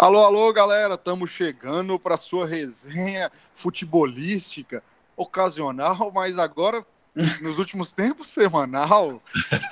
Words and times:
Alô, 0.00 0.18
alô, 0.24 0.52
galera, 0.52 0.94
estamos 0.94 1.28
chegando 1.28 1.98
para 1.98 2.16
sua 2.16 2.46
resenha 2.46 3.32
futebolística 3.52 4.80
ocasional, 5.16 6.10
mas 6.14 6.38
agora 6.38 6.86
nos 7.42 7.58
últimos 7.58 7.90
tempos 7.90 8.28
semanal. 8.28 9.20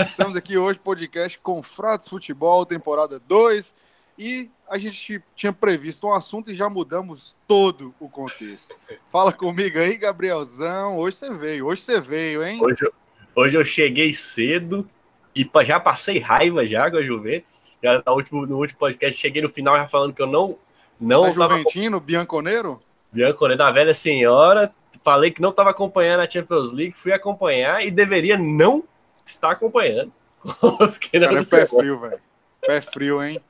Estamos 0.05 0.37
aqui 0.37 0.59
hoje 0.59 0.81
podcast 0.81 1.39
Confratos 1.39 2.09
Futebol, 2.09 2.67
temporada 2.67 3.21
2, 3.21 3.73
e 4.19 4.51
a 4.69 4.77
gente 4.79 5.23
tinha 5.37 5.53
previsto 5.53 6.09
um 6.09 6.13
assunto 6.13 6.51
e 6.51 6.55
já 6.57 6.69
mudamos 6.69 7.39
todo 7.47 7.95
o 8.01 8.09
contexto. 8.09 8.75
Fala 9.07 9.33
comigo 9.33 9.79
aí, 9.79 9.97
Gabrielzão. 9.97 10.97
Hoje 10.99 11.19
você 11.19 11.33
veio, 11.33 11.67
hoje 11.67 11.83
você 11.83 12.01
veio, 12.01 12.43
hein? 12.45 12.59
Hoje, 12.61 12.79
eu- 12.85 12.93
hoje 13.37 13.57
eu 13.57 13.65
cheguei 13.65 14.13
cedo 14.13 14.91
e 15.37 15.65
já 15.65 15.79
passei 15.79 16.19
raiva 16.19 16.65
já 16.65 16.91
com 16.91 16.97
a 16.97 17.03
Juventus. 17.03 17.77
Já 17.83 18.03
no 18.05 18.13
último, 18.15 18.47
no 18.47 18.57
último 18.57 18.79
podcast 18.79 19.21
cheguei 19.21 19.43
no 19.43 19.51
final 19.51 19.77
já 19.77 19.87
falando 19.87 20.15
que 20.15 20.23
eu 20.23 20.27
não 20.27 20.59
não 20.99 21.25
Você 21.25 21.31
é 21.31 21.35
tava 21.35 21.59
Juventino, 21.59 22.01
Bianconeiro? 22.01 22.81
Bianco, 23.13 23.47
né, 23.47 23.55
da 23.55 23.71
velha 23.71 23.93
senhora. 23.93 24.73
Falei 25.05 25.31
que 25.31 25.43
não 25.43 25.51
estava 25.51 25.71
acompanhando 25.71 26.21
a 26.21 26.29
Champions 26.29 26.73
League, 26.73 26.97
fui 26.97 27.13
acompanhar 27.13 27.85
e 27.85 27.91
deveria 27.91 28.39
não 28.39 28.83
estar 29.25 29.51
acompanhando. 29.51 30.11
Porque 30.43 31.19
não 31.19 31.29
Cara, 31.29 31.41
é 31.41 31.45
pé 31.45 31.67
frio, 31.67 32.01
velho. 32.01 32.23
Pé 32.63 32.81
frio, 32.81 33.23
hein? 33.23 33.41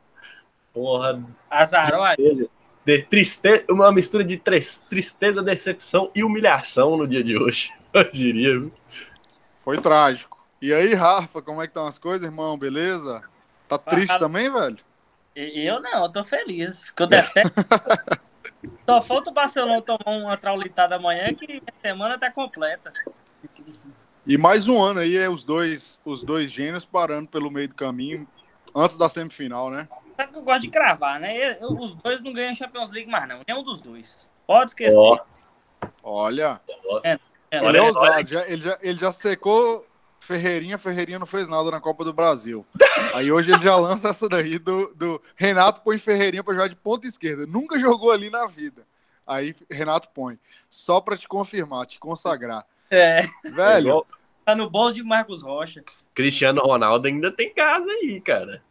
porra, 0.76 1.24
aí. 1.48 2.16
tristeza. 2.16 2.50
De 2.84 3.02
tristeza, 3.02 3.64
uma 3.70 3.90
mistura 3.90 4.22
de 4.22 4.36
tristeza, 4.36 5.42
decepção 5.42 6.10
e 6.14 6.22
humilhação 6.22 6.96
no 6.96 7.06
dia 7.06 7.24
de 7.24 7.38
hoje. 7.38 7.72
Eu 7.94 8.04
diria. 8.10 8.58
viu? 8.58 8.72
Foi 9.56 9.78
trágico. 9.78 10.35
E 10.60 10.72
aí, 10.72 10.94
Rafa, 10.94 11.42
como 11.42 11.60
é 11.62 11.66
que 11.66 11.70
estão 11.70 11.86
as 11.86 11.98
coisas, 11.98 12.26
irmão? 12.26 12.56
Beleza? 12.58 13.22
Tá 13.68 13.76
triste 13.78 14.12
Ah, 14.12 14.18
também, 14.18 14.50
velho? 14.50 14.78
Eu 15.34 15.80
não, 15.80 16.04
eu 16.04 16.12
tô 16.12 16.24
feliz. 16.24 16.90
Que 16.90 17.02
eu 17.02 17.06
detesto. 17.06 17.52
Só 18.88 19.00
falta 19.00 19.30
o 19.30 19.34
Barcelona 19.34 19.82
tomar 19.82 20.16
uma 20.16 20.36
traulitada 20.36 20.96
amanhã 20.96 21.34
que 21.34 21.46
minha 21.46 21.62
semana 21.82 22.18
tá 22.18 22.30
completa. 22.30 22.92
E 24.26 24.38
mais 24.38 24.66
um 24.66 24.80
ano 24.82 25.00
aí, 25.00 25.16
é 25.16 25.28
os 25.28 25.44
dois, 25.44 26.00
os 26.04 26.22
dois 26.24 26.50
gênios 26.50 26.84
parando 26.84 27.28
pelo 27.28 27.50
meio 27.50 27.68
do 27.68 27.74
caminho 27.74 28.26
antes 28.74 28.96
da 28.96 29.08
semifinal, 29.08 29.70
né? 29.70 29.86
Sabe 30.16 30.32
que 30.32 30.38
eu 30.38 30.42
gosto 30.42 30.62
de 30.62 30.68
cravar, 30.70 31.20
né? 31.20 31.58
Eu- 31.60 31.72
os 31.78 31.94
dois 31.94 32.20
não 32.22 32.32
ganham 32.32 32.54
Champions 32.54 32.90
League 32.90 33.10
mais, 33.10 33.28
não. 33.28 33.40
Nenhum 33.46 33.62
dos 33.62 33.82
dois. 33.82 34.28
Pode 34.46 34.70
esquecer. 34.70 34.96
Ó. 34.96 35.18
Olha, 36.02 36.60
É, 37.04 37.18
ele 37.52 37.66
olha- 37.66 37.78
é 37.78 37.82
ousado. 37.82 38.26
Já, 38.28 38.46
ele, 38.46 38.56
já, 38.62 38.78
ele 38.80 38.98
já 38.98 39.12
secou 39.12 39.86
Ferreirinha, 40.26 40.76
Ferreirinha 40.76 41.18
não 41.20 41.26
fez 41.26 41.48
nada 41.48 41.70
na 41.70 41.80
Copa 41.80 42.04
do 42.04 42.12
Brasil. 42.12 42.66
Aí 43.14 43.30
hoje 43.30 43.52
ele 43.52 43.62
já 43.62 43.76
lança 43.76 44.08
essa 44.08 44.28
daí 44.28 44.58
do, 44.58 44.92
do 44.94 45.22
Renato 45.36 45.80
põe 45.82 45.96
Ferreirinha 45.98 46.42
pra 46.42 46.52
jogar 46.52 46.68
de 46.68 46.74
ponta 46.76 47.06
esquerda. 47.06 47.46
Nunca 47.46 47.78
jogou 47.78 48.10
ali 48.10 48.28
na 48.28 48.46
vida. 48.46 48.84
Aí 49.26 49.54
Renato 49.70 50.08
põe. 50.10 50.38
Só 50.68 51.00
pra 51.00 51.16
te 51.16 51.28
confirmar, 51.28 51.86
te 51.86 51.98
consagrar. 51.98 52.66
É, 52.90 53.22
Velho, 53.44 53.88
Igual 53.88 54.06
tá 54.44 54.54
no 54.56 54.68
bolso 54.68 54.94
de 54.94 55.02
Marcos 55.02 55.42
Rocha. 55.42 55.84
Cristiano 56.14 56.60
Ronaldo 56.62 57.06
ainda 57.06 57.30
tem 57.30 57.52
casa 57.54 57.88
aí, 57.90 58.20
cara. 58.20 58.62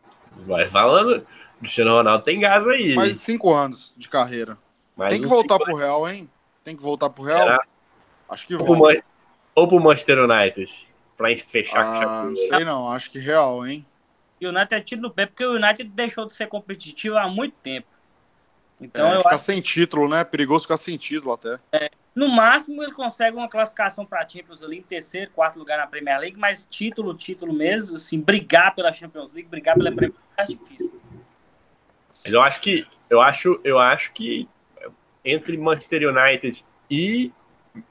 Vai 0.46 0.66
falando. 0.68 1.26
Cristiano 1.60 1.92
Ronaldo 1.92 2.24
tem 2.24 2.42
casa 2.42 2.72
aí. 2.72 2.96
mais 2.96 3.18
cinco 3.20 3.54
anos 3.54 3.94
de 3.98 4.10
carreira. 4.10 4.58
Mais 4.96 5.12
Tem 5.14 5.22
que 5.22 5.28
voltar 5.28 5.56
cinco 5.56 5.66
pro 5.66 5.76
Real, 5.76 6.08
hein? 6.10 6.30
Tem 6.64 6.76
que 6.76 6.84
voltar 6.84 7.10
pro. 7.10 7.24
Real? 7.24 7.40
Será? 7.40 7.60
Acho 8.30 8.48
que 8.48 8.56
Ou 8.56 8.66
pro, 8.66 8.80
vai. 8.80 8.96
Man- 8.96 9.02
ou 9.56 9.68
pro 9.68 9.80
Manchester 9.80 10.20
United. 10.20 10.88
Pra 11.18 11.36
fechar 11.38 11.84
com 11.84 11.92
Ah, 11.92 11.96
chave 11.96 12.30
não 12.30 12.36
sei 12.36 12.66
não, 12.66 12.92
acho 12.92 13.10
que 13.10 13.20
Real, 13.20 13.66
hein? 13.66 13.86
E 14.40 14.46
o 14.46 14.50
United 14.50 14.76
é 14.76 14.82
tiro 14.82 15.02
no 15.02 15.10
pé, 15.10 15.26
porque 15.26 15.46
o 15.46 15.56
United 15.56 15.90
deixou 15.90 16.26
de 16.26 16.34
ser 16.34 16.48
competitivo 16.48 17.18
há 17.18 17.28
muito 17.28 17.56
tempo. 17.64 17.88
Então, 18.82 19.08
é, 19.08 19.18
ficar 19.18 19.36
acho 19.36 19.46
sem 19.46 19.62
título, 19.62 20.10
né? 20.10 20.24
Perigoso 20.24 20.64
ficar 20.64 20.78
sem 20.78 20.98
título 20.98 21.32
até. 21.32 21.60
no 22.14 22.28
máximo 22.28 22.84
ele 22.84 22.92
consegue 22.92 23.38
uma 23.38 23.48
classificação 23.48 24.06
para 24.06 24.28
Champions 24.28 24.62
ali 24.62 24.80
em 24.80 24.82
terceiro, 24.82 25.32
quarto 25.32 25.58
lugar 25.58 25.78
na 25.78 25.88
Premier 25.88 26.20
League, 26.20 26.38
mas 26.38 26.68
título, 26.70 27.14
título 27.14 27.54
mesmo, 27.54 27.96
assim, 27.96 28.20
brigar 28.20 28.76
pela 28.76 28.92
Champions 28.92 29.32
League, 29.32 29.48
brigar 29.50 29.76
pela 29.76 29.92
Premier 29.92 30.12
League 30.12 30.26
é 30.38 30.44
difícil. 30.44 31.02
Mas 32.24 32.34
eu 32.34 32.42
acho 32.42 32.60
que 32.60 32.86
eu 33.10 33.22
acho, 33.22 33.62
eu 33.64 33.80
acho 33.80 34.12
que 34.12 34.50
entre 35.24 35.58
Manchester 35.58 36.10
United 36.10 36.64
e, 36.90 37.32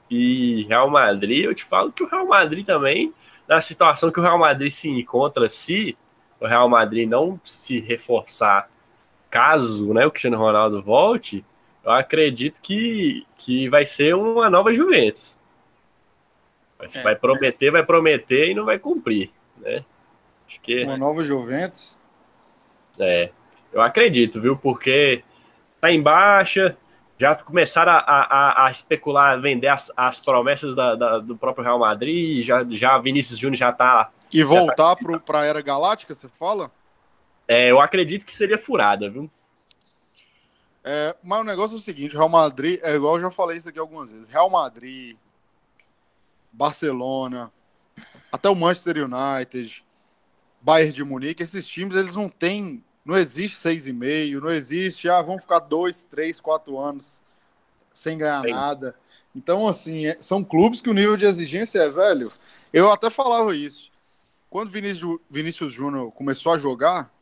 e 0.09 0.65
Real 0.69 0.89
Madrid, 0.89 1.45
eu 1.45 1.55
te 1.55 1.63
falo 1.63 1.91
que 1.91 2.03
o 2.03 2.07
Real 2.07 2.27
Madrid 2.27 2.65
também, 2.65 3.13
na 3.47 3.61
situação 3.61 4.11
que 4.11 4.19
o 4.19 4.23
Real 4.23 4.37
Madrid 4.37 4.71
se 4.71 4.89
encontra, 4.89 5.47
se 5.49 5.97
o 6.39 6.47
Real 6.47 6.67
Madrid 6.67 7.07
não 7.07 7.39
se 7.43 7.79
reforçar, 7.79 8.69
caso 9.29 9.93
né, 9.93 10.05
o 10.05 10.11
Cristiano 10.11 10.37
Ronaldo 10.37 10.81
volte, 10.81 11.43
eu 11.83 11.91
acredito 11.91 12.61
que, 12.61 13.25
que 13.37 13.69
vai 13.69 13.85
ser 13.85 14.15
uma 14.15 14.49
nova 14.49 14.73
Juventus. 14.73 15.37
Vai, 16.77 16.87
É. 16.93 17.03
vai 17.03 17.15
prometer, 17.15 17.71
vai 17.71 17.83
prometer 17.85 18.49
e 18.49 18.53
não 18.53 18.65
vai 18.65 18.77
cumprir, 18.79 19.31
né? 19.57 19.83
Acho 20.47 20.59
que 20.61 20.83
Uma 20.83 20.97
nova 20.97 21.23
Juventus. 21.23 21.99
é, 22.99 23.29
eu 23.71 23.81
acredito, 23.81 24.41
viu? 24.41 24.55
Porque 24.57 25.23
tá 25.81 25.91
em 25.91 26.01
baixa, 26.01 26.77
já 27.17 27.35
começaram 27.35 27.91
a, 27.93 27.97
a, 27.97 28.21
a- 28.63 28.67
a 28.67 28.71
especular, 28.71 29.33
a 29.33 29.37
vender 29.37 29.67
as, 29.67 29.91
as 29.95 30.19
promessas 30.19 30.75
da- 30.75 30.95
da- 30.95 31.19
do 31.19 31.37
próprio 31.37 31.63
Real 31.63 31.79
Madrid, 31.79 32.45
já, 32.45 32.63
já 32.69 32.97
Vinícius 32.97 33.39
Júnior 33.39 33.57
já 33.57 33.71
tá. 33.71 34.11
E 34.33 34.43
voltar 34.43 34.95
pro, 34.95 35.19
pra 35.19 35.45
Era 35.45 35.61
Galáctica, 35.61 36.13
você 36.13 36.27
fala? 36.29 36.71
é, 37.47 37.69
eu 37.71 37.79
acredito 37.79 38.25
que 38.25 38.31
seria 38.33 38.57
furada, 38.57 39.09
viu? 39.09 39.29
É, 40.83 41.15
mas 41.23 41.39
o 41.39 41.43
negócio 41.43 41.75
é 41.75 41.77
o 41.77 41.81
seguinte, 41.81 42.13
Real 42.15 42.29
Madrid, 42.29 42.79
é 42.83 42.95
igual 42.95 43.15
eu 43.15 43.21
já 43.21 43.31
falei 43.31 43.57
isso 43.57 43.69
aqui 43.69 43.79
algumas 43.79 44.11
vezes. 44.11 44.27
Real 44.27 44.49
Madrid, 44.49 45.15
Barcelona, 46.51 47.51
até 48.31 48.49
o 48.49 48.55
Manchester 48.55 48.97
United, 49.03 49.83
Bayern 50.61 50.91
de 50.91 51.03
Munique, 51.03 51.41
esses 51.43 51.67
times, 51.67 51.95
eles 51.95 52.15
não 52.15 52.29
têm, 52.29 52.83
não 53.05 53.15
existe 53.15 53.57
seis 53.57 53.85
e 53.85 53.93
meio, 53.93 54.41
não 54.41 54.51
existe, 54.51 55.07
ah, 55.07 55.21
vão 55.21 55.37
ficar 55.39 55.59
dois, 55.59 56.03
três, 56.03 56.41
quatro 56.41 56.79
anos 56.79 57.21
sem 57.93 58.17
ganhar 58.17 58.41
Sim. 58.41 58.49
nada. 58.49 58.95
Então, 59.35 59.67
assim, 59.67 60.07
é- 60.07 60.17
são 60.19 60.43
clubes 60.43 60.81
que 60.81 60.89
o 60.89 60.93
nível 60.93 61.15
de 61.15 61.25
exigência 61.25 61.79
é, 61.79 61.89
velho, 61.89 62.31
eu 62.73 62.91
até 62.91 63.09
falava 63.09 63.55
isso. 63.55 63.91
Quando 64.49 64.69
Vinícius, 64.69 65.19
Vinícius 65.29 65.71
Júnior 65.71 66.11
começou 66.11 66.51
a 66.53 66.57
jogar, 66.57 67.13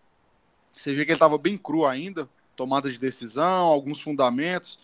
você 0.69 0.94
via 0.94 1.03
que 1.05 1.11
ele 1.11 1.16
estava 1.16 1.38
bem 1.38 1.57
cru 1.57 1.85
ainda, 1.85 2.29
tomada 2.55 2.89
de 2.89 2.97
decisão, 2.97 3.65
alguns 3.65 4.00
fundamentos. 4.00 4.79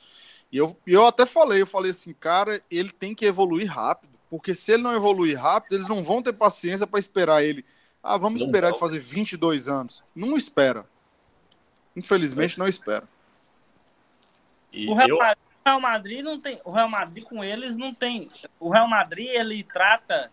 E 0.52 0.58
eu, 0.58 0.76
eu 0.86 1.06
até 1.06 1.26
falei, 1.26 1.62
eu 1.62 1.68
falei 1.68 1.92
assim, 1.92 2.14
cara, 2.14 2.62
ele 2.70 2.92
tem 2.92 3.16
que 3.16 3.26
evoluir 3.26 3.72
rápido, 3.72 4.14
porque 4.30 4.54
se 4.54 4.74
ele 4.74 4.84
não 4.84 4.96
evoluir 4.96 5.40
rápido, 5.40 5.76
eles 5.76 5.88
não 5.88 6.04
vão 6.04 6.22
ter 6.22 6.34
paciência 6.34 6.86
para 6.86 7.00
esperar 7.00 7.44
ele. 7.44 7.64
Ah, 8.02 8.18
vamos 8.18 8.42
Não 8.42 8.48
esperar 8.48 8.68
vão. 8.68 8.76
ele 8.76 8.80
fazer 8.80 9.00
22 9.00 9.68
anos. 9.68 10.04
Não 10.16 10.38
espera. 10.38 10.86
Infelizmente 11.96 12.58
não 12.58 12.68
espera. 12.68 13.08
E 14.72 14.88
O 14.88 14.94
Real, 14.94 15.10
eu, 15.10 15.18
Madrid, 15.18 15.38
o 15.66 15.70
Real 15.70 15.82
Madrid 15.82 16.24
não 16.24 16.40
tem. 16.40 16.62
O 16.64 16.72
Real 16.72 16.90
Madrid 16.90 17.24
com 17.26 17.44
eles 17.44 17.76
não 17.76 17.94
tem. 17.94 18.28
O 18.60 18.70
Real 18.70 18.88
Madrid 18.88 19.28
ele 19.30 19.64
trata 19.64 20.32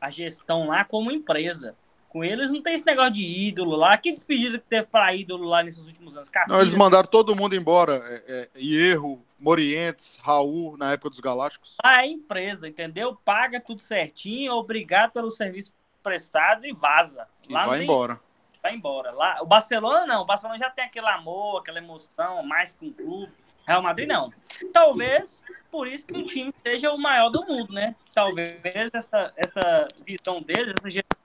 a 0.00 0.10
gestão 0.10 0.68
lá 0.68 0.84
como 0.84 1.10
empresa. 1.10 1.74
Com 2.08 2.22
eles 2.22 2.50
não 2.50 2.60
tem 2.60 2.74
esse 2.74 2.84
negócio 2.84 3.14
de 3.14 3.24
ídolo 3.24 3.74
lá. 3.74 3.96
Que 3.96 4.12
despedida 4.12 4.58
que 4.58 4.66
teve 4.66 4.86
para 4.86 5.14
ídolo 5.14 5.48
lá 5.48 5.62
nesses 5.62 5.86
últimos 5.86 6.14
anos? 6.14 6.28
Não, 6.46 6.60
eles 6.60 6.74
mandaram 6.74 7.08
todo 7.08 7.34
mundo 7.34 7.56
embora. 7.56 8.02
É, 8.04 8.50
é, 8.54 8.60
Hierro, 8.60 9.24
Morientes, 9.40 10.16
Raul, 10.22 10.76
na 10.76 10.92
época 10.92 11.08
dos 11.08 11.20
Galácticos. 11.20 11.76
Lá 11.82 12.02
é 12.02 12.06
empresa, 12.06 12.68
entendeu? 12.68 13.16
Paga 13.24 13.58
tudo 13.58 13.80
certinho, 13.80 14.52
obrigado 14.52 15.12
pelo 15.12 15.30
serviço 15.30 15.72
prestado 16.02 16.66
e 16.66 16.72
vaza. 16.72 17.26
E 17.48 17.52
Lá 17.52 17.60
não 17.62 17.68
vai 17.68 17.78
tem- 17.78 17.84
embora. 17.86 18.20
vai 18.62 18.74
embora. 18.74 19.10
Lá, 19.12 19.38
o 19.42 19.46
Barcelona 19.46 20.06
não, 20.06 20.22
o 20.22 20.24
Barcelona 20.24 20.58
já 20.58 20.70
tem 20.70 20.84
aquele 20.84 21.06
amor, 21.08 21.60
aquela 21.60 21.78
emoção, 21.78 22.42
mais 22.42 22.72
que 22.72 22.86
um 22.86 22.92
clube. 22.92 23.32
Real 23.66 23.82
Madrid 23.82 24.08
não. 24.08 24.32
Talvez 24.72 25.44
por 25.70 25.86
isso 25.86 26.06
que 26.06 26.12
o 26.16 26.24
time 26.24 26.52
seja 26.56 26.92
o 26.92 26.98
maior 26.98 27.28
do 27.30 27.44
mundo, 27.46 27.72
né? 27.72 27.94
Talvez 28.12 28.60
essa, 28.92 29.30
essa 29.36 29.88
visão 30.04 30.40
dele, 30.42 30.74
essa 30.78 30.90
gestão 30.90 31.18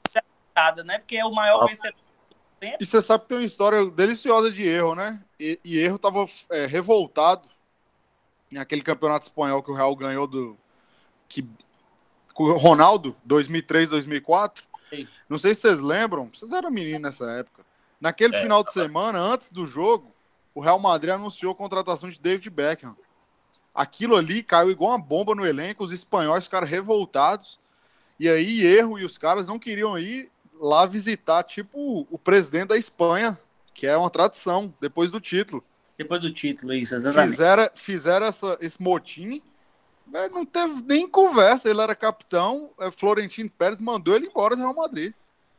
né? 0.86 0.98
Porque 1.00 1.18
é 1.18 1.26
o 1.26 1.32
maior 1.32 1.64
Ah. 1.64 1.68
vencedor. 1.68 2.00
E 2.80 2.86
você 2.86 3.00
sabe 3.04 3.24
que 3.24 3.30
tem 3.30 3.38
uma 3.38 3.44
história 3.46 3.86
deliciosa 3.92 4.50
de 4.50 4.68
erro, 4.68 4.96
né? 4.96 5.22
E, 5.40 5.60
e 5.64 5.78
erro 5.78 6.00
tava 6.00 6.26
é, 6.50 6.66
revoltado 6.66 7.48
naquele 8.52 8.82
campeonato 8.82 9.28
espanhol 9.28 9.62
que 9.62 9.70
o 9.70 9.76
Real 9.76 9.96
ganhou 9.96 10.26
do. 10.26 10.58
Que, 11.30 11.48
com 12.38 12.44
o 12.44 12.58
Ronaldo, 12.58 13.18
2003, 13.26 13.90
2004. 13.90 14.64
Sim. 14.92 15.08
Não 15.28 15.40
sei 15.40 15.56
se 15.56 15.62
vocês 15.62 15.82
lembram, 15.82 16.30
vocês 16.32 16.54
eram 16.54 16.70
meninos 16.70 17.02
nessa 17.02 17.26
época. 17.32 17.66
Naquele 18.00 18.36
É, 18.36 18.40
final 18.40 18.64
de 18.64 18.72
semana, 18.72 19.18
antes 19.18 19.50
do 19.50 19.66
jogo, 19.66 20.14
o 20.54 20.62
Real 20.62 20.78
Madrid 20.78 21.16
anunciou 21.16 21.52
a 21.52 21.56
contratação 21.56 22.08
de 22.08 22.20
David 22.20 22.48
Beckham. 22.52 22.96
Aquilo 23.74 24.16
ali 24.16 24.44
caiu 24.44 24.70
igual 24.70 24.92
uma 24.92 25.00
bomba 25.00 25.34
no 25.34 25.48
elenco, 25.48 25.84
os 25.84 25.92
espanhóis 25.92 26.44
ficaram 26.44 26.68
revoltados. 26.68 27.60
E 28.20 28.30
aí, 28.30 28.64
erro 28.64 29.00
e 29.00 29.04
os 29.04 29.18
caras 29.18 29.48
não 29.48 29.58
queriam 29.58 29.98
ir 29.98 30.30
lá 30.62 30.86
visitar, 30.86 31.42
tipo, 31.42 32.08
o 32.12 32.20
presidente 32.20 32.68
da 32.68 32.78
Espanha, 32.78 33.36
que 33.74 33.88
é 33.88 33.98
uma 33.98 34.12
tradição, 34.12 34.72
depois 34.80 35.10
do 35.10 35.20
título. 35.20 35.64
Depois 35.98 36.22
do 36.22 36.32
título, 36.32 36.72
isso, 36.72 36.96
exatamente. 36.96 37.32
Fizeram, 37.32 37.70
fizeram 37.74 38.26
essa, 38.28 38.58
esse 38.62 38.80
motim. 38.80 39.42
Véio, 40.12 40.32
não 40.32 40.46
teve 40.46 40.82
nem 40.84 41.08
conversa. 41.08 41.70
Ele 41.70 41.82
era 41.82 41.96
capitão. 41.96 42.72
é, 42.80 42.90
Florentino 42.92 43.50
Pérez 43.50 43.80
mandou 43.80 44.16
ele 44.16 44.28
embora 44.28 44.56
do 44.56 44.62
Real 44.62 44.76
Madrid. 44.76 45.14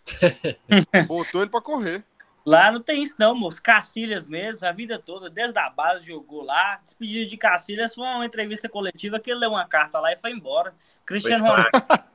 Botou 1.06 1.43
ele 1.43 1.50
pra 1.50 1.61
correr. 1.61 2.03
Lá 2.47 2.73
não 2.73 2.81
tem 2.81 3.03
isso, 3.03 3.15
não, 3.19 3.35
moço. 3.35 3.62
Cacilhas 3.62 4.29
mesmo, 4.31 4.67
a 4.67 4.73
vida 4.73 4.99
toda, 4.99 5.29
desde 5.29 5.59
a 5.59 5.69
base 5.69 6.06
jogou 6.06 6.43
lá. 6.43 6.81
Despedido 6.83 7.29
de 7.29 7.37
Cacilhas 7.37 7.95
foi 7.95 8.05
uma 8.06 8.25
entrevista 8.25 8.69
coletiva 8.71 9.21
que 9.21 9.31
ele 9.31 9.41
leu 9.41 9.50
uma 9.50 9.67
carta 9.69 10.00
lá 10.00 10.12
e 10.12 10.17
foi 10.17 10.31
embora. 10.31 10.75
Cristiano 11.05 11.44
Ronaldo. 11.44 11.71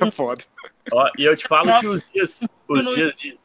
É 0.00 0.10
foda. 0.10 0.44
Ó, 0.92 1.08
e 1.16 1.22
eu 1.24 1.34
te 1.36 1.46
falo 1.48 1.80
que 1.80 1.86
os 1.86 2.02
dias, 2.12 2.42
os 2.68 2.84
No- 2.84 2.94
dias 2.94 3.16
de. 3.16 3.38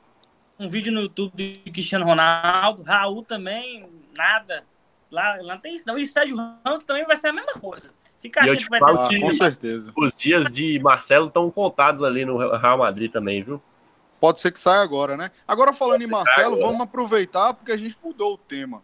um 0.60 0.68
vídeo 0.68 0.92
no 0.92 1.02
YouTube 1.02 1.62
de 1.64 1.72
Cristiano 1.72 2.04
Ronaldo. 2.06 2.84
Raul 2.84 3.24
também, 3.24 3.88
nada. 4.18 4.66
Lá, 5.12 5.36
lá 5.42 5.56
não 5.56 5.62
tem 5.62 5.76
isso, 5.76 5.86
não. 5.88 5.98
E 5.98 6.06
Sérgio 6.06 6.38
Ramos 6.38 6.84
também 6.86 7.06
vai 7.06 7.18
ser 7.18 7.28
a 7.28 7.34
mesma 7.34 7.54
coisa. 7.54 7.90
Fica 8.22 8.40
E 8.40 8.48
eu 8.48 8.54
achando 8.54 8.58
te 8.60 8.64
que 8.64 8.70
vai 8.70 8.80
falo 8.80 9.08
ter. 9.10 9.16
Que- 9.16 9.22
com 9.22 9.32
certeza. 9.34 9.92
Os 9.98 10.18
dias 10.18 10.52
de 10.52 10.80
Marcelo 10.80 11.28
estão 11.28 11.52
contados 11.52 12.02
ali 12.02 12.24
no 12.24 12.38
Real 12.38 12.78
Madrid 12.78 13.12
também, 13.12 13.44
viu? 13.44 13.62
Pode 14.20 14.40
ser 14.40 14.52
que 14.52 14.60
saia 14.60 14.82
agora, 14.82 15.18
né? 15.18 15.32
Agora 15.48 15.74
falando 15.74 16.02
em 16.04 16.08
Pode 16.10 16.24
Marcelo, 16.24 16.54
agora. 16.56 16.68
vamos 16.68 16.82
aproveitar 16.82 17.54
porque 17.54 17.72
a 17.72 17.78
gente 17.78 17.98
mudou 18.02 18.36
o 18.36 18.38
tema. 18.38 18.82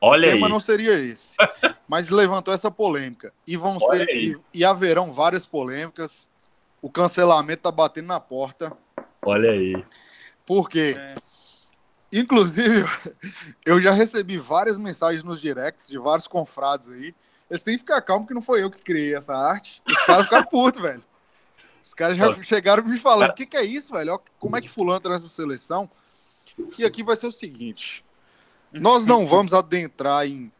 Olha 0.00 0.28
o 0.28 0.30
aí. 0.30 0.34
tema 0.34 0.48
não 0.48 0.60
seria 0.60 0.92
esse. 0.92 1.36
mas 1.88 2.10
levantou 2.10 2.52
essa 2.54 2.70
polêmica. 2.70 3.32
E 3.46 3.56
vão 3.56 3.76
Olha 3.80 4.04
ter, 4.06 4.12
aí. 4.12 4.36
e, 4.52 4.60
e 4.60 4.64
haverão 4.64 5.10
várias 5.10 5.46
polêmicas. 5.46 6.30
O 6.82 6.90
cancelamento 6.90 7.62
tá 7.62 7.72
batendo 7.72 8.08
na 8.08 8.20
porta. 8.20 8.76
Olha 9.22 9.50
aí. 9.50 9.82
Por 10.46 10.68
quê? 10.68 10.94
É. 10.98 11.14
Inclusive, 12.16 12.84
eu 13.66 13.80
já 13.80 13.90
recebi 13.90 14.38
várias 14.38 14.78
mensagens 14.78 15.24
nos 15.24 15.40
directs 15.40 15.88
de 15.88 15.98
vários 15.98 16.28
confrades 16.28 16.88
aí. 16.88 17.12
Eles 17.50 17.64
têm 17.64 17.74
que 17.74 17.80
ficar 17.80 18.00
calmos 18.02 18.28
que 18.28 18.34
não 18.34 18.40
foi 18.40 18.62
eu 18.62 18.70
que 18.70 18.80
criei 18.80 19.16
essa 19.16 19.34
arte. 19.34 19.82
Os 19.84 20.02
caras 20.04 20.26
ficaram 20.26 20.46
putos, 20.46 20.78
velho. 20.80 21.02
Os 21.82 21.92
caras 21.92 22.16
já 22.16 22.32
chegaram 22.44 22.84
me 22.84 22.96
falando: 22.96 23.30
o 23.30 23.34
que, 23.34 23.44
que 23.44 23.56
é 23.56 23.64
isso, 23.64 23.92
velho? 23.92 24.20
Como 24.38 24.56
é 24.56 24.60
que 24.60 24.68
fulano 24.68 25.00
tá 25.00 25.08
nessa 25.08 25.28
seleção? 25.28 25.90
E 26.78 26.84
aqui 26.84 27.02
vai 27.02 27.16
ser 27.16 27.26
o 27.26 27.32
seguinte: 27.32 28.04
nós 28.72 29.06
não 29.06 29.26
vamos 29.26 29.52
adentrar 29.52 30.24
em. 30.24 30.52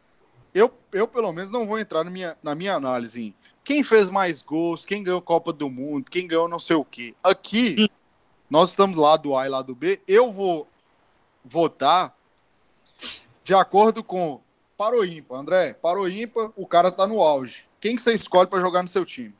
Eu, 0.53 0.71
eu 0.91 1.07
pelo 1.07 1.31
menos, 1.31 1.49
não 1.49 1.65
vou 1.65 1.79
entrar 1.79 2.03
na 2.03 2.11
minha, 2.11 2.37
na 2.43 2.53
minha 2.53 2.75
análise 2.75 3.21
em 3.21 3.35
quem 3.63 3.81
fez 3.81 4.09
mais 4.09 4.41
gols, 4.41 4.85
quem 4.85 5.03
ganhou 5.03 5.21
Copa 5.21 5.51
do 5.51 5.69
Mundo, 5.69 6.11
quem 6.11 6.27
ganhou 6.27 6.47
não 6.47 6.59
sei 6.59 6.75
o 6.75 6.85
quê. 6.85 7.15
Aqui, 7.23 7.89
nós 8.49 8.69
estamos 8.69 8.97
lá 8.97 9.17
do 9.17 9.35
A 9.35 9.45
e 9.45 9.49
lá 9.49 9.61
do 9.61 9.73
B. 9.73 9.99
Eu 10.07 10.31
vou 10.31 10.67
votar 11.45 12.15
de 13.43 13.53
acordo 13.53 14.03
com 14.03 14.41
para 14.77 14.97
o 14.97 15.05
ímpar. 15.05 15.37
André, 15.37 15.73
para 15.73 15.99
o 15.99 16.09
ímpar, 16.09 16.51
o 16.55 16.67
cara 16.67 16.91
tá 16.91 17.07
no 17.07 17.21
auge. 17.21 17.63
Quem 17.79 17.95
que 17.95 18.01
você 18.01 18.13
escolhe 18.13 18.49
para 18.49 18.59
jogar 18.59 18.81
no 18.81 18.89
seu 18.89 19.05
time? 19.05 19.33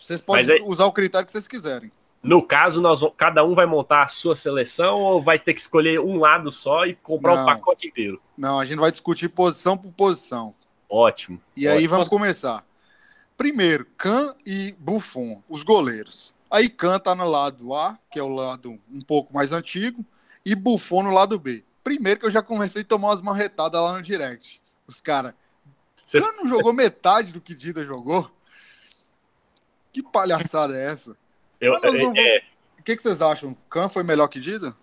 Vocês 0.00 0.20
podem 0.20 0.50
aí- 0.50 0.62
usar 0.64 0.86
o 0.86 0.92
critério 0.92 1.26
que 1.26 1.32
vocês 1.32 1.48
quiserem. 1.48 1.90
No 2.22 2.42
caso, 2.42 2.80
nós, 2.80 3.00
cada 3.16 3.44
um 3.44 3.54
vai 3.54 3.66
montar 3.66 4.02
a 4.04 4.08
sua 4.08 4.34
seleção 4.34 4.96
ou 5.00 5.22
vai 5.22 5.38
ter 5.38 5.54
que 5.54 5.60
escolher 5.60 6.00
um 6.00 6.18
lado 6.18 6.50
só 6.50 6.84
e 6.86 6.94
comprar 6.94 7.42
o 7.42 7.46
pacote 7.46 7.86
inteiro? 7.88 8.20
Não, 8.36 8.58
a 8.58 8.64
gente 8.64 8.78
vai 8.78 8.90
discutir 8.90 9.28
posição 9.28 9.76
por 9.76 9.92
posição. 9.92 10.54
Ótimo. 10.88 11.40
E 11.56 11.68
aí 11.68 11.76
Ótimo. 11.78 11.90
vamos 11.90 12.08
começar. 12.08 12.64
Primeiro, 13.36 13.86
Can 13.96 14.34
e 14.44 14.74
Buffon, 14.78 15.42
os 15.48 15.62
goleiros. 15.62 16.34
Aí 16.50 16.68
Can 16.68 16.98
tá 16.98 17.14
no 17.14 17.28
lado 17.28 17.72
A, 17.74 17.96
que 18.10 18.18
é 18.18 18.22
o 18.22 18.28
lado 18.28 18.80
um 18.90 19.00
pouco 19.00 19.32
mais 19.32 19.52
antigo, 19.52 20.04
e 20.52 20.54
Buffon 20.54 21.02
no 21.02 21.10
lado 21.10 21.38
B. 21.38 21.64
Primeiro 21.82 22.20
que 22.20 22.26
eu 22.26 22.30
já 22.30 22.42
comecei 22.42 22.82
a 22.82 22.84
tomar 22.84 23.08
umas 23.08 23.20
marretadas 23.20 23.80
lá 23.80 23.94
no 23.94 24.02
direct. 24.02 24.60
Os 24.86 25.00
caras, 25.00 25.34
Você- 26.04 26.20
não 26.20 26.46
jogou 26.46 26.72
metade 26.72 27.32
do 27.32 27.40
que 27.40 27.54
Dida 27.54 27.84
jogou? 27.84 28.30
Que 29.92 30.02
palhaçada 30.02 30.76
é 30.76 30.90
essa? 30.90 31.16
Eu, 31.60 31.78
não 31.80 32.12
é, 32.16 32.42
O 32.78 32.82
que, 32.82 32.94
que 32.96 33.02
vocês 33.02 33.20
acham? 33.20 33.56
Can 33.68 33.88
foi 33.88 34.02
melhor 34.02 34.28
que 34.28 34.38
Dida? 34.40 34.74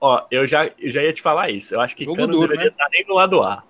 ó, 0.00 0.26
eu 0.30 0.46
já, 0.46 0.66
eu 0.78 0.90
já 0.90 1.02
ia 1.02 1.12
te 1.12 1.22
falar 1.22 1.50
isso. 1.50 1.74
Eu 1.74 1.80
acho 1.80 1.96
que 1.96 2.04
Jogo 2.04 2.16
Cano 2.16 2.32
duro, 2.32 2.48
deveria 2.48 2.64
né? 2.66 2.70
estar 2.70 2.88
nem 2.90 3.04
do 3.06 3.14
lado 3.14 3.42
A. 3.42 3.64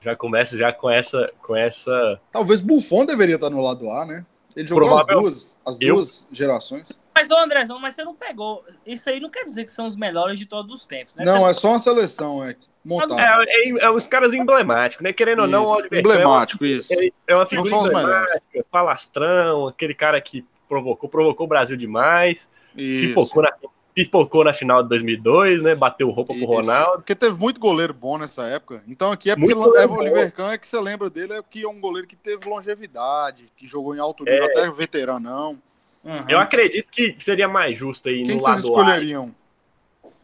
Já 0.00 0.16
começa 0.16 0.56
já 0.56 0.72
com 0.72 0.90
essa, 0.90 1.30
com 1.42 1.54
essa. 1.54 2.20
Talvez 2.32 2.60
Buffon 2.60 3.04
deveria 3.06 3.36
estar 3.36 3.50
no 3.50 3.62
lado 3.62 3.88
A, 3.90 4.04
né? 4.04 4.26
Ele 4.56 4.66
jogou 4.66 4.82
as 4.96 5.04
Provável. 5.04 5.20
duas, 5.22 5.60
as 5.64 5.76
Eu- 5.80 5.94
duas 5.94 6.26
gerações. 6.32 6.98
Mas, 7.20 7.30
ô 7.30 7.36
Andrezão, 7.36 7.78
mas 7.78 7.94
você 7.94 8.02
não 8.02 8.14
pegou. 8.14 8.64
Isso 8.86 9.10
aí 9.10 9.20
não 9.20 9.28
quer 9.28 9.44
dizer 9.44 9.66
que 9.66 9.72
são 9.72 9.84
os 9.86 9.94
melhores 9.94 10.38
de 10.38 10.46
todos 10.46 10.72
os 10.72 10.86
tempos, 10.86 11.14
né? 11.14 11.22
Não, 11.24 11.40
Você- 11.40 11.50
é 11.50 11.52
só 11.54 11.68
uma 11.68 11.78
seleção, 11.78 12.42
é 12.42 12.56
montada. 12.82 13.20
É, 13.20 13.68
é, 13.68 13.84
é 13.84 13.90
os 13.90 14.06
caras 14.06 14.32
emblemáticos, 14.32 15.04
né? 15.04 15.12
Querendo 15.12 15.42
ou 15.42 15.46
não, 15.46 15.64
o 15.64 15.66
Isso, 15.66 15.74
Oliver 15.76 15.98
é 15.98 16.02
uma- 16.02 16.14
emblemático, 16.14 16.64
isso. 16.64 16.94
É, 16.94 17.10
é 17.28 17.34
uma 17.36 17.44
figura 17.44 17.68
são 17.68 17.80
os 17.82 17.88
emblemática, 17.88 18.42
falastrão, 18.72 19.66
aquele 19.68 19.94
cara 19.94 20.18
que 20.20 20.46
provocou, 20.66 21.10
provocou 21.10 21.44
o 21.44 21.48
Brasil 21.48 21.76
demais, 21.76 22.50
Isso. 22.74 23.08
pipocou 23.08 23.42
na, 23.42 23.52
pipocou 23.92 24.44
na 24.44 24.54
final 24.54 24.82
de 24.82 24.88
2002, 24.88 25.60
né? 25.62 25.74
Bateu 25.74 26.08
roupa 26.08 26.32
pro 26.32 26.42
Isso. 26.42 26.50
Ronaldo. 26.52 26.98
Porque 26.98 27.14
teve 27.14 27.36
muito 27.36 27.60
goleiro 27.60 27.92
bom 27.92 28.16
nessa 28.16 28.44
época. 28.46 28.82
Então 28.88 29.12
aqui 29.12 29.30
é 29.30 29.36
porque 29.36 29.54
Muito 29.54 29.76
é 29.76 29.86
bom. 29.86 29.98
Oliver 29.98 30.32
Kahn 30.32 30.52
é 30.52 30.56
que 30.58 30.66
você 30.66 30.80
lembra 30.80 31.10
dele, 31.10 31.34
é 31.34 31.42
que 31.42 31.64
é 31.64 31.68
um 31.68 31.78
goleiro 31.80 32.08
que 32.08 32.16
teve 32.16 32.48
longevidade, 32.48 33.52
que 33.56 33.66
jogou 33.66 33.94
em 33.94 33.98
alto 33.98 34.24
nível, 34.24 34.42
É. 34.42 34.46
até 34.46 34.70
veteranão. 34.70 35.58
Uhum. 36.04 36.24
Eu 36.28 36.38
acredito 36.38 36.90
que 36.90 37.14
seria 37.18 37.48
mais 37.48 37.76
justo 37.78 38.08
aí 38.08 38.22
Quem 38.24 38.36
no 38.36 38.38
que 38.38 38.42
vocês 38.42 38.64
lado 38.64 38.76
A. 38.76 38.80
escolheriam? 38.80 39.34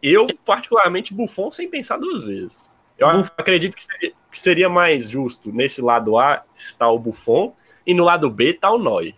Eu, 0.02 0.26
particularmente, 0.44 1.12
Buffon 1.12 1.50
sem 1.50 1.68
pensar 1.68 1.98
duas 1.98 2.22
vezes. 2.24 2.68
Eu 2.98 3.10
Buffon. 3.10 3.32
acredito 3.36 3.76
que 3.76 3.84
seria, 3.84 4.12
que 4.30 4.38
seria 4.38 4.68
mais 4.68 5.10
justo 5.10 5.52
nesse 5.52 5.82
lado 5.82 6.18
A 6.18 6.44
está 6.54 6.88
o 6.90 6.98
Buffon 6.98 7.54
e 7.86 7.92
no 7.92 8.04
lado 8.04 8.30
B 8.30 8.50
está 8.50 8.70
o 8.70 8.78
Neuer. 8.78 9.14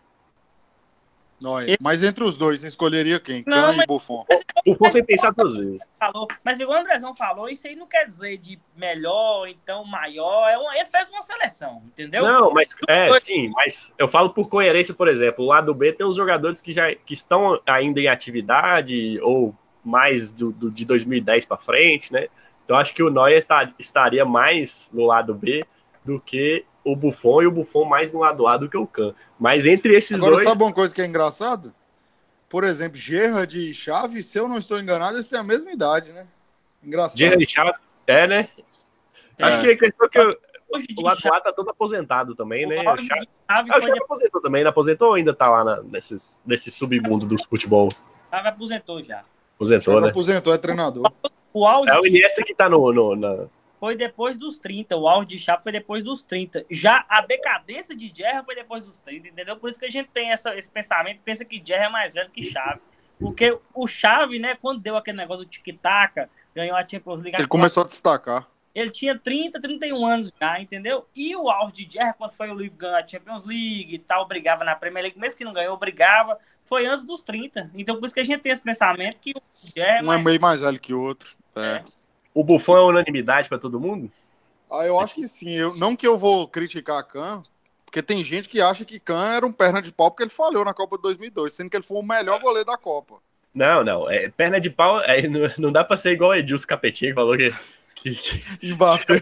Neuer. 1.42 1.76
Mas 1.80 2.02
entre 2.02 2.24
os 2.24 2.36
dois, 2.36 2.60
você 2.60 2.66
escolheria 2.68 3.20
quem? 3.20 3.44
Não, 3.46 3.56
Kahn 3.56 3.72
e 3.72 3.76
mas- 3.78 3.86
Buffon. 3.86 4.26
Buffon 4.66 4.90
sem 4.90 5.04
pensar 5.04 5.30
duas 5.32 5.54
vezes. 5.54 5.88
falou, 5.98 6.26
mas 6.44 6.58
igual 6.60 6.78
o 6.78 6.80
Andrezão 6.80 7.14
falou, 7.14 7.48
isso 7.48 7.66
aí 7.66 7.76
não 7.76 7.86
quer 7.86 8.04
dizer 8.06 8.38
de 8.38 8.58
melhor, 8.76 9.46
então 9.48 9.84
maior. 9.84 10.48
É 10.48 10.58
uma, 10.58 10.74
ele 10.76 10.86
fez 10.86 11.10
uma 11.10 11.20
seleção, 11.20 11.82
entendeu? 11.86 12.22
Não, 12.22 12.50
mas 12.52 12.70
é, 12.88 13.16
sim, 13.18 13.48
mas 13.50 13.94
eu 13.98 14.08
falo 14.08 14.30
por 14.30 14.48
coerência, 14.48 14.92
por 14.94 15.06
exemplo, 15.08 15.44
o 15.44 15.48
lado 15.48 15.72
B 15.74 15.92
tem 15.92 16.06
os 16.06 16.16
jogadores 16.16 16.60
que 16.60 16.72
já 16.72 16.94
que 16.94 17.14
estão 17.14 17.60
ainda 17.66 18.00
em 18.00 18.08
atividade 18.08 19.20
ou 19.22 19.54
mais 19.84 20.30
do, 20.30 20.50
do- 20.52 20.70
de 20.70 20.84
2010 20.84 21.46
para 21.46 21.56
frente, 21.56 22.12
né? 22.12 22.26
Então 22.64 22.76
acho 22.76 22.92
que 22.94 23.02
o 23.02 23.10
Neuer 23.10 23.46
tá- 23.46 23.72
estaria 23.78 24.24
mais 24.24 24.90
no 24.92 25.06
lado 25.06 25.34
B 25.34 25.64
do 26.04 26.20
que 26.20 26.64
o 26.92 26.96
Buffon 26.96 27.42
e 27.42 27.46
o 27.46 27.50
Buffon 27.50 27.84
mais 27.84 28.12
no 28.12 28.20
lado 28.20 28.46
A 28.46 28.56
do 28.56 28.68
que 28.68 28.76
o 28.76 28.86
Kahn. 28.86 29.12
Mas 29.38 29.66
entre 29.66 29.94
esses 29.94 30.16
Agora, 30.18 30.36
dois, 30.36 30.48
sabe 30.48 30.62
uma 30.62 30.72
coisa 30.72 30.94
que 30.94 31.02
é 31.02 31.06
engraçada? 31.06 31.74
Por 32.48 32.64
exemplo, 32.64 32.96
Gerrard 32.96 33.58
e 33.58 33.74
Chave, 33.74 34.22
se 34.22 34.38
eu 34.38 34.48
não 34.48 34.56
estou 34.56 34.80
enganado, 34.80 35.16
eles 35.16 35.28
têm 35.28 35.38
a 35.38 35.42
mesma 35.42 35.70
idade, 35.70 36.12
né? 36.12 36.26
Engraçado. 36.82 37.18
Gerard 37.18 37.46
Chave, 37.46 37.72
é, 38.06 38.26
né? 38.26 38.48
É. 39.38 39.44
Acho 39.44 39.60
que 39.60 39.70
a 39.70 39.78
questão 39.78 40.06
é 40.06 40.08
que 40.10 40.38
de 40.94 41.00
o 41.02 41.04
lado 41.04 41.20
chave, 41.20 41.36
A 41.36 41.40
tá 41.40 41.52
todo 41.52 41.70
aposentado 41.70 42.34
também, 42.34 42.66
né? 42.66 42.80
o 42.80 42.84
Chave, 42.84 43.06
chave 43.06 43.28
ah, 43.48 43.62
o 43.62 43.72
foi 43.72 43.82
Chave 43.82 43.98
aposentou 44.02 44.40
também, 44.40 44.62
não 44.64 44.70
aposentou 44.70 45.08
ou 45.08 45.14
ainda 45.14 45.32
tá 45.34 45.48
lá 45.50 45.64
na- 45.64 45.82
nesses, 45.82 46.42
nesse 46.46 46.70
submundo 46.70 47.26
do 47.26 47.36
futebol? 47.44 47.88
Chave 48.30 48.48
aposentou 48.48 49.02
já. 49.02 49.22
Aposentou, 49.56 49.94
Chave 49.94 50.04
né? 50.06 50.10
aposentou, 50.10 50.54
é 50.54 50.58
treinador. 50.58 51.10
O 51.52 51.66
auge 51.66 51.90
É 51.90 51.98
o 51.98 52.06
Iniesta 52.06 52.42
que 52.42 52.54
tá 52.54 52.68
no, 52.68 52.92
no- 52.92 53.16
na, 53.16 53.44
foi 53.78 53.96
depois 53.96 54.36
dos 54.38 54.58
30. 54.58 54.96
O 54.96 55.08
auge 55.08 55.28
de 55.28 55.38
Chave 55.38 55.62
foi 55.62 55.72
depois 55.72 56.02
dos 56.04 56.22
30. 56.22 56.64
Já 56.70 57.04
a 57.08 57.20
decadência 57.20 57.96
de 57.96 58.12
Gerra 58.14 58.42
foi 58.42 58.54
depois 58.54 58.86
dos 58.86 58.96
30, 58.98 59.28
entendeu? 59.28 59.56
Por 59.56 59.70
isso 59.70 59.78
que 59.78 59.86
a 59.86 59.90
gente 59.90 60.08
tem 60.10 60.30
essa, 60.30 60.56
esse 60.56 60.68
pensamento, 60.68 61.20
pensa 61.24 61.44
que 61.44 61.62
Gerra 61.64 61.86
é 61.86 61.88
mais 61.88 62.14
velho 62.14 62.30
que 62.30 62.42
Chave. 62.42 62.80
Porque 63.18 63.58
o 63.74 63.86
Chave, 63.86 64.38
né, 64.38 64.56
quando 64.60 64.80
deu 64.80 64.96
aquele 64.96 65.16
negócio 65.16 65.44
do 65.44 65.50
tic-tac, 65.50 66.28
ganhou 66.54 66.76
a 66.76 66.86
Champions 66.86 67.20
League, 67.22 67.36
Ele 67.38 67.48
começou 67.48 67.82
a 67.82 67.86
destacar. 67.86 68.48
ele 68.74 68.90
tinha 68.90 69.18
30, 69.18 69.60
31 69.60 70.06
anos 70.06 70.32
já, 70.40 70.60
entendeu? 70.60 71.04
E 71.16 71.34
o 71.34 71.50
auge 71.50 71.84
de 71.84 71.94
Gerra, 71.94 72.12
quando 72.12 72.32
foi 72.32 72.48
o 72.48 72.54
Liverpool 72.54 72.78
ganhar 72.78 72.98
a 73.02 73.06
Champions 73.06 73.44
League 73.44 73.94
e 73.94 73.98
tal, 73.98 74.26
brigava 74.26 74.62
na 74.64 74.76
Premier 74.76 75.02
League, 75.02 75.18
mesmo 75.18 75.36
que 75.36 75.44
não 75.44 75.52
ganhou, 75.52 75.76
brigava, 75.76 76.38
foi 76.64 76.86
antes 76.86 77.04
dos 77.04 77.22
30. 77.24 77.72
Então 77.74 77.96
por 77.96 78.04
isso 78.04 78.14
que 78.14 78.20
a 78.20 78.24
gente 78.24 78.40
tem 78.40 78.52
esse 78.52 78.62
pensamento 78.62 79.18
que 79.20 79.32
o 79.32 79.42
Gerra 79.74 79.98
é 79.98 80.02
Um 80.02 80.12
é 80.12 80.18
meio 80.18 80.40
mais 80.40 80.60
velho 80.60 80.78
que 80.78 80.94
o 80.94 81.00
outro. 81.02 81.36
É. 81.56 81.60
É. 81.60 81.84
O 82.38 82.44
Buffon 82.44 82.76
é 82.76 82.80
unanimidade 82.82 83.48
pra 83.48 83.58
todo 83.58 83.80
mundo? 83.80 84.08
Ah, 84.70 84.86
eu 84.86 85.00
acho 85.00 85.16
que 85.16 85.26
sim. 85.26 85.50
Eu, 85.50 85.74
não 85.74 85.96
que 85.96 86.06
eu 86.06 86.16
vou 86.16 86.46
criticar 86.46 87.00
a 87.00 87.02
Kahn, 87.02 87.42
porque 87.84 88.00
tem 88.00 88.22
gente 88.22 88.48
que 88.48 88.60
acha 88.60 88.84
que 88.84 89.00
Kahn 89.00 89.34
era 89.34 89.44
um 89.44 89.50
perna 89.50 89.82
de 89.82 89.90
pau 89.90 90.08
porque 90.08 90.22
ele 90.22 90.30
falhou 90.30 90.64
na 90.64 90.72
Copa 90.72 90.94
de 90.94 91.02
2002, 91.02 91.52
sendo 91.52 91.68
que 91.68 91.76
ele 91.76 91.82
foi 91.82 91.96
o 91.96 92.02
melhor 92.02 92.40
goleiro 92.40 92.70
da 92.70 92.76
Copa. 92.76 93.16
Não, 93.52 93.82
não. 93.82 94.08
É, 94.08 94.30
perna 94.30 94.60
de 94.60 94.70
pau, 94.70 95.00
é, 95.00 95.26
não, 95.26 95.52
não 95.58 95.72
dá 95.72 95.82
pra 95.82 95.96
ser 95.96 96.12
igual 96.12 96.30
o 96.30 96.34
Edilson 96.36 96.68
Capetinho 96.68 97.10
que 97.10 97.14
falou 97.16 97.36
que, 97.36 97.52
que, 97.96 98.14
que, 98.14 98.44
Mbappé, 98.72 99.20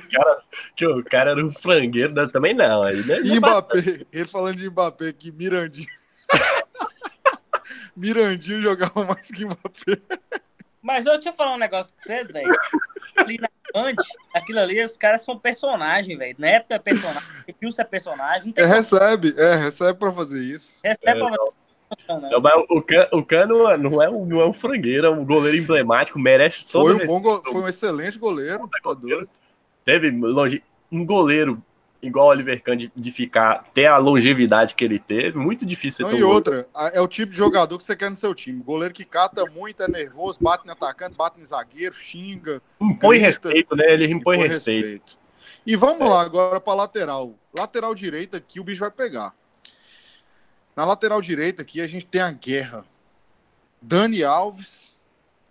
que 0.76 0.86
o 0.86 1.02
cara 1.02 1.30
era 1.30 1.42
um 1.42 1.50
frangueiro, 1.50 2.28
também 2.28 2.52
não. 2.52 2.82
Aí, 2.82 3.02
né? 3.02 3.20
Mbappé, 3.20 4.04
ele 4.12 4.28
falando 4.28 4.56
de 4.56 4.68
Mbappé 4.68 5.10
que 5.14 5.32
Mirandinho. 5.32 5.88
Mirandinho 7.96 8.60
jogava 8.60 9.06
mais 9.06 9.30
que 9.30 9.46
Mbappé. 9.46 10.02
Mas 10.86 11.04
eu 11.04 11.14
eu 11.14 11.32
falar 11.32 11.52
um 11.52 11.58
negócio 11.58 11.92
com 11.92 12.00
vocês, 12.00 12.32
velho. 12.32 12.48
Ali 13.16 13.38
na 13.38 13.48
Band, 13.74 13.96
aquilo 14.32 14.60
ali, 14.60 14.80
os 14.84 14.96
caras 14.96 15.24
são 15.24 15.36
personagem, 15.36 16.16
velho. 16.16 16.36
Neto 16.38 16.70
é 16.70 16.78
personagem, 16.78 17.22
Wilson 17.60 17.82
é 17.82 17.84
personagem. 17.84 18.54
É, 18.56 18.64
recebe, 18.64 19.34
é, 19.36 19.56
recebe 19.56 19.98
pra 19.98 20.12
fazer 20.12 20.40
isso. 20.40 20.78
Recebe 20.84 21.10
é, 21.10 21.14
pra 21.14 21.24
fazer 21.24 21.36
não, 22.08 22.20
não. 22.20 22.40
Não, 22.40 22.66
o, 22.70 22.82
Cano, 22.82 23.08
o 23.12 23.24
Cano 23.24 23.76
não 23.78 24.00
é 24.00 24.08
um, 24.08 24.24
não 24.24 24.40
é 24.40 24.46
um 24.46 24.52
frangueiro, 24.52 25.08
é 25.08 25.10
um 25.10 25.24
goleiro 25.24 25.56
emblemático, 25.56 26.20
merece 26.20 26.70
todo 26.70 26.96
foi 26.96 27.08
um 27.08 27.20
bom 27.20 27.42
Foi 27.42 27.62
um 27.62 27.68
excelente 27.68 28.16
goleiro, 28.16 28.68
tá 28.68 28.92
doido. 28.92 29.28
Teve 29.84 30.10
longe, 30.10 30.62
um 30.90 31.04
goleiro 31.04 31.60
igual 32.02 32.26
o 32.26 32.30
Oliver 32.30 32.62
Kahn 32.62 32.76
de, 32.76 32.92
de, 32.94 33.10
ficar, 33.10 33.64
ter 33.74 33.86
a 33.86 33.96
longevidade 33.98 34.74
que 34.74 34.84
ele 34.84 34.98
teve, 34.98 35.38
muito 35.38 35.64
difícil. 35.64 36.06
Não, 36.06 36.16
e 36.16 36.22
outra, 36.22 36.68
é 36.92 37.00
o 37.00 37.08
tipo 37.08 37.32
de 37.32 37.38
jogador 37.38 37.76
que 37.78 37.84
você 37.84 37.96
quer 37.96 38.10
no 38.10 38.16
seu 38.16 38.34
time. 38.34 38.62
Goleiro 38.62 38.94
que 38.94 39.04
cata 39.04 39.44
muito, 39.46 39.82
é 39.82 39.88
nervoso, 39.88 40.38
bate 40.40 40.66
no 40.66 40.72
atacante, 40.72 41.16
bate 41.16 41.38
no 41.38 41.44
zagueiro, 41.44 41.94
xinga. 41.94 42.62
Impõe 42.80 43.18
grita, 43.18 43.26
respeito, 43.26 43.76
né? 43.76 43.84
Ele 43.92 44.04
impõe, 44.06 44.36
impõe 44.36 44.48
respeito. 44.48 44.84
respeito. 44.84 45.18
E 45.66 45.74
vamos 45.74 46.00
é. 46.00 46.04
lá 46.04 46.22
agora 46.22 46.60
para 46.60 46.74
lateral. 46.74 47.34
Lateral 47.52 47.94
direita 47.94 48.36
aqui 48.36 48.60
o 48.60 48.64
bicho 48.64 48.80
vai 48.80 48.90
pegar. 48.90 49.34
Na 50.76 50.84
lateral 50.84 51.20
direita 51.20 51.62
aqui 51.62 51.80
a 51.80 51.86
gente 51.86 52.06
tem 52.06 52.20
a 52.20 52.30
guerra. 52.30 52.84
Dani 53.80 54.22
Alves 54.22 54.96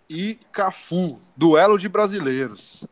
e 0.08 0.38
Cafu. 0.52 1.20
Duelo 1.36 1.78
de 1.78 1.88
brasileiros. 1.88 2.86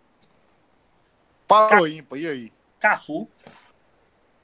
Para 1.46 1.82
o 1.82 1.87
ímpar, 1.87 2.18
e 2.18 2.26
aí? 2.26 2.52
Cafu. 2.84 3.26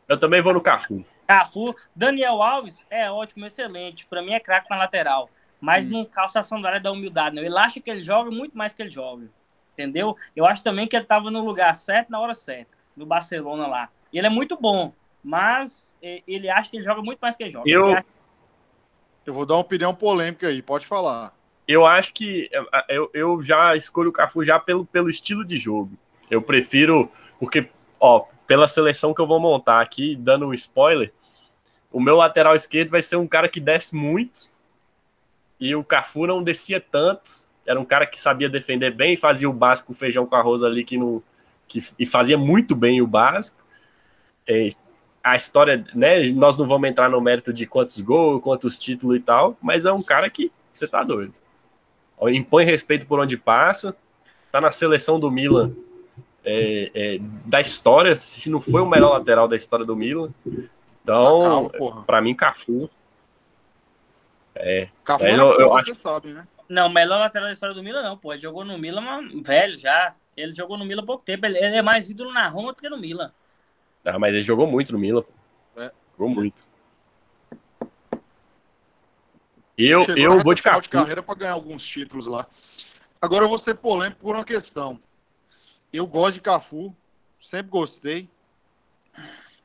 Eu 0.09 0.18
também 0.18 0.40
vou 0.40 0.54
no 0.54 0.62
Cafu. 0.62 1.04
Cafu. 1.26 1.76
Daniel 1.94 2.42
Alves 2.42 2.87
é 2.88 3.11
ótimo, 3.11 3.44
excelente. 3.44 4.06
Para 4.06 4.23
mim 4.23 4.32
é 4.32 4.40
craque 4.40 4.70
na 4.70 4.78
lateral. 4.78 5.28
Mas 5.61 5.87
hum. 5.87 5.90
não 5.90 6.04
calça 6.06 6.40
a 6.40 6.42
sandália 6.42 6.80
da 6.80 6.90
humildade, 6.90 7.37
não. 7.37 7.42
Ele 7.42 7.59
acha 7.59 7.80
que 7.80 7.90
ele 7.90 8.00
joga 8.00 8.30
muito 8.30 8.56
mais 8.56 8.73
que 8.73 8.80
ele 8.80 8.88
joga. 8.88 9.28
Entendeu? 9.75 10.16
Eu 10.35 10.47
acho 10.47 10.64
também 10.64 10.88
que 10.88 10.97
ele 10.97 11.02
estava 11.02 11.30
no 11.30 11.44
lugar 11.44 11.76
certo, 11.76 12.09
na 12.09 12.18
hora 12.18 12.32
certa. 12.32 12.70
No 12.97 13.04
Barcelona 13.04 13.66
lá. 13.66 13.90
E 14.11 14.16
ele 14.16 14.26
é 14.26 14.30
muito 14.30 14.56
bom. 14.56 14.94
Mas 15.23 15.94
ele 16.00 16.49
acha 16.49 16.70
que 16.70 16.78
ele 16.78 16.85
joga 16.85 17.02
muito 17.02 17.18
mais 17.20 17.37
que 17.37 17.42
ele 17.42 17.52
joga. 17.52 17.68
Eu, 17.68 17.92
acha... 17.92 18.06
eu 19.26 19.35
vou 19.35 19.44
dar 19.44 19.56
uma 19.56 19.61
opinião 19.61 19.94
polêmica 19.94 20.49
aí, 20.49 20.62
pode 20.62 20.87
falar. 20.87 21.35
Eu 21.68 21.85
acho 21.85 22.14
que 22.14 22.49
eu, 22.88 23.11
eu 23.12 23.42
já 23.42 23.76
escolho 23.76 24.09
o 24.09 24.12
Cafu 24.14 24.42
já 24.47 24.59
pelo, 24.59 24.87
pelo 24.87 25.11
estilo 25.11 25.44
de 25.44 25.59
jogo. 25.59 25.92
Eu 26.30 26.40
prefiro, 26.40 27.12
porque 27.38 27.68
ó, 28.00 28.25
pela 28.47 28.66
seleção 28.66 29.12
que 29.12 29.21
eu 29.21 29.26
vou 29.26 29.38
montar 29.38 29.80
aqui, 29.80 30.16
dando 30.16 30.47
um 30.47 30.54
spoiler, 30.54 31.12
o 31.92 32.00
meu 32.00 32.16
lateral 32.16 32.57
esquerdo 32.57 32.90
vai 32.90 33.02
ser 33.02 33.16
um 33.16 33.26
cara 33.28 33.49
que 33.49 33.61
desce 33.61 33.95
muito 33.95 34.50
e 35.61 35.75
o 35.75 35.85
Cafu 35.85 36.26
não 36.26 36.42
descia 36.42 36.80
tanto. 36.80 37.30
Era 37.66 37.78
um 37.78 37.85
cara 37.85 38.07
que 38.07 38.21
sabia 38.21 38.49
defender 38.49 38.92
bem, 38.92 39.16
fazia 39.16 39.49
o 39.49 39.52
básico 39.52 39.92
feijão 39.92 40.26
com 40.26 40.35
arroz 40.35 40.64
ali 40.64 40.83
que 40.83 40.97
não 40.97 41.23
que, 41.69 41.80
e 41.99 42.07
fazia 42.07 42.38
muito 42.38 42.75
bem 42.75 43.00
o 43.00 43.07
básico. 43.07 43.59
E 44.49 44.75
a 45.23 45.37
história, 45.37 45.85
né? 45.95 46.28
Nós 46.30 46.57
não 46.57 46.66
vamos 46.66 46.88
entrar 46.88 47.11
no 47.11 47.21
mérito 47.21 47.52
de 47.52 47.66
quantos 47.66 48.00
gols, 48.00 48.42
quantos 48.42 48.78
títulos 48.78 49.16
e 49.16 49.21
tal, 49.21 49.57
mas 49.61 49.85
é 49.85 49.92
um 49.92 50.02
cara 50.02 50.30
que 50.30 50.50
você 50.73 50.88
tá 50.88 51.04
doido. 51.04 51.35
Impõe 52.23 52.64
respeito 52.64 53.07
por 53.07 53.21
onde 53.21 53.37
passa, 53.37 53.97
tá 54.50 54.61
na 54.61 54.71
seleção 54.71 55.21
do 55.21 55.30
Milan 55.30 55.73
é, 56.44 56.90
é, 56.94 57.18
da 57.44 57.61
história, 57.61 58.16
se 58.16 58.49
não 58.49 58.61
foi 58.61 58.80
o 58.80 58.88
melhor 58.88 59.18
lateral 59.18 59.47
da 59.47 59.56
história 59.56 59.85
do 59.85 59.97
Milan. 59.97 60.32
Então, 61.02 61.70
para 62.06 62.20
mim, 62.20 62.35
Cafu. 62.35 62.90
É. 64.54 64.88
Cafu 65.04 65.25
é, 65.25 65.35
eu, 65.35 65.52
eu 65.61 65.76
acho... 65.76 65.94
sabe, 65.97 66.32
né? 66.32 66.47
Não, 66.68 66.88
melhor 66.88 67.18
lateral 67.18 67.49
da 67.49 67.52
história 67.52 67.75
do 67.75 67.82
Milan, 67.82 68.02
não, 68.02 68.16
pô. 68.16 68.32
Ele 68.32 68.42
jogou 68.42 68.64
no 68.64 68.78
Milan, 68.78 69.00
mas 69.00 69.47
velho 69.47 69.78
já. 69.78 70.14
Ele 70.37 70.52
jogou 70.52 70.78
no 70.78 70.85
Milan 70.85 71.02
há 71.02 71.06
pouco 71.06 71.25
tempo. 71.25 71.44
Ele 71.47 71.59
é 71.59 71.82
mais 71.82 72.09
ídolo 72.09 72.32
na 72.32 72.49
Roma 72.49 72.73
do 72.73 72.80
que 72.80 72.88
no 72.88 72.97
Milan. 72.97 73.32
Ah, 74.04 74.18
mas 74.18 74.32
ele 74.32 74.42
jogou 74.42 74.66
muito 74.66 74.92
no 74.92 74.99
Milan. 74.99 75.25
É. 75.76 75.90
Jogou 76.16 76.35
muito. 76.35 76.64
Eu, 79.76 80.04
eu 80.16 80.40
vou 80.40 80.54
de 80.54 80.62
Cafu. 80.62 80.82
de 80.82 80.88
carreira 80.90 81.23
para 81.23 81.35
ganhar 81.35 81.52
alguns 81.52 81.85
títulos 81.87 82.26
lá. 82.26 82.47
Agora 83.20 83.44
eu 83.44 83.49
vou 83.49 83.59
ser 83.59 83.75
polêmico 83.75 84.20
por 84.20 84.35
uma 84.35 84.44
questão. 84.44 85.00
Eu 85.92 86.06
gosto 86.06 86.35
de 86.35 86.40
Cafu, 86.40 86.94
sempre 87.42 87.70
gostei. 87.70 88.28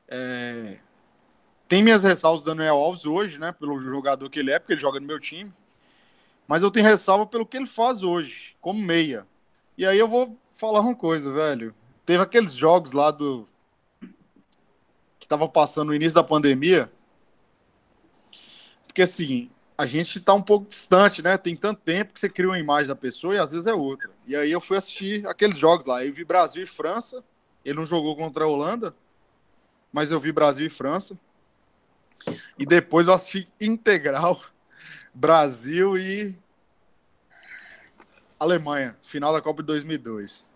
É... 0.08 0.80
Tem 1.68 1.84
minhas 1.84 2.04
ressalvas 2.04 2.42
do 2.44 2.54
Daniel 2.54 2.76
Alves 2.76 3.06
hoje, 3.06 3.40
né? 3.40 3.52
Pelo 3.52 3.80
jogador 3.80 4.30
que 4.30 4.40
ele 4.40 4.52
é, 4.52 4.60
porque 4.60 4.74
ele 4.74 4.82
joga 4.82 5.00
no 5.00 5.08
meu 5.08 5.20
time. 5.20 5.52
Mas 6.48 6.62
eu 6.62 6.70
tenho 6.70 6.86
ressalva 6.86 7.26
pelo 7.26 7.46
que 7.46 7.58
ele 7.58 7.66
faz 7.66 8.04
hoje, 8.04 8.56
como 8.62 8.80
meia. 8.80 9.28
E 9.78 9.86
aí 9.86 9.98
eu 9.98 10.08
vou 10.08 10.38
falar 10.52 10.80
uma 10.80 10.96
coisa, 10.96 11.34
velho. 11.34 11.74
Teve 12.06 12.22
aqueles 12.24 12.54
jogos 12.54 12.92
lá 12.92 13.10
do. 13.12 13.48
que 15.20 15.28
tava 15.28 15.48
passando 15.50 15.88
no 15.88 15.96
início 15.96 16.16
da 16.16 16.24
pandemia. 16.24 16.92
Porque 18.86 19.02
assim, 19.02 19.50
a 19.78 19.86
gente 19.86 20.20
tá 20.22 20.34
um 20.34 20.42
pouco 20.42 20.68
distante, 20.68 21.22
né? 21.22 21.38
Tem 21.38 21.56
tanto 21.56 21.82
tempo 21.82 22.14
que 22.14 22.20
você 22.20 22.30
cria 22.30 22.48
uma 22.48 22.60
imagem 22.60 22.88
da 22.88 22.96
pessoa 22.96 23.36
e 23.36 23.38
às 23.38 23.52
vezes 23.52 23.68
é 23.68 23.74
outra. 23.74 24.10
E 24.26 24.36
aí 24.36 24.52
eu 24.52 24.62
fui 24.62 24.78
assistir 24.78 25.28
aqueles 25.28 25.58
jogos 25.58 25.86
lá. 25.86 26.04
Eu 26.04 26.14
vi 26.14 26.24
Brasil 26.24 26.64
e 26.64 26.68
França. 26.68 27.24
Ele 27.64 27.78
não 27.78 27.86
jogou 27.86 28.16
contra 28.16 28.46
a 28.46 28.48
Holanda, 28.48 28.96
mas 29.92 30.12
eu 30.12 30.20
vi 30.20 30.32
Brasil 30.32 30.66
e 30.66 30.70
França. 30.70 31.18
E 32.58 32.66
depois 32.66 33.08
eu 33.08 33.14
assisti 33.14 33.52
integral 33.60 34.40
Brasil 35.14 35.98
e 35.98 36.38
Alemanha, 38.40 38.98
final 39.02 39.34
da 39.34 39.42
Copa 39.42 39.62
de 39.62 39.68
2002. 39.68 40.48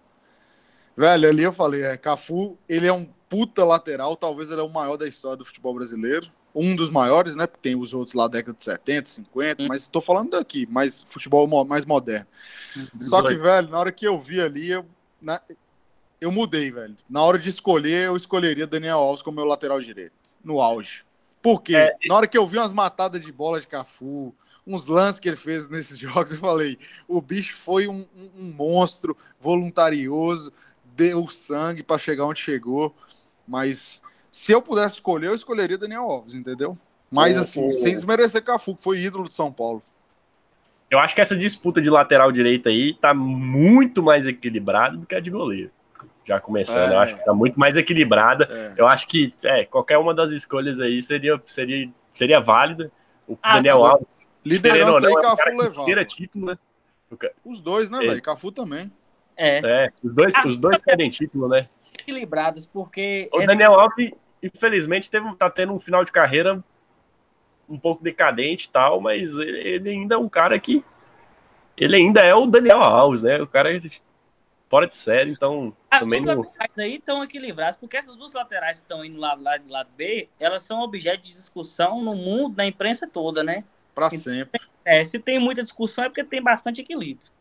Velho, 0.95 1.29
ali 1.29 1.43
eu 1.43 1.53
falei, 1.53 1.83
é, 1.83 1.97
Cafu, 1.97 2.57
ele 2.67 2.87
é 2.87 2.93
um 2.93 3.05
puta 3.27 3.65
lateral, 3.65 4.15
talvez 4.15 4.49
ele 4.51 4.61
é 4.61 4.63
o 4.63 4.69
maior 4.69 4.97
da 4.97 5.07
história 5.07 5.37
do 5.37 5.45
futebol 5.45 5.73
brasileiro 5.73 6.31
um 6.59 6.75
dos 6.75 6.89
maiores, 6.89 7.35
né? 7.35 7.47
Porque 7.47 7.69
tem 7.69 7.75
os 7.75 7.93
outros 7.93 8.13
lá 8.13 8.27
da 8.27 8.37
década 8.37 8.57
de 8.57 8.63
70, 8.63 9.09
50, 9.09 9.63
hum. 9.63 9.67
mas 9.67 9.81
estou 9.81 10.01
falando 10.01 10.31
daqui, 10.31 10.65
mais 10.65 11.01
futebol 11.03 11.47
mais 11.65 11.85
moderno. 11.85 12.27
Só 12.99 13.21
que, 13.23 13.35
velho, 13.35 13.69
na 13.69 13.79
hora 13.79 13.91
que 13.91 14.05
eu 14.05 14.19
vi 14.19 14.41
ali, 14.41 14.69
eu, 14.69 14.85
na, 15.21 15.41
eu 16.19 16.31
mudei, 16.31 16.69
velho. 16.69 16.95
Na 17.09 17.23
hora 17.23 17.39
de 17.39 17.49
escolher, 17.49 18.07
eu 18.07 18.15
escolheria 18.17 18.67
Daniel 18.67 18.99
Alves 18.99 19.21
como 19.21 19.37
meu 19.37 19.45
lateral 19.45 19.79
direito, 19.79 20.13
no 20.43 20.59
auge. 20.59 21.03
Por 21.41 21.61
quê? 21.61 21.75
É... 21.75 21.95
Na 22.07 22.15
hora 22.15 22.27
que 22.27 22.37
eu 22.37 22.45
vi 22.45 22.57
umas 22.57 22.73
matadas 22.73 23.21
de 23.21 23.31
bola 23.31 23.61
de 23.61 23.67
Cafu, 23.67 24.35
uns 24.67 24.85
lances 24.85 25.19
que 25.19 25.29
ele 25.29 25.37
fez 25.37 25.69
nesses 25.69 25.97
jogos, 25.99 26.33
eu 26.33 26.39
falei: 26.39 26.77
o 27.07 27.21
bicho 27.21 27.55
foi 27.55 27.87
um, 27.87 28.05
um 28.37 28.53
monstro 28.55 29.15
voluntarioso, 29.39 30.51
deu 30.95 31.27
sangue 31.29 31.83
para 31.83 31.97
chegar 31.97 32.25
onde 32.25 32.41
chegou, 32.41 32.93
mas 33.47 34.03
se 34.31 34.51
eu 34.51 34.61
pudesse 34.61 34.95
escolher, 34.95 35.27
eu 35.27 35.35
escolheria 35.35 35.77
Daniel 35.77 36.03
Alves, 36.03 36.35
entendeu? 36.35 36.77
Mas 37.11 37.37
é, 37.37 37.39
assim, 37.39 37.69
é. 37.69 37.73
sem 37.73 37.93
desmerecer 37.93 38.43
Cafu, 38.43 38.75
que 38.75 38.83
foi 38.83 38.99
ídolo 38.99 39.27
de 39.27 39.33
São 39.33 39.51
Paulo. 39.51 39.81
Eu 40.89 40.99
acho 40.99 41.13
que 41.13 41.21
essa 41.21 41.35
disputa 41.35 41.81
de 41.81 41.89
lateral 41.89 42.31
direita 42.31 42.69
aí 42.69 42.95
tá 42.95 43.13
muito 43.13 44.01
mais 44.01 44.25
equilibrada 44.25 44.97
do 44.97 45.05
que 45.05 45.15
a 45.15 45.19
de 45.19 45.29
goleiro. 45.29 45.71
Já 46.25 46.39
começando, 46.39 46.91
é. 46.91 46.95
eu 46.95 46.99
acho 46.99 47.15
que 47.15 47.25
tá 47.25 47.33
muito 47.33 47.59
mais 47.59 47.75
equilibrada. 47.75 48.47
É. 48.51 48.73
Eu 48.77 48.87
acho 48.87 49.07
que 49.07 49.33
é, 49.43 49.65
qualquer 49.65 49.97
uma 49.97 50.13
das 50.13 50.31
escolhas 50.31 50.79
aí 50.79 51.01
seria, 51.01 51.41
seria, 51.45 51.89
seria 52.13 52.39
válida. 52.39 52.91
O 53.27 53.37
ah, 53.41 53.55
Daniel 53.55 53.81
tá 53.81 53.89
Alves. 53.89 54.27
Liderança 54.45 55.07
aí, 55.07 55.13
Cafu 55.15 55.57
levava. 55.57 56.05
título, 56.05 56.45
né? 56.45 56.57
Os 57.43 57.59
dois, 57.59 57.89
né, 57.89 57.99
velho? 57.99 58.21
Cafu 58.21 58.51
também. 58.51 58.91
É. 59.35 59.59
é. 59.63 59.89
os 60.03 60.13
dois, 60.13 60.33
os 60.45 60.57
dois 60.57 60.81
querem 60.81 61.09
título, 61.09 61.47
né? 61.47 61.67
Equilibradas, 62.09 62.65
porque. 62.65 63.29
O 63.31 63.43
Daniel 63.43 63.73
Alves, 63.73 64.11
infelizmente, 64.41 65.09
teve, 65.09 65.33
tá 65.35 65.49
tendo 65.49 65.73
um 65.73 65.79
final 65.79 66.03
de 66.03 66.11
carreira 66.11 66.63
um 67.67 67.77
pouco 67.77 68.03
decadente 68.03 68.65
e 68.65 68.69
tal, 68.69 68.99
mas 68.99 69.37
ele, 69.37 69.59
ele, 69.59 69.89
ainda 69.91 70.15
é 70.15 70.17
um 70.17 70.29
cara 70.29 70.59
que. 70.59 70.83
Ele 71.77 71.95
ainda 71.95 72.21
é 72.21 72.35
o 72.35 72.45
Daniel 72.45 72.83
Alves, 72.83 73.23
né? 73.23 73.41
O 73.41 73.47
cara 73.47 73.75
é 73.75 73.79
fora 74.69 74.87
de 74.87 74.97
série, 74.97 75.31
então. 75.31 75.75
As 75.89 76.01
também 76.01 76.21
duas 76.21 76.35
não... 76.35 76.43
laterais 76.43 76.79
aí 76.79 76.95
estão 76.95 77.23
equilibradas, 77.23 77.77
porque 77.77 77.97
essas 77.97 78.15
duas 78.15 78.33
laterais 78.33 78.77
que 78.77 78.83
estão 78.83 79.05
indo 79.05 79.19
lá 79.19 79.35
do 79.35 79.43
lado, 79.43 79.63
lado 79.69 79.89
B, 79.95 80.27
elas 80.39 80.63
são 80.63 80.81
objeto 80.81 81.21
de 81.21 81.29
discussão 81.29 82.01
no 82.01 82.15
mundo, 82.15 82.57
na 82.57 82.65
imprensa 82.65 83.07
toda, 83.07 83.43
né? 83.43 83.63
Para 83.95 84.07
então, 84.07 84.19
sempre. 84.19 84.61
É, 84.83 85.03
se 85.03 85.19
tem 85.19 85.39
muita 85.39 85.61
discussão 85.61 86.03
é 86.03 86.09
porque 86.09 86.23
tem 86.23 86.41
bastante 86.41 86.81
equilíbrio. 86.81 87.31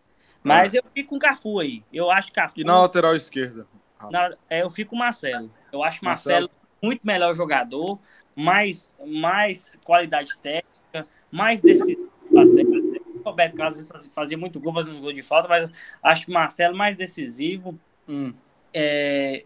Mas 0.43 0.75
é. 0.75 0.79
eu 0.79 0.83
fico 0.95 1.11
com 1.11 1.17
o 1.17 1.19
Cafu 1.19 1.59
aí. 1.59 1.83
Eu 1.93 2.11
acho 2.11 2.33
Cafu. 2.33 2.61
E 2.61 2.65
na 2.65 2.79
lateral 2.81 3.15
esquerda? 3.17 3.67
Na, 4.11 4.35
é, 4.49 4.63
eu 4.63 4.71
fico 4.71 4.91
com 4.91 4.97
o 4.97 4.99
Marcelo. 4.99 5.51
Eu 5.73 5.83
acho 5.83 6.05
Marcelo, 6.05 6.49
Marcelo 6.49 6.59
muito 6.83 7.01
melhor 7.05 7.35
jogador, 7.35 7.99
mais, 8.37 8.95
mais 9.05 9.79
qualidade 9.85 10.39
técnica, 10.39 11.07
mais 11.31 11.61
decisivo. 11.61 12.11
O 12.31 13.23
Roberto 13.25 13.57
Carlos 13.57 14.09
fazia 14.13 14.39
muito 14.39 14.61
gol, 14.61 14.73
fazendo 14.73 15.01
gol 15.01 15.13
de 15.13 15.23
falta, 15.23 15.49
mas 15.49 15.71
acho 16.03 16.31
o 16.31 16.35
Marcelo 16.35 16.77
mais 16.77 16.97
decisivo. 16.97 17.79
Hum. 18.09 18.33
É, 18.73 19.45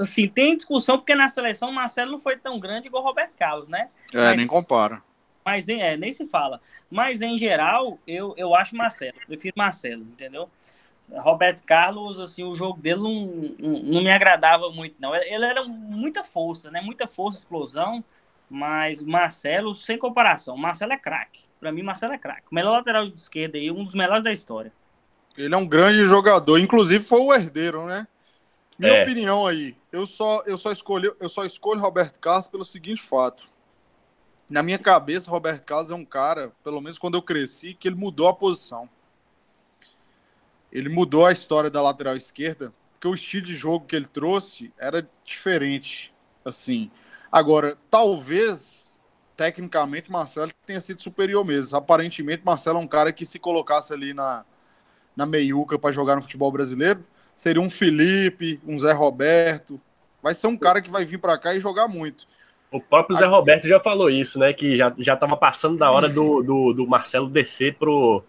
assim, 0.00 0.28
tem 0.28 0.56
discussão 0.56 0.98
porque 0.98 1.14
na 1.14 1.28
seleção 1.28 1.70
o 1.70 1.74
Marcelo 1.74 2.12
não 2.12 2.18
foi 2.18 2.36
tão 2.36 2.58
grande 2.58 2.88
igual 2.88 3.02
o 3.02 3.06
Roberto 3.06 3.34
Carlos, 3.36 3.68
né? 3.68 3.88
É, 4.12 4.18
mas, 4.18 4.36
nem 4.36 4.46
compara. 4.46 5.02
Mas 5.44 5.68
é, 5.68 5.96
nem 5.96 6.10
se 6.10 6.26
fala. 6.26 6.60
Mas 6.90 7.22
em 7.22 7.36
geral, 7.36 7.98
eu, 8.06 8.34
eu 8.36 8.54
acho 8.54 8.74
Marcelo, 8.74 9.14
prefiro 9.26 9.54
Marcelo, 9.56 10.02
entendeu? 10.02 10.50
Roberto 11.12 11.62
Carlos, 11.62 12.20
assim, 12.20 12.42
o 12.44 12.54
jogo 12.54 12.80
dele 12.80 13.00
não, 13.00 13.26
não, 13.58 13.82
não, 13.82 14.02
me 14.02 14.10
agradava 14.10 14.70
muito, 14.70 14.96
não. 14.98 15.14
Ele 15.14 15.44
era 15.44 15.64
muita 15.64 16.22
força, 16.22 16.70
né? 16.70 16.80
Muita 16.80 17.06
força, 17.06 17.38
explosão, 17.38 18.02
mas 18.50 19.02
Marcelo, 19.02 19.74
sem 19.74 19.98
comparação, 19.98 20.56
Marcelo 20.56 20.92
é 20.92 20.98
craque. 20.98 21.44
Para 21.60 21.72
mim, 21.72 21.82
Marcelo 21.82 22.12
é 22.12 22.18
craque. 22.18 22.46
O 22.50 22.54
melhor 22.54 22.78
lateral 22.78 23.08
de 23.08 23.16
esquerda 23.16 23.56
aí, 23.56 23.70
um 23.70 23.84
dos 23.84 23.94
melhores 23.94 24.24
da 24.24 24.32
história. 24.32 24.72
Ele 25.36 25.54
é 25.54 25.56
um 25.56 25.66
grande 25.66 26.02
jogador, 26.04 26.58
inclusive 26.58 27.04
foi 27.04 27.20
o 27.20 27.32
herdeiro, 27.32 27.86
né? 27.86 28.06
Minha 28.78 28.96
é. 28.96 29.02
opinião 29.02 29.46
aí, 29.46 29.74
eu 29.90 30.06
só, 30.06 30.42
eu 30.44 30.58
só 30.58 30.70
escolhi, 30.70 31.10
eu 31.18 31.28
só 31.28 31.44
escolho 31.46 31.80
Roberto 31.80 32.18
Carlos 32.18 32.46
pelo 32.46 32.64
seguinte 32.64 33.00
fato. 33.00 33.48
Na 34.50 34.62
minha 34.62 34.78
cabeça, 34.78 35.30
Roberto 35.30 35.64
Carlos 35.64 35.90
é 35.90 35.94
um 35.94 36.04
cara, 36.04 36.52
pelo 36.62 36.80
menos 36.80 36.98
quando 36.98 37.14
eu 37.14 37.22
cresci, 37.22 37.74
que 37.74 37.88
ele 37.88 37.96
mudou 37.96 38.28
a 38.28 38.34
posição. 38.34 38.88
Ele 40.76 40.88
mudou 40.88 41.24
a 41.24 41.32
história 41.32 41.70
da 41.70 41.80
lateral 41.80 42.16
esquerda, 42.16 42.72
porque 42.92 43.08
o 43.08 43.14
estilo 43.14 43.46
de 43.46 43.54
jogo 43.54 43.86
que 43.86 43.96
ele 43.96 44.06
trouxe 44.06 44.72
era 44.78 45.08
diferente, 45.24 46.12
assim. 46.44 46.90
Agora, 47.32 47.78
talvez 47.90 49.00
tecnicamente 49.36 50.10
Marcelo 50.10 50.50
tenha 50.64 50.80
sido 50.80 51.02
superior 51.02 51.44
mesmo. 51.44 51.76
Aparentemente 51.76 52.42
Marcelo 52.44 52.78
é 52.78 52.82
um 52.82 52.86
cara 52.86 53.12
que 53.12 53.24
se 53.24 53.38
colocasse 53.38 53.92
ali 53.92 54.12
na 54.12 54.44
na 55.16 55.24
meiuca 55.24 55.78
para 55.78 55.90
jogar 55.90 56.14
no 56.14 56.22
futebol 56.22 56.52
brasileiro, 56.52 57.02
seria 57.34 57.62
um 57.62 57.70
Felipe, 57.70 58.60
um 58.66 58.78
Zé 58.78 58.92
Roberto. 58.92 59.80
Vai 60.22 60.34
ser 60.34 60.46
um 60.48 60.56
cara 60.56 60.82
que 60.82 60.90
vai 60.90 61.06
vir 61.06 61.18
para 61.18 61.38
cá 61.38 61.54
e 61.54 61.60
jogar 61.60 61.88
muito. 61.88 62.26
O 62.70 62.80
próprio 62.80 63.16
Zé 63.16 63.24
Roberto 63.24 63.66
já 63.66 63.80
falou 63.80 64.10
isso, 64.10 64.38
né? 64.38 64.52
Que 64.52 64.76
já, 64.76 64.92
já 64.98 65.16
tava 65.16 65.36
passando 65.36 65.78
da 65.78 65.90
hora 65.90 66.08
do, 66.08 66.42
do, 66.42 66.72
do 66.74 66.86
Marcelo 66.86 67.30
descer 67.30 67.76
pro, 67.76 68.22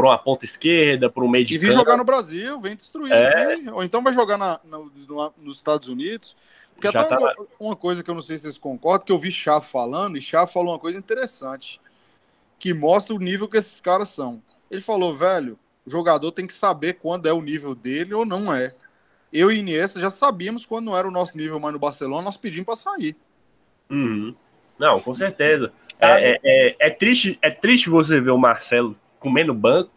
pro 0.00 0.08
uma 0.08 0.18
ponta 0.18 0.44
esquerda, 0.44 1.10
pro 1.10 1.28
meio 1.28 1.44
de 1.44 1.54
E 1.54 1.58
vir 1.58 1.72
jogar 1.72 1.96
no 1.96 2.04
Brasil, 2.04 2.58
vem 2.58 2.74
destruir 2.74 3.12
é. 3.12 3.52
aqui. 3.52 3.68
Ou 3.68 3.84
então 3.84 4.02
vai 4.02 4.14
jogar 4.14 4.38
na, 4.38 4.58
no, 4.64 4.90
nos 5.36 5.58
Estados 5.58 5.88
Unidos. 5.88 6.34
Porque 6.74 6.90
já 6.90 7.02
até 7.02 7.16
tá... 7.16 7.34
uma, 7.58 7.76
coisa 7.76 8.02
que 8.02 8.10
eu 8.10 8.14
não 8.14 8.22
sei 8.22 8.38
se 8.38 8.44
vocês 8.44 8.56
concordam, 8.56 9.04
que 9.04 9.12
eu 9.12 9.18
vi 9.18 9.30
Chá 9.30 9.60
falando, 9.60 10.16
e 10.16 10.22
Chá 10.22 10.46
falou 10.46 10.72
uma 10.72 10.78
coisa 10.78 10.98
interessante, 10.98 11.78
que 12.58 12.72
mostra 12.72 13.14
o 13.14 13.18
nível 13.18 13.46
que 13.46 13.58
esses 13.58 13.80
caras 13.82 14.08
são. 14.08 14.42
Ele 14.70 14.80
falou, 14.80 15.14
velho, 15.14 15.58
o 15.84 15.90
jogador 15.90 16.32
tem 16.32 16.46
que 16.46 16.54
saber 16.54 16.94
quando 16.94 17.26
é 17.26 17.32
o 17.32 17.42
nível 17.42 17.74
dele 17.74 18.14
ou 18.14 18.24
não 18.24 18.54
é. 18.54 18.74
Eu 19.30 19.52
e 19.52 19.58
Iniesta 19.58 20.00
já 20.00 20.10
sabíamos 20.10 20.64
quando 20.64 20.86
não 20.86 20.96
era 20.96 21.06
o 21.06 21.10
nosso 21.10 21.36
nível 21.36 21.60
mais 21.60 21.74
no 21.74 21.78
Barcelona, 21.78 22.22
nós 22.22 22.38
pedimos 22.38 22.64
para 22.64 22.76
sair. 22.76 23.14
Uhum. 23.90 24.34
Não, 24.78 24.98
com 25.00 25.12
certeza. 25.12 25.70
É, 25.98 26.30
é, 26.30 26.40
é, 26.42 26.76
é, 26.78 26.90
triste, 26.90 27.38
é 27.42 27.50
triste 27.50 27.90
você 27.90 28.18
ver 28.18 28.30
o 28.30 28.38
Marcelo 28.38 28.96
comendo 29.20 29.54
banco 29.54 29.92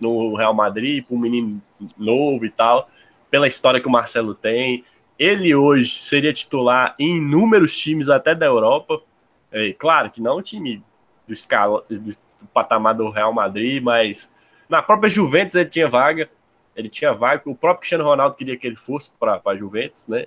no 0.00 0.34
Real 0.34 0.52
Madrid, 0.52 1.06
para 1.06 1.14
um 1.14 1.20
menino 1.20 1.62
novo 1.96 2.44
e 2.44 2.50
tal, 2.50 2.90
pela 3.30 3.46
história 3.46 3.80
que 3.80 3.86
o 3.86 3.90
Marcelo 3.90 4.34
tem. 4.34 4.84
Ele 5.16 5.54
hoje 5.54 6.00
seria 6.00 6.32
titular 6.32 6.96
em 6.98 7.18
inúmeros 7.18 7.78
times 7.78 8.08
até 8.08 8.34
da 8.34 8.46
Europa. 8.46 9.00
É, 9.52 9.72
claro 9.72 10.10
que 10.10 10.20
não 10.20 10.38
o 10.38 10.42
time 10.42 10.82
do, 11.26 11.32
escala, 11.32 11.84
do 11.88 12.12
patamar 12.52 12.94
do 12.94 13.08
Real 13.10 13.32
Madrid, 13.32 13.80
mas 13.80 14.34
na 14.68 14.82
própria 14.82 15.08
Juventus 15.08 15.54
ele 15.54 15.68
tinha 15.68 15.88
vaga. 15.88 16.28
Ele 16.74 16.88
tinha 16.88 17.12
vaga. 17.12 17.42
O 17.44 17.54
próprio 17.54 17.80
Cristiano 17.80 18.02
Ronaldo 18.02 18.36
queria 18.36 18.56
que 18.56 18.66
ele 18.66 18.76
fosse 18.76 19.10
para 19.20 19.40
a 19.44 19.54
Juventus, 19.54 20.08
né? 20.08 20.24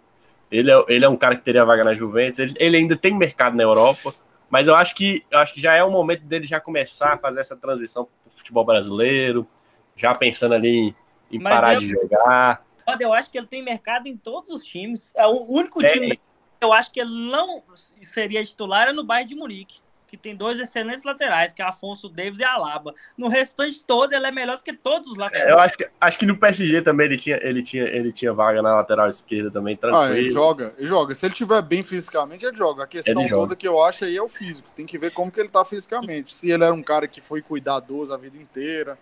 Ele 0.50 0.72
é, 0.72 0.86
ele 0.88 1.04
é 1.04 1.10
um 1.10 1.18
cara 1.18 1.36
que 1.36 1.44
teria 1.44 1.66
vaga 1.66 1.84
na 1.84 1.96
Juventus. 1.96 2.40
Ele, 2.40 2.54
ele 2.58 2.78
ainda 2.78 2.96
tem 2.96 3.14
mercado 3.14 3.58
na 3.58 3.64
Europa. 3.64 4.14
Mas 4.50 4.68
eu 4.68 4.76
acho 4.76 4.96
que 4.96 5.26
eu 5.30 5.40
acho 5.40 5.54
que 5.54 5.60
já 5.60 5.74
é 5.74 5.84
o 5.84 5.92
momento 5.92 6.24
dele 6.24 6.46
já 6.46 6.62
começar 6.62 7.14
a 7.14 7.18
fazer 7.18 7.40
essa 7.40 7.58
transição 7.58 8.08
futebol 8.46 8.64
brasileiro, 8.64 9.48
já 9.96 10.14
pensando 10.14 10.54
ali 10.54 10.96
em, 11.32 11.42
parar 11.42 11.74
eu, 11.74 11.80
de 11.80 11.90
jogar. 11.90 12.64
Eu 13.00 13.14
acho 13.14 13.32
que 13.32 13.38
ele 13.38 13.48
tem 13.48 13.64
mercado 13.64 14.08
em 14.08 14.16
todos 14.16 14.52
os 14.52 14.64
times. 14.64 15.14
É 15.16 15.26
o 15.26 15.44
único 15.50 15.84
é. 15.84 15.90
time 15.90 16.20
eu 16.62 16.74
acho 16.74 16.92
que 16.92 17.00
ele 17.00 17.30
não 17.30 17.64
seria 18.02 18.44
titular 18.44 18.88
é 18.88 18.94
no 18.94 19.04
Bayern 19.04 19.30
de 19.30 19.36
Munique 19.36 19.85
que 20.08 20.18
tem 20.18 20.36
dois 20.36 20.60
excelentes 20.60 21.04
laterais, 21.04 21.54
que 21.54 21.62
é 21.62 21.66
Afonso 21.66 22.10
Davis 22.10 22.40
e 22.40 22.44
Alaba. 22.44 22.94
No 23.18 23.28
restante 23.28 23.84
todo, 23.86 24.14
ele 24.14 24.26
é 24.26 24.32
melhor 24.32 24.58
do 24.58 24.64
que 24.64 24.74
todos 24.74 25.12
os 25.12 25.18
laterais. 25.18 25.50
Eu 25.50 25.60
acho 25.60 25.78
que, 25.78 25.90
acho 26.00 26.20
que 26.20 26.26
no 26.26 26.38
PSG 26.38 26.82
também 26.82 27.06
ele 27.08 27.18
tinha, 27.18 27.40
ele, 27.42 27.62
tinha, 27.62 27.84
ele 27.84 28.12
tinha 28.12 28.34
vaga 28.34 28.62
na 28.62 28.76
lateral 28.76 29.10
esquerda 29.10 29.52
também, 29.52 29.76
tranquilo. 29.76 30.04
Ah, 30.04 30.18
ele 30.18 30.30
joga, 30.30 30.74
ele 30.78 30.88
joga. 30.88 31.16
Se 31.16 31.26
ele 31.26 31.34
tiver 31.34 31.62
bem 31.62 31.84
fisicamente, 31.84 32.46
ele 32.46 32.56
joga. 32.56 32.84
A 32.84 32.88
questão 32.88 33.22
ele 33.22 33.30
toda 33.30 33.42
joga. 33.42 33.56
que 33.56 33.68
eu 33.68 33.84
acho 33.84 34.06
aí 34.06 34.16
é 34.16 34.22
o 34.22 34.30
físico. 34.30 34.68
Tem 34.76 34.86
que 34.86 34.98
ver 34.98 35.12
como 35.12 35.32
que 35.32 35.40
ele 35.40 35.50
tá 35.50 35.64
fisicamente. 35.66 36.34
Se 36.34 36.52
ele 36.52 36.64
era 36.64 36.74
um 36.74 36.84
cara 36.84 37.08
que 37.08 37.22
foi 37.22 37.42
cuidadoso 37.42 38.14
a 38.14 38.18
vida 38.18 38.38
inteira. 38.38 38.98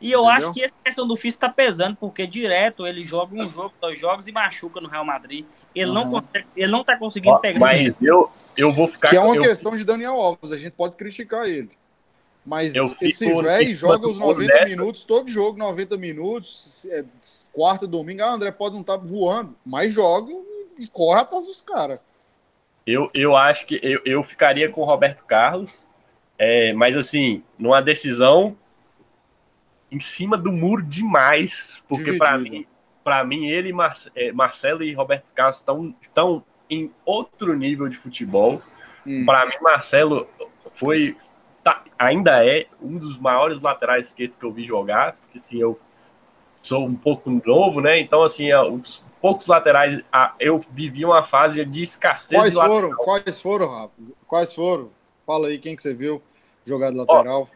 E 0.00 0.10
eu 0.10 0.24
Entendeu? 0.24 0.46
acho 0.46 0.54
que 0.54 0.62
essa 0.62 0.74
questão 0.84 1.06
do 1.06 1.16
físico 1.16 1.40
tá 1.40 1.48
pesando, 1.48 1.96
porque 1.96 2.26
direto 2.26 2.86
ele 2.86 3.04
joga 3.04 3.34
um 3.34 3.50
jogo, 3.50 3.72
dois 3.80 3.98
jogos 3.98 4.26
e 4.28 4.32
machuca 4.32 4.80
no 4.80 4.88
Real 4.88 5.04
Madrid. 5.04 5.44
Ele, 5.74 5.88
uhum. 5.88 5.94
não, 5.94 6.10
consegue, 6.10 6.46
ele 6.56 6.72
não 6.72 6.84
tá 6.84 6.96
conseguindo 6.96 7.34
Ó, 7.34 7.38
pegar. 7.38 7.60
Mas 7.60 8.00
eu, 8.02 8.30
eu 8.56 8.72
vou 8.72 8.88
ficar. 8.88 9.10
Que 9.10 9.16
é 9.16 9.20
uma 9.20 9.36
eu... 9.36 9.42
questão 9.42 9.74
de 9.74 9.84
Daniel 9.84 10.14
Alves, 10.14 10.52
a 10.52 10.56
gente 10.56 10.72
pode 10.72 10.96
criticar 10.96 11.46
ele. 11.46 11.70
Mas 12.44 12.74
eu 12.74 12.94
esse 13.00 13.26
velho 13.26 13.74
joga 13.74 14.06
os 14.06 14.18
90 14.18 14.52
dessa. 14.52 14.76
minutos, 14.76 15.04
todo 15.04 15.30
jogo 15.30 15.56
90 15.56 15.96
minutos, 15.96 16.86
é, 16.90 17.02
quarta, 17.52 17.86
domingo, 17.86 18.22
ah, 18.22 18.32
André 18.32 18.52
pode 18.52 18.74
não 18.74 18.82
estar 18.82 18.98
tá 18.98 19.04
voando, 19.04 19.56
mas 19.64 19.92
joga 19.92 20.30
e 20.78 20.86
corre 20.86 21.20
atrás 21.20 21.46
dos 21.46 21.62
caras. 21.62 22.00
Eu, 22.86 23.08
eu 23.14 23.34
acho 23.34 23.66
que 23.66 23.80
eu, 23.82 24.00
eu 24.04 24.22
ficaria 24.22 24.68
com 24.68 24.82
o 24.82 24.84
Roberto 24.84 25.24
Carlos, 25.24 25.88
é, 26.38 26.74
mas 26.74 26.98
assim, 26.98 27.42
numa 27.58 27.80
decisão 27.80 28.54
em 29.94 30.00
cima 30.00 30.36
do 30.36 30.50
muro 30.50 30.82
demais, 30.82 31.84
porque 31.88 32.14
para 32.14 32.36
mim, 32.36 32.66
para 33.04 33.22
mim 33.22 33.46
ele, 33.46 33.72
é, 34.16 34.32
Marcelo 34.32 34.82
e 34.82 34.92
Roberto 34.92 35.32
Carlos 35.32 35.58
estão 35.58 35.94
tão 36.12 36.44
em 36.68 36.90
outro 37.04 37.54
nível 37.54 37.88
de 37.88 37.96
futebol. 37.96 38.60
Hum. 39.06 39.24
Para 39.24 39.46
mim, 39.46 39.54
Marcelo 39.60 40.26
foi, 40.72 41.16
tá, 41.62 41.84
ainda 41.96 42.44
é 42.44 42.66
um 42.82 42.98
dos 42.98 43.16
maiores 43.16 43.60
laterais 43.60 44.08
esquerdos 44.08 44.36
que 44.36 44.44
eu 44.44 44.50
vi 44.50 44.66
jogar, 44.66 45.12
porque 45.12 45.38
assim, 45.38 45.60
eu 45.60 45.78
sou 46.60 46.84
um 46.84 46.96
pouco 46.96 47.30
novo, 47.44 47.80
né? 47.80 48.00
Então, 48.00 48.22
assim, 48.22 48.50
é, 48.50 48.60
os 48.60 49.04
poucos 49.20 49.46
laterais, 49.46 50.00
eu 50.40 50.58
vivi 50.70 51.04
uma 51.04 51.22
fase 51.22 51.64
de 51.64 51.82
escassez. 51.82 52.40
Quais 52.40 52.54
foram? 52.54 52.88
Lateral. 52.88 53.04
Quais 53.04 53.40
foram, 53.40 53.68
Rafa? 53.68 53.92
Quais 54.26 54.54
foram? 54.54 54.90
Fala 55.24 55.48
aí, 55.48 55.58
quem 55.58 55.76
que 55.76 55.82
você 55.82 55.94
viu 55.94 56.20
jogar 56.66 56.90
de 56.90 56.96
lateral? 56.96 57.42
Ó, 57.42 57.54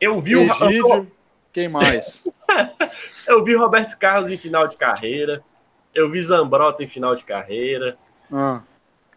eu 0.00 0.20
vi 0.20 0.34
Egídio, 0.34 0.86
o. 0.86 1.19
Quem 1.52 1.68
mais? 1.68 2.22
eu 3.26 3.44
vi 3.44 3.54
Roberto 3.54 3.98
Carlos 3.98 4.30
em 4.30 4.38
final 4.38 4.66
de 4.66 4.76
carreira. 4.76 5.42
Eu 5.94 6.08
vi 6.08 6.22
Zambrota 6.22 6.84
em 6.84 6.88
final 6.88 7.14
de 7.14 7.24
carreira. 7.24 7.98
Ah. 8.32 8.62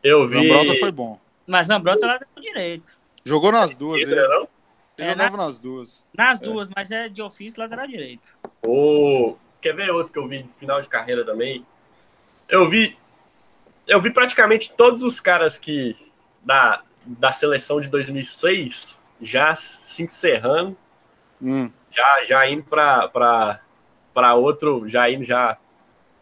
Eu 0.04 0.28
vi. 0.28 0.48
Zambrota 0.48 0.80
foi 0.80 0.91
bom. 0.91 1.19
Mas 1.46 1.67
Zambrota 1.67 2.08
lá 2.08 2.17
deu 2.17 2.41
direito. 2.41 2.98
Jogou 3.24 3.52
nas 3.52 3.78
duas, 3.78 4.02
ele. 4.02 4.15
Não? 4.15 4.48
Ele 4.98 5.08
é, 5.08 5.12
jogava 5.12 5.38
na... 5.38 5.46
nas 5.46 5.60
duas. 5.60 6.06
Nas 6.15 6.41
é. 6.41 6.43
duas, 6.43 6.69
mas 6.76 6.91
é 6.91 7.10
de 7.10 7.22
ofício 7.22 7.60
lateral 7.60 7.88
direito. 7.88 8.36
Oh, 8.65 9.36
quer 9.62 9.76
ver 9.76 9.91
outro 9.91 10.12
que 10.12 10.19
eu 10.19 10.28
vi 10.28 10.43
de 10.43 10.52
final 10.52 10.82
de 10.82 10.88
carreira 10.88 11.26
também? 11.26 11.65
Eu 12.50 12.69
vi. 12.69 12.98
Eu 13.88 14.02
vi 14.02 14.12
praticamente 14.12 14.74
todos 14.74 15.04
os 15.04 15.19
caras 15.19 15.60
que. 15.60 15.96
Da, 16.43 16.84
da 17.06 17.32
seleção 17.32 17.80
de 17.80 17.89
2006 17.89 19.04
já 19.22 19.56
se 19.56 20.04
encerrando. 20.04 20.76
Hum. 21.41 21.69
Já, 21.93 22.23
já 22.23 22.49
indo 22.49 22.63
para 22.63 24.36
outro. 24.36 24.88
Já 24.88 25.10
indo 25.10 25.23
já 25.23 25.58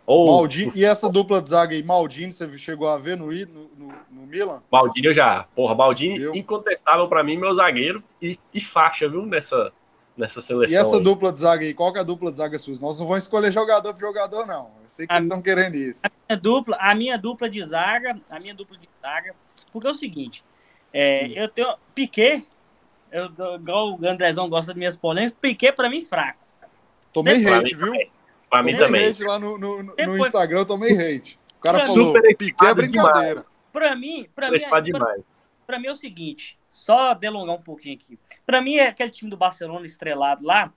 ou, 0.06 0.28
Maldini, 0.28 0.72
e 0.76 0.84
essa 0.84 1.08
dupla 1.10 1.42
de 1.42 1.50
zaga 1.50 1.74
aí, 1.74 1.82
Maldini, 1.82 2.34
você 2.34 2.58
chegou 2.58 2.90
a 2.90 2.98
ver 2.98 3.16
no, 3.16 3.28
no, 3.32 3.70
no 4.12 4.28
Milan? 4.28 4.62
Maldini 4.72 5.08
eu 5.08 5.14
já. 5.14 5.46
Porra, 5.56 5.74
Maldini, 5.76 6.38
incontestável 6.38 7.08
para 7.08 7.24
mim, 7.24 7.38
meu 7.38 7.54
zagueiro 7.54 8.04
e, 8.22 8.38
e, 8.54 8.60
faixa, 8.60 9.08
viu, 9.08 9.26
nessa, 9.26 9.72
nessa 10.18 10.42
seleção. 10.42 10.76
E 10.76 10.82
essa 10.82 10.98
aí. 10.98 11.04
dupla 11.04 11.32
de 11.32 11.40
zaga 11.40 11.64
aí, 11.64 11.74
qual 11.74 11.94
que 11.94 12.00
é 12.00 12.02
a 12.02 12.04
dupla 12.06 12.32
de 12.32 12.40
zaga 12.40 12.60
sua? 12.60 12.74
Nós 12.82 13.00
não 13.00 13.08
vamos 13.08 13.24
escolher 13.24 13.52
jogador 13.52 13.94
por 13.94 14.02
jogador, 14.02 14.46
não. 14.46 14.72
Eu 14.84 14.90
sei 14.90 15.08
que 15.08 15.14
a 15.14 15.16
vocês 15.16 15.24
estão 15.24 15.42
querendo 15.42 15.76
isso. 15.76 16.02
A 16.06 16.10
minha, 16.28 16.42
dupla, 16.42 16.78
a 16.78 16.96
minha 16.96 17.18
dupla 17.18 17.50
de 17.50 17.64
zaga, 17.64 18.20
a 18.30 18.38
minha 18.42 18.56
dupla 18.56 18.78
de 18.78 18.90
zaga, 19.02 19.34
porque 19.72 19.88
é 19.88 19.92
o 19.92 19.94
seguinte, 19.94 20.44
é, 20.92 21.28
eu 21.42 21.48
tenho. 21.48 21.74
Piquet, 21.94 22.46
eu, 23.12 23.56
igual 23.56 24.00
o 24.00 24.08
Andrezão 24.08 24.50
gosta 24.50 24.74
de 24.74 24.80
minhas 24.80 24.96
polêmicas, 24.96 25.38
Piquet 25.40 25.74
para 25.74 25.90
mim 25.90 26.02
fraco. 26.02 26.40
Tomei 27.12 27.46
hate, 27.46 27.76
viu? 27.76 27.94
Pra 28.50 28.64
mim 28.64 28.78
também. 28.78 29.10
hate 29.10 29.24
lá 29.24 29.38
no, 29.38 29.58
no, 29.58 29.84
no 29.84 30.18
Instagram, 30.18 30.60
eu 30.60 30.66
tomei 30.66 30.94
hate. 30.94 31.38
O 31.60 31.62
cara 31.62 31.80
falou, 31.80 31.94
super 31.94 32.38
Piquet 32.38 32.66
é 32.66 32.74
brincadeira. 32.74 33.46
Pra 33.74 33.96
mim, 33.96 34.28
pra 34.34 34.50
mim, 34.50 34.58
é, 34.62 34.82
demais. 34.82 35.48
Pra, 35.66 35.76
pra 35.76 35.80
mim 35.80 35.88
é 35.88 35.92
o 35.92 35.96
seguinte, 35.96 36.58
só 36.70 37.14
delongar 37.14 37.56
um 37.56 37.62
pouquinho 37.62 37.96
aqui. 37.96 38.18
Pra 38.46 38.62
mim, 38.62 38.76
é 38.76 38.88
aquele 38.88 39.12
time 39.12 39.30
do 39.30 39.38
Barcelona 39.38 39.86
estrelado 39.86 40.46
lá, 40.46 40.74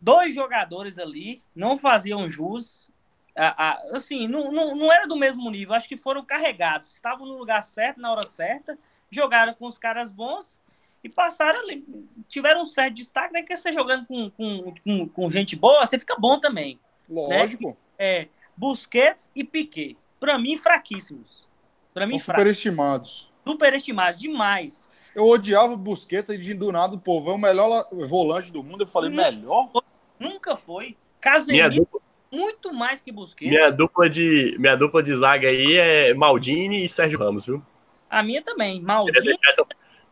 dois 0.00 0.34
jogadores 0.34 0.98
ali 0.98 1.42
não 1.56 1.78
faziam 1.78 2.30
jus. 2.30 2.92
A, 3.36 3.70
a, 3.70 3.82
assim, 3.96 4.28
não, 4.28 4.52
não, 4.52 4.76
não 4.76 4.92
era 4.92 5.06
do 5.06 5.16
mesmo 5.16 5.50
nível, 5.50 5.74
acho 5.74 5.88
que 5.88 5.96
foram 5.96 6.24
carregados. 6.24 6.92
Estavam 6.92 7.26
no 7.26 7.38
lugar 7.38 7.62
certo, 7.62 8.00
na 8.00 8.12
hora 8.12 8.26
certa, 8.26 8.78
jogaram 9.10 9.54
com 9.54 9.66
os 9.66 9.78
caras 9.78 10.12
bons 10.12 10.60
e 11.04 11.08
passaram 11.10 11.60
ali. 11.60 11.84
Tiveram 12.26 12.62
um 12.62 12.66
certo 12.66 12.94
destaque, 12.94 13.34
né? 13.34 13.42
Que 13.42 13.54
você 13.54 13.70
jogando 13.70 14.06
com, 14.06 14.30
com, 14.30 14.74
com, 14.82 15.08
com 15.08 15.28
gente 15.28 15.54
boa, 15.54 15.84
você 15.84 15.98
fica 15.98 16.16
bom 16.18 16.40
também. 16.40 16.80
Lógico. 17.08 17.68
Né? 17.68 17.76
É, 17.98 18.28
Busquets 18.56 19.30
e 19.36 19.44
Piquet. 19.44 19.98
Para 20.18 20.38
mim, 20.38 20.56
fraquíssimos. 20.56 21.46
Para 21.92 22.06
mim, 22.06 22.18
superestimados. 22.18 23.30
Superestimados, 23.46 24.18
demais. 24.18 24.88
Eu 25.14 25.26
odiava 25.26 25.76
Busquets 25.76 26.30
e 26.30 26.54
do 26.54 26.72
nada 26.72 26.96
o 26.96 26.98
povo 26.98 27.30
é 27.30 27.34
o 27.34 27.38
melhor 27.38 27.86
volante 27.92 28.50
do 28.50 28.64
mundo. 28.64 28.82
Eu 28.82 28.86
falei, 28.86 29.10
nunca 29.10 29.30
melhor? 29.30 29.70
Nunca 30.18 30.56
foi. 30.56 30.96
Casemiro, 31.20 31.86
muito 32.32 32.72
mais 32.72 33.02
que 33.02 33.12
Busquets. 33.12 33.54
Minha 33.54 33.70
dupla 33.70 34.08
de, 34.08 34.56
minha 34.58 34.74
dupla 34.74 35.02
de 35.02 35.14
zaga 35.14 35.48
aí 35.48 35.76
é 35.76 36.14
Maldini 36.14 36.84
e 36.84 36.88
Sérgio 36.88 37.18
Ramos, 37.18 37.46
viu? 37.46 37.62
A 38.08 38.22
minha 38.22 38.42
também. 38.42 38.80
Maldini. 38.80 39.36
Essa, 39.46 39.64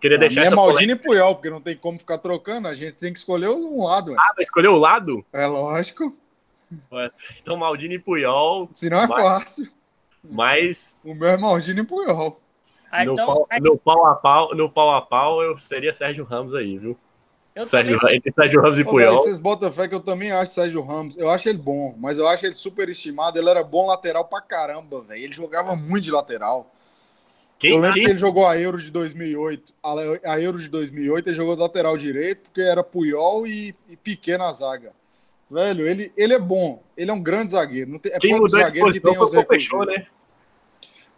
queria 0.02 0.18
deixar 0.18 0.42
essa 0.42 0.52
é 0.52 0.56
Maldini 0.56 0.92
e 0.92 0.96
Puyol, 0.96 1.34
porque 1.36 1.48
não 1.48 1.60
tem 1.60 1.76
como 1.76 1.98
ficar 1.98 2.18
trocando. 2.18 2.68
A 2.68 2.74
gente 2.74 2.96
tem 2.96 3.12
que 3.12 3.18
escolher 3.20 3.48
um 3.48 3.84
lado. 3.84 4.14
Ah, 4.18 4.32
vai 4.34 4.42
escolher 4.42 4.68
o 4.68 4.76
lado? 4.76 5.24
É 5.32 5.46
lógico. 5.46 6.14
Então, 7.40 7.56
Maldini 7.56 7.94
e 7.94 7.98
Puyol. 7.98 8.68
Se 8.72 8.90
não 8.90 8.98
é 9.00 9.06
mas, 9.06 9.22
fácil. 9.22 9.68
Mas. 10.28 11.02
O 11.06 11.14
meu 11.14 11.28
é 11.28 11.36
Maldini 11.36 11.80
e 11.80 11.84
Puyol. 11.84 12.40
Ah, 12.90 13.04
no, 13.04 13.12
então, 13.12 13.26
pau, 13.26 13.46
aí... 13.48 13.60
no, 13.60 13.76
pau 13.76 14.06
a 14.06 14.14
pau, 14.14 14.54
no 14.54 14.70
pau 14.70 14.94
a 14.94 15.02
pau, 15.02 15.42
eu 15.42 15.56
seria 15.56 15.92
Sérgio 15.92 16.24
Ramos 16.24 16.54
aí, 16.54 16.78
viu? 16.78 16.96
Sérgio, 17.60 17.98
também... 17.98 18.16
Entre 18.16 18.32
Sérgio 18.32 18.62
Ramos 18.62 18.78
e 18.78 18.84
Puyol. 18.84 19.14
vocês 19.18 19.38
botam 19.38 19.70
fé 19.70 19.86
que 19.86 19.94
eu 19.94 20.00
também 20.00 20.32
acho 20.32 20.52
Sérgio 20.52 20.82
Ramos. 20.82 21.16
Eu 21.16 21.28
acho 21.28 21.48
ele 21.48 21.58
bom, 21.58 21.94
mas 21.98 22.18
eu 22.18 22.26
acho 22.26 22.46
ele 22.46 22.54
super 22.54 22.88
estimado. 22.88 23.38
Ele 23.38 23.48
era 23.48 23.62
bom 23.62 23.86
lateral 23.86 24.24
pra 24.24 24.40
caramba, 24.40 25.02
velho. 25.02 25.22
Ele 25.22 25.32
jogava 25.32 25.76
muito 25.76 26.04
de 26.04 26.10
lateral. 26.10 26.70
Quem, 27.62 27.70
eu 27.70 27.76
lembro 27.76 27.94
quem? 27.94 28.04
que 28.06 28.10
ele 28.10 28.18
jogou 28.18 28.44
a 28.44 28.58
Euro 28.58 28.76
de 28.76 28.90
2008. 28.90 29.72
A, 30.24 30.40
Euro 30.40 30.58
de 30.58 30.68
2008 30.68 31.28
ele 31.28 31.36
jogou 31.36 31.54
de 31.54 31.62
lateral 31.62 31.96
direito, 31.96 32.40
porque 32.42 32.60
era 32.60 32.82
Puyol 32.82 33.46
e, 33.46 33.72
e 33.88 33.96
Piquet 33.96 34.36
na 34.36 34.50
zaga. 34.50 34.92
Velho, 35.48 35.86
ele, 35.86 36.12
ele 36.16 36.34
é 36.34 36.40
bom. 36.40 36.82
Ele 36.96 37.12
é 37.12 37.14
um 37.14 37.22
grande 37.22 37.52
zagueiro. 37.52 37.88
Não 37.88 38.00
tem, 38.00 38.10
é 38.12 38.18
Quem 38.18 38.32
mudou 38.32 38.58
zagueiro 38.58 38.90
que 38.90 38.98
tem 38.98 39.16
os 39.16 39.30
fechou, 39.46 39.86
né? 39.86 40.08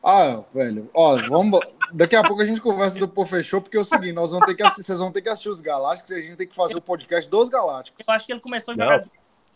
Ah, 0.03 0.43
velho. 0.53 0.91
Ó, 0.93 1.17
vamos. 1.17 1.61
Daqui 1.91 2.15
a 2.15 2.23
pouco 2.23 2.43
a 2.43 2.45
gente 2.45 2.61
conversa 2.61 2.99
do 2.99 3.09
Pô 3.09 3.25
Fechou, 3.25 3.63
porque 3.63 3.79
é 3.79 3.81
o 3.81 3.85
seguinte, 3.85 4.13
nós 4.13 4.31
vamos 4.31 4.45
ter 4.45 4.55
que 4.55 4.63
assistir, 4.63 4.85
vocês 4.85 4.99
vão 4.99 5.11
ter 5.11 5.23
que 5.23 5.31
assistir 5.31 5.49
os 5.49 5.63
Galácticos 5.63 6.11
e 6.11 6.15
a 6.15 6.21
gente 6.21 6.37
tem 6.37 6.47
que 6.47 6.55
fazer 6.55 6.77
o 6.77 6.81
podcast 6.83 7.31
dos 7.31 7.49
Galácticos. 7.49 8.07
Eu 8.07 8.13
acho 8.13 8.27
que 8.27 8.33
ele 8.33 8.41
começou 8.41 8.73
a 8.73 8.75
jogar 8.75 9.01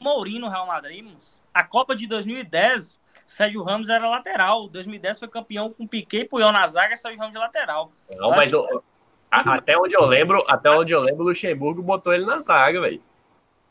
Mourinho 0.00 0.40
no 0.40 0.48
Real 0.48 0.66
Madrid. 0.66 1.04
A 1.52 1.64
Copa 1.64 1.94
de 1.94 2.06
2010, 2.06 2.98
Sérgio 3.28 3.62
Ramos 3.62 3.90
era 3.90 4.08
lateral. 4.08 4.68
2010 4.68 5.18
foi 5.18 5.28
campeão 5.28 5.70
com 5.70 5.86
Piquet, 5.86 6.24
Puyol 6.24 6.50
na 6.50 6.66
zaga, 6.66 6.96
Sérgio 6.96 7.18
Ramos 7.18 7.34
de 7.34 7.38
lateral. 7.38 7.92
Não, 8.16 8.30
mas 8.30 8.54
eu, 8.54 8.82
até 9.30 9.76
onde 9.76 9.94
eu 9.94 10.06
lembro, 10.06 10.42
até 10.48 10.70
onde 10.70 10.94
eu 10.94 11.00
lembro, 11.00 11.24
o 11.24 11.28
Luxemburgo 11.28 11.82
botou 11.82 12.14
ele 12.14 12.24
na 12.24 12.40
zaga, 12.40 12.80
velho. 12.80 13.02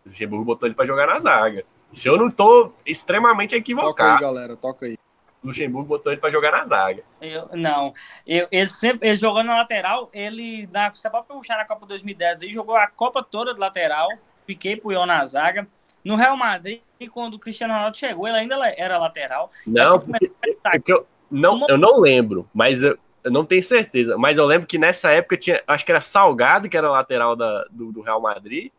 O 0.06 0.10
Luxemburgo 0.10 0.46
botou 0.46 0.68
ele 0.68 0.76
para 0.76 0.86
jogar 0.86 1.08
na 1.08 1.18
zaga. 1.18 1.66
Se 1.92 2.08
eu 2.08 2.18
não 2.18 2.30
tô 2.30 2.72
extremamente 2.86 3.56
equivocado. 3.56 3.96
Toca 3.96 4.14
aí, 4.14 4.22
galera, 4.22 4.56
toca 4.56 4.86
aí. 4.86 4.98
Luxemburgo 5.44 5.88
botou 5.88 6.12
ele 6.12 6.22
para 6.22 6.30
jogar 6.30 6.52
na 6.52 6.64
zaga. 6.64 7.04
Eu, 7.20 7.50
não, 7.54 7.94
eu, 8.28 8.48
ele 8.52 8.68
sempre 8.68 9.10
ele 9.10 9.16
jogou 9.16 9.44
na 9.44 9.58
lateral. 9.58 10.08
Ele, 10.14 10.70
na, 10.72 10.94
você 10.94 11.10
pode 11.10 11.26
puxar 11.26 11.58
na 11.58 11.66
Copa 11.66 11.88
2010 11.88 12.44
ele 12.44 12.52
jogou 12.52 12.76
a 12.76 12.86
Copa 12.86 13.24
toda 13.24 13.56
de 13.56 13.60
lateral. 13.60 14.08
Piquei 14.46 14.76
Puyol 14.76 15.08
na 15.08 15.26
zaga. 15.26 15.68
No 16.08 16.16
Real 16.16 16.38
Madrid, 16.38 16.80
quando 17.12 17.34
o 17.34 17.40
Cristiano 17.40 17.74
Ronaldo 17.74 17.98
chegou, 17.98 18.30
ele 18.30 18.38
ainda 18.38 18.56
era 18.78 18.98
lateral. 18.98 19.52
Não, 19.68 20.00
porque, 20.00 20.32
porque 20.64 20.94
eu, 20.94 21.06
não, 21.30 21.68
eu 21.68 21.78
não 21.78 22.00
lembro, 22.00 22.50
mas 22.54 22.82
eu, 22.82 22.98
eu, 23.22 23.30
não 23.30 23.44
tenho 23.44 23.62
certeza. 23.62 24.18
Mas 24.18 24.38
eu 24.38 24.46
lembro 24.46 24.66
que 24.66 24.78
nessa 24.78 25.12
época 25.12 25.36
tinha, 25.36 25.62
acho 25.68 25.84
que 25.84 25.92
era 25.92 26.00
Salgado, 26.00 26.70
que 26.70 26.78
era 26.78 26.90
lateral 26.90 27.36
da, 27.36 27.66
do, 27.70 27.92
do 27.92 28.00
Real 28.00 28.22
Madrid. 28.22 28.72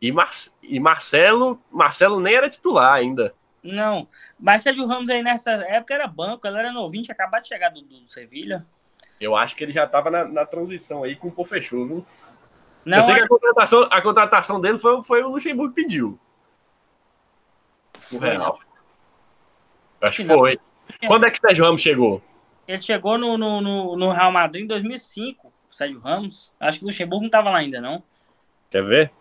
E, 0.00 0.12
Mar, 0.12 0.30
e 0.62 0.78
Marcelo, 0.78 1.60
Marcelo 1.68 2.20
nem 2.20 2.36
era 2.36 2.48
titular 2.48 2.94
ainda. 2.94 3.34
Não, 3.60 4.06
mas 4.38 4.62
Sérgio 4.62 4.86
Ramos 4.86 5.10
aí 5.10 5.24
nessa 5.24 5.50
época 5.50 5.92
era 5.92 6.06
banco, 6.06 6.46
ele 6.46 6.56
era 6.56 6.72
novinho, 6.72 7.02
tinha 7.02 7.14
acabado 7.14 7.42
de 7.42 7.48
chegar 7.48 7.70
do, 7.70 7.82
do 7.82 8.06
Sevilha. 8.06 8.64
Eu 9.20 9.34
acho 9.34 9.56
que 9.56 9.64
ele 9.64 9.72
já 9.72 9.84
estava 9.84 10.08
na, 10.08 10.24
na, 10.24 10.46
transição 10.46 11.02
aí 11.02 11.16
com 11.16 11.28
o 11.28 11.32
Pô 11.32 11.44
fechou, 11.44 11.84
viu? 11.84 12.06
Não, 12.84 12.98
eu 12.98 13.02
sei 13.02 13.14
que 13.14 13.22
a 13.22 13.28
contratação, 13.28 13.88
a 13.90 14.02
contratação 14.02 14.60
dele 14.60 14.78
foi, 14.78 15.02
foi 15.02 15.22
o 15.22 15.28
Luxemburgo 15.28 15.74
que 15.74 15.82
pediu. 15.82 16.18
O 18.10 18.18
Real. 18.18 18.58
Acho 20.00 20.22
que 20.22 20.28
foi. 20.28 20.58
Quando 21.06 21.26
é 21.26 21.30
que 21.30 21.38
o 21.38 21.40
Sérgio 21.40 21.64
Ramos 21.64 21.80
chegou? 21.80 22.22
Ele 22.66 22.82
chegou 22.82 23.16
no, 23.16 23.38
no, 23.38 23.60
no, 23.60 23.96
no 23.96 24.12
Real 24.12 24.32
Madrid 24.32 24.64
em 24.64 24.66
2005, 24.66 25.48
o 25.48 25.74
Sérgio 25.74 26.00
Ramos. 26.00 26.54
Acho 26.58 26.78
que 26.78 26.84
o 26.84 26.88
Luxemburgo 26.88 27.22
não 27.22 27.28
estava 27.28 27.50
lá 27.50 27.58
ainda, 27.58 27.80
não. 27.80 28.02
Quer 28.70 28.84
ver? 28.84 29.12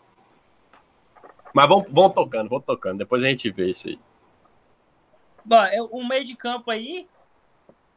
Mas 1.54 1.67
vamos, 1.67 1.86
vamos 1.89 2.13
tocando, 2.13 2.50
vamos 2.50 2.65
tocando. 2.65 2.97
Depois 2.97 3.24
a 3.24 3.30
gente 3.30 3.50
vê 3.52 3.69
isso 3.69 3.89
aí. 3.89 4.00
Bom, 5.43 5.63
eu, 5.65 5.86
o 5.86 6.08
meio 6.08 6.24
de 6.24 6.36
campo 6.36 6.71
aí, 6.71 7.08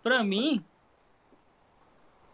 pra 0.03 0.25
mim, 0.25 0.65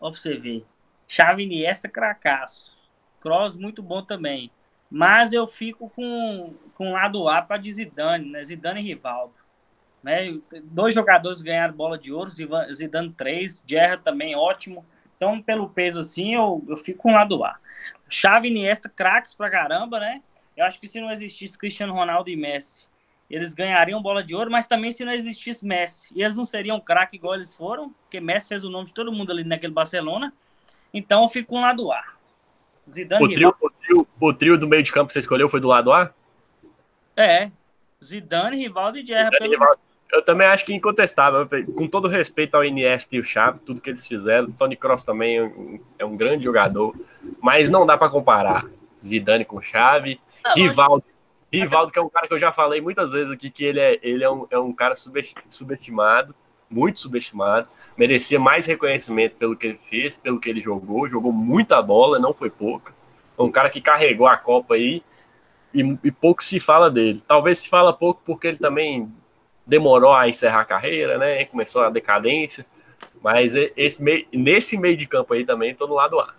ó, 0.00 0.10
pra 0.10 0.18
você 0.18 0.36
ver. 0.36 0.64
Chave 1.06 1.42
Iniesta, 1.42 1.88
cracaço. 1.88 2.79
Cross, 3.20 3.56
muito 3.56 3.82
bom 3.82 4.02
também. 4.02 4.50
Mas 4.90 5.32
eu 5.32 5.46
fico 5.46 5.88
com, 5.90 6.54
com 6.74 6.92
lado 6.92 7.28
A 7.28 7.40
para 7.40 7.58
de 7.58 7.70
Zidane, 7.70 8.28
né? 8.28 8.42
Zidane 8.42 8.80
e 8.80 8.84
Rivaldo. 8.84 9.34
Né? 10.02 10.38
Dois 10.64 10.94
jogadores 10.94 11.42
ganharam 11.42 11.74
bola 11.74 11.98
de 11.98 12.12
ouro, 12.12 12.30
Zidane 12.30 13.12
três, 13.12 13.62
Gerra 13.66 13.98
também 13.98 14.34
ótimo. 14.34 14.84
Então, 15.16 15.40
pelo 15.40 15.68
peso 15.68 16.00
assim, 16.00 16.34
eu, 16.34 16.64
eu 16.66 16.76
fico 16.76 17.02
com 17.02 17.12
lado 17.12 17.44
A. 17.44 17.58
Chave 18.08 18.48
Iniesta, 18.48 18.88
craques 18.88 19.34
pra 19.34 19.50
caramba, 19.50 20.00
né? 20.00 20.22
Eu 20.56 20.64
acho 20.64 20.80
que 20.80 20.88
se 20.88 21.00
não 21.00 21.10
existisse 21.10 21.58
Cristiano 21.58 21.92
Ronaldo 21.92 22.30
e 22.30 22.36
Messi, 22.36 22.88
eles 23.30 23.52
ganhariam 23.52 24.02
bola 24.02 24.24
de 24.24 24.34
ouro, 24.34 24.50
mas 24.50 24.66
também 24.66 24.90
se 24.90 25.04
não 25.04 25.12
existisse 25.12 25.64
Messi. 25.64 26.12
E 26.16 26.22
eles 26.22 26.34
não 26.34 26.44
seriam 26.44 26.80
craque 26.80 27.16
igual 27.16 27.34
eles 27.34 27.54
foram, 27.54 27.90
porque 27.90 28.18
Messi 28.18 28.48
fez 28.48 28.64
o 28.64 28.70
nome 28.70 28.86
de 28.86 28.94
todo 28.94 29.12
mundo 29.12 29.30
ali 29.30 29.44
naquele 29.44 29.72
Barcelona. 29.72 30.32
Então 30.92 31.22
eu 31.22 31.28
fico 31.28 31.50
com 31.50 31.60
lado 31.60 31.92
A. 31.92 32.02
Zidane 32.90 33.24
o 33.24 33.28
trio, 33.28 33.54
o 33.60 33.70
trio, 33.70 34.08
o 34.20 34.34
trio 34.34 34.58
do 34.58 34.68
meio 34.68 34.82
de 34.82 34.92
campo 34.92 35.08
que 35.08 35.12
você 35.12 35.20
escolheu 35.20 35.48
foi 35.48 35.60
do 35.60 35.68
lado 35.68 35.92
A? 35.92 36.12
É. 37.16 37.50
Zidane, 38.02 38.56
Rivaldo 38.56 38.98
e 38.98 39.06
Gerra. 39.06 39.30
Pelo... 39.30 39.56
Eu 40.12 40.22
também 40.22 40.46
acho 40.46 40.64
que 40.64 40.74
incontestável. 40.74 41.48
Com 41.76 41.86
todo 41.86 42.08
respeito 42.08 42.56
ao 42.56 42.64
Iniesta 42.64 43.14
e 43.14 43.20
o 43.20 43.24
Xavi, 43.24 43.60
tudo 43.60 43.80
que 43.80 43.90
eles 43.90 44.06
fizeram. 44.06 44.48
O 44.48 44.52
Tony 44.52 44.76
Cross 44.76 45.04
também 45.04 45.36
é 45.36 45.42
um, 45.42 45.80
é 46.00 46.04
um 46.04 46.16
grande 46.16 46.44
jogador. 46.44 46.94
Mas 47.40 47.70
não 47.70 47.86
dá 47.86 47.96
para 47.96 48.10
comparar 48.10 48.66
Zidane 49.00 49.44
com 49.44 49.60
Xavi. 49.60 50.20
Não, 50.44 50.54
Rivaldo, 50.54 51.04
Rivaldo, 51.52 51.92
que 51.92 51.98
é 51.98 52.02
um 52.02 52.08
cara 52.08 52.26
que 52.26 52.34
eu 52.34 52.38
já 52.38 52.52
falei 52.52 52.80
muitas 52.80 53.12
vezes 53.12 53.32
aqui, 53.32 53.50
que 53.50 53.64
ele 53.64 53.80
é, 53.80 53.98
ele 54.02 54.24
é, 54.24 54.30
um, 54.30 54.46
é 54.50 54.58
um 54.58 54.72
cara 54.72 54.94
subestimado, 55.48 56.34
muito 56.70 57.00
subestimado, 57.00 57.68
merecia 57.96 58.38
mais 58.38 58.64
reconhecimento 58.64 59.34
pelo 59.36 59.56
que 59.56 59.66
ele 59.66 59.78
fez, 59.78 60.16
pelo 60.16 60.38
que 60.38 60.48
ele 60.48 60.60
jogou, 60.60 61.08
jogou 61.08 61.32
muita 61.32 61.82
bola, 61.82 62.18
não 62.18 62.32
foi 62.32 62.48
pouca. 62.48 62.94
É 63.36 63.42
um 63.42 63.50
cara 63.50 63.68
que 63.68 63.80
carregou 63.80 64.26
a 64.26 64.36
Copa 64.36 64.74
aí 64.74 65.02
e, 65.74 65.98
e 66.04 66.10
pouco 66.12 66.42
se 66.42 66.60
fala 66.60 66.90
dele. 66.90 67.20
Talvez 67.26 67.58
se 67.58 67.68
fala 67.68 67.92
pouco 67.92 68.22
porque 68.24 68.46
ele 68.46 68.58
também 68.58 69.12
demorou 69.66 70.12
a 70.12 70.28
encerrar 70.28 70.60
a 70.60 70.64
carreira, 70.64 71.18
né? 71.18 71.44
Começou 71.46 71.82
a 71.82 71.90
decadência. 71.90 72.64
Mas 73.22 73.54
esse 73.54 74.26
nesse 74.32 74.78
meio 74.78 74.96
de 74.96 75.06
campo 75.06 75.34
aí 75.34 75.44
também, 75.44 75.74
tô 75.74 75.86
no 75.86 75.94
lado 75.94 76.20
A. 76.20 76.34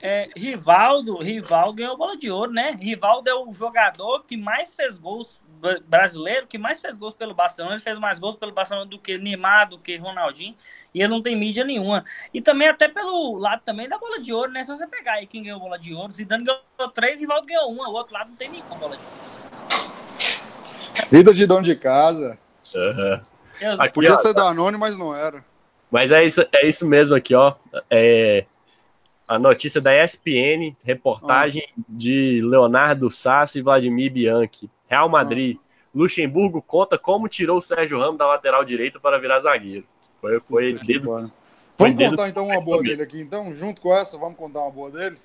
É, 0.00 0.28
Rivaldo, 0.36 1.16
Rivaldo 1.16 1.74
ganhou 1.74 1.96
bola 1.96 2.16
de 2.16 2.30
ouro, 2.30 2.52
né? 2.52 2.76
Rivaldo 2.78 3.28
é 3.28 3.34
o 3.34 3.52
jogador 3.52 4.24
que 4.24 4.36
mais 4.36 4.74
fez 4.74 4.96
gols 4.96 5.40
brasileiro, 5.86 6.46
que 6.46 6.58
mais 6.58 6.80
fez 6.80 6.96
gols 6.96 7.14
pelo 7.14 7.34
Barcelona. 7.34 7.74
Ele 7.74 7.82
fez 7.82 7.98
mais 7.98 8.18
gols 8.18 8.36
pelo 8.36 8.52
Barcelona 8.52 8.86
do 8.86 8.98
que 8.98 9.18
Neymar, 9.18 9.68
do 9.68 9.78
que 9.78 9.96
Ronaldinho, 9.96 10.54
e 10.94 11.00
ele 11.00 11.08
não 11.08 11.22
tem 11.22 11.36
mídia 11.36 11.64
nenhuma. 11.64 12.04
E 12.32 12.40
também 12.40 12.68
até 12.68 12.88
pelo 12.88 13.36
lado 13.36 13.62
também 13.64 13.88
da 13.88 13.98
bola 13.98 14.20
de 14.20 14.32
ouro, 14.32 14.50
né? 14.50 14.64
Se 14.64 14.70
você 14.70 14.86
pegar 14.86 15.14
aí 15.14 15.26
quem 15.26 15.42
ganhou 15.42 15.60
bola 15.60 15.78
de 15.78 15.94
ouro, 15.94 16.12
Zidane 16.12 16.44
ganhou 16.44 16.90
três, 16.92 17.20
Rivaldo 17.20 17.46
ganhou 17.46 17.70
uma, 17.70 17.88
o 17.88 17.92
outro 17.92 18.14
lado 18.14 18.30
não 18.30 18.36
tem 18.36 18.48
nenhuma 18.48 18.76
bola 18.76 18.96
de 18.96 19.02
ouro. 19.02 19.30
Vida 21.10 21.34
de 21.34 21.46
dono 21.46 21.62
de 21.62 21.76
casa. 21.76 22.38
Uhum. 22.74 23.20
Aqui, 23.78 23.94
Podia 23.94 24.14
ó, 24.14 24.16
ser 24.16 24.32
Danone, 24.32 24.76
mas 24.76 24.96
não 24.96 25.14
era. 25.14 25.44
Mas 25.90 26.12
é 26.12 26.24
isso, 26.24 26.46
é 26.52 26.66
isso 26.66 26.86
mesmo 26.86 27.16
aqui, 27.16 27.34
ó. 27.34 27.54
É, 27.90 28.44
a 29.28 29.38
notícia 29.38 29.80
da 29.80 29.92
ESPN, 30.02 30.74
reportagem 30.82 31.64
ah. 31.68 31.82
de 31.88 32.40
Leonardo 32.42 33.10
Sassi 33.10 33.58
e 33.58 33.62
Vladimir 33.62 34.12
Bianchi. 34.12 34.70
Real 34.90 35.08
Madrid. 35.08 35.56
Ah. 35.58 35.70
Luxemburgo 35.94 36.60
conta 36.60 36.98
como 36.98 37.28
tirou 37.28 37.58
o 37.58 37.60
Sérgio 37.60 37.98
Ramos 37.98 38.18
da 38.18 38.26
lateral 38.26 38.64
direita 38.64 38.98
para 39.00 39.18
virar 39.18 39.40
zagueiro. 39.40 39.86
Foi, 40.20 40.40
foi 40.40 40.72
dedo, 40.74 41.32
Vamos 41.78 42.04
contar 42.04 42.28
então 42.28 42.46
uma 42.46 42.60
boa 42.60 42.82
dele 42.82 43.02
aqui, 43.02 43.20
então, 43.20 43.50
junto 43.52 43.80
com 43.80 43.94
essa, 43.94 44.18
vamos 44.18 44.36
contar 44.36 44.60
uma 44.60 44.70
boa 44.70 44.90
dele? 44.90 45.16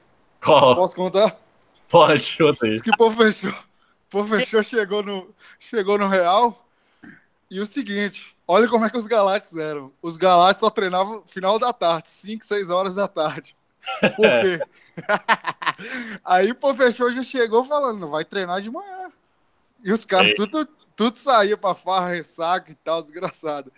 Qual? 0.41 0.73
Posso 0.73 0.95
contar? 0.95 1.37
Pode, 1.89 2.37
conta 2.37 2.65
aí. 2.65 2.71
Diz 2.71 2.81
que 2.81 2.89
o 2.89 2.97
professor, 2.97 3.53
professor 4.09 4.63
chegou, 4.63 5.03
no, 5.03 5.29
chegou 5.59 5.97
no 5.97 6.07
Real 6.07 6.65
e 7.51 7.59
o 7.59 7.65
seguinte, 7.65 8.35
olha 8.47 8.69
como 8.69 8.85
é 8.85 8.89
que 8.89 8.97
os 8.97 9.05
Galates 9.05 9.53
eram. 9.55 9.91
Os 10.01 10.15
Galates 10.15 10.61
só 10.61 10.69
treinavam 10.69 11.23
final 11.25 11.59
da 11.59 11.73
tarde, 11.73 12.09
5, 12.09 12.45
6 12.45 12.69
horas 12.69 12.95
da 12.95 13.07
tarde. 13.07 13.53
Por 14.15 14.25
quê? 14.41 14.59
Aí 16.23 16.51
o 16.51 16.55
professor 16.55 17.11
já 17.11 17.21
chegou 17.21 17.63
falando, 17.65 18.07
vai 18.07 18.23
treinar 18.23 18.61
de 18.61 18.71
manhã. 18.71 19.11
E 19.83 19.91
os 19.91 20.05
caras 20.05 20.33
tudo, 20.35 20.67
tudo 20.95 21.17
saía 21.17 21.57
pra 21.57 21.75
farra, 21.75 22.09
ressaca 22.09 22.71
e 22.71 22.75
tal, 22.75 23.01
desgraçado. 23.01 23.71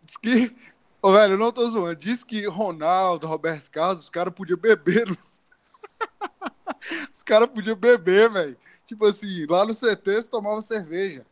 Diz 0.00 0.16
que, 0.16 0.54
ô, 1.00 1.12
velho, 1.12 1.34
eu 1.34 1.38
não 1.38 1.52
tô 1.52 1.68
zoando, 1.68 1.96
diz 1.96 2.22
que 2.22 2.46
Ronaldo, 2.46 3.26
Roberto 3.26 3.70
Carlos, 3.70 4.04
os 4.04 4.10
caras 4.10 4.34
podiam 4.34 4.58
beber. 4.58 5.08
os 7.12 7.22
caras 7.22 7.48
podiam 7.48 7.76
beber, 7.76 8.30
velho. 8.30 8.56
Tipo 8.86 9.06
assim, 9.06 9.46
lá 9.48 9.64
no 9.64 9.74
CT 9.74 10.10
eles 10.10 10.28
tomavam 10.28 10.60
cerveja. 10.60 11.24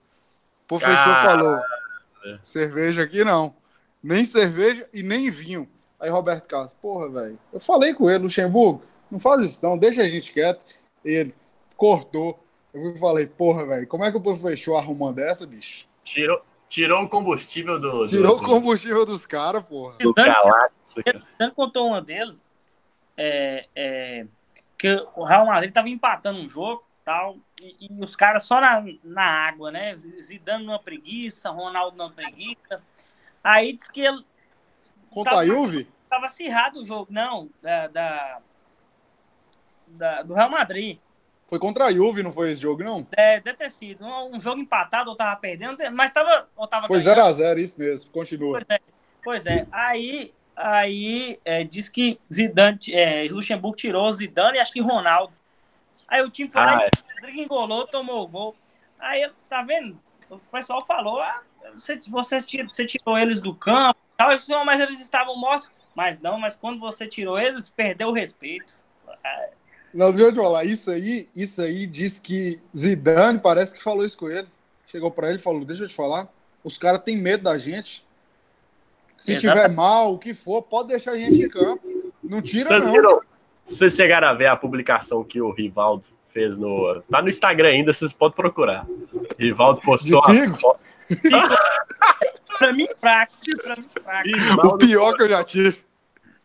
O 0.64 0.68
professor 0.68 1.14
Caramba. 1.14 1.62
falou, 2.22 2.38
cerveja 2.42 3.02
aqui 3.02 3.24
não. 3.24 3.54
Nem 4.02 4.24
cerveja 4.24 4.88
e 4.92 5.02
nem 5.02 5.30
vinho. 5.30 5.68
Aí 5.98 6.08
Roberto 6.08 6.46
Carlos, 6.46 6.72
porra, 6.80 7.10
velho. 7.10 7.38
Eu 7.52 7.60
falei 7.60 7.92
com 7.92 8.08
ele, 8.08 8.20
Luxemburgo, 8.20 8.82
não 9.10 9.20
faz 9.20 9.42
isso 9.42 9.60
não, 9.62 9.76
deixa 9.76 10.02
a 10.02 10.08
gente 10.08 10.32
quieto. 10.32 10.64
Ele 11.04 11.34
cortou. 11.76 12.42
Eu 12.72 12.96
falei, 12.96 13.26
porra, 13.26 13.66
velho, 13.66 13.86
como 13.86 14.04
é 14.04 14.10
que 14.10 14.16
o 14.16 14.20
povo 14.20 14.48
fechou 14.48 14.76
arrumando 14.76 15.18
essa, 15.18 15.46
bicho? 15.46 15.88
Tirou, 16.04 16.40
tirou 16.68 17.02
o 17.02 17.08
combustível 17.08 17.78
do. 17.80 18.06
Tirou 18.06 18.36
do, 18.36 18.44
o 18.44 18.46
combustível 18.46 19.04
dos 19.04 19.26
caras, 19.26 19.62
porra. 19.64 19.96
Do. 19.98 20.14
Ele 21.38 21.50
contou 21.54 21.88
uma 21.88 22.00
dele. 22.00 22.38
É, 23.16 23.66
é, 23.74 24.26
que 24.78 24.88
o 25.14 25.24
Real 25.24 25.44
Madrid 25.44 25.72
tava 25.72 25.90
empatando 25.90 26.40
um 26.40 26.48
jogo 26.48 26.82
tal, 27.04 27.36
e, 27.60 27.88
e 27.88 28.02
os 28.04 28.16
caras 28.16 28.44
só 28.44 28.60
na, 28.60 28.82
na 29.04 29.24
água, 29.48 29.70
né? 29.70 29.98
Zidane 30.20 30.64
numa 30.64 30.78
preguiça, 30.78 31.50
Ronaldo 31.50 31.96
numa 31.96 32.10
preguiça. 32.10 32.82
Aí 33.42 33.72
diz 33.72 33.88
que 33.88 34.00
ele. 34.00 34.24
Contra 35.10 35.32
tava, 35.32 35.42
a 35.42 35.46
Juve? 35.46 35.88
Tava 36.08 36.26
acirrado 36.26 36.80
o 36.80 36.84
jogo, 36.84 37.08
não, 37.10 37.50
da, 37.60 37.88
da, 37.88 38.40
da, 39.88 40.22
do 40.22 40.34
Real 40.34 40.50
Madrid. 40.50 40.98
Foi 41.50 41.58
contra 41.58 41.86
a 41.86 41.92
Juve, 41.92 42.22
não 42.22 42.32
foi 42.32 42.52
esse 42.52 42.62
jogo, 42.62 42.84
não? 42.84 43.04
É, 43.10 43.40
deve 43.40 43.58
ter 43.58 43.70
sido. 43.72 44.04
Um, 44.04 44.36
um 44.36 44.38
jogo 44.38 44.60
empatado, 44.60 45.10
ou 45.10 45.16
tava 45.16 45.34
perdendo, 45.34 45.76
mas 45.92 46.12
tava. 46.12 46.48
Ou 46.56 46.64
tava 46.64 46.86
foi 46.86 46.98
0x0, 46.98 47.58
isso 47.58 47.74
mesmo, 47.76 48.08
continua. 48.12 48.52
Pois 48.52 48.66
é. 48.68 48.80
Pois 49.24 49.46
é. 49.46 49.66
Aí, 49.72 50.32
aí 50.54 51.40
é, 51.44 51.64
diz 51.64 51.88
que 51.88 52.20
Zidane, 52.32 52.78
é, 52.92 53.26
Luxemburgo 53.28 53.76
tirou 53.76 54.12
Zidane 54.12 54.58
e 54.58 54.60
acho 54.60 54.72
que 54.72 54.80
Ronaldo. 54.80 55.32
Aí 56.06 56.22
o 56.22 56.30
time 56.30 56.48
foi 56.48 56.62
ah, 56.62 56.66
lá, 56.66 56.84
é. 56.84 57.30
engolou, 57.32 57.84
tomou 57.84 58.22
o 58.22 58.28
gol. 58.28 58.54
Aí, 58.96 59.28
tá 59.48 59.60
vendo? 59.62 59.98
O 60.30 60.38
pessoal 60.38 60.80
falou, 60.86 61.18
ah, 61.18 61.42
você, 61.72 62.00
você, 62.08 62.38
você 62.38 62.86
tirou 62.86 63.18
eles 63.18 63.42
do 63.42 63.52
campo, 63.52 63.98
tal, 64.16 64.28
mas 64.64 64.78
eles 64.78 65.00
estavam 65.00 65.36
mortos. 65.36 65.68
Mas 65.96 66.20
não, 66.20 66.38
mas 66.38 66.54
quando 66.54 66.78
você 66.78 67.08
tirou 67.08 67.40
eles, 67.40 67.68
perdeu 67.68 68.10
o 68.10 68.12
respeito. 68.12 68.78
Não, 69.92 70.10
deixa 70.12 70.28
eu 70.28 70.32
te 70.32 70.36
falar, 70.36 70.64
isso 70.64 70.90
aí, 70.90 71.28
isso 71.34 71.60
aí 71.60 71.86
diz 71.86 72.18
que 72.18 72.60
Zidane 72.76 73.38
parece 73.38 73.74
que 73.74 73.82
falou 73.82 74.04
isso 74.04 74.16
com 74.16 74.28
ele. 74.30 74.46
Chegou 74.86 75.10
para 75.10 75.28
ele 75.28 75.38
e 75.38 75.42
falou: 75.42 75.64
Deixa 75.64 75.84
eu 75.84 75.88
te 75.88 75.94
falar, 75.94 76.28
os 76.62 76.78
caras 76.78 77.02
têm 77.02 77.16
medo 77.16 77.44
da 77.44 77.58
gente. 77.58 78.04
Se 79.18 79.32
Exatamente. 79.32 79.62
tiver 79.62 79.74
mal, 79.74 80.14
o 80.14 80.18
que 80.18 80.32
for, 80.32 80.62
pode 80.62 80.88
deixar 80.88 81.12
a 81.12 81.18
gente 81.18 81.42
em 81.42 81.48
campo. 81.48 82.12
Não 82.22 82.40
tira, 82.40 82.64
Vocês 82.64 82.86
não. 82.86 82.92
Viram, 82.92 83.20
vocês 83.64 83.94
chegaram 83.94 84.28
a 84.28 84.34
ver 84.34 84.46
a 84.46 84.56
publicação 84.56 85.22
que 85.22 85.40
o 85.40 85.52
Rivaldo 85.52 86.06
fez 86.28 86.56
no. 86.56 87.02
Tá 87.10 87.20
no 87.20 87.28
Instagram 87.28 87.68
ainda, 87.68 87.92
vocês 87.92 88.12
podem 88.12 88.36
procurar. 88.36 88.86
Rivaldo 89.38 89.80
postou 89.80 90.22
a 90.24 90.54
foto. 90.54 90.80
pra 92.58 92.72
mim, 92.72 92.86
fraco. 92.98 93.34
Pra 93.62 93.76
mim, 94.24 94.38
fraco. 94.38 94.66
O 94.68 94.78
pior 94.78 95.16
que 95.16 95.22
eu 95.24 95.28
já 95.28 95.44
tive. 95.44 95.89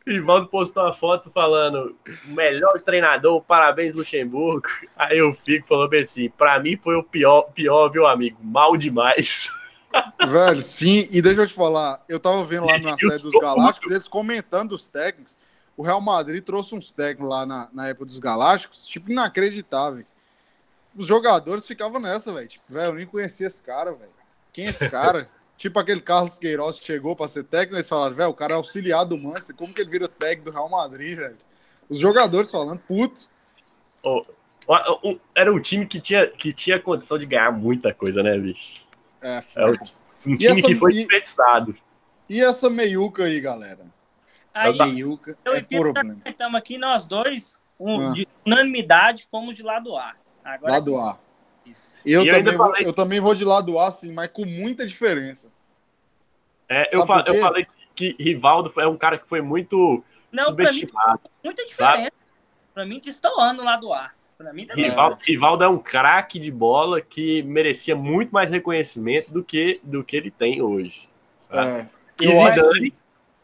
Rivaldo 0.06 0.48
postou 0.48 0.84
uma 0.84 0.94
foto 0.94 1.32
falando: 1.32 1.96
melhor 2.26 2.80
treinador, 2.82 3.41
parabéns, 3.41 3.94
Luxemburgo. 3.94 4.68
Aí 4.96 5.18
eu 5.18 5.34
fico 5.34 5.68
falando 5.68 5.94
assim: 5.96 6.30
pra 6.30 6.60
mim 6.60 6.78
foi 6.78 6.96
o 6.96 7.04
pior, 7.04 7.44
pior, 7.54 7.89
viu, 7.89 8.06
amigo? 8.06 8.38
Mal 8.41 8.78
demais. 8.78 9.50
Velho, 10.28 10.62
sim, 10.62 11.08
e 11.10 11.22
deixa 11.22 11.41
eu 11.41 11.48
te 11.48 11.54
falar, 11.54 12.04
eu 12.10 12.20
tava 12.20 12.44
vendo 12.44 12.65
lá 12.65 12.78
na 12.78 12.98
série 12.98 13.18
dos 13.20 13.32
Galácticos, 13.32 13.89
eles 13.89 14.08
comentando 14.08 14.74
os 14.74 14.89
técnicos. 14.89 15.38
O 15.78 15.84
Real 15.84 16.02
Madrid 16.02 16.44
trouxe 16.44 16.76
uns 16.76 16.91
técnicos 16.91 17.30
lá 17.30 17.46
na, 17.46 17.70
na 17.72 17.88
época 17.88 18.06
dos 18.06 18.20
Galácticos, 18.20 18.86
tipo, 18.88 19.10
inacreditáveis. 19.10 20.15
Os 20.96 21.06
jogadores 21.06 21.68
ficavam 21.68 22.00
nessa, 22.00 22.34
velho. 22.34 22.48
Tipo, 22.48 22.63
velho, 22.68 22.91
eu 22.91 22.96
nem 22.96 23.06
conhecia 23.06 23.48
esse 23.48 23.62
cara, 23.62 23.94
velho. 23.94 24.12
Quem 24.52 24.68
é 24.68 24.70
esse 24.70 24.88
cara? 24.91 25.30
Tipo 25.58 25.80
aquele 25.80 26.02
Carlos 26.02 26.38
Queiroz 26.38 26.80
que 26.80 26.86
chegou 26.86 27.15
para 27.15 27.28
ser 27.28 27.44
técnico, 27.46 27.76
eles 27.76 27.88
falaram, 27.88 28.15
velho, 28.15 28.30
o 28.30 28.34
cara 28.34 28.54
é 28.54 28.56
auxiliar 28.56 29.06
do 29.06 29.18
Manchester, 29.18 29.56
como 29.56 29.74
que 29.74 29.82
ele 29.82 29.89
vira 29.89 30.08
técnico 30.08 30.52
do 30.52 30.52
Real 30.52 30.70
Madrid, 30.70 31.18
velho? 31.18 31.38
Os 31.89 31.98
jogadores 31.98 32.52
falando, 32.52 32.80
putz. 32.80 33.32
Oh, 34.04 34.26
era 35.34 35.54
um 35.54 35.60
time 35.60 35.86
que 35.86 36.00
tinha, 36.00 36.28
que 36.28 36.52
tinha 36.52 36.80
condição 36.80 37.18
de 37.18 37.26
ganhar 37.26 37.52
muita 37.52 37.94
coisa, 37.94 38.22
né, 38.22 38.38
bicho? 38.38 38.86
É, 39.22 39.41
foi. 39.41 39.63
É 39.63 39.68
um 40.28 40.38
time 40.38 40.60
essa, 40.60 40.68
que 40.68 40.76
foi 40.76 40.91
desperdiçado. 40.91 41.76
E, 42.28 42.38
e 42.38 42.44
essa 42.44 42.70
meiuca 42.70 43.24
aí, 43.24 43.39
galera? 43.39 43.86
Aí, 44.54 44.80
a 44.80 44.86
meiuca 44.86 45.38
eu 45.46 45.54
é 45.54 45.62
problema. 45.62 46.18
Estamos 46.26 46.56
aqui, 46.56 46.78
nós 46.78 47.08
dois, 47.08 47.60
um, 47.80 48.10
ah. 48.10 48.12
de 48.12 48.28
unanimidade, 48.46 49.28
fomos 49.30 49.56
de 49.56 49.63
lado 49.63 49.96
A. 49.96 50.15
Agora 50.44 50.74
lado 50.74 50.98
A. 50.98 51.20
Eu, 52.06 52.25
também 52.25 52.56
vou, 52.56 52.67
falei... 52.67 52.88
eu 52.88 52.93
também 52.93 53.19
vou 53.19 53.36
de 53.36 53.43
lado 53.43 53.80
A, 53.80 53.91
sim, 53.91 54.12
mas 54.12 54.32
com 54.32 54.45
muita 54.45 54.86
diferença. 54.86 55.51
É, 56.67 56.95
eu, 56.95 57.06
fa 57.06 57.23
eu 57.28 57.39
falei 57.39 57.67
que 57.93 58.15
Rivaldo 58.19 58.71
é 58.80 58.88
um 58.88 58.97
cara 58.97 59.17
que 59.17 59.28
foi 59.28 59.41
muito 59.41 60.04
Não, 60.32 60.45
subestimado. 60.45 61.21
Mim, 61.23 61.30
muita 61.43 61.65
diferença. 61.65 61.97
Sabe? 61.97 62.13
Pra 62.73 62.86
mim, 62.86 62.99
destoando 62.99 63.63
lá 63.63 63.78
do 63.78 63.93
ar. 63.93 64.15
Pra 64.38 64.51
mim, 64.51 64.67
Rivaldo, 64.73 65.17
Rivaldo 65.21 65.63
é 65.63 65.69
um 65.69 65.78
craque 65.78 66.38
de 66.38 66.51
bola 66.51 66.99
que 66.99 67.41
merecia 67.43 67.95
muito 67.95 68.32
mais 68.32 68.49
reconhecimento 68.49 69.32
do 69.32 69.41
que, 69.41 69.80
do 69.82 70.04
que 70.04 70.17
ele 70.17 70.30
tem 70.30 70.62
hoje. 70.62 71.10
Sabe? 71.39 71.69
É. 71.69 71.89
E 72.21 72.34
Zidane, 72.34 72.93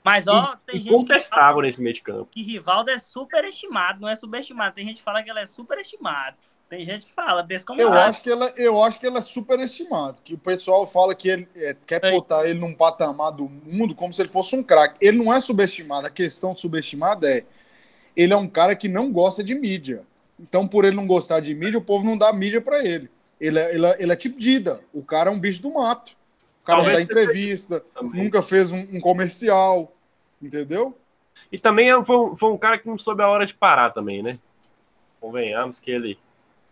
mas, 0.03 0.27
ó, 0.27 0.57
tem 0.65 0.81
gente 0.81 1.05
que 1.05 1.61
nesse 1.61 1.81
meio 1.81 1.93
de 1.93 2.01
campo. 2.01 2.27
Que 2.31 2.41
Rivaldo 2.41 2.89
é 2.89 2.97
superestimado, 2.97 4.01
não 4.01 4.09
é 4.09 4.15
subestimado. 4.15 4.73
Tem 4.73 4.85
gente 4.85 4.97
que 4.97 5.03
fala 5.03 5.21
que 5.21 5.29
ele 5.29 5.39
é 5.39 5.45
superestimado. 5.45 6.37
Tem 6.71 6.85
gente 6.85 7.05
que 7.05 7.13
fala 7.13 7.43
desse 7.43 7.65
como 7.65 7.81
eu 7.81 7.91
acho 7.91 8.21
que 8.21 8.29
ele, 8.29 8.45
é, 8.45 8.53
Eu 8.55 8.81
acho 8.81 8.97
que 8.97 9.05
ele 9.05 9.17
é 9.17 9.21
superestimado. 9.21 10.17
Que 10.23 10.35
o 10.35 10.37
pessoal 10.37 10.87
fala 10.87 11.13
que 11.13 11.27
ele 11.27 11.45
é, 11.53 11.75
quer 11.85 12.01
é. 12.01 12.11
botar 12.11 12.47
ele 12.47 12.57
num 12.57 12.73
patamar 12.73 13.33
do 13.33 13.49
mundo 13.49 13.93
como 13.93 14.13
se 14.13 14.21
ele 14.21 14.29
fosse 14.29 14.55
um 14.55 14.63
craque. 14.63 14.95
Ele 15.05 15.17
não 15.17 15.33
é 15.33 15.41
subestimado. 15.41 16.07
A 16.07 16.09
questão 16.09 16.55
subestimada 16.55 17.29
é 17.29 17.43
ele 18.15 18.31
é 18.31 18.37
um 18.37 18.47
cara 18.47 18.73
que 18.73 18.87
não 18.87 19.11
gosta 19.11 19.43
de 19.43 19.53
mídia. 19.53 20.03
Então, 20.39 20.65
por 20.65 20.85
ele 20.85 20.95
não 20.95 21.05
gostar 21.05 21.41
de 21.41 21.53
mídia, 21.53 21.77
o 21.77 21.83
povo 21.83 22.05
não 22.05 22.17
dá 22.17 22.31
mídia 22.31 22.61
para 22.61 22.81
ele. 22.81 23.11
Ele 23.37 23.59
é, 23.59 23.75
ele, 23.75 23.85
é, 23.85 23.97
ele 23.99 24.13
é 24.13 24.15
tipo 24.15 24.39
Dida. 24.39 24.79
O 24.93 25.03
cara 25.03 25.29
é 25.29 25.33
um 25.33 25.39
bicho 25.39 25.61
do 25.61 25.73
mato. 25.73 26.15
O 26.61 26.65
cara 26.65 26.83
Talvez 26.83 26.99
não 26.99 27.05
dá 27.05 27.11
entrevista, 27.11 27.83
nunca 28.01 28.41
fez 28.41 28.71
um, 28.71 28.79
um, 28.79 29.01
comercial, 29.01 29.91
entendeu? 30.41 30.97
E 31.51 31.59
também 31.59 31.91
é 31.91 32.01
foi 32.01 32.15
um, 32.15 32.37
foi 32.37 32.49
um 32.49 32.57
cara 32.57 32.77
que 32.77 32.87
não 32.87 32.97
soube 32.97 33.21
a 33.23 33.27
hora 33.27 33.45
de 33.45 33.53
parar 33.53 33.89
também, 33.89 34.23
né? 34.23 34.39
Convenhamos 35.19 35.77
que 35.77 35.91
ele. 35.91 36.17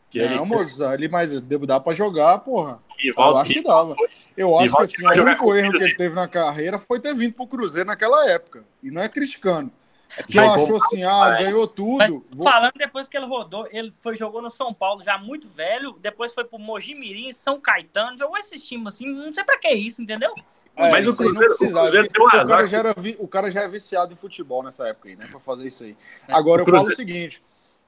Que 0.10 0.19
não, 0.19 0.43
ele... 0.43 0.45
moço, 0.45 0.84
ali, 0.84 1.08
mas 1.08 1.39
dá 1.41 1.80
pra 1.80 1.93
jogar, 1.93 2.39
porra. 2.39 2.80
Eu 3.04 3.38
acho 3.38 3.54
que 3.54 3.62
dava. 3.62 3.95
Eu 4.36 4.58
acho 4.58 4.76
que 4.76 4.84
assim, 4.84 5.06
o 5.06 5.24
único 5.24 5.54
erro 5.54 5.72
que 5.74 5.84
ele 5.84 5.95
teve 5.95 6.15
na 6.15 6.28
carreira 6.28 6.80
foi 6.80 7.00
ter 7.00 7.13
vindo 7.13 7.34
pro 7.34 7.48
Cruzeiro 7.48 7.88
naquela 7.88 8.30
época. 8.30 8.63
E 8.82 8.89
não 8.89 9.02
é 9.02 9.10
criticando. 9.10 9.72
É 10.17 10.24
que 10.24 10.39
ela 10.39 10.56
achou 10.56 10.78
assim, 10.78 11.04
ah, 11.04 11.38
ganhou 11.38 11.67
tudo. 11.67 11.98
Mas, 11.98 12.12
vou... 12.32 12.43
Falando 12.43 12.74
depois 12.76 13.08
que 13.08 13.15
ele 13.15 13.28
rodou, 13.28 13.67
ele 13.72 13.91
foi 13.91 14.15
jogou 14.15 14.41
no 14.41 14.50
São 14.50 14.74
Paulo 14.74 15.02
já 15.02 15.17
muito 15.17 15.48
velho, 15.48 15.95
depois 16.00 16.34
foi 16.34 16.43
pro 16.43 16.58
Mogi 16.58 16.95
Mirim, 16.95 17.32
São 17.32 17.60
Caetano, 17.60 18.17
jogou 18.17 18.38
esse 18.38 18.58
time 18.60 18.88
assim, 18.88 19.08
não 19.08 19.34
sei 19.34 19.43
pra 19.43 19.60
que 19.60 19.69
isso, 19.72 20.02
entendeu? 20.02 20.34
É, 20.76 20.89
mas 20.89 21.06
o 21.06 21.15
Cruzeiro, 21.15 21.54
o 21.54 21.58
Cruzeiro 21.58 22.08
tem 22.08 22.26
o, 22.26 22.30
cara 22.30 22.65
já 22.65 22.78
era 22.78 22.95
o 23.19 23.28
cara 23.28 23.52
já 23.52 23.62
é 23.62 23.67
viciado 23.67 24.13
em 24.13 24.15
futebol 24.15 24.63
nessa 24.63 24.88
época 24.88 25.10
aí, 25.10 25.15
né? 25.15 25.28
Pra 25.30 25.39
fazer 25.39 25.67
isso 25.67 25.84
aí. 25.84 25.95
É. 26.28 26.34
Agora, 26.34 26.62
eu 26.62 26.65
falo 26.65 26.88
o 26.88 26.95
seguinte: 26.95 27.43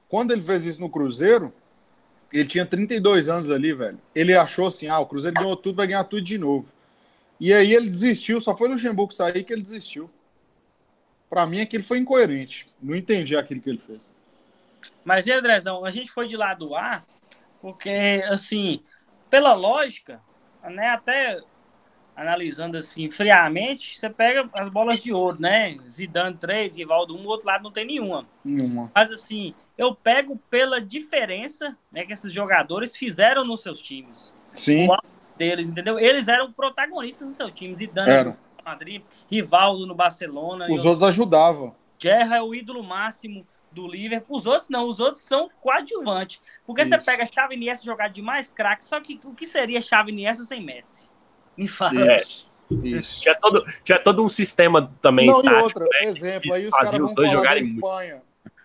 quando 0.08 0.30
ele 0.30 0.42
fez 0.42 0.66
isso 0.66 0.80
no 0.80 0.90
Cruzeiro, 0.90 1.52
ele 2.32 2.48
tinha 2.48 2.66
32 2.66 3.28
anos 3.28 3.50
ali, 3.50 3.72
velho. 3.72 3.98
Ele 4.14 4.34
achou 4.34 4.66
assim: 4.66 4.88
ah, 4.88 4.98
o 4.98 5.06
Cruzeiro 5.06 5.34
ganhou 5.38 5.56
tudo, 5.56 5.76
vai 5.76 5.86
ganhar 5.86 6.04
tudo 6.04 6.22
de 6.22 6.38
novo. 6.38 6.72
E 7.38 7.52
aí 7.52 7.74
ele 7.74 7.90
desistiu, 7.90 8.40
só 8.40 8.56
foi 8.56 8.68
o 8.68 8.72
Luxemburgo 8.72 9.12
sair 9.12 9.42
que 9.42 9.52
ele 9.52 9.62
desistiu. 9.62 10.08
Para 11.28 11.46
mim, 11.46 11.60
aquilo 11.60 11.82
foi 11.82 11.98
incoerente. 11.98 12.68
Não 12.80 12.94
entendi 12.94 13.36
aquilo 13.36 13.60
que 13.60 13.70
ele 13.70 13.82
fez. 13.84 14.12
Mas, 15.04 15.26
Andrezão, 15.26 15.84
a 15.84 15.90
gente 15.90 16.10
foi 16.10 16.28
de 16.28 16.36
lado 16.36 16.76
A, 16.76 17.02
porque, 17.60 18.22
assim, 18.28 18.80
pela 19.28 19.54
lógica, 19.54 20.20
né, 20.62 20.90
até 20.90 21.40
analisando 22.14 22.76
assim 22.76 23.10
friamente, 23.10 23.98
você 23.98 24.08
pega 24.10 24.48
as 24.58 24.68
bolas 24.68 25.00
de 25.00 25.12
ouro, 25.12 25.40
né? 25.40 25.76
Zidane 25.88 26.36
3, 26.36 26.76
Rivaldo 26.76 27.16
1, 27.16 27.22
do 27.22 27.28
outro 27.28 27.46
lado 27.46 27.64
não 27.64 27.72
tem 27.72 27.86
nenhuma. 27.86 28.26
Nenhuma. 28.44 28.90
Mas 28.94 29.10
assim, 29.10 29.54
eu 29.76 29.94
pego 29.94 30.40
pela 30.50 30.80
diferença 30.80 31.76
né, 31.90 32.04
que 32.04 32.12
esses 32.12 32.32
jogadores 32.32 32.96
fizeram 32.96 33.44
nos 33.44 33.62
seus 33.62 33.80
times. 33.80 34.34
Sim. 34.52 34.88
O 34.88 34.96
deles, 35.36 35.68
entendeu? 35.68 35.98
Eles 35.98 36.28
eram 36.28 36.52
protagonistas 36.52 37.28
dos 37.28 37.36
seus 37.36 37.52
times. 37.52 37.78
Zidane 37.78 38.10
Era. 38.10 38.38
Madrid, 38.64 39.02
Rivaldo 39.30 39.86
no 39.86 39.94
Barcelona. 39.94 40.68
Os 40.70 40.84
outros 40.84 41.02
ajudavam. 41.02 41.74
Gerra 41.98 42.36
é 42.36 42.42
o 42.42 42.54
ídolo 42.54 42.82
máximo 42.82 43.46
do 43.70 43.86
Liverpool. 43.86 44.36
Os 44.36 44.46
outros 44.46 44.68
não, 44.68 44.86
os 44.86 45.00
outros 45.00 45.22
são 45.22 45.50
coadjuvantes. 45.60 46.40
Porque 46.66 46.82
Isso. 46.82 46.90
você 46.90 47.04
pega 47.04 47.26
Xavi 47.26 47.54
e 47.54 47.56
Iniesta 47.56 47.84
jogar 47.84 48.08
demais 48.08 48.48
craque, 48.48 48.84
só 48.84 49.00
que 49.00 49.18
o 49.24 49.34
que 49.34 49.46
seria 49.46 49.80
Xavi 49.80 50.10
e 50.10 50.14
Iniesta 50.14 50.44
sem 50.44 50.62
Messi? 50.62 51.08
Me 51.56 51.66
fala. 51.66 52.12
É. 52.12 52.16
Isso. 52.16 52.50
Isso. 52.82 53.20
Tinha 53.20 53.34
todo, 53.34 53.66
tinha 53.84 53.98
todo 53.98 54.24
um 54.24 54.28
sistema 54.28 54.90
também 55.02 55.26
Não, 55.26 55.40
e 55.40 55.42
tático, 55.42 55.62
outra, 55.62 55.84
né, 55.84 56.06
exemplo, 56.06 56.54
aí 56.54 56.66
os 56.66 56.70
caras 56.70 56.88
fazia 56.88 56.98
vão 57.00 57.08
os 57.08 57.14
dois 57.14 57.28
falar 57.28 57.42
da 57.42 57.48
jogarem 57.48 57.64
muito. 57.64 58.22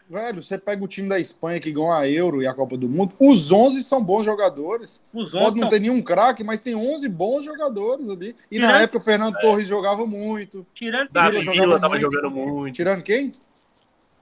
Velho, 0.09 0.41
você 0.41 0.57
pega 0.57 0.81
o 0.83 0.87
time 0.87 1.09
da 1.09 1.19
Espanha 1.19 1.59
que 1.59 1.69
ganhou 1.71 1.91
a 1.91 2.07
Euro 2.07 2.41
e 2.41 2.47
a 2.47 2.53
Copa 2.53 2.77
do 2.77 2.87
Mundo, 2.87 3.13
os 3.19 3.51
11 3.51 3.83
são 3.83 4.01
bons 4.01 4.23
jogadores. 4.23 5.03
Os 5.13 5.33
Pode 5.33 5.43
11 5.47 5.59
não 5.59 5.63
são... 5.63 5.69
ter 5.69 5.79
nenhum 5.81 6.01
craque, 6.01 6.45
mas 6.45 6.59
tem 6.59 6.75
11 6.75 7.09
bons 7.09 7.43
jogadores 7.43 8.07
ali. 8.09 8.33
E 8.49 8.57
na 8.57 8.67
Tirando- 8.67 8.81
época 8.83 8.97
o 8.99 9.01
Fernando 9.01 9.37
Torres 9.41 9.67
jogava 9.67 10.05
muito. 10.05 10.65
Tirando 10.73 11.09
Davi 11.11 11.39
Vila 11.41 11.51
Vila 11.51 11.79
tava 11.81 11.99
jogando 11.99 12.31
muito. 12.31 12.73
Tirando 12.75 13.03
quem? 13.03 13.31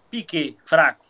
Piquet, 0.10 0.56
fraco. 0.64 1.06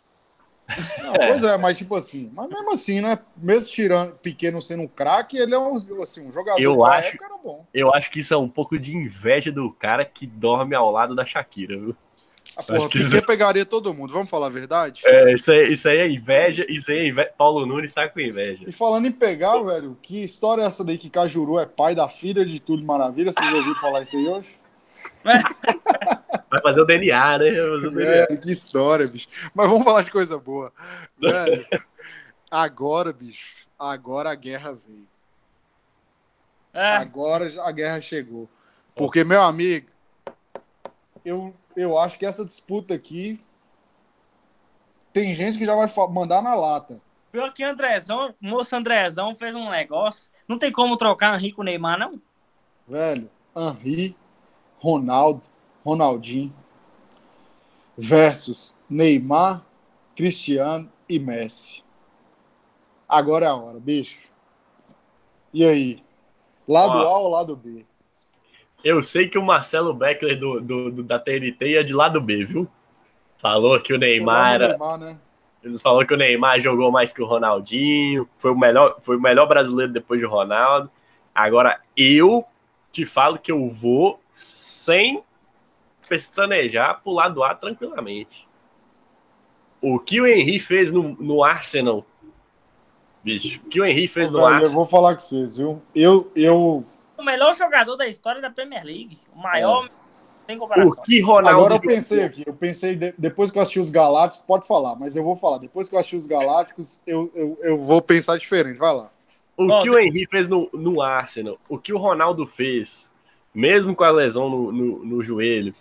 Não, 0.98 1.14
Pois 1.14 1.44
é, 1.44 1.58
mas 1.58 1.78
tipo 1.78 1.96
assim, 1.96 2.32
mas 2.34 2.50
mesmo 2.50 2.72
assim, 2.74 3.00
né? 3.00 3.20
Mesmo 3.38 3.72
tirando 3.72 4.14
pequeno 4.14 4.60
sendo 4.62 4.82
um 4.84 4.88
craque, 4.88 5.38
ele 5.38 5.54
é 5.54 5.60
um, 5.60 5.76
assim, 6.02 6.26
um 6.28 6.32
jogador 6.32 6.60
Eu 6.60 6.74
que 6.74 6.82
na 6.82 6.88
acho- 6.90 7.10
época 7.10 7.26
era 7.26 7.38
bom. 7.38 7.66
Eu 7.72 7.94
acho 7.94 8.10
que 8.10 8.20
isso 8.20 8.34
é 8.34 8.38
um 8.38 8.50
pouco 8.50 8.78
de 8.80 8.98
inveja 8.98 9.52
do 9.52 9.72
cara 9.72 10.04
que 10.04 10.26
dorme 10.26 10.74
ao 10.76 10.90
lado 10.92 11.14
da 11.16 11.24
Shakira, 11.24 11.78
viu? 11.78 11.96
Ah, 12.58 12.64
porra, 12.64 12.80
que 12.90 13.00
Piquet 13.00 13.18
isso- 13.18 13.26
pegaria 13.26 13.66
todo 13.66 13.94
mundo, 13.94 14.14
vamos 14.14 14.30
falar 14.30 14.48
a 14.48 14.50
verdade? 14.50 15.02
É, 15.06 15.34
isso, 15.34 15.52
aí, 15.52 15.72
isso 15.74 15.90
aí 15.90 15.98
é 15.98 16.08
inveja, 16.10 16.66
isso 16.70 16.90
aí 16.92 17.00
é 17.00 17.08
inveja. 17.08 17.32
Paulo 17.38 17.66
Nunes 17.66 17.94
tá 17.94 18.08
com 18.08 18.20
inveja. 18.20 18.64
E 18.68 18.72
falando 18.72 19.06
em 19.08 19.12
pegar, 19.12 19.62
velho, 19.62 19.98
que 20.02 20.24
história 20.24 20.62
é 20.62 20.66
essa 20.66 20.84
daí 20.84 20.98
que 20.98 21.10
Cajuru 21.10 21.60
é 21.60 21.66
pai 21.66 21.94
da 21.94 22.08
filha 22.08 22.46
de 22.46 22.60
Túlio 22.60 22.86
Maravilha? 22.86 23.32
Vocês 23.32 23.54
ouviram 23.54 23.76
falar 23.76 24.02
isso 24.04 24.16
aí 24.18 24.28
hoje? 24.28 24.56
Vai 26.50 26.62
fazer 26.62 26.82
o 26.82 26.86
DNA, 26.86 27.38
né? 27.40 27.52
Vai 27.52 27.70
fazer 27.72 27.88
o 27.88 27.92
DNA. 27.92 28.12
É, 28.30 28.38
que 28.38 28.52
história, 28.52 29.08
bicho. 29.08 29.28
Mas 29.54 29.70
vamos 29.70 29.84
falar 29.84 30.02
de 30.04 30.12
coisa 30.12 30.38
boa. 30.38 30.72
Velho, 31.20 31.66
agora, 32.50 33.12
bicho, 33.12 33.68
agora 33.78 34.32
a 34.32 34.36
guerra 34.36 34.72
veio. 34.88 35.08
É, 36.74 36.98
Agora 36.98 37.50
a 37.64 37.72
guerra 37.72 38.02
chegou. 38.02 38.50
Porque, 38.96 39.24
meu 39.24 39.42
amigo, 39.42 39.88
eu, 41.24 41.54
eu 41.76 41.98
acho 41.98 42.18
que 42.18 42.26
essa 42.26 42.46
disputa 42.46 42.94
aqui 42.94 43.40
tem 45.14 45.34
gente 45.34 45.58
que 45.58 45.66
já 45.66 45.76
vai 45.76 45.88
mandar 46.10 46.42
na 46.42 46.56
lata. 46.56 47.00
pior 47.32 47.54
que 47.54 47.64
Andrezão, 47.64 48.34
moço 48.40 48.76
Andrezão 48.76 49.36
fez 49.36 49.56
um 49.56 49.70
negócio. 49.70 50.32
Não 50.48 50.58
tem 50.58 50.72
como 50.72 50.98
trocar 50.98 51.36
Henrique 51.36 51.56
com 51.56 51.64
Neymar, 51.64 51.98
não? 51.98 52.22
Velho, 52.88 53.30
Henri, 53.56 54.16
Ronaldo, 54.80 55.42
Ronaldinho 55.84 56.54
versus 57.98 58.80
Neymar, 58.90 59.64
Cristiano 60.16 60.92
e 61.08 61.20
Messi. 61.20 61.84
Agora 63.08 63.46
é 63.46 63.50
a 63.50 63.56
hora, 63.56 63.80
bicho. 63.80 64.30
E 65.54 65.66
aí? 65.66 66.04
Lado 66.68 66.98
Ó. 66.98 67.02
A 67.02 67.20
ou 67.20 67.30
lado 67.30 67.56
B? 67.56 67.86
Eu 68.86 69.02
sei 69.02 69.28
que 69.28 69.38
o 69.38 69.44
Marcelo 69.44 69.96
Beckler 69.96 70.38
do, 70.38 70.62
do, 70.62 70.92
do- 70.92 71.04
da 71.04 71.18
TNT 71.18 71.76
é 71.78 71.82
de 71.84 71.92
lado 71.92 72.22
B, 72.22 72.46
viu? 72.46 72.68
Falou 73.36 73.80
que 73.82 73.92
o 73.92 73.98
Neymar 73.98 74.54
era, 74.54 74.68
Neymar, 74.70 74.98
né? 75.00 75.20
Ele 75.64 75.80
falou 75.80 76.06
que 76.06 76.14
o 76.14 76.18
Neymar 76.18 76.60
jogou 76.60 76.92
mais 76.92 77.12
que 77.12 77.20
o 77.22 77.26
Ronaldinho, 77.26 78.30
foi 78.38 78.52
o 78.52 78.58
melhor, 78.58 78.98
foi 79.02 79.18
o 79.18 79.22
melhor 79.22 79.48
brasileiro 79.48 79.92
depois 79.92 80.20
de 80.20 80.26
Ronaldo. 80.28 80.92
Agora 81.34 81.82
eu 81.98 82.46
te 82.92 83.06
falo 83.08 83.40
que 83.40 83.52
eu 83.52 83.68
vou 83.70 84.20
sem 84.36 85.24
pestanejar 86.08 87.02
pro 87.02 87.12
lado 87.12 87.44
A 87.44 87.56
tranquilamente. 87.56 88.48
O 89.82 90.00
que 90.00 90.22
o 90.22 90.28
Henry 90.28 90.60
fez 90.60 90.92
no, 90.92 91.16
no 91.20 91.44
Arsenal, 91.44 92.06
bicho, 93.24 93.60
o 93.66 93.70
que 93.70 93.82
o 93.82 93.86
Henry 93.86 94.08
fez 94.08 94.32
no 94.32 94.40
Velho, 94.40 94.50
eu 94.50 94.56
Arsenal, 94.58 94.76
vou 94.76 94.86
falar 94.86 95.14
com 95.16 95.20
vocês, 95.22 95.58
viu? 95.58 95.82
Eu, 95.94 96.32
eu, 96.36 96.86
O 97.18 97.24
melhor 97.24 97.56
jogador 97.56 97.96
da 97.96 98.08
história 98.08 98.42
da 98.42 98.50
Premier 98.50 98.84
League. 98.84 99.20
O 99.34 99.40
maior, 99.40 99.90
sem 100.48 100.58
comparação. 100.58 100.92
o 100.92 101.02
que 101.02 101.22
Ronaldo 101.22 101.50
agora 101.60 101.76
eu 101.76 101.80
pensei 101.82 102.24
aqui, 102.24 102.44
eu 102.46 102.54
pensei, 102.54 102.96
de- 102.96 103.14
depois 103.18 103.52
que 103.52 103.58
eu 103.58 103.62
assisti 103.62 103.80
os 103.80 103.90
Galácticos, 103.90 104.46
pode 104.46 104.68
falar, 104.68 104.96
mas 104.96 105.16
eu 105.16 105.24
vou 105.24 105.36
falar. 105.36 105.58
Depois 105.60 105.88
que 105.90 105.96
eu 105.96 106.00
assisti 106.00 106.18
os 106.18 106.28
Galácticos, 106.28 107.00
eu, 107.08 107.32
eu, 107.34 107.58
eu 107.62 107.78
vou 107.78 108.02
pensar 108.02 108.38
diferente. 108.38 108.78
Vai 108.78 108.94
lá. 108.94 109.10
O 109.58 109.70
Ó, 109.72 109.82
que 109.82 109.90
o 109.90 109.98
Henry 109.98 110.28
fez 110.30 110.50
no, 110.50 110.70
no 110.74 111.02
Arsenal, 111.02 111.58
o 111.70 111.78
que 111.78 111.94
o 111.94 111.98
Ronaldo 111.98 112.46
fez, 112.46 113.14
mesmo 113.54 113.96
com 113.96 114.04
a 114.04 114.12
lesão 114.12 114.50
no, 114.50 114.72
no, 114.72 115.06
no 115.06 115.24
joelho, 115.24 115.74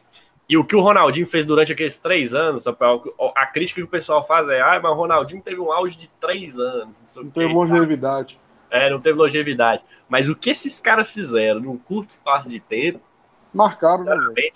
e 0.49 0.57
o 0.57 0.65
que 0.65 0.77
o 0.77 0.81
Ronaldinho 0.81 1.27
fez 1.27 1.45
durante 1.45 1.73
aqueles 1.73 1.99
três 1.99 2.35
anos, 2.35 2.67
a 2.69 3.47
crítica 3.47 3.81
que 3.81 3.85
o 3.87 3.89
pessoal 3.89 4.23
faz 4.23 4.49
é, 4.49 4.61
ah, 4.61 4.79
mas 4.81 4.93
o 4.93 4.95
Ronaldinho 4.95 5.43
teve 5.43 5.59
um 5.59 5.73
auge 5.73 5.97
de 5.97 6.07
três 6.21 6.59
anos, 6.59 7.01
não 7.01 7.07
sei 7.07 7.23
Não 7.25 7.31
quê. 7.31 7.41
tem 7.41 7.53
longevidade. 7.53 8.39
É, 8.75 8.91
não 8.91 8.99
teve 9.01 9.17
longevidade. 9.17 9.85
Mas 10.09 10.29
o 10.29 10.35
que 10.35 10.51
esses 10.51 10.81
caras 10.81 11.09
fizeram 11.09 11.61
num 11.61 11.79
curto 11.79 12.11
espaço 12.11 12.49
de 12.49 12.59
tempo, 12.59 13.01
Marcaram, 13.53 14.05
né, 14.05 14.51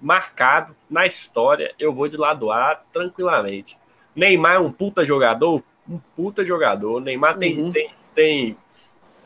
marcado 0.00 0.76
na 0.88 1.06
história, 1.06 1.74
eu 1.76 1.92
vou 1.92 2.06
de 2.08 2.16
lado 2.16 2.52
A 2.52 2.76
tranquilamente. 2.92 3.76
Neymar 4.14 4.54
é 4.54 4.58
um 4.60 4.70
puta 4.70 5.04
jogador, 5.04 5.60
um 5.90 5.98
puta 6.14 6.44
jogador. 6.44 7.00
Neymar 7.00 7.36
tem, 7.36 7.58
Uhum. 7.58 7.72
tem, 7.72 7.90
tem, 8.14 8.56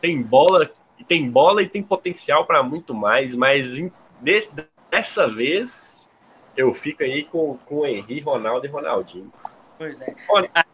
tem 0.01 0.23
bola, 0.23 0.71
tem 1.07 1.29
bola 1.31 1.63
e 1.63 1.69
tem 1.69 1.83
potencial 1.83 2.47
para 2.47 2.63
muito 2.63 2.95
mais, 2.95 3.35
mas 3.37 3.77
desse- 4.19 4.55
dessa 4.91 5.29
vez 5.29 6.17
eu 6.57 6.73
fico 6.73 7.03
aí 7.03 7.25
com, 7.25 7.59
com 7.67 7.81
o 7.81 7.87
Henry, 7.87 8.21
Ronaldo 8.21 8.65
e 8.65 8.69
Ronaldinho. 8.71 9.31
Pois 9.77 10.01
é. 10.01 10.15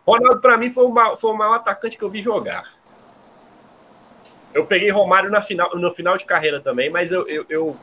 Ronaldo, 0.07 0.40
para 0.40 0.57
mim, 0.57 0.71
foi 0.71 0.85
o, 0.85 0.90
maior, 0.90 1.16
foi 1.16 1.31
o 1.31 1.37
maior 1.37 1.55
atacante 1.55 1.99
que 1.99 2.05
eu 2.05 2.11
vi 2.11 2.21
jogar. 2.23 2.78
Eu 4.59 4.66
peguei 4.66 4.90
Romário 4.90 5.31
na 5.31 5.40
final, 5.40 5.77
no 5.77 5.88
final 5.92 6.16
de 6.16 6.25
carreira 6.25 6.61
também, 6.61 6.90
mas 6.90 7.12
eu, 7.12 7.29
eu, 7.29 7.47
eu, 7.49 7.77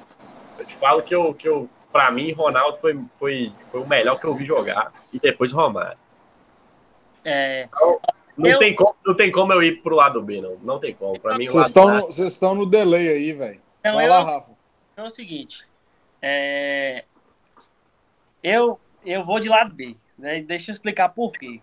eu 0.60 0.66
te 0.66 0.76
falo 0.76 1.02
que, 1.02 1.16
eu, 1.16 1.34
que 1.34 1.48
eu, 1.48 1.70
para 1.90 2.12
mim, 2.12 2.34
Ronaldo 2.34 2.78
foi, 2.80 3.00
foi, 3.16 3.50
foi 3.72 3.80
o 3.80 3.88
melhor 3.88 4.20
que 4.20 4.26
eu 4.26 4.36
vi 4.36 4.44
jogar. 4.44 4.92
E 5.14 5.18
depois 5.18 5.54
Romário. 5.54 5.98
É, 7.24 7.70
Não, 8.38 8.50
Eu- 8.50 8.58
tem 8.58 8.76
como, 8.76 8.94
não 9.06 9.16
tem 9.16 9.32
como 9.32 9.54
eu 9.54 9.64
ir 9.64 9.82
pro 9.82 9.96
lado 9.96 10.22
B, 10.22 10.42
não. 10.42 10.58
Não 10.64 10.78
tem 10.78 10.94
como. 10.94 11.18
Para 11.18 11.38
mim, 11.38 11.48
Vocês 11.48 11.68
estão 11.68 12.02
vocês 12.02 12.34
estão 12.34 12.54
no 12.54 12.66
delay 12.66 13.08
aí, 13.08 13.32
velho. 13.32 13.62
então 13.80 13.96
Vai 13.96 14.06
eu, 14.06 14.10
lá, 14.10 14.22
Rafa. 14.22 14.52
é 14.98 15.02
o 15.04 15.10
seguinte. 15.10 15.66
é, 16.22 17.06
eu, 18.44 18.78
eu 19.06 19.24
vou 19.24 19.40
de 19.40 19.48
lado 19.48 19.74
B. 19.74 19.96
né? 20.20 20.42
Deixa 20.42 20.72
eu 20.72 20.74
explicar 20.74 21.08
por 21.08 21.32
quê. 21.32 21.62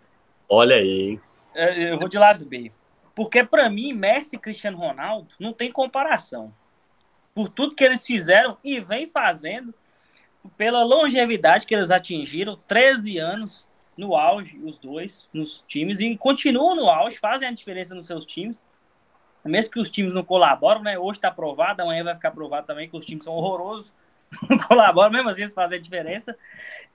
Olha 0.48 0.76
aí, 0.76 1.10
hein? 1.10 1.20
É, 1.54 1.92
Eu 1.92 1.98
vou 1.98 2.08
de 2.08 2.18
lado 2.18 2.46
B. 2.46 2.72
Porque, 3.14 3.44
pra 3.44 3.68
mim, 3.68 3.92
Messi 3.92 4.36
e 4.36 4.38
Cristiano 4.38 4.78
Ronaldo 4.78 5.34
não 5.38 5.52
tem 5.52 5.70
comparação. 5.70 6.52
Por 7.34 7.48
tudo 7.48 7.74
que 7.74 7.84
eles 7.84 8.06
fizeram 8.06 8.56
e 8.62 8.80
vem 8.80 9.06
fazendo, 9.06 9.74
pela 10.56 10.82
longevidade 10.82 11.66
que 11.66 11.74
eles 11.74 11.90
atingiram 11.90 12.56
13 12.56 13.18
anos 13.18 13.68
no 13.96 14.16
auge, 14.16 14.58
os 14.64 14.78
dois, 14.78 15.28
nos 15.32 15.62
times, 15.66 16.00
e 16.00 16.16
continuam 16.16 16.74
no 16.74 16.88
auge, 16.88 17.18
fazem 17.18 17.48
a 17.48 17.52
diferença 17.52 17.94
nos 17.94 18.06
seus 18.06 18.24
times. 18.24 18.66
Mesmo 19.44 19.72
que 19.72 19.80
os 19.80 19.90
times 19.90 20.14
não 20.14 20.22
colaboram, 20.22 20.82
né? 20.82 20.98
Hoje 20.98 21.20
tá 21.20 21.28
aprovado, 21.28 21.82
amanhã 21.82 22.04
vai 22.04 22.14
ficar 22.14 22.28
aprovado 22.28 22.66
também, 22.66 22.88
que 22.88 22.96
os 22.96 23.04
times 23.04 23.24
são 23.24 23.34
horrorosos. 23.34 23.92
Não 24.48 24.56
colaboram, 24.56 25.10
mesmo 25.10 25.28
assim 25.28 25.42
eles 25.42 25.52
fazem 25.52 25.78
a 25.78 25.80
diferença. 25.80 26.34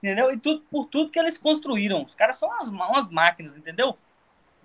Entendeu? 0.02 0.32
E 0.32 0.38
tudo, 0.38 0.62
por 0.72 0.86
tudo 0.86 1.12
que 1.12 1.20
eles 1.20 1.38
construíram. 1.38 2.04
Os 2.04 2.16
caras 2.16 2.38
são 2.38 2.50
umas, 2.50 2.70
umas 2.70 3.10
máquinas, 3.12 3.56
entendeu? 3.56 3.96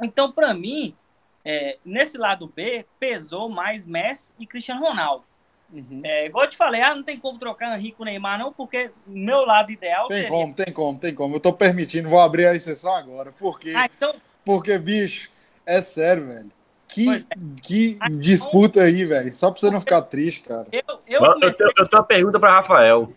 Então, 0.01 0.33
pra 0.33 0.55
mim, 0.55 0.97
é, 1.45 1.79
nesse 1.85 2.17
lado 2.17 2.47
B, 2.47 2.85
pesou 2.99 3.49
mais 3.49 3.87
Messi 3.87 4.33
e 4.39 4.47
Cristiano 4.47 4.81
Ronaldo. 4.81 5.25
Uhum. 5.73 6.03
É, 6.05 6.27
igual 6.27 6.45
eu 6.45 6.51
te 6.51 6.57
falei, 6.57 6.83
ah, 6.83 6.95
não 6.95 7.03
tem 7.03 7.19
como 7.19 7.39
trocar 7.39 7.75
Henrique 7.77 7.97
com 7.97 8.05
Neymar, 8.05 8.39
não, 8.39 8.53
porque 8.53 8.91
meu 9.07 9.47
lado 9.47 9.73
ideal 9.73 10.07
Tem 10.07 10.19
seria. 10.19 10.31
como, 10.31 10.55
tem 10.55 10.73
como, 10.73 10.99
tem 10.99 11.15
como. 11.15 11.37
Eu 11.37 11.41
tô 11.41 11.53
permitindo, 11.53 12.11
vou 12.11 12.21
abrir 12.21 12.47
a 12.47 12.55
exceção 12.55 12.95
agora. 12.95 13.33
Por 13.33 13.59
quê? 13.59 13.73
Ah, 13.75 13.87
então, 13.87 14.15
Porque, 14.45 14.79
bicho, 14.79 15.31
é 15.65 15.81
sério, 15.81 16.27
velho. 16.27 16.51
Que, 16.89 17.07
Pois 17.07 17.27
que 17.63 17.99
disputa 18.19 18.83
aí, 18.83 19.07
velho. 19.07 19.33
Só 19.33 19.51
pra 19.51 19.59
você 19.61 19.71
não 19.71 19.81
ficar 19.81 20.03
triste, 20.03 20.43
cara. 20.43 20.67
eu, 20.71 20.83
eu, 21.07 21.25
Eu, 21.25 21.55
tenho, 21.55 21.73
eu 21.79 21.89
tenho 21.89 22.01
uma 22.01 22.05
pergunta 22.05 22.39
para 22.39 22.53
Rafael. 22.53 23.11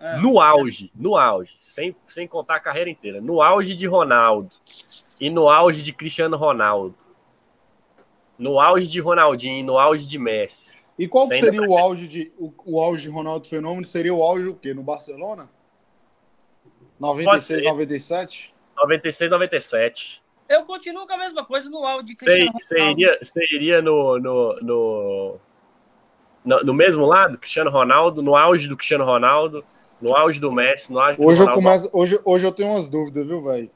Ah. 0.00 0.16
No 0.16 0.40
auge, 0.40 0.90
no 0.94 1.16
auge, 1.16 1.54
sem, 1.60 1.94
sem 2.08 2.26
contar 2.26 2.56
a 2.56 2.60
carreira 2.60 2.90
inteira, 2.90 3.20
no 3.20 3.40
auge 3.42 3.74
de 3.74 3.86
Ronaldo 3.86 4.50
e 5.20 5.28
no 5.28 5.48
auge 5.48 5.82
de 5.82 5.92
Cristiano 5.92 6.36
Ronaldo, 6.36 6.94
no 8.38 8.60
auge 8.60 8.88
de 8.88 9.00
Ronaldinho 9.00 9.64
no 9.66 9.78
auge 9.78 10.06
de 10.06 10.18
Messi, 10.18 10.76
E 10.98 11.06
qual 11.08 11.26
Sem 11.26 11.40
seria 11.40 11.62
o 11.62 11.76
auge 11.76 12.06
de 12.08 12.32
o, 12.38 12.52
o 12.64 12.80
auge 12.80 13.02
de 13.04 13.08
Ronaldo 13.08 13.46
Fenômeno? 13.48 13.84
Seria 13.84 14.14
o 14.14 14.22
auge 14.22 14.46
o 14.48 14.54
quê? 14.54 14.72
No 14.74 14.82
Barcelona? 14.82 15.50
96, 16.98 17.44
ser. 17.62 17.68
97? 17.68 18.54
96, 18.76 19.30
97. 19.30 20.22
eu 20.48 20.62
continuo 20.64 21.06
com 21.06 21.12
a 21.12 21.18
mesma 21.18 21.44
coisa 21.44 21.68
no 21.70 21.84
áudio 21.84 22.14
de 22.14 22.18
Você 22.18 22.24
Cristiano 22.48 22.58
você 22.60 22.78
Ronaldo. 22.78 23.00
iria, 23.00 23.18
você 23.22 23.44
iria 23.54 23.82
no, 23.82 24.18
no, 24.18 24.60
no, 24.60 25.36
no, 26.44 26.60
no 26.64 26.74
mesmo 26.74 27.04
lado, 27.06 27.38
Cristiano 27.38 27.70
Ronaldo, 27.70 28.22
no 28.22 28.34
auge 28.36 28.66
do 28.68 28.76
Cristiano 28.76 29.04
Ronaldo, 29.04 29.64
No 30.00 30.16
auge 30.16 30.38
do 30.40 30.50
Messi, 30.52 30.92
no 30.92 31.00
auge 31.00 31.18
Hoje 31.20 31.42
do 31.44 31.50
eu, 31.50 31.54
começo, 31.54 31.90
hoje, 31.92 32.20
hoje 32.24 32.46
eu 32.46 32.52
tenho 32.52 32.70
umas 32.70 32.88
dúvidas, 32.88 33.26
viu, 33.26 33.42
velho? 33.42 33.70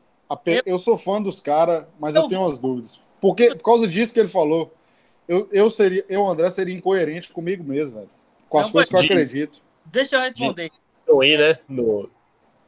Eu, 0.47 0.63
eu 0.65 0.79
sou 0.79 0.97
fã 0.97 1.21
dos 1.21 1.41
caras, 1.41 1.87
mas 2.01 2.15
eu 2.15 2.23
Eu- 2.23 2.29
tenho 2.29 2.41
umas 2.43 2.59
dúvidas. 2.61 3.01
Porque, 3.23 3.55
por 3.55 3.63
causa 3.63 3.87
disso 3.89 4.13
que 4.13 4.19
ele 4.21 4.29
falou, 4.29 4.75
eu, 5.29 5.49
eu 5.53 5.71
seria, 5.71 6.05
eu, 6.09 6.27
André, 6.27 6.51
seria 6.51 6.75
incoerente 6.75 7.33
comigo 7.33 7.63
mesmo, 7.63 7.97
velho. 7.99 8.11
Com 8.49 8.59
as 8.59 8.67
Não, 8.67 8.73
coisas 8.73 8.89
que 8.91 8.97
eu 8.97 9.01
de- 9.01 9.07
acredito. 9.07 9.63
Deixa 9.87 10.17
eu 10.17 10.21
responder. 10.21 10.71
Não 11.09 11.23
ir, 11.23 11.39
né? 11.39 11.59
No, 11.69 12.11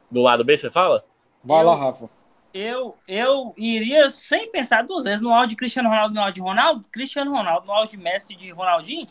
do 0.09 0.21
lado 0.21 0.43
B, 0.45 0.55
você 0.55 0.71
fala? 0.71 1.05
Vai 1.43 1.61
Eu- 1.61 1.65
lá, 1.67 1.75
Rafa. 1.75 2.09
Eu, 2.53 2.95
eu 3.05 3.53
iria 3.57 4.07
sem 4.09 4.49
pensar 4.49 4.81
duas 4.83 5.03
vezes 5.03 5.19
no 5.19 5.33
auge 5.33 5.49
de 5.49 5.55
Cristiano 5.57 5.89
Ronaldo 5.89 6.15
no 6.15 6.21
auge 6.21 6.35
de 6.35 6.41
Ronaldo, 6.41 6.87
Cristiano 6.89 7.29
Ronaldo 7.31 7.67
no 7.67 7.73
auge 7.73 7.91
de 7.91 7.97
Messi 7.97 8.33
de 8.33 8.49
Ronaldinho. 8.49 9.05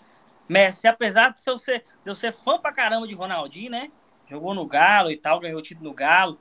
Messi, 0.48 0.88
apesar 0.88 1.28
de 1.30 1.40
eu, 1.46 1.58
ser, 1.58 1.80
de 1.80 2.10
eu 2.10 2.14
ser 2.14 2.32
fã 2.32 2.58
pra 2.58 2.72
caramba 2.72 3.06
de 3.06 3.14
Ronaldinho, 3.14 3.70
né? 3.70 3.90
Jogou 4.30 4.54
no 4.54 4.66
Galo 4.66 5.10
e 5.10 5.16
tal, 5.18 5.40
ganhou 5.40 5.58
o 5.58 5.62
título 5.62 5.90
no 5.90 5.94
Galo, 5.94 6.38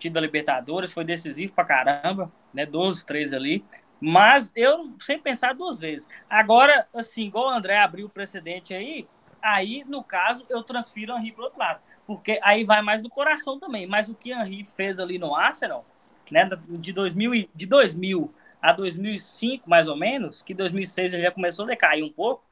título 0.00 0.14
da 0.14 0.20
Libertadores, 0.20 0.92
foi 0.92 1.04
decisivo 1.04 1.52
pra 1.52 1.64
caramba, 1.64 2.30
né? 2.52 2.66
12, 2.66 3.06
13 3.06 3.34
ali. 3.36 3.64
Mas 4.00 4.52
eu 4.54 4.92
sem 5.00 5.18
pensar 5.18 5.54
duas 5.54 5.80
vezes. 5.80 6.08
Agora, 6.28 6.86
assim, 6.94 7.26
igual 7.26 7.46
o 7.46 7.50
André 7.50 7.78
abriu 7.78 8.06
o 8.06 8.10
precedente 8.10 8.74
aí, 8.74 9.06
aí, 9.40 9.84
no 9.86 10.02
caso, 10.02 10.44
eu 10.48 10.62
transfiro 10.62 11.14
o 11.14 11.18
Henry 11.18 11.32
pro 11.32 11.44
outro 11.44 11.58
lado. 11.58 11.80
Porque 12.06 12.38
aí 12.42 12.62
vai 12.64 12.82
mais 12.82 13.02
do 13.02 13.08
coração 13.08 13.58
também. 13.58 13.86
Mas 13.86 14.08
o 14.08 14.14
que 14.14 14.32
o 14.32 14.36
Henry 14.40 14.64
fez 14.64 15.00
ali 15.00 15.18
no 15.18 15.34
Arsenal, 15.34 15.84
né, 16.30 16.48
de 16.68 16.92
2000, 16.92 17.34
e- 17.34 17.50
de 17.54 17.66
2000 17.66 18.32
a 18.60 18.72
2005, 18.72 19.68
mais 19.68 19.88
ou 19.88 19.96
menos, 19.96 20.42
que 20.42 20.52
2006 20.54 21.12
ele 21.12 21.22
já 21.22 21.30
começou 21.30 21.64
a 21.64 21.68
decair 21.68 22.04
um 22.04 22.12
pouco. 22.12 22.44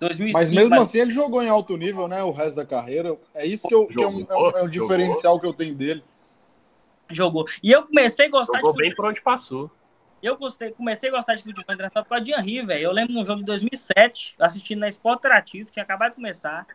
2005, 0.00 0.38
Mas 0.38 0.52
mesmo 0.52 0.70
mais- 0.70 0.82
assim, 0.82 0.98
ele 0.98 1.10
jogou 1.12 1.42
em 1.42 1.48
alto 1.48 1.76
nível, 1.76 2.08
né? 2.08 2.22
O 2.22 2.30
resto 2.30 2.56
da 2.56 2.66
carreira. 2.66 3.16
É 3.34 3.46
isso 3.46 3.66
que, 3.68 3.74
eu, 3.74 3.86
que 3.86 4.02
é, 4.02 4.06
um, 4.06 4.20
é 4.28 4.36
um- 4.36 4.46
é 4.46 4.48
um 4.48 4.52
Jogou, 4.52 4.68
diferencial 4.68 5.38
que 5.40 5.46
eu 5.46 5.52
tenho 5.52 5.74
dele. 5.74 6.02
jogou. 7.10 7.44
E 7.62 7.70
eu 7.70 7.86
comecei 7.86 8.26
a 8.26 8.30
gostar 8.30 8.58
Jogou 8.58 8.72
de 8.72 8.78
bem 8.78 8.94
por 8.94 9.06
onde 9.06 9.22
passou. 9.22 9.70
Eu 10.24 10.38
gostei, 10.38 10.70
comecei 10.70 11.10
a 11.10 11.12
gostar 11.12 11.34
de 11.34 11.42
futebol 11.42 11.74
internacional 11.74 12.02
por 12.02 12.08
causa 12.08 12.24
de 12.24 12.32
Henry, 12.32 12.64
velho. 12.64 12.84
Eu 12.84 12.92
lembro 12.92 13.12
de 13.12 13.18
um 13.18 13.26
jogo 13.26 13.40
de 13.40 13.44
2007, 13.44 14.36
assistindo 14.40 14.78
na 14.78 14.88
Sport 14.88 15.18
Interativo, 15.18 15.70
tinha 15.70 15.82
acabado 15.82 16.12
de 16.12 16.16
começar. 16.16 16.66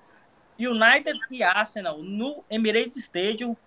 United 0.60 1.20
e 1.32 1.42
Arsenal 1.42 1.98
no 1.98 2.44
Emirates 2.48 2.98
Stadium. 2.98 3.58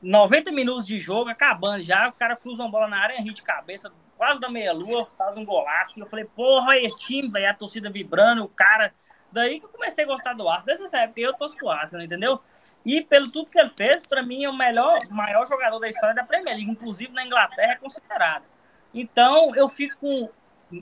90 0.00 0.50
minutos 0.52 0.86
de 0.86 0.98
jogo, 0.98 1.28
acabando 1.28 1.84
já. 1.84 2.08
O 2.08 2.12
cara 2.14 2.34
cruza 2.34 2.62
uma 2.62 2.70
bola 2.70 2.88
na 2.88 2.98
área, 2.98 3.20
Henry 3.20 3.34
de 3.34 3.42
cabeça, 3.42 3.92
quase 4.16 4.40
da 4.40 4.48
meia-lua, 4.48 5.04
faz 5.18 5.36
um 5.36 5.44
golaço. 5.44 5.98
E 5.98 6.02
eu 6.02 6.06
falei, 6.06 6.24
porra, 6.24 6.78
esse 6.78 6.98
time, 6.98 7.28
velho, 7.30 7.50
a 7.50 7.52
torcida 7.52 7.90
vibrando, 7.90 8.42
o 8.42 8.48
cara. 8.48 8.90
Daí 9.30 9.60
que 9.60 9.66
eu 9.66 9.70
comecei 9.70 10.04
a 10.04 10.06
gostar 10.06 10.32
do 10.32 10.48
Arsenal. 10.48 10.78
Dessa 10.78 10.98
época 11.00 11.20
eu 11.20 11.34
torço 11.34 11.58
pro 11.58 11.68
Arsenal, 11.68 12.06
entendeu? 12.06 12.40
E 12.86 13.02
pelo 13.02 13.30
tudo 13.30 13.50
que 13.50 13.58
ele 13.58 13.68
fez, 13.68 14.06
pra 14.06 14.22
mim 14.22 14.44
é 14.44 14.48
o 14.48 14.56
melhor, 14.56 14.96
maior 15.10 15.46
jogador 15.46 15.78
da 15.78 15.90
história 15.90 16.14
da 16.14 16.24
Premier 16.24 16.56
League. 16.56 16.70
Inclusive 16.70 17.12
na 17.12 17.26
Inglaterra 17.26 17.72
é 17.72 17.76
considerado. 17.76 18.53
Então, 18.94 19.54
eu 19.56 19.66
fico 19.68 19.96
com 19.98 20.30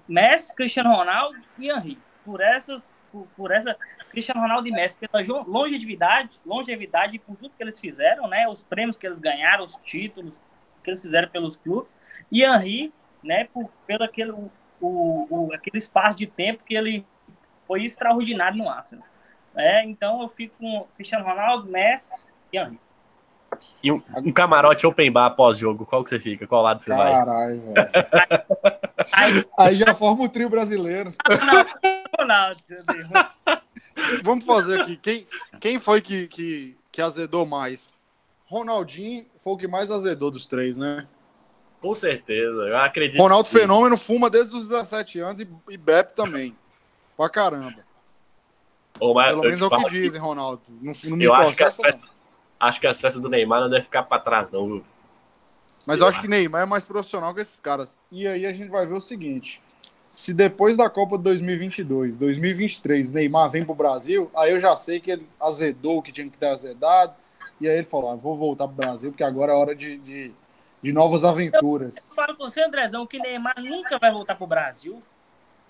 Messi, 0.06 0.54
Cristiano 0.54 0.94
Ronaldo 0.94 1.38
e 1.58 1.70
Henry. 1.70 1.98
Por 2.24 2.40
essas, 2.40 2.94
por, 3.10 3.26
por 3.36 3.50
essa 3.50 3.76
Cristiano 4.10 4.40
Ronaldo 4.40 4.68
e 4.68 4.70
Messi, 4.70 4.98
pela 4.98 5.24
longevidade, 5.46 6.38
longevidade 6.46 7.18
por 7.18 7.36
tudo 7.36 7.54
que 7.56 7.62
eles 7.62 7.80
fizeram, 7.80 8.28
né? 8.28 8.46
Os 8.48 8.62
prêmios 8.62 8.96
que 8.96 9.06
eles 9.06 9.18
ganharam, 9.18 9.64
os 9.64 9.76
títulos 9.76 10.40
que 10.84 10.90
eles 10.90 11.02
fizeram 11.02 11.28
pelos 11.28 11.56
clubes. 11.56 11.96
E 12.30 12.42
Henry, 12.44 12.92
né, 13.22 13.44
por, 13.44 13.70
pelo 13.86 14.04
aquele, 14.04 14.32
o, 14.32 14.50
o- 14.80 15.52
aquele 15.54 15.78
espaço 15.78 16.18
de 16.18 16.26
tempo 16.26 16.64
que 16.64 16.74
ele 16.74 17.06
foi 17.66 17.84
extraordinário 17.84 18.58
no 18.58 18.68
Arsenal. 18.68 19.06
É, 19.54 19.84
então 19.84 20.22
eu 20.22 20.28
fico 20.28 20.54
com 20.58 20.86
Cristiano 20.96 21.24
Ronaldo, 21.24 21.68
Messi 21.70 22.28
e 22.52 22.58
Henry. 22.58 22.78
E 23.82 23.90
um, 23.90 24.00
um 24.16 24.32
camarote 24.32 24.86
open 24.86 25.11
bar 25.11 25.30
pós-jogo, 25.30 25.84
qual 25.84 26.05
que 26.05 26.11
você 26.11 26.20
fica? 26.20 26.46
Qual 26.46 26.62
lado 26.62 26.82
você 26.82 26.90
vai? 26.90 27.12
Caralho, 27.12 27.61
velho. 27.61 29.48
Aí, 29.59 29.76
já 29.76 29.92
forma 29.94 30.24
o 30.24 30.28
trio 30.28 30.48
brasileiro. 30.48 31.12
Ronaldo, 32.18 32.61
meu 32.68 32.84
Deus. 32.84 33.09
Vamos 34.22 34.44
fazer 34.44 34.80
aqui. 34.80 34.96
Quem, 34.96 35.26
quem 35.61 35.78
foi 35.78 36.00
que, 36.00 36.28
que, 36.28 36.76
que 36.92 37.03
azedou 37.03 37.44
mais? 37.44 37.92
Ronaldinho 38.46 39.26
foi 39.38 39.53
o 39.55 39.57
que 39.57 39.66
mais 39.66 39.90
azedou 39.90 40.30
dos 40.30 40.46
três, 40.46 40.78
né? 40.78 41.07
Com 41.80 41.94
certeza, 41.94 42.62
eu 42.62 42.76
acredito. 42.78 43.20
Ronaldo. 43.20 43.48
Fenômeno 43.48 43.96
fuma 43.96 44.30
desde 44.30 44.55
os 44.55 44.68
17 44.68 45.18
anos 45.18 45.40
e, 45.40 45.48
e 45.68 45.76
bebe 45.76 46.12
também. 46.14 46.57
Pra 47.16 47.28
caramba. 47.28 47.84
Ô, 49.00 49.12
mas 49.12 49.30
Pelo 49.30 49.42
menos 49.42 49.61
é 49.61 49.64
o 49.64 49.70
que 49.70 49.90
dizem, 49.90 50.20
Ronaldo. 50.20 50.62
Não, 50.80 50.92
não 51.05 51.16
me 51.16 51.24
Eu 51.24 51.34
acho 51.34 51.57
que, 51.57 51.64
as 51.64 51.76
processa, 51.76 52.07
não. 52.07 52.12
festas, 52.12 52.22
acho 52.62 52.80
que 52.80 52.86
as 52.86 53.00
festas 53.00 53.20
do 53.20 53.28
Neymar 53.28 53.60
não 53.60 53.68
devem 53.68 53.82
ficar 53.82 54.04
pra 54.04 54.20
trás, 54.20 54.50
não. 54.50 54.66
viu? 54.66 54.84
Mas 55.84 56.00
eu 56.00 56.06
acho 56.06 56.20
que 56.20 56.28
Neymar 56.28 56.62
é 56.62 56.66
mais 56.66 56.84
profissional 56.84 57.34
que 57.34 57.40
esses 57.40 57.56
caras. 57.56 57.98
E 58.10 58.26
aí 58.26 58.46
a 58.46 58.52
gente 58.52 58.70
vai 58.70 58.86
ver 58.86 58.94
o 58.94 59.00
seguinte: 59.00 59.60
se 60.12 60.32
depois 60.32 60.76
da 60.76 60.88
Copa 60.88 61.18
de 61.18 61.24
2022, 61.24 62.14
2023, 62.14 63.10
Neymar 63.10 63.50
vem 63.50 63.64
pro 63.64 63.74
Brasil, 63.74 64.30
aí 64.34 64.52
eu 64.52 64.60
já 64.60 64.76
sei 64.76 65.00
que 65.00 65.10
ele 65.10 65.28
azedou 65.40 65.98
o 65.98 66.02
que 66.02 66.12
tinha 66.12 66.30
que 66.30 66.38
ter 66.38 66.46
azedado. 66.46 67.14
E 67.60 67.68
aí 67.68 67.78
ele 67.78 67.86
falou: 67.86 68.12
ah, 68.12 68.14
vou 68.14 68.36
voltar 68.36 68.68
pro 68.68 68.76
Brasil, 68.76 69.10
porque 69.10 69.24
agora 69.24 69.52
é 69.52 69.56
hora 69.56 69.74
de, 69.74 69.98
de, 69.98 70.32
de 70.80 70.92
novas 70.92 71.24
aventuras. 71.24 72.10
Eu 72.10 72.14
falo 72.14 72.36
com 72.36 72.48
você, 72.48 72.62
Andrezão, 72.62 73.04
que 73.04 73.18
Neymar 73.18 73.60
nunca 73.60 73.98
vai 73.98 74.12
voltar 74.12 74.36
pro 74.36 74.46
Brasil. 74.46 75.00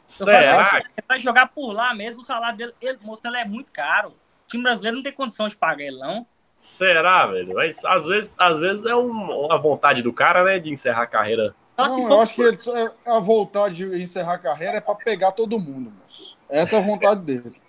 Será? 0.07 0.79
Ele 0.79 1.05
vai 1.09 1.19
jogar 1.19 1.47
por 1.47 1.73
lá 1.73 1.95
mesmo, 1.95 2.21
o 2.21 2.25
salário 2.25 2.59
dele, 2.59 2.75
ele, 2.83 2.99
moço, 3.01 3.23
ele 3.25 3.39
é 3.39 3.47
muito 3.47 3.71
caro. 3.73 4.11
O 4.11 4.49
time 4.49 4.63
brasileiro 4.63 4.97
não 4.97 5.03
tem 5.03 5.13
condição 5.13 5.49
de 5.49 5.57
pagar 5.57 5.85
ele, 5.85 5.99
não. 5.99 6.27
Será, 6.63 7.27
velho? 7.27 7.55
Mas 7.57 7.85
às 7.85 8.07
vezes, 8.07 8.39
às 8.39 8.61
vezes 8.61 8.87
é 8.87 8.95
um- 8.95 9.47
uma 9.47 9.59
vontade 9.59 10.01
do 10.01 10.13
cara, 10.13 10.45
né, 10.45 10.61
de 10.61 10.71
encerrar 10.71 11.03
a 11.03 11.07
carreira. 11.09 11.57
Não, 11.77 12.09
eu 12.09 12.21
acho 12.21 12.35
que 12.35 12.41
ele, 12.41 12.57
só- 12.57 12.77
é- 12.79 12.93
a 13.05 13.19
vontade 13.19 13.79
de 13.79 14.01
encerrar 14.01 14.35
a 14.35 14.39
carreira 14.39 14.77
é 14.77 14.81
pra 14.81 14.95
pegar 14.95 15.33
todo 15.33 15.59
mundo, 15.59 15.93
moço. 16.01 16.39
Essa 16.49 16.77
é 16.77 16.79
a 16.79 16.83
vontade 16.83 17.21
dele. 17.23 17.61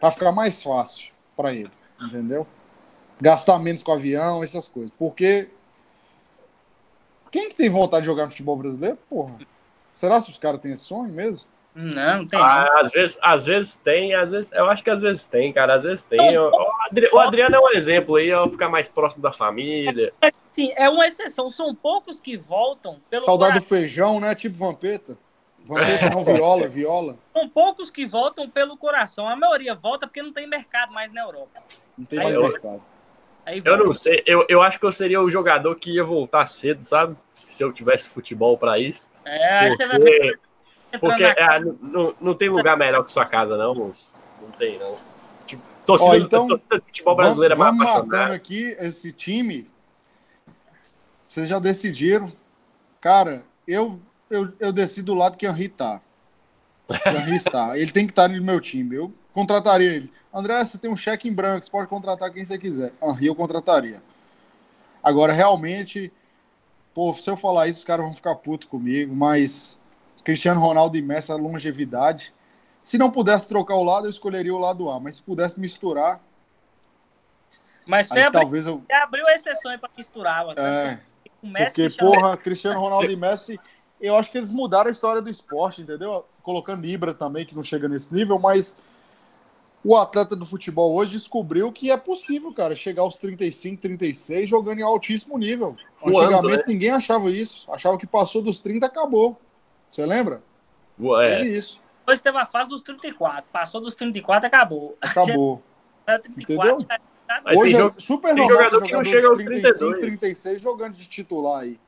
Pra 0.00 0.10
ficar 0.10 0.32
mais 0.32 0.60
fácil 0.60 1.12
pra 1.36 1.52
ele, 1.54 1.70
entendeu? 2.04 2.44
Gastar 3.20 3.60
menos 3.60 3.84
com 3.84 3.92
avião, 3.92 4.42
essas 4.42 4.66
coisas. 4.66 4.90
Porque 4.98 5.48
quem 7.30 7.48
que 7.50 7.54
tem 7.54 7.70
vontade 7.70 8.02
de 8.02 8.06
jogar 8.06 8.24
no 8.24 8.30
futebol 8.30 8.56
brasileiro? 8.56 8.98
Porra. 9.08 9.36
Será 9.94 10.20
que 10.20 10.28
os 10.28 10.40
caras 10.40 10.60
têm 10.60 10.72
esse 10.72 10.82
sonho 10.82 11.12
mesmo? 11.12 11.48
Não, 11.74 12.18
não 12.18 12.26
tem 12.26 12.38
não. 12.38 12.46
Ah, 12.46 12.80
às 12.80 12.90
vezes, 12.92 13.18
às 13.22 13.46
vezes 13.46 13.76
tem, 13.76 14.14
às 14.14 14.30
vezes, 14.30 14.52
eu 14.52 14.68
acho 14.68 14.84
que 14.84 14.90
às 14.90 15.00
vezes 15.00 15.24
tem, 15.24 15.52
cara, 15.52 15.74
às 15.74 15.84
vezes 15.84 16.04
tem. 16.04 16.38
O, 16.38 16.50
o 16.50 16.70
Adri- 16.86 17.08
o 17.12 17.18
Adriano 17.18 17.56
é 17.56 17.58
um 17.60 17.70
exemplo 17.70 18.16
aí, 18.16 18.30
ó, 18.32 18.46
ficar 18.46 18.68
mais 18.68 18.88
próximo 18.90 19.22
da 19.22 19.32
família. 19.32 20.12
Sim, 20.52 20.70
é 20.76 20.88
uma 20.90 21.06
exceção. 21.06 21.50
São 21.50 21.74
poucos 21.74 22.20
que 22.20 22.36
voltam 22.36 23.00
pelo 23.08 23.22
Saudade 23.24 23.58
do 23.58 23.64
feijão, 23.64 24.20
né? 24.20 24.34
Tipo 24.34 24.56
Vampeta. 24.58 25.16
Vampeta 25.64 26.10
não 26.10 26.22
viola, 26.24 26.68
viola. 26.68 27.16
São 27.32 27.48
poucos 27.48 27.90
que 27.90 28.04
voltam 28.04 28.50
pelo 28.50 28.76
coração. 28.76 29.26
A 29.28 29.34
maioria 29.36 29.74
volta 29.74 30.06
porque 30.06 30.20
não 30.22 30.32
tem 30.32 30.46
mercado 30.46 30.92
mais 30.92 31.10
na 31.12 31.22
Europa. 31.22 31.60
Não 31.96 32.04
tem 32.04 32.18
Aí 32.18 32.24
mais 32.24 32.36
eu- 32.36 32.42
mercado. 32.42 32.82
Aí 33.44 33.60
Eu 33.64 33.76
não 33.76 33.92
sei, 33.92 34.22
eu, 34.24 34.44
eu 34.48 34.62
acho 34.62 34.78
que 34.78 34.86
eu 34.86 34.92
seria 34.92 35.20
o 35.20 35.28
jogador 35.28 35.74
que 35.74 35.92
ia 35.96 36.04
voltar 36.04 36.46
cedo, 36.46 36.80
sabe? 36.82 37.16
Se 37.34 37.64
eu 37.64 37.72
tivesse 37.72 38.08
futebol 38.08 38.56
pra 38.56 38.78
isso. 38.78 39.10
É, 39.24 39.58
aí 39.58 39.70
você 39.70 39.84
vai 39.84 39.98
ver 39.98 40.38
Porque, 41.00 41.24
é, 41.24 41.60
não- 41.60 41.78
não, 41.80 42.14
não 42.20 42.34
tem 42.34 42.48
lugar 42.48 42.76
melhor 42.76 43.04
que 43.04 43.12
sua 43.12 43.24
casa, 43.24 43.56
não, 43.56 43.74
moço. 43.74 44.20
Não 44.40 44.50
tem, 44.50 44.78
não. 44.78 44.96
Tipo, 45.46 45.62
torcida, 45.86 46.10
Ó, 46.12 46.16
então, 46.16 46.48
torcida 46.48 46.78
de 46.78 46.84
futebol 46.86 47.16
Vamos, 47.16 47.26
brasileiro 47.26 47.54
é 47.54 47.58
mais 47.58 47.76
vamos 47.76 47.92
matando 47.94 48.32
aqui 48.32 48.76
esse 48.78 49.12
time. 49.12 49.70
Vocês 51.26 51.48
já 51.48 51.58
decidiram. 51.58 52.30
Cara, 53.00 53.44
eu, 53.66 53.98
eu, 54.28 54.52
eu 54.60 54.72
decido 54.72 55.12
do 55.12 55.18
lado 55.18 55.36
que 55.36 55.46
o 55.46 55.50
Henry 55.50 55.68
tá. 55.68 56.00
Henry 57.06 57.36
está. 57.36 57.76
Ele 57.78 57.90
tem 57.90 58.06
que 58.06 58.12
estar 58.12 58.28
no 58.28 58.42
meu 58.42 58.60
time. 58.60 58.94
Eu 58.96 59.12
contrataria 59.32 59.94
ele. 59.94 60.12
André, 60.32 60.64
você 60.64 60.78
tem 60.78 60.90
um 60.90 60.96
cheque 60.96 61.28
em 61.28 61.32
branco, 61.32 61.64
você 61.64 61.70
pode 61.70 61.88
contratar 61.88 62.30
quem 62.30 62.44
você 62.44 62.58
quiser. 62.58 62.92
Henry 63.02 63.26
eu 63.26 63.34
contrataria. 63.34 64.02
Agora, 65.02 65.32
realmente, 65.32 66.12
pô, 66.94 67.12
se 67.12 67.28
eu 67.28 67.36
falar 67.36 67.66
isso, 67.66 67.80
os 67.80 67.84
caras 67.84 68.04
vão 68.04 68.14
ficar 68.14 68.36
putos 68.36 68.68
comigo, 68.68 69.14
mas 69.14 69.81
Cristiano 70.24 70.60
Ronaldo 70.60 70.96
e 70.96 71.02
Messi, 71.02 71.32
a 71.32 71.36
longevidade. 71.36 72.32
Se 72.82 72.98
não 72.98 73.10
pudesse 73.10 73.46
trocar 73.48 73.74
o 73.76 73.84
lado, 73.84 74.06
eu 74.06 74.10
escolheria 74.10 74.54
o 74.54 74.58
lado 74.58 74.90
A, 74.90 74.98
mas 74.98 75.16
se 75.16 75.22
pudesse 75.22 75.58
misturar, 75.60 76.20
Mas 77.86 78.08
você 78.08 78.18
aí 78.20 78.24
abriu, 78.26 78.40
talvez 78.40 78.66
eu. 78.66 78.82
você 78.86 78.92
abriu 78.92 79.26
a 79.26 79.34
exceção 79.34 79.70
aí 79.70 79.78
pra 79.78 79.90
misturar. 79.96 80.44
É, 80.56 80.98
porque, 81.40 81.82
Cristiano- 81.82 82.12
porra, 82.12 82.36
Cristiano 82.36 82.80
Ronaldo 82.80 83.10
e 83.10 83.16
Messi, 83.16 83.58
eu 84.00 84.16
acho 84.16 84.30
que 84.30 84.38
eles 84.38 84.50
mudaram 84.50 84.88
a 84.88 84.90
história 84.90 85.22
do 85.22 85.30
esporte, 85.30 85.82
entendeu? 85.82 86.24
Colocando 86.42 86.84
Ibra 86.86 87.14
também, 87.14 87.44
que 87.46 87.54
não 87.54 87.62
chega 87.62 87.88
nesse 87.88 88.12
nível, 88.12 88.38
mas 88.38 88.76
o 89.84 89.96
atleta 89.96 90.34
do 90.36 90.46
futebol 90.46 90.94
hoje 90.94 91.12
descobriu 91.12 91.70
que 91.72 91.90
é 91.90 91.96
possível, 91.96 92.52
cara, 92.52 92.74
chegar 92.76 93.02
aos 93.02 93.16
35, 93.18 93.80
36 93.82 94.48
jogando 94.48 94.78
em 94.78 94.82
altíssimo 94.82 95.36
nível. 95.38 95.76
Voando, 95.96 96.18
Antigamente 96.20 96.58
né? 96.58 96.64
ninguém 96.68 96.90
achava 96.90 97.30
isso. 97.30 97.70
Achava 97.72 97.96
que 97.98 98.06
passou 98.06 98.42
dos 98.42 98.60
30, 98.60 98.86
acabou. 98.86 99.40
Você 99.92 100.06
lembra? 100.06 100.42
É, 101.20 101.36
Teve 101.36 101.58
isso. 101.58 101.80
Depois 101.98 102.20
teve 102.20 102.38
a 102.38 102.46
fase 102.46 102.70
dos 102.70 102.80
34. 102.80 103.44
Passou 103.52 103.80
dos 103.80 103.94
34, 103.94 104.46
acabou. 104.46 104.96
Acabou. 105.00 105.62
Era 106.06 106.18
34, 106.18 106.72
Entendeu? 106.72 106.98
Mas 107.44 107.56
Hoje 107.56 107.74
tem 107.74 107.86
é 107.86 107.92
super 107.98 108.34
tem 108.34 108.36
normal 108.36 108.58
jogador 108.58 108.80
ter 108.80 108.86
que 108.86 108.92
não 108.92 109.04
jogador 109.04 109.16
chega 109.16 109.28
aos 109.28 109.38
de 109.38 109.44
35, 109.44 109.78
32. 109.78 110.20
36 110.20 110.62
jogando 110.62 110.94
de 110.94 111.06
titular 111.08 111.62
aí. 111.62 111.80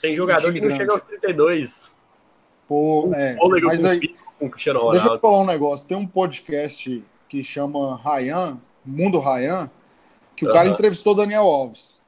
Tem 0.00 0.14
jogador 0.14 0.52
que 0.52 0.60
não 0.60 0.70
chega 0.70 0.92
aos 0.92 1.04
32. 1.04 1.96
Pô, 2.68 3.10
é, 3.14 3.36
Fôlego 3.36 3.66
mas 3.66 3.84
aí, 3.84 4.14
com 4.38 4.48
deixa 4.48 5.08
eu 5.08 5.18
falar 5.18 5.40
um 5.40 5.46
negócio. 5.46 5.88
Tem 5.88 5.96
um 5.96 6.06
podcast 6.06 7.04
que 7.28 7.42
chama 7.42 8.00
Ryan, 8.02 8.58
Mundo 8.84 9.18
Ryan, 9.18 9.70
que 10.36 10.46
o 10.46 10.50
cara 10.50 10.68
entrevistou 10.68 11.14
Daniel 11.14 11.44
Alves. 11.44 12.00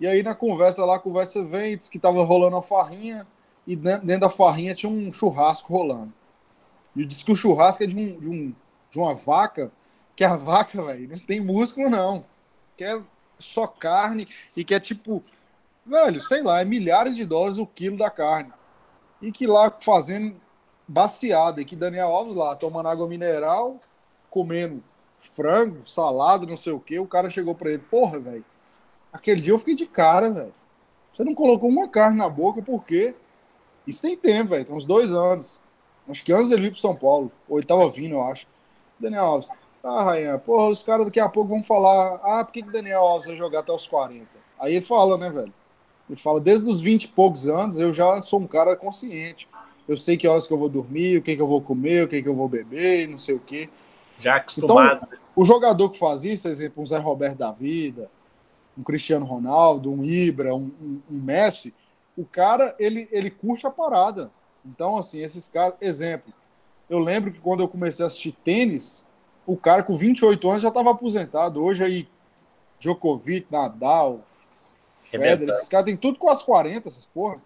E 0.00 0.06
aí 0.06 0.22
na 0.22 0.34
conversa 0.34 0.84
lá, 0.84 0.96
a 0.96 1.00
conversa 1.00 1.44
vem, 1.44 1.76
diz 1.76 1.88
que 1.88 1.98
tava 1.98 2.22
rolando 2.24 2.56
a 2.56 2.62
farrinha 2.62 3.26
e 3.70 3.76
dentro 3.76 4.04
dentro 4.04 4.22
da 4.22 4.28
farrinha 4.28 4.74
tinha 4.74 4.90
um 4.90 5.12
churrasco 5.12 5.72
rolando. 5.72 6.12
E 6.96 7.04
disse 7.04 7.24
que 7.24 7.30
o 7.30 7.36
churrasco 7.36 7.84
é 7.84 7.86
de, 7.86 7.96
um, 7.96 8.18
de, 8.18 8.28
um, 8.28 8.54
de 8.90 8.98
uma 8.98 9.14
vaca, 9.14 9.70
que 10.16 10.24
a 10.24 10.34
vaca, 10.34 10.82
velho, 10.82 11.08
não 11.08 11.18
tem 11.18 11.40
músculo 11.40 11.88
não. 11.88 12.24
Que 12.76 12.82
é 12.82 13.00
só 13.38 13.68
carne 13.68 14.26
e 14.56 14.64
que 14.64 14.74
é 14.74 14.80
tipo, 14.80 15.22
velho, 15.86 16.20
sei 16.20 16.42
lá, 16.42 16.60
é 16.60 16.64
milhares 16.64 17.14
de 17.14 17.24
dólares 17.24 17.58
o 17.58 17.66
quilo 17.66 17.96
da 17.96 18.10
carne. 18.10 18.52
E 19.22 19.30
que 19.30 19.46
lá 19.46 19.72
fazendo 19.80 20.40
baciada, 20.88 21.60
e 21.60 21.64
que 21.64 21.76
Daniel 21.76 22.08
Alves 22.08 22.34
lá 22.34 22.56
tomando 22.56 22.88
água 22.88 23.06
mineral, 23.06 23.80
comendo 24.28 24.82
frango, 25.20 25.88
salada, 25.88 26.44
não 26.44 26.56
sei 26.56 26.72
o 26.72 26.80
que, 26.80 26.98
o 26.98 27.06
cara 27.06 27.30
chegou 27.30 27.54
pra 27.54 27.70
ele, 27.70 27.78
porra, 27.88 28.18
velho, 28.18 28.44
aquele 29.12 29.40
dia 29.40 29.52
eu 29.52 29.58
fiquei 29.60 29.76
de 29.76 29.86
cara, 29.86 30.28
velho. 30.28 30.54
Você 31.12 31.22
não 31.22 31.36
colocou 31.36 31.70
uma 31.70 31.86
carne 31.86 32.18
na 32.18 32.28
boca, 32.28 32.60
por 32.60 32.84
quê? 32.84 33.14
Isso 33.90 34.02
tem 34.02 34.16
tempo, 34.16 34.50
velho, 34.50 34.64
tem 34.64 34.74
uns 34.74 34.84
dois 34.86 35.12
anos. 35.12 35.60
Acho 36.08 36.24
que 36.24 36.32
antes 36.32 36.48
dele 36.48 36.62
vir 36.62 36.70
pro 36.72 36.80
São 36.80 36.94
Paulo, 36.96 37.30
ou 37.48 37.58
ele 37.58 37.66
tava 37.66 37.88
vindo, 37.88 38.14
eu 38.14 38.22
acho. 38.22 38.46
Daniel 38.98 39.24
Alves, 39.24 39.50
ah, 39.84 40.02
Rayan, 40.02 40.38
porra, 40.38 40.68
os 40.68 40.82
caras 40.82 41.04
daqui 41.06 41.20
a 41.20 41.28
pouco 41.28 41.48
vão 41.50 41.62
falar, 41.62 42.20
ah, 42.22 42.44
por 42.44 42.52
que, 42.52 42.62
que 42.62 42.70
Daniel 42.70 43.00
Alves 43.02 43.26
vai 43.28 43.36
jogar 43.36 43.60
até 43.60 43.72
os 43.72 43.86
40? 43.86 44.26
Aí 44.58 44.74
ele 44.74 44.84
fala, 44.84 45.16
né, 45.16 45.30
velho? 45.30 45.52
Ele 46.08 46.18
fala, 46.18 46.40
desde 46.40 46.68
os 46.68 46.80
20 46.80 47.04
e 47.04 47.08
poucos 47.08 47.46
anos 47.46 47.78
eu 47.78 47.92
já 47.92 48.20
sou 48.20 48.40
um 48.40 48.46
cara 48.46 48.74
consciente. 48.76 49.48
Eu 49.88 49.96
sei 49.96 50.16
que 50.16 50.26
horas 50.28 50.46
que 50.46 50.52
eu 50.52 50.58
vou 50.58 50.68
dormir, 50.68 51.18
o 51.18 51.22
que, 51.22 51.34
que 51.36 51.42
eu 51.42 51.46
vou 51.46 51.60
comer, 51.60 52.04
o 52.04 52.08
que, 52.08 52.22
que 52.22 52.28
eu 52.28 52.34
vou 52.34 52.48
beber, 52.48 53.08
não 53.08 53.18
sei 53.18 53.34
o 53.34 53.40
quê. 53.40 53.68
Já 54.18 54.36
acostumado. 54.36 55.06
O 55.34 55.44
jogador 55.44 55.88
que 55.90 55.98
faz 55.98 56.24
isso, 56.24 56.42
por 56.44 56.48
exemplo, 56.50 56.82
um 56.82 56.86
Zé 56.86 56.98
Roberto 56.98 57.38
da 57.38 57.52
vida, 57.52 58.10
um 58.76 58.82
Cristiano 58.82 59.24
Ronaldo, 59.24 59.90
um 59.92 60.04
Ibra, 60.04 60.54
um, 60.54 60.70
um- 60.80 61.00
um 61.10 61.18
Messi, 61.18 61.72
o 62.20 62.24
cara, 62.26 62.74
ele, 62.78 63.08
ele 63.10 63.30
curte 63.30 63.66
a 63.66 63.70
parada. 63.70 64.30
Então, 64.64 64.96
assim, 64.96 65.22
esses 65.22 65.48
caras... 65.48 65.74
Exemplo, 65.80 66.32
eu 66.88 66.98
lembro 66.98 67.32
que 67.32 67.40
quando 67.40 67.60
eu 67.60 67.68
comecei 67.68 68.04
a 68.04 68.08
assistir 68.08 68.32
tênis, 68.44 69.06
o 69.46 69.56
cara 69.56 69.82
com 69.82 69.94
28 69.94 70.50
anos 70.50 70.62
já 70.62 70.68
estava 70.68 70.90
aposentado. 70.90 71.62
Hoje 71.62 71.82
aí, 71.84 72.08
Djokovic, 72.78 73.46
Nadal, 73.50 74.20
Federer, 75.02 75.32
Arrebentando. 75.32 75.52
esses 75.52 75.68
caras 75.68 75.86
têm 75.86 75.96
tudo 75.96 76.18
com 76.18 76.28
as 76.30 76.42
40, 76.42 76.88
essas 76.88 77.06
porra. 77.06 77.40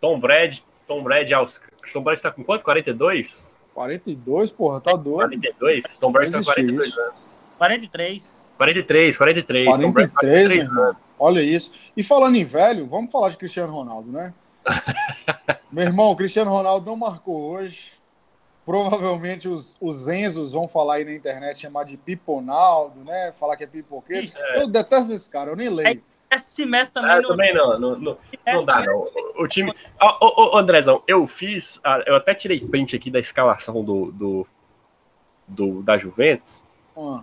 Tom 0.00 0.18
Brady, 0.18 0.64
Tom 0.86 1.02
Brady 1.02 1.34
aos. 1.34 1.60
Tom 1.92 2.02
Brady 2.02 2.22
tá 2.22 2.30
com 2.30 2.44
quanto? 2.44 2.64
42? 2.64 3.60
42, 3.74 4.50
porra, 4.52 4.80
tá 4.80 4.92
doido. 4.92 5.16
42? 5.16 5.98
Tom 5.98 6.12
Brady 6.12 6.32
tá 6.32 6.38
com 6.38 6.42
Existe 6.42 6.54
42 6.54 6.88
isso. 6.88 7.00
anos. 7.00 7.38
43. 7.58 8.42
43, 8.56 9.16
43. 9.18 9.66
Tom 9.66 9.92
Brady 9.92 10.08
tá 10.08 10.14
com 10.14 10.26
43, 10.26 10.48
meu 10.50 10.58
43 10.58 10.64
irmão. 10.64 10.84
anos. 10.84 11.14
Olha 11.18 11.40
isso. 11.42 11.72
E 11.96 12.02
falando 12.02 12.36
em 12.36 12.44
velho, 12.44 12.86
vamos 12.86 13.10
falar 13.12 13.28
de 13.30 13.36
Cristiano 13.36 13.72
Ronaldo, 13.72 14.10
né? 14.10 14.32
Meu 15.70 15.84
irmão, 15.84 16.10
o 16.10 16.16
Cristiano 16.16 16.50
Ronaldo 16.50 16.86
não 16.86 16.96
marcou 16.96 17.50
hoje. 17.52 17.92
Provavelmente 18.64 19.46
os, 19.48 19.76
os 19.80 20.08
Enzos 20.08 20.52
vão 20.52 20.66
falar 20.66 20.94
aí 20.94 21.04
na 21.04 21.12
internet, 21.12 21.60
chamar 21.60 21.84
de 21.84 21.96
Piponaldo, 21.96 23.04
né? 23.04 23.32
Falar 23.38 23.56
que 23.56 23.62
é 23.62 23.66
pipoqueiro. 23.66 24.24
Isso. 24.24 24.44
Eu 24.56 24.66
detesto 24.66 25.12
esse 25.12 25.30
cara, 25.30 25.50
eu 25.50 25.56
nem 25.56 25.68
leio. 25.68 26.02
Esse 26.28 26.50
semestre 26.50 26.94
também 26.94 27.10
Ah, 27.12 27.20
não. 27.20 27.28
também 27.28 27.54
não, 27.54 27.78
não, 27.78 27.96
não, 27.96 28.18
não 28.44 28.64
dá, 28.64 28.82
não. 28.84 29.06
O- 29.38 29.46
time. 29.46 29.72
Ô, 30.20 30.56
ô, 30.56 30.58
Andrezão, 30.58 31.00
eu 31.06 31.24
fiz. 31.28 31.80
ah, 31.84 32.02
Eu 32.04 32.16
até 32.16 32.34
tirei 32.34 32.58
print 32.58 32.96
aqui 32.96 33.08
da 33.10 33.20
escalação 33.20 33.84
do, 33.84 34.10
do, 34.10 34.46
do- 35.46 35.82
da 35.82 35.96
Juventus. 35.96 36.64
Ah, 36.98 37.20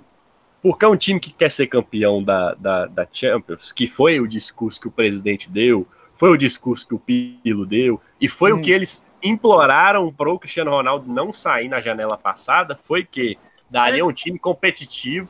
Porque 0.63 0.85
é 0.85 0.87
um 0.87 0.95
time 0.97 1.19
que 1.19 1.31
quer 1.31 1.51
ser 1.51 1.67
campeão 1.67 2.23
da, 2.23 2.53
da, 2.55 2.85
da 2.87 3.07
Champions, 3.11 3.71
que 3.71 3.85
foi 3.85 4.19
o 4.19 4.27
discurso 4.27 4.79
que 4.81 4.87
o 4.87 4.91
presidente 4.91 5.49
deu, 5.51 5.85
foi 6.15 6.29
o 6.31 6.37
discurso 6.37 6.87
que 6.87 6.95
o 6.95 6.99
Pilo 6.99 7.65
deu, 7.65 7.99
e 8.19 8.27
foi 8.29 8.53
Hum. 8.53 8.57
o 8.59 8.61
que 8.61 8.71
eles 8.71 9.05
imploraram 9.21 10.11
para 10.11 10.31
o 10.31 10.39
Cristiano 10.39 10.71
Ronaldo 10.71 11.09
não 11.11 11.33
sair 11.33 11.67
na 11.67 11.79
janela 11.81 12.17
passada, 12.17 12.75
foi 12.77 13.03
que 13.03 13.37
daria 13.69 14.05
um 14.05 14.13
time 14.13 14.39
competitivo 14.39 15.27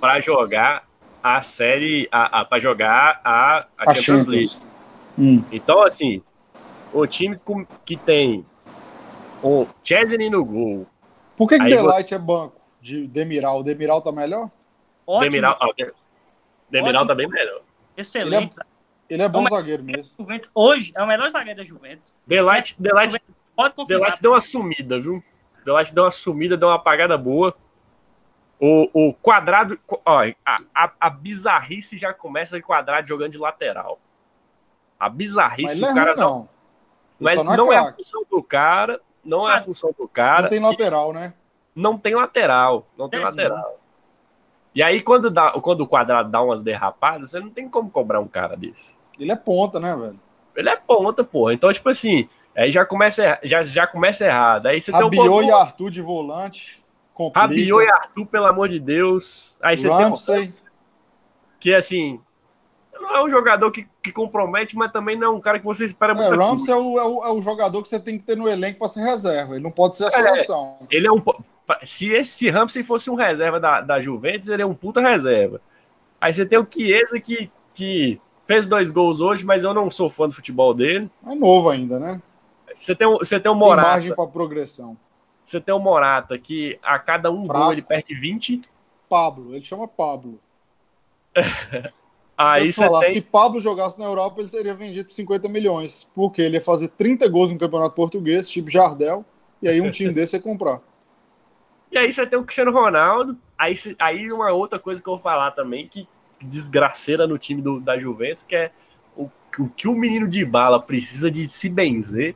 para 0.00 0.18
jogar 0.20 0.88
a 1.22 1.40
série, 1.40 2.08
a, 2.10 2.40
a, 2.40 2.44
para 2.44 2.58
jogar 2.58 3.20
a, 3.24 3.66
a 3.86 3.90
a 3.90 3.94
Champions 3.94 4.26
League. 4.26 4.48
Champions. 4.48 4.74
Hum. 5.16 5.42
Então, 5.52 5.82
assim, 5.82 6.20
o 6.92 7.06
time 7.06 7.38
com- 7.44 7.64
que 7.84 7.96
tem 7.96 8.44
o 9.42 9.66
Chesney 9.84 10.28
no 10.30 10.44
gol, 10.44 10.86
Por 11.36 11.48
que, 11.48 11.58
que 11.58 11.64
Delight 11.68 12.12
é 12.14 12.18
banco 12.18 12.60
de 12.80 13.06
Demiral? 13.06 13.60
O 13.60 13.62
Demiral 13.62 14.02
tá 14.02 14.10
melhor? 14.10 14.50
Ótimo, 15.06 15.30
Demiral, 15.30 15.58
Dem- 15.76 15.92
Demiral 16.70 17.06
tá 17.06 17.14
bem 17.14 17.28
melhor. 17.28 17.60
excelente. 17.96 18.56
Ele 19.08 19.22
é 19.22 19.28
bom 19.28 19.42
Mas- 19.42 19.52
zagueiro 19.52 19.82
mesmo. 19.82 20.14
Juventus, 20.18 20.50
hoje 20.54 20.92
é 20.96 21.02
o 21.02 21.06
melhor 21.06 21.28
zagueiro 21.30 21.58
da 21.58 21.64
Juventus. 21.64 22.14
Delight, 22.26 22.80
Delight, 22.80 23.22
Pode 23.54 23.74
confirmar. 23.74 24.00
Delight 24.06 24.22
deu 24.22 24.32
uma 24.32 24.40
sumida, 24.40 24.98
viu? 25.00 25.22
Delight 25.64 25.94
deu 25.94 26.04
uma 26.04 26.10
sumida, 26.10 26.56
deu 26.56 26.68
uma 26.68 26.74
apagada 26.76 27.16
boa. 27.16 27.54
O, 28.58 29.08
o 29.08 29.14
quadrado, 29.14 29.78
ó, 30.06 30.22
a, 30.44 30.56
a, 30.74 30.92
a 31.00 31.10
bizarrice 31.10 31.96
já 31.98 32.14
começa 32.14 32.58
com 32.58 32.64
o 32.64 32.66
quadrado 32.66 33.06
jogando 33.06 33.32
de 33.32 33.38
lateral. 33.38 33.98
A 34.98 35.08
Mas 35.08 35.16
bizarrice, 35.18 35.76
ele 35.78 35.84
é 35.86 35.92
o 35.92 35.94
cara 35.94 36.12
ruim, 36.12 36.20
não. 36.20 36.30
não. 36.38 36.48
Mas 37.20 37.36
não 37.36 37.52
é 37.52 37.56
não 37.56 37.72
é 37.72 37.76
a 37.76 37.92
função 37.92 38.24
do 38.30 38.42
cara, 38.42 39.00
não 39.24 39.48
é 39.48 39.54
a 39.56 39.60
função 39.60 39.94
do 39.96 40.08
cara. 40.08 40.42
Não 40.42 40.48
tem 40.48 40.60
lateral, 40.60 41.12
né? 41.12 41.34
não 41.74 41.98
tem 41.98 42.14
lateral, 42.14 42.86
não 42.96 43.08
tem 43.08 43.20
É, 43.20 43.24
lateral. 43.24 43.80
E 44.74 44.82
aí, 44.82 45.00
quando, 45.00 45.30
dá, 45.30 45.52
quando 45.52 45.82
o 45.82 45.86
quadrado 45.86 46.30
dá 46.30 46.42
umas 46.42 46.62
derrapadas, 46.62 47.30
você 47.30 47.40
não 47.40 47.48
tem 47.50 47.68
como 47.68 47.88
cobrar 47.90 48.20
um 48.20 48.26
cara 48.26 48.56
desse. 48.56 48.98
Ele 49.18 49.30
é 49.30 49.36
ponta, 49.36 49.78
né, 49.78 49.94
velho? 49.94 50.18
Ele 50.56 50.68
é 50.68 50.76
ponta, 50.76 51.22
porra. 51.22 51.54
Então, 51.54 51.72
tipo 51.72 51.88
assim, 51.88 52.28
aí 52.56 52.72
já 52.72 52.84
começa, 52.84 53.38
já, 53.44 53.62
já 53.62 53.86
começa 53.86 54.24
errado. 54.26 54.66
Aí 54.66 54.80
você 54.80 54.90
tem 54.90 55.00
Rabiot 55.00 55.28
um 55.28 55.42
e 55.42 55.50
Arthur 55.52 55.90
de 55.90 56.02
volante. 56.02 56.84
Complica. 57.12 57.40
Rabiot 57.40 57.84
e 57.84 57.90
Arthur, 57.90 58.26
pelo 58.26 58.46
amor 58.46 58.68
de 58.68 58.80
Deus. 58.80 59.60
Aí 59.62 59.78
você 59.78 59.88
tem 59.88 59.96
um 59.96 60.10
Ramsey. 60.10 60.40
Ramsey, 60.40 60.64
que 61.60 61.72
assim, 61.72 62.20
não 63.00 63.16
é 63.16 63.24
um 63.24 63.28
jogador 63.28 63.70
que, 63.70 63.86
que 64.02 64.10
compromete, 64.10 64.76
mas 64.76 64.90
também 64.90 65.16
não 65.16 65.28
é 65.28 65.30
um 65.30 65.40
cara 65.40 65.60
que 65.60 65.64
você 65.64 65.84
espera 65.84 66.12
É, 66.12 66.16
muita 66.16 66.30
coisa. 66.30 66.50
Ramsey 66.50 66.72
é 66.74 66.76
o, 66.76 66.98
é, 66.98 67.04
o, 67.04 67.24
é 67.26 67.32
o 67.32 67.40
jogador 67.40 67.80
que 67.82 67.88
você 67.88 68.00
tem 68.00 68.18
que 68.18 68.24
ter 68.24 68.36
no 68.36 68.48
elenco 68.48 68.80
para 68.80 68.88
ser 68.88 69.02
reserva. 69.04 69.54
Ele 69.54 69.62
não 69.62 69.70
pode 69.70 69.96
ser 69.96 70.04
a 70.04 70.08
É. 70.08 70.10
solução. 70.10 70.76
Ele 70.90 71.06
é 71.06 71.12
um. 71.12 71.22
Se 71.82 72.12
esse 72.12 72.50
Ramsey 72.50 72.82
fosse 72.84 73.08
um 73.10 73.14
reserva 73.14 73.58
da, 73.58 73.80
da 73.80 74.00
Juventus, 74.00 74.48
ele 74.48 74.62
é 74.62 74.66
um 74.66 74.74
puta 74.74 75.00
reserva. 75.00 75.60
Aí 76.20 76.32
você 76.32 76.44
tem 76.44 76.58
o 76.58 76.66
Chiesa 76.70 77.18
que, 77.20 77.50
que 77.72 78.20
fez 78.46 78.66
dois 78.66 78.90
gols 78.90 79.20
hoje, 79.20 79.44
mas 79.44 79.64
eu 79.64 79.72
não 79.72 79.90
sou 79.90 80.10
fã 80.10 80.28
do 80.28 80.34
futebol 80.34 80.74
dele. 80.74 81.10
É 81.26 81.34
novo 81.34 81.70
ainda, 81.70 81.98
né? 81.98 82.20
Você 82.76 82.94
tem, 82.94 83.06
o- 83.06 83.18
você 83.18 83.38
tem 83.40 83.50
o 83.50 83.54
Tem 83.54 83.60
Morata. 83.60 83.88
margem 83.88 84.14
para 84.14 84.26
progressão. 84.26 84.96
Você 85.44 85.60
tem 85.60 85.74
o 85.74 85.78
Morata 85.78 86.38
que 86.38 86.78
a 86.82 86.98
cada 86.98 87.30
um 87.30 87.44
Fraco. 87.44 87.64
gol 87.64 87.72
ele 87.72 87.82
perde 87.82 88.14
20. 88.14 88.60
Pablo, 89.08 89.52
ele 89.54 89.60
chama 89.60 89.86
Pablo. 89.86 90.38
Aí 92.36 92.72
você 92.72 92.84
falar, 92.84 93.00
tem. 93.00 93.12
se 93.14 93.20
Pablo 93.20 93.60
jogasse 93.60 93.98
na 93.98 94.06
Europa, 94.06 94.40
ele 94.40 94.48
seria 94.48 94.74
vendido 94.74 95.06
por 95.06 95.14
50 95.14 95.48
milhões. 95.48 96.08
Porque 96.14 96.42
ele 96.42 96.56
ia 96.56 96.60
fazer 96.60 96.88
30 96.88 97.28
gols 97.28 97.50
no 97.52 97.58
Campeonato 97.58 97.94
Português, 97.94 98.48
tipo 98.48 98.70
Jardel, 98.70 99.24
e 99.62 99.68
aí 99.68 99.80
um 99.80 99.90
time 99.90 100.12
desse 100.12 100.36
ia 100.36 100.42
comprar. 100.42 100.80
E 101.94 101.98
aí 101.98 102.12
você 102.12 102.26
tem 102.26 102.36
o 102.36 102.42
Cristiano 102.42 102.72
Ronaldo. 102.72 103.38
Aí, 103.56 103.72
aí 104.00 104.32
uma 104.32 104.50
outra 104.50 104.80
coisa 104.80 105.00
que 105.00 105.08
eu 105.08 105.14
vou 105.14 105.22
falar 105.22 105.52
também, 105.52 105.86
que 105.86 106.08
desgraceira 106.42 107.24
no 107.24 107.38
time 107.38 107.62
do, 107.62 107.78
da 107.78 107.96
Juventus, 107.96 108.42
que 108.42 108.56
é 108.56 108.72
o, 109.16 109.30
o 109.60 109.68
que 109.68 109.86
o 109.86 109.94
menino 109.94 110.26
de 110.26 110.44
bala 110.44 110.82
precisa 110.82 111.30
de 111.30 111.46
se 111.46 111.68
benzer. 111.68 112.34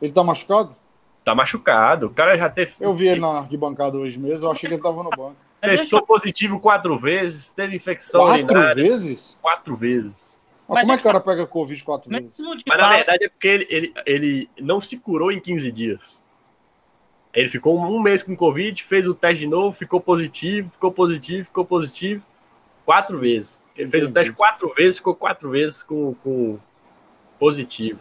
Ele 0.00 0.10
tá 0.10 0.24
machucado? 0.24 0.74
Tá 1.22 1.34
machucado. 1.34 2.06
O 2.06 2.10
cara 2.10 2.34
já 2.34 2.48
teve. 2.48 2.72
Eu 2.80 2.94
vi 2.94 3.08
ele 3.08 3.20
na 3.20 3.40
arquibancada 3.40 3.98
hoje 3.98 4.18
mesmo, 4.18 4.46
eu 4.46 4.52
achei 4.52 4.66
que 4.70 4.74
ele 4.74 4.82
tava 4.82 5.02
no 5.02 5.10
banco. 5.10 5.36
Testou 5.60 6.00
positivo 6.06 6.58
quatro 6.58 6.96
vezes, 6.96 7.52
teve 7.52 7.76
infecção 7.76 8.24
Quatro 8.24 8.42
urinária 8.42 8.82
vezes? 8.82 9.38
quatro 9.40 9.76
vezes. 9.76 10.42
Mas 10.66 10.76
Mas 10.76 10.82
como 10.82 10.92
é 10.92 10.96
que 10.96 11.00
o 11.02 11.04
cara 11.04 11.20
pega 11.20 11.46
Covid 11.46 11.84
quatro 11.84 12.10
vezes? 12.10 12.38
Mas 12.66 12.78
na 12.78 12.88
verdade 12.88 13.26
é 13.26 13.28
porque 13.28 13.48
ele, 13.48 13.66
ele, 13.68 13.94
ele 14.06 14.50
não 14.58 14.80
se 14.80 14.98
curou 14.98 15.30
em 15.30 15.38
15 15.38 15.70
dias. 15.70 16.21
Ele 17.34 17.48
ficou 17.48 17.78
um 17.78 18.00
mês 18.00 18.22
com 18.22 18.36
Covid, 18.36 18.82
fez 18.82 19.08
o 19.08 19.14
teste 19.14 19.44
de 19.44 19.50
novo, 19.50 19.74
ficou 19.74 20.00
positivo, 20.00 20.70
ficou 20.70 20.92
positivo, 20.92 21.46
ficou 21.46 21.64
positivo. 21.64 22.24
Quatro 22.84 23.18
vezes. 23.18 23.64
Ele 23.76 23.88
fez 23.88 24.04
o 24.04 24.12
teste 24.12 24.32
quatro 24.32 24.72
vezes, 24.74 24.98
ficou 24.98 25.14
quatro 25.14 25.50
vezes 25.50 25.82
com, 25.82 26.14
com 26.22 26.58
positivo. 27.38 28.00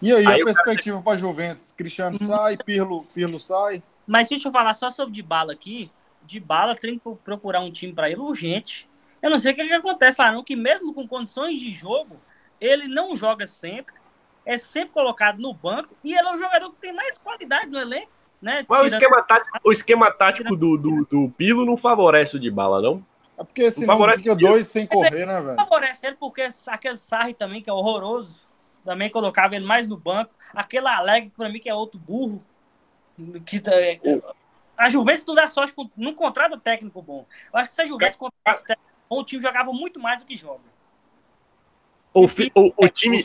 E 0.00 0.12
aí, 0.12 0.26
Aí 0.26 0.40
a 0.40 0.42
o 0.42 0.44
perspectiva 0.46 1.00
para 1.00 1.16
Juventus? 1.16 1.70
Cristiano 1.70 2.18
sai, 2.18 2.56
Pirlo, 2.56 3.06
Pirlo 3.14 3.38
sai. 3.38 3.82
Mas 4.06 4.28
deixa 4.28 4.48
eu 4.48 4.52
falar 4.52 4.74
só 4.74 4.90
sobre 4.90 5.14
de 5.14 5.22
bala 5.22 5.52
aqui. 5.52 5.90
de 6.24 6.40
bala, 6.40 6.74
tem 6.74 6.98
que 6.98 7.14
procurar 7.24 7.60
um 7.60 7.70
time 7.70 7.92
para 7.92 8.10
ele 8.10 8.20
urgente. 8.20 8.88
Eu 9.20 9.30
não 9.30 9.38
sei 9.38 9.52
o 9.52 9.54
que, 9.54 9.64
que 9.64 9.72
acontece 9.72 10.20
lá, 10.20 10.32
não, 10.32 10.42
que 10.42 10.56
mesmo 10.56 10.92
com 10.92 11.06
condições 11.06 11.60
de 11.60 11.72
jogo, 11.72 12.16
ele 12.60 12.88
não 12.88 13.14
joga 13.14 13.46
sempre, 13.46 13.94
é 14.44 14.56
sempre 14.56 14.92
colocado 14.92 15.38
no 15.38 15.54
banco 15.54 15.94
e 16.02 16.12
ele 16.12 16.26
é 16.26 16.32
o 16.32 16.36
jogador 16.36 16.70
que 16.70 16.80
tem 16.80 16.92
mais 16.92 17.16
qualidade 17.16 17.70
no 17.70 17.78
elenco. 17.78 18.10
Né? 18.42 18.66
Mas 18.68 18.80
o 18.80 18.86
esquema 18.86 19.22
tático, 19.22 19.58
o 19.64 19.70
esquema 19.70 20.10
tático 20.10 20.56
do, 20.56 20.76
do, 20.76 21.06
do 21.08 21.30
Pilo 21.36 21.64
não 21.64 21.76
favorece 21.76 22.36
o 22.36 22.40
de 22.40 22.50
bala, 22.50 22.82
não? 22.82 23.06
É 23.38 23.44
porque 23.44 23.70
se 23.70 23.86
não 23.86 24.08
fica 24.10 24.34
dois 24.34 24.66
sem 24.66 24.84
correr, 24.84 25.24
né, 25.24 25.40
velho? 25.40 25.54
Favorece 25.54 26.06
ele 26.08 26.16
porque 26.16 26.48
aquele 26.66 26.96
Sarri 26.96 27.34
também, 27.34 27.62
que 27.62 27.70
é 27.70 27.72
horroroso, 27.72 28.44
também 28.84 29.08
colocava 29.08 29.54
ele 29.54 29.64
mais 29.64 29.86
no 29.86 29.96
banco. 29.96 30.34
Aquele 30.52 30.88
Alegre, 30.88 31.32
pra 31.36 31.48
mim, 31.48 31.60
que 31.60 31.68
é 31.68 31.74
outro 31.74 32.00
burro. 32.00 32.42
Que, 33.46 33.62
é, 33.68 34.00
a 34.76 34.88
Juventus 34.88 35.24
não 35.24 35.34
dá 35.34 35.46
sorte, 35.46 35.72
não 35.96 36.12
contrata 36.12 36.58
técnico 36.58 37.00
bom. 37.00 37.24
Eu 37.52 37.60
acho 37.60 37.68
que 37.68 37.74
se 37.76 37.82
a 37.82 37.86
Juventus 37.86 38.16
contratasse 38.16 38.64
técnico 38.66 38.90
bom, 39.08 39.20
o 39.20 39.24
time 39.24 39.40
jogava 39.40 39.72
muito 39.72 40.00
mais 40.00 40.18
do 40.18 40.26
que 40.26 40.36
joga. 40.36 40.72
O, 42.12 42.24
o, 42.24 42.72
o 42.76 42.88
time, 42.88 43.24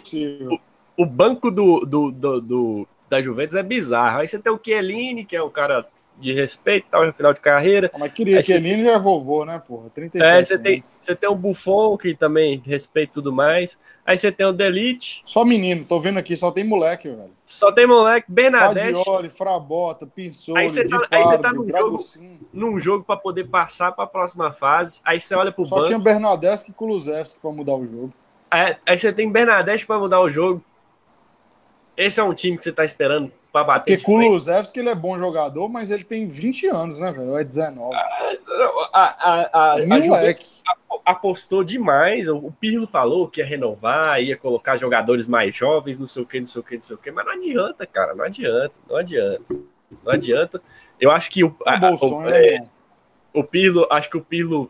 o, 0.95 1.03
o, 1.03 1.05
banco 1.05 1.49
do, 1.51 1.81
do, 1.81 2.11
do, 2.11 2.41
do, 2.41 2.87
da 3.09 3.21
Juventus 3.21 3.55
é 3.55 3.63
bizarro. 3.63 4.19
Aí 4.19 4.27
você 4.27 4.39
tem 4.39 4.51
o 4.51 4.59
Chiellini, 4.63 5.25
que 5.25 5.35
é 5.35 5.41
o 5.41 5.49
cara 5.49 5.85
de 6.19 6.33
respeito, 6.33 6.87
tal, 6.89 7.05
no 7.05 7.13
final 7.13 7.33
de 7.33 7.39
carreira. 7.39 7.91
Ah, 7.93 7.97
mas 7.99 8.11
queria, 8.11 8.37
que 8.37 8.43
você... 8.43 8.59
já 8.59 8.91
é 8.91 8.99
vovô, 8.99 9.45
né, 9.45 9.61
porra? 9.65 9.89
37 9.93 10.25
é, 10.25 10.43
você 10.43 10.57
tem, 10.57 10.83
você 10.99 11.15
tem 11.15 11.29
o 11.29 11.35
Buffon, 11.35 11.95
que 11.97 12.15
também 12.15 12.61
respeita 12.65 13.13
tudo 13.13 13.31
mais. 13.31 13.77
Aí 14.05 14.17
você 14.17 14.31
tem 14.31 14.45
o 14.45 14.53
Delite. 14.53 15.21
Só 15.25 15.45
menino, 15.45 15.85
tô 15.85 15.99
vendo 15.99 16.17
aqui, 16.17 16.35
só 16.35 16.51
tem 16.51 16.63
moleque, 16.63 17.09
velho. 17.09 17.29
Só 17.45 17.71
tem 17.71 17.85
moleque, 17.85 18.31
Bernadette. 18.31 18.97
Fadioli, 18.97 19.29
Frabota, 19.29 20.07
Pinsoli, 20.07 20.59
Aí 20.59 20.69
você 20.69 20.85
tá, 20.85 21.07
aí 21.11 21.23
você 21.23 21.37
tá 21.37 21.53
num, 21.53 21.67
jogo, 21.67 21.97
num 22.51 22.79
jogo 22.79 23.03
pra 23.03 23.17
poder 23.17 23.45
passar 23.45 23.91
pra 23.91 24.07
próxima 24.07 24.51
fase. 24.51 25.01
Aí 25.05 25.19
você 25.19 25.35
olha 25.35 25.51
pro 25.51 25.65
só 25.65 25.75
banco. 25.75 25.87
Só 25.87 25.93
tinha 25.93 25.99
Bernadette 25.99 26.69
e 26.69 26.73
Kulusevski 26.73 27.39
pra 27.39 27.51
mudar 27.51 27.75
o 27.75 27.85
jogo. 27.85 28.13
É, 28.51 28.77
aí 28.85 28.97
você 28.97 29.11
tem 29.11 29.29
Bernadette 29.29 29.85
pra 29.85 29.99
mudar 29.99 30.21
o 30.21 30.29
jogo. 30.29 30.63
Esse 31.97 32.19
é 32.19 32.23
um 32.23 32.33
time 32.33 32.57
que 32.57 32.63
você 32.63 32.71
tá 32.71 32.85
esperando 32.85 33.31
pra 33.51 33.63
bater. 33.63 33.97
Porque 33.97 34.05
Kulusevski 34.05 34.79
ele 34.79 34.89
é 34.89 34.95
bom 34.95 35.17
jogador, 35.17 35.67
mas 35.67 35.89
ele 35.89 36.03
tem 36.03 36.29
20 36.29 36.67
anos, 36.67 36.99
né, 36.99 37.11
velho? 37.11 37.35
É 37.35 37.43
19. 37.43 37.95
A, 37.95 37.99
a, 38.93 39.03
a, 39.03 39.73
a, 39.73 39.79
é 39.79 40.29
a 40.31 41.11
apostou 41.11 41.63
demais. 41.63 42.27
O 42.27 42.51
Pirlo 42.51 42.85
falou 42.85 43.27
que 43.27 43.39
ia 43.39 43.45
renovar, 43.45 44.21
ia 44.21 44.35
colocar 44.35 44.75
jogadores 44.75 45.25
mais 45.25 45.55
jovens, 45.55 45.97
não 45.97 46.05
sei 46.05 46.21
o 46.21 46.25
que, 46.25 46.39
não 46.39 46.47
sei 46.47 46.61
o 46.61 46.63
que, 46.63 46.75
não 46.75 46.81
sei 46.81 46.95
o 46.95 46.99
que. 46.99 47.11
Mas 47.11 47.25
não 47.25 47.33
adianta, 47.33 47.87
cara. 47.87 48.13
Não 48.13 48.25
adianta, 48.25 48.73
não 48.89 48.97
adianta. 48.97 49.53
Não 50.03 50.11
adianta. 50.13 50.61
Eu 50.99 51.11
acho 51.11 51.29
que 51.31 51.43
o, 51.43 51.53
é 51.65 52.05
o, 52.05 52.21
né, 52.21 52.45
é, 52.45 52.63
o 53.33 53.43
Pirlo, 53.43 53.87
acho 53.89 54.09
que 54.09 54.17
o 54.17 54.21
Pirlo 54.21 54.69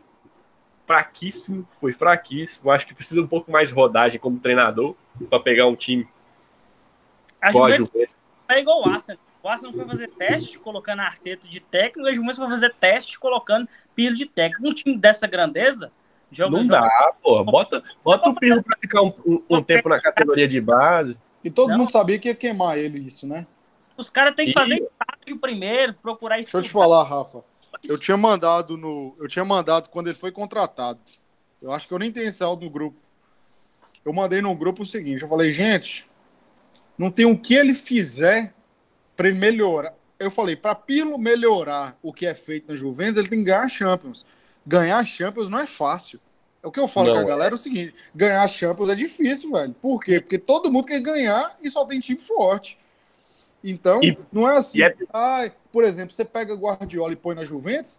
fraquíssimo, 0.86 1.66
foi 1.80 1.92
fraquíssimo. 1.92 2.70
Acho 2.70 2.86
que 2.86 2.94
precisa 2.94 3.20
um 3.20 3.26
pouco 3.26 3.50
mais 3.50 3.72
rodagem 3.72 4.20
como 4.20 4.38
treinador 4.38 4.94
para 5.28 5.40
pegar 5.40 5.66
um 5.66 5.74
time 5.74 6.06
a 7.40 7.52
Juventus 7.52 8.16
é 8.48 8.60
igual 8.60 8.82
o 8.82 8.88
Arsenal. 8.88 9.20
O 9.42 9.48
Arsenal 9.48 9.72
foi 9.72 9.84
fazer 9.84 10.08
teste 10.08 10.58
colocando 10.58 11.00
Arteta 11.00 11.46
de 11.46 11.60
técnico 11.60 12.08
e 12.08 12.10
a 12.10 12.12
Juventus 12.12 12.38
foi 12.38 12.48
fazer 12.48 12.74
teste 12.74 13.18
colocando 13.18 13.68
Pirlo 13.94 14.16
de 14.16 14.26
técnico. 14.26 14.68
Um 14.68 14.74
time 14.74 14.96
dessa 14.96 15.26
grandeza 15.26 15.92
joga, 16.30 16.56
Não 16.56 16.64
joga... 16.64 16.80
dá, 16.80 17.12
pô. 17.22 17.44
Bota, 17.44 17.82
bota 18.04 18.30
o 18.30 18.34
Pirlo 18.34 18.62
para 18.62 18.78
ficar 18.78 19.02
um, 19.02 19.12
um, 19.24 19.42
um 19.48 19.62
tempo 19.62 19.88
na 19.88 20.00
categoria 20.00 20.48
de 20.48 20.60
base. 20.60 21.22
E 21.42 21.50
todo 21.50 21.70
Não. 21.70 21.78
mundo 21.78 21.90
sabia 21.90 22.18
que 22.18 22.28
ia 22.28 22.34
queimar 22.34 22.78
ele 22.78 22.98
isso, 22.98 23.26
né? 23.26 23.46
Os 23.96 24.10
caras 24.10 24.34
têm 24.34 24.46
que 24.46 24.52
fazer 24.52 24.74
estágio 24.74 25.38
primeiro, 25.40 25.94
procurar 25.94 26.38
isso. 26.38 26.52
Deixa 26.52 26.58
eu 26.58 26.62
te 26.62 26.70
falar, 26.70 27.02
Rafa. 27.02 27.42
Eu 27.84 27.98
tinha 27.98 28.16
mandado 28.16 28.76
no. 28.76 29.16
Eu 29.18 29.28
tinha 29.28 29.44
mandado 29.44 29.88
quando 29.88 30.08
ele 30.08 30.16
foi 30.16 30.30
contratado. 30.30 31.00
Eu 31.60 31.72
acho 31.72 31.86
que 31.86 31.94
eu 31.94 31.98
nem 31.98 32.10
tenho 32.10 32.28
esse 32.28 32.42
áudio 32.42 32.66
no 32.66 32.72
grupo. 32.72 32.96
Eu 34.04 34.12
mandei 34.12 34.40
no 34.40 34.54
grupo 34.54 34.82
o 34.82 34.86
seguinte: 34.86 35.22
eu 35.22 35.28
falei, 35.28 35.50
gente, 35.52 36.07
não 36.98 37.10
tem 37.10 37.24
o 37.24 37.38
que 37.38 37.54
ele 37.54 37.72
fizer 37.72 38.52
para 39.16 39.28
ele 39.28 39.38
melhorar. 39.38 39.94
Eu 40.18 40.30
falei, 40.30 40.56
para 40.56 40.74
Pilo 40.74 41.16
melhorar 41.16 41.96
o 42.02 42.12
que 42.12 42.26
é 42.26 42.34
feito 42.34 42.68
na 42.68 42.74
Juventus, 42.74 43.18
ele 43.18 43.28
tem 43.28 43.38
que 43.38 43.44
ganhar 43.44 43.62
a 43.62 43.68
Champions. 43.68 44.26
Ganhar 44.66 44.98
a 44.98 45.04
Champions 45.04 45.48
não 45.48 45.60
é 45.60 45.66
fácil. 45.66 46.20
É 46.62 46.66
o 46.66 46.72
que 46.72 46.80
eu 46.80 46.88
falo 46.88 47.08
não, 47.08 47.14
com 47.14 47.20
a 47.20 47.24
galera 47.24 47.52
é 47.52 47.54
o 47.54 47.58
seguinte: 47.58 47.94
ganhar 48.12 48.42
a 48.42 48.48
Champions 48.48 48.88
é 48.90 48.94
difícil, 48.96 49.52
velho. 49.52 49.74
Por 49.80 50.02
quê? 50.02 50.20
Porque 50.20 50.38
todo 50.38 50.72
mundo 50.72 50.86
quer 50.88 51.00
ganhar 51.00 51.56
e 51.62 51.70
só 51.70 51.84
tem 51.84 52.00
time 52.00 52.20
forte. 52.20 52.76
Então, 53.62 54.02
e, 54.02 54.18
não 54.32 54.48
é 54.48 54.56
assim. 54.56 54.82
É... 54.82 54.94
Ai, 55.12 55.52
por 55.72 55.84
exemplo, 55.84 56.12
você 56.12 56.24
pega 56.24 56.54
Guardiola 56.54 57.12
e 57.12 57.16
põe 57.16 57.36
na 57.36 57.44
Juventus, 57.44 57.98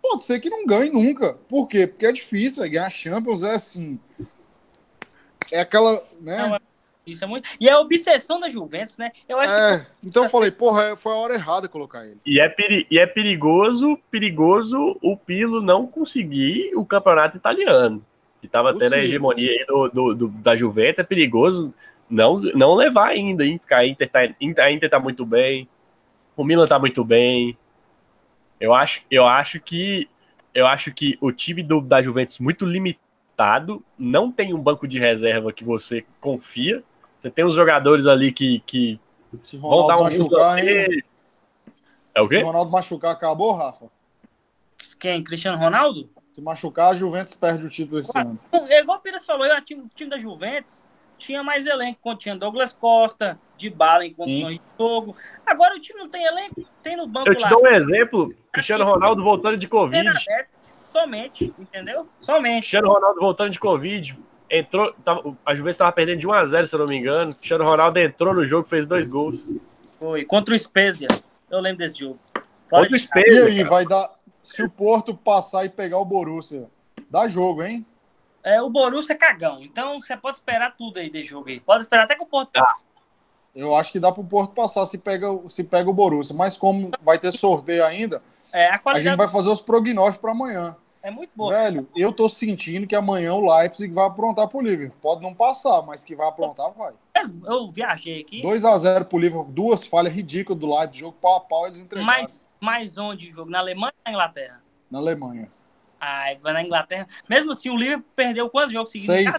pode 0.00 0.24
ser 0.24 0.40
que 0.40 0.48
não 0.48 0.64
ganhe 0.64 0.90
nunca. 0.90 1.34
Por 1.48 1.68
quê? 1.68 1.86
Porque 1.86 2.06
é 2.06 2.12
difícil, 2.12 2.62
véio. 2.62 2.72
ganhar 2.72 2.86
a 2.86 2.90
Champions 2.90 3.42
é 3.42 3.52
assim. 3.52 4.00
É 5.52 5.60
aquela. 5.60 6.02
Né? 6.20 6.38
Não, 6.38 6.56
é 6.56 6.60
isso 7.06 7.24
é 7.24 7.26
muito. 7.26 7.48
E 7.60 7.68
é 7.68 7.72
a 7.72 7.80
obsessão 7.80 8.40
da 8.40 8.48
Juventus, 8.48 8.96
né? 8.96 9.12
Eu 9.28 9.38
acho 9.38 9.52
é, 9.52 9.78
que... 9.78 9.86
então 10.08 10.24
eu 10.24 10.28
falei, 10.28 10.50
porra, 10.50 10.96
foi 10.96 11.12
a 11.12 11.16
hora 11.16 11.34
errada 11.34 11.68
colocar 11.68 12.04
ele. 12.04 12.18
E 12.24 12.40
é, 12.40 12.48
peri... 12.48 12.86
e 12.90 12.98
é 12.98 13.06
perigoso, 13.06 13.98
perigoso 14.10 14.98
o 15.02 15.16
Pilo 15.16 15.60
não 15.60 15.86
conseguir 15.86 16.72
o 16.74 16.84
campeonato 16.84 17.36
italiano. 17.36 18.04
Que 18.40 18.48
tava 18.48 18.76
tendo 18.76 18.94
a 18.94 18.98
hegemonia 18.98 19.50
aí 19.50 19.64
do, 19.66 19.88
do, 19.88 20.14
do, 20.14 20.28
da 20.28 20.54
Juventus, 20.54 20.98
é 20.98 21.02
perigoso 21.02 21.72
não, 22.08 22.38
não 22.38 22.74
levar 22.74 23.08
ainda, 23.08 23.44
hein? 23.44 23.58
Porque 23.58 23.74
a 23.74 23.86
Inter, 23.86 24.08
tá, 24.10 24.20
a 24.20 24.70
Inter 24.70 24.90
tá 24.90 25.00
muito 25.00 25.24
bem, 25.24 25.68
o 26.36 26.44
Milan 26.44 26.66
tá 26.66 26.78
muito 26.78 27.04
bem. 27.04 27.56
Eu 28.60 28.74
acho, 28.74 29.02
eu 29.10 29.26
acho 29.26 29.60
que 29.60 30.08
eu 30.54 30.66
acho 30.66 30.92
que 30.92 31.18
o 31.20 31.32
time 31.32 31.62
do, 31.62 31.80
da 31.80 32.00
Juventus 32.00 32.38
muito 32.38 32.64
limitado, 32.64 33.84
não 33.98 34.30
tem 34.30 34.54
um 34.54 34.60
banco 34.60 34.86
de 34.86 34.98
reserva 34.98 35.52
que 35.52 35.64
você 35.64 36.04
confia. 36.20 36.82
Você 37.24 37.30
tem 37.30 37.42
uns 37.42 37.54
jogadores 37.54 38.06
ali 38.06 38.30
que, 38.30 38.60
que 38.66 39.00
vão 39.54 39.86
dar 39.86 39.98
um 39.98 40.02
machucar, 40.02 40.58
hein? 40.58 41.02
É 42.14 42.20
o 42.20 42.28
quê? 42.28 42.36
Se 42.36 42.42
o 42.42 42.46
Ronaldo 42.46 42.70
machucar, 42.70 43.12
acabou, 43.12 43.52
Rafa? 43.52 43.86
Quem? 45.00 45.24
Cristiano 45.24 45.56
Ronaldo? 45.56 46.10
Se 46.34 46.42
machucar, 46.42 46.90
a 46.90 46.94
Juventus 46.94 47.32
perde 47.32 47.64
o 47.64 47.70
título 47.70 47.98
esse 47.98 48.18
ano. 48.18 48.38
É 48.68 48.80
igual 48.80 48.98
o 48.98 49.00
Pires 49.00 49.24
falou, 49.24 49.46
eu, 49.46 49.56
o 49.56 49.62
time 49.62 50.10
da 50.10 50.18
Juventus 50.18 50.84
tinha 51.16 51.42
mais 51.42 51.64
elenco, 51.64 51.98
quando 52.02 52.18
tinha 52.18 52.36
Douglas 52.36 52.74
Costa, 52.74 53.40
de 53.56 53.70
bala 53.70 54.04
em 54.04 54.12
condições 54.12 54.58
de 54.58 54.64
jogo. 54.78 55.16
Agora 55.46 55.76
o 55.76 55.80
time 55.80 56.00
não 56.00 56.10
tem 56.10 56.26
elenco, 56.26 56.62
tem 56.82 56.94
no 56.94 57.06
banco 57.06 57.26
Eu 57.30 57.34
te 57.34 57.44
lá. 57.44 57.48
dou 57.48 57.62
um 57.62 57.68
exemplo, 57.68 58.34
Cristiano 58.52 58.84
Ronaldo 58.84 59.24
voltando 59.24 59.56
de 59.56 59.66
Covid. 59.66 60.10
Somente, 60.62 61.54
entendeu? 61.58 62.06
Somente. 62.20 62.64
Cristiano 62.64 62.92
Ronaldo 62.92 63.18
voltando 63.18 63.48
de 63.48 63.58
Covid, 63.58 64.14
entrou, 64.58 64.92
tava, 65.04 65.36
a 65.44 65.54
Juventus 65.54 65.76
estava 65.76 65.92
perdendo 65.92 66.20
de 66.20 66.26
1 66.26 66.32
a 66.32 66.44
0 66.44 66.66
se 66.66 66.74
eu 66.74 66.80
não 66.80 66.86
me 66.86 66.96
engano. 66.96 67.34
Cristiano 67.34 67.64
Ronaldo 67.64 67.98
entrou 67.98 68.34
no 68.34 68.44
jogo, 68.44 68.68
fez 68.68 68.86
dois 68.86 69.06
gols. 69.06 69.54
Foi, 69.98 70.24
contra 70.24 70.54
o 70.54 70.58
Spezia. 70.58 71.08
Eu 71.50 71.60
lembro 71.60 71.78
desse 71.78 72.00
jogo. 72.00 72.18
Contra 72.70 72.94
o 72.94 72.98
Spezia. 72.98 73.44
E 73.44 73.46
aí, 73.46 73.56
cara. 73.58 73.70
vai 73.70 73.86
dar. 73.86 74.10
Se 74.42 74.62
o 74.62 74.70
Porto 74.70 75.14
passar 75.14 75.64
e 75.64 75.68
pegar 75.68 75.98
o 75.98 76.04
Borussia, 76.04 76.68
dá 77.10 77.26
jogo, 77.26 77.62
hein? 77.62 77.84
É, 78.42 78.60
o 78.60 78.68
Borussia 78.68 79.14
é 79.14 79.16
cagão. 79.16 79.62
Então 79.62 80.00
você 80.00 80.16
pode 80.16 80.36
esperar 80.36 80.76
tudo 80.76 80.98
aí 80.98 81.08
de 81.08 81.24
jogo 81.24 81.48
aí. 81.48 81.60
Pode 81.60 81.82
esperar 81.82 82.04
até 82.04 82.14
que 82.14 82.22
o 82.22 82.26
Porto 82.26 82.50
ah. 82.56 82.64
passe. 82.64 82.84
Eu 83.54 83.74
acho 83.74 83.92
que 83.92 84.00
dá 84.00 84.10
pro 84.10 84.24
Porto 84.24 84.52
passar 84.52 84.84
se 84.84 84.98
pega, 84.98 85.28
se 85.48 85.64
pega 85.64 85.88
o 85.88 85.94
Borussia. 85.94 86.34
Mas 86.34 86.56
como 86.56 86.90
vai 87.02 87.18
ter 87.18 87.32
sorteio 87.32 87.84
ainda, 87.84 88.22
é, 88.52 88.68
a, 88.68 88.80
a 88.84 89.00
gente 89.00 89.16
vai 89.16 89.28
fazer 89.28 89.48
os 89.48 89.62
prognósticos 89.62 90.20
para 90.20 90.32
amanhã. 90.32 90.76
É 91.04 91.10
muito 91.10 91.32
boa. 91.36 91.52
Velho, 91.52 91.86
eu 91.94 92.10
tô 92.10 92.30
sentindo 92.30 92.86
que 92.86 92.96
amanhã 92.96 93.34
o 93.34 93.54
Leipzig 93.54 93.92
vai 93.92 94.06
aprontar 94.06 94.48
pro 94.48 94.62
Liverpool. 94.62 94.96
Pode 95.02 95.20
não 95.20 95.34
passar, 95.34 95.82
mas 95.82 96.02
que 96.02 96.16
vai 96.16 96.26
aprontar, 96.26 96.72
vai. 96.72 96.94
Eu 97.44 97.70
viajei 97.70 98.22
aqui. 98.22 98.40
2x0 98.40 99.04
pro 99.04 99.18
Liverpool, 99.18 99.52
duas 99.52 99.84
falhas 99.84 100.14
ridículas 100.14 100.58
do 100.58 100.74
Leipzig, 100.74 101.00
jogo 101.00 101.18
pau 101.20 101.36
a 101.36 101.40
pau, 101.40 101.66
eles 101.66 101.78
entregaram. 101.78 102.10
Mas, 102.10 102.48
mas 102.58 102.96
onde 102.96 103.28
o 103.28 103.30
jogo? 103.30 103.50
Na 103.50 103.58
Alemanha 103.58 103.92
ou 103.98 104.02
na 104.06 104.12
Inglaterra? 104.12 104.62
Na 104.90 104.98
Alemanha. 104.98 105.52
Ai, 106.00 106.38
vai 106.38 106.54
na 106.54 106.62
Inglaterra. 106.62 107.06
Mesmo 107.28 107.52
assim, 107.52 107.68
o 107.68 107.76
Liverpool 107.76 108.10
perdeu 108.16 108.48
quantos 108.48 108.72
jogos 108.72 108.90
seguidos? 108.90 109.14
Seis. 109.14 109.36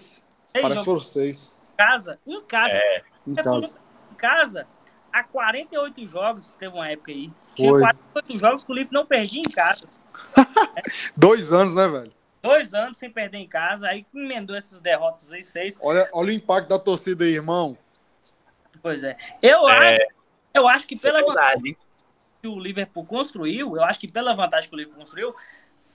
Seis 0.51 0.61
Parece 0.61 0.79
que 0.81 0.85
foram 0.85 1.01
seis. 1.01 1.59
Em 1.73 1.77
casa? 1.77 2.19
Em 2.27 2.41
casa. 2.41 2.73
É, 2.75 3.03
em 3.25 3.33
casa. 3.33 3.75
Em 4.11 4.15
casa, 4.15 4.67
há 5.11 5.23
48 5.23 6.05
jogos, 6.05 6.55
teve 6.57 6.75
uma 6.75 6.87
época 6.87 7.11
aí. 7.11 7.31
Foi. 7.47 7.55
Tinha 7.55 7.71
48 7.71 8.37
jogos 8.37 8.63
que 8.63 8.71
o 8.71 8.75
Liverpool 8.75 8.99
não 8.99 9.07
perdia 9.07 9.41
em 9.41 9.49
casa. 9.49 9.87
Dois 11.15 11.51
anos, 11.51 11.75
né, 11.75 11.87
velho? 11.87 12.11
Dois 12.41 12.73
anos 12.73 12.97
sem 12.97 13.09
perder 13.09 13.39
em 13.39 13.47
casa, 13.47 13.87
aí 13.87 14.05
emendou 14.13 14.55
essas 14.55 14.79
derrotas 14.79 15.33
aí, 15.33 15.41
seis. 15.41 15.77
Olha, 15.81 16.07
olha 16.13 16.29
o 16.29 16.31
impacto 16.31 16.69
da 16.69 16.77
torcida 16.77 17.25
aí, 17.25 17.33
irmão. 17.33 17.77
Pois 18.81 19.03
é. 19.03 19.17
Eu, 19.41 19.67
é... 19.67 19.95
Acho, 19.95 20.07
eu 20.53 20.67
acho 20.67 20.87
que 20.87 20.93
Isso 20.93 21.07
é 21.07 21.11
pela 21.11 21.23
é 21.23 21.25
vantagem 21.25 21.77
que 22.41 22.47
o 22.47 22.59
Liverpool 22.59 23.05
construiu, 23.05 23.75
eu 23.75 23.83
acho 23.83 23.99
que 23.99 24.07
pela 24.07 24.35
vantagem 24.35 24.69
que 24.69 24.75
o 24.75 24.77
Liverpool 24.77 24.99
construiu, 24.99 25.35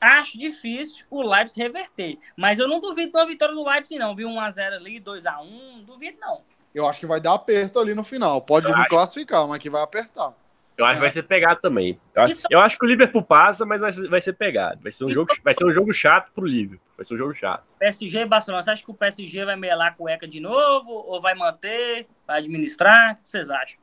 acho 0.00 0.36
difícil 0.36 1.06
o 1.08 1.22
Leipzig 1.22 1.60
reverter. 1.60 2.18
Mas 2.36 2.58
eu 2.58 2.66
não 2.66 2.80
duvido 2.80 3.12
da 3.12 3.24
vitória 3.24 3.54
do 3.54 3.64
Leipzig, 3.64 3.98
não. 3.98 4.14
Viu 4.14 4.28
1x0 4.28 4.74
ali, 4.74 5.00
2x1, 5.00 5.84
duvido 5.84 6.18
não. 6.20 6.42
Eu 6.74 6.88
acho 6.88 7.00
que 7.00 7.06
vai 7.06 7.20
dar 7.20 7.34
aperto 7.34 7.78
ali 7.78 7.94
no 7.94 8.02
final. 8.02 8.40
Pode 8.42 8.66
eu 8.66 8.72
não 8.72 8.80
acho... 8.80 8.88
classificar, 8.88 9.46
mas 9.46 9.62
que 9.62 9.70
vai 9.70 9.82
apertar. 9.82 10.34
Eu 10.80 10.86
acho 10.86 10.94
que 10.94 11.00
vai 11.00 11.10
ser 11.10 11.22
pegado 11.24 11.60
também. 11.60 12.00
Eu 12.14 12.22
acho, 12.22 12.42
eu 12.50 12.60
acho 12.60 12.78
que 12.78 12.86
o 12.86 12.88
Liverpool 12.88 13.22
passa, 13.22 13.66
mas 13.66 13.82
vai 13.82 13.92
ser, 13.92 14.08
vai 14.08 14.20
ser 14.20 14.32
pegado. 14.32 14.80
Vai 14.82 14.90
ser, 14.90 15.04
um 15.04 15.12
jogo, 15.12 15.30
vai 15.44 15.52
ser 15.52 15.66
um 15.66 15.72
jogo 15.72 15.92
chato 15.92 16.32
pro 16.32 16.46
Liverpool. 16.46 16.80
Vai 16.96 17.04
ser 17.04 17.14
um 17.14 17.18
jogo 17.18 17.34
chato. 17.34 17.64
PSG 17.78 18.20
e 18.20 18.24
Barcelona, 18.24 18.62
você 18.62 18.70
acha 18.70 18.82
que 18.82 18.90
o 18.90 18.94
PSG 18.94 19.44
vai 19.44 19.56
melar 19.56 19.94
com 19.94 20.04
o 20.04 20.08
ECA 20.08 20.26
de 20.26 20.40
novo? 20.40 20.90
Ou 20.90 21.20
vai 21.20 21.34
manter? 21.34 22.06
Vai 22.26 22.38
administrar? 22.38 23.12
O 23.12 23.22
que 23.22 23.28
vocês 23.28 23.50
acham? 23.50 23.78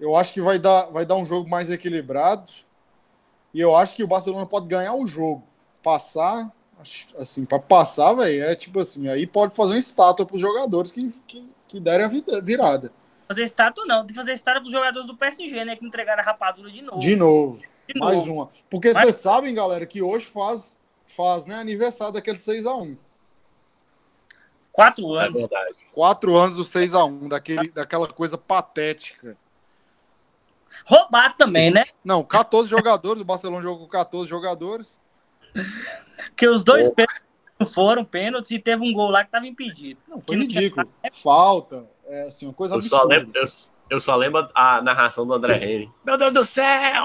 Eu 0.00 0.16
acho 0.16 0.34
que 0.34 0.40
vai 0.40 0.58
dar, 0.58 0.86
vai 0.86 1.06
dar 1.06 1.14
um 1.14 1.24
jogo 1.24 1.48
mais 1.48 1.70
equilibrado. 1.70 2.50
E 3.54 3.60
eu 3.60 3.76
acho 3.76 3.94
que 3.94 4.02
o 4.02 4.08
Barcelona 4.08 4.46
pode 4.46 4.66
ganhar 4.66 4.94
o 4.94 5.06
jogo. 5.06 5.44
Passar, 5.80 6.50
assim, 7.18 7.44
para 7.44 7.60
passar, 7.60 8.14
velho, 8.14 8.44
é 8.44 8.56
tipo 8.56 8.80
assim, 8.80 9.08
aí 9.08 9.28
pode 9.28 9.54
fazer 9.54 9.74
uma 9.74 9.78
estátua 9.78 10.26
pros 10.26 10.40
jogadores 10.40 10.90
que, 10.90 11.14
que, 11.26 11.48
que 11.68 11.78
derem 11.78 12.04
a 12.04 12.40
virada. 12.40 12.92
Fazer 13.30 13.44
estátua 13.44 13.84
não, 13.86 13.98
tem 13.98 14.08
que 14.08 14.14
fazer 14.14 14.32
estátua 14.32 14.60
pros 14.60 14.72
jogadores 14.72 15.06
do 15.06 15.16
PSG, 15.16 15.64
né? 15.64 15.76
Que 15.76 15.86
entregaram 15.86 16.20
a 16.20 16.24
rapadura 16.24 16.68
de 16.68 16.82
novo. 16.82 16.98
De 16.98 17.14
novo. 17.14 17.62
De 17.86 17.96
mais 17.96 18.26
novo. 18.26 18.32
uma. 18.32 18.50
Porque 18.68 18.92
vocês 18.92 19.14
sabem, 19.14 19.54
galera, 19.54 19.86
que 19.86 20.02
hoje 20.02 20.26
faz, 20.26 20.80
faz 21.06 21.46
né, 21.46 21.54
aniversário 21.54 22.12
daquele 22.12 22.38
6x1. 22.38 22.98
Quatro 24.72 25.16
é 25.16 25.26
anos. 25.26 25.36
É 25.36 25.40
verdade. 25.42 25.76
Quatro 25.92 26.36
anos 26.36 26.56
do 26.56 26.64
6x1, 26.64 27.28
daquele, 27.28 27.70
daquela 27.70 28.08
coisa 28.08 28.36
patética. 28.36 29.36
Roubado 30.84 31.36
também, 31.38 31.70
né? 31.70 31.84
Não, 32.04 32.24
14 32.24 32.68
jogadores, 32.68 33.22
o 33.22 33.24
Barcelona 33.24 33.62
jogou 33.62 33.86
com 33.86 33.92
14 33.92 34.28
jogadores. 34.28 35.00
Que 36.34 36.48
os 36.48 36.64
dois 36.64 36.88
oh. 36.88 36.94
pênaltis 36.96 37.72
foram 37.72 38.04
pênaltis 38.04 38.50
e 38.50 38.58
teve 38.58 38.82
um 38.82 38.92
gol 38.92 39.08
lá 39.08 39.24
que 39.24 39.30
tava 39.30 39.46
impedido. 39.46 40.00
Não, 40.08 40.20
foi 40.20 40.34
ridículo. 40.34 40.92
Falta, 41.12 41.88
é 42.10 42.22
assim, 42.26 42.46
uma 42.46 42.52
coisa 42.52 42.74
eu 42.74 42.78
absurda. 42.78 42.96
Só 42.96 43.08
lembro, 43.08 43.30
eu, 43.34 43.44
eu, 43.90 44.00
só 44.00 44.16
lembro 44.16 44.48
a 44.54 44.82
narração 44.82 45.26
do 45.26 45.32
André 45.32 45.56
Henry. 45.56 45.90
Meu 46.04 46.18
Deus 46.18 46.34
do 46.34 46.44
céu! 46.44 47.04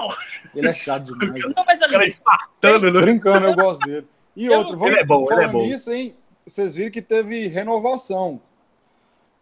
Ele 0.54 0.68
é 0.68 0.74
chato 0.74 1.04
demais. 1.04 1.40
Não, 1.56 1.64
mas 1.64 1.80
ali, 1.80 1.92
cara 1.92 2.08
infartando, 2.08 2.92
né? 2.92 3.00
Brincando, 3.00 3.46
eu 3.46 3.54
gosto 3.54 3.86
dele. 3.86 4.06
E 4.34 4.50
outro, 4.50 4.76
vamos 4.76 4.88
ele 4.88 5.00
é 5.00 5.04
bom, 5.04 5.32
ele 5.32 5.44
é 5.44 5.48
bom. 5.48 5.62
nisso, 5.62 5.92
hein? 5.92 6.16
Vocês 6.44 6.74
viram 6.74 6.90
que 6.90 7.00
teve 7.00 7.46
renovação. 7.46 8.40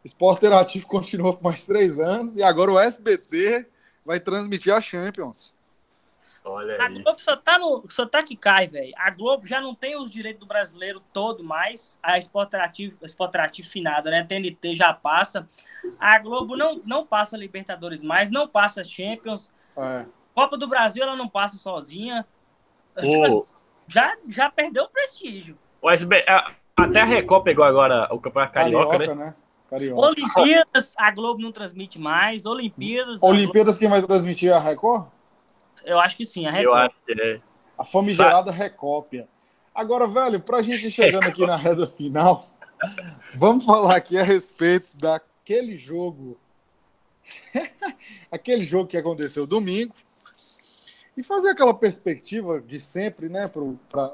Esporte 0.04 0.38
Interativo 0.38 0.86
continuou 0.88 1.32
por 1.32 1.42
mais 1.42 1.64
três 1.64 1.98
anos 1.98 2.36
e 2.36 2.42
agora 2.42 2.72
o 2.72 2.78
SBT 2.78 3.66
vai 4.04 4.20
transmitir 4.20 4.72
a 4.74 4.80
Champions. 4.80 5.54
Olha 6.46 6.82
a 6.82 6.88
Globo 6.90 7.18
só 7.18 7.36
tá, 7.36 7.58
no, 7.58 7.86
só 7.88 8.04
tá 8.04 8.22
que 8.22 8.36
cai, 8.36 8.66
velho. 8.66 8.92
A 8.98 9.08
Globo 9.08 9.46
já 9.46 9.62
não 9.62 9.74
tem 9.74 9.98
os 9.98 10.10
direitos 10.10 10.40
do 10.40 10.46
brasileiro 10.46 11.00
todo 11.12 11.42
mais. 11.42 11.98
A 12.02 12.18
Interativo, 12.18 12.98
finada, 13.70 14.10
né? 14.10 14.22
TNT 14.22 14.74
já 14.74 14.92
passa. 14.92 15.48
A 15.98 16.18
Globo 16.18 16.54
não, 16.54 16.82
não 16.84 17.06
passa 17.06 17.38
Libertadores 17.38 18.02
mais, 18.02 18.30
não 18.30 18.46
passa 18.46 18.84
Champions. 18.84 19.50
É. 19.74 20.06
Copa 20.34 20.58
do 20.58 20.68
Brasil 20.68 21.02
ela 21.02 21.16
não 21.16 21.28
passa 21.28 21.56
sozinha. 21.56 22.26
Tipo, 23.00 23.24
assim, 23.24 23.42
já, 23.86 24.14
já 24.28 24.50
perdeu 24.50 24.84
o 24.84 24.88
prestígio. 24.88 25.56
O 25.80 25.90
SB, 25.90 26.24
até 26.76 27.00
a 27.00 27.04
Record 27.04 27.44
pegou 27.44 27.64
agora 27.64 28.06
o 28.12 28.20
Campeonato 28.20 28.52
Carioca, 28.52 28.98
Carioca 28.98 29.14
né? 29.14 29.24
né? 29.26 29.34
Carioca. 29.70 30.00
Olimpíadas, 30.08 30.94
a 30.98 31.10
Globo 31.10 31.40
não 31.40 31.52
transmite 31.52 31.98
mais. 31.98 32.44
Olimpíadas. 32.44 33.22
Olimpíadas, 33.22 33.78
Globo... 33.78 33.78
quem 33.78 33.88
vai 33.88 34.02
transmitir 34.02 34.50
é 34.50 34.52
a 34.52 34.58
Record? 34.58 35.06
Eu 35.84 35.98
acho 35.98 36.16
que 36.16 36.24
sim, 36.24 36.46
a 36.46 36.50
Record. 36.50 36.66
Eu 36.66 36.74
acho 36.74 37.00
que 37.04 37.12
é. 37.20 37.38
A 37.76 37.84
famigerada 37.84 38.52
Sa 38.52 38.56
Recópia. 38.56 39.28
Agora, 39.74 40.06
velho, 40.06 40.38
pra 40.38 40.62
gente 40.62 40.90
chegando 40.90 41.26
aqui 41.26 41.44
na 41.44 41.56
reta 41.56 41.86
final, 41.86 42.44
vamos 43.34 43.64
falar 43.64 43.96
aqui 43.96 44.16
a 44.16 44.22
respeito 44.22 44.88
daquele 44.96 45.76
jogo. 45.76 46.38
aquele 48.30 48.62
jogo 48.62 48.88
que 48.88 48.96
aconteceu 48.96 49.46
domingo. 49.46 49.94
E 51.16 51.22
fazer 51.22 51.50
aquela 51.50 51.74
perspectiva 51.74 52.60
de 52.60 52.78
sempre, 52.80 53.28
né, 53.28 53.50
para 53.88 54.12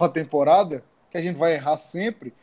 a 0.00 0.08
temporada, 0.08 0.84
que 1.10 1.16
a 1.16 1.22
gente 1.22 1.36
vai 1.36 1.54
errar 1.54 1.76
sempre. 1.76 2.34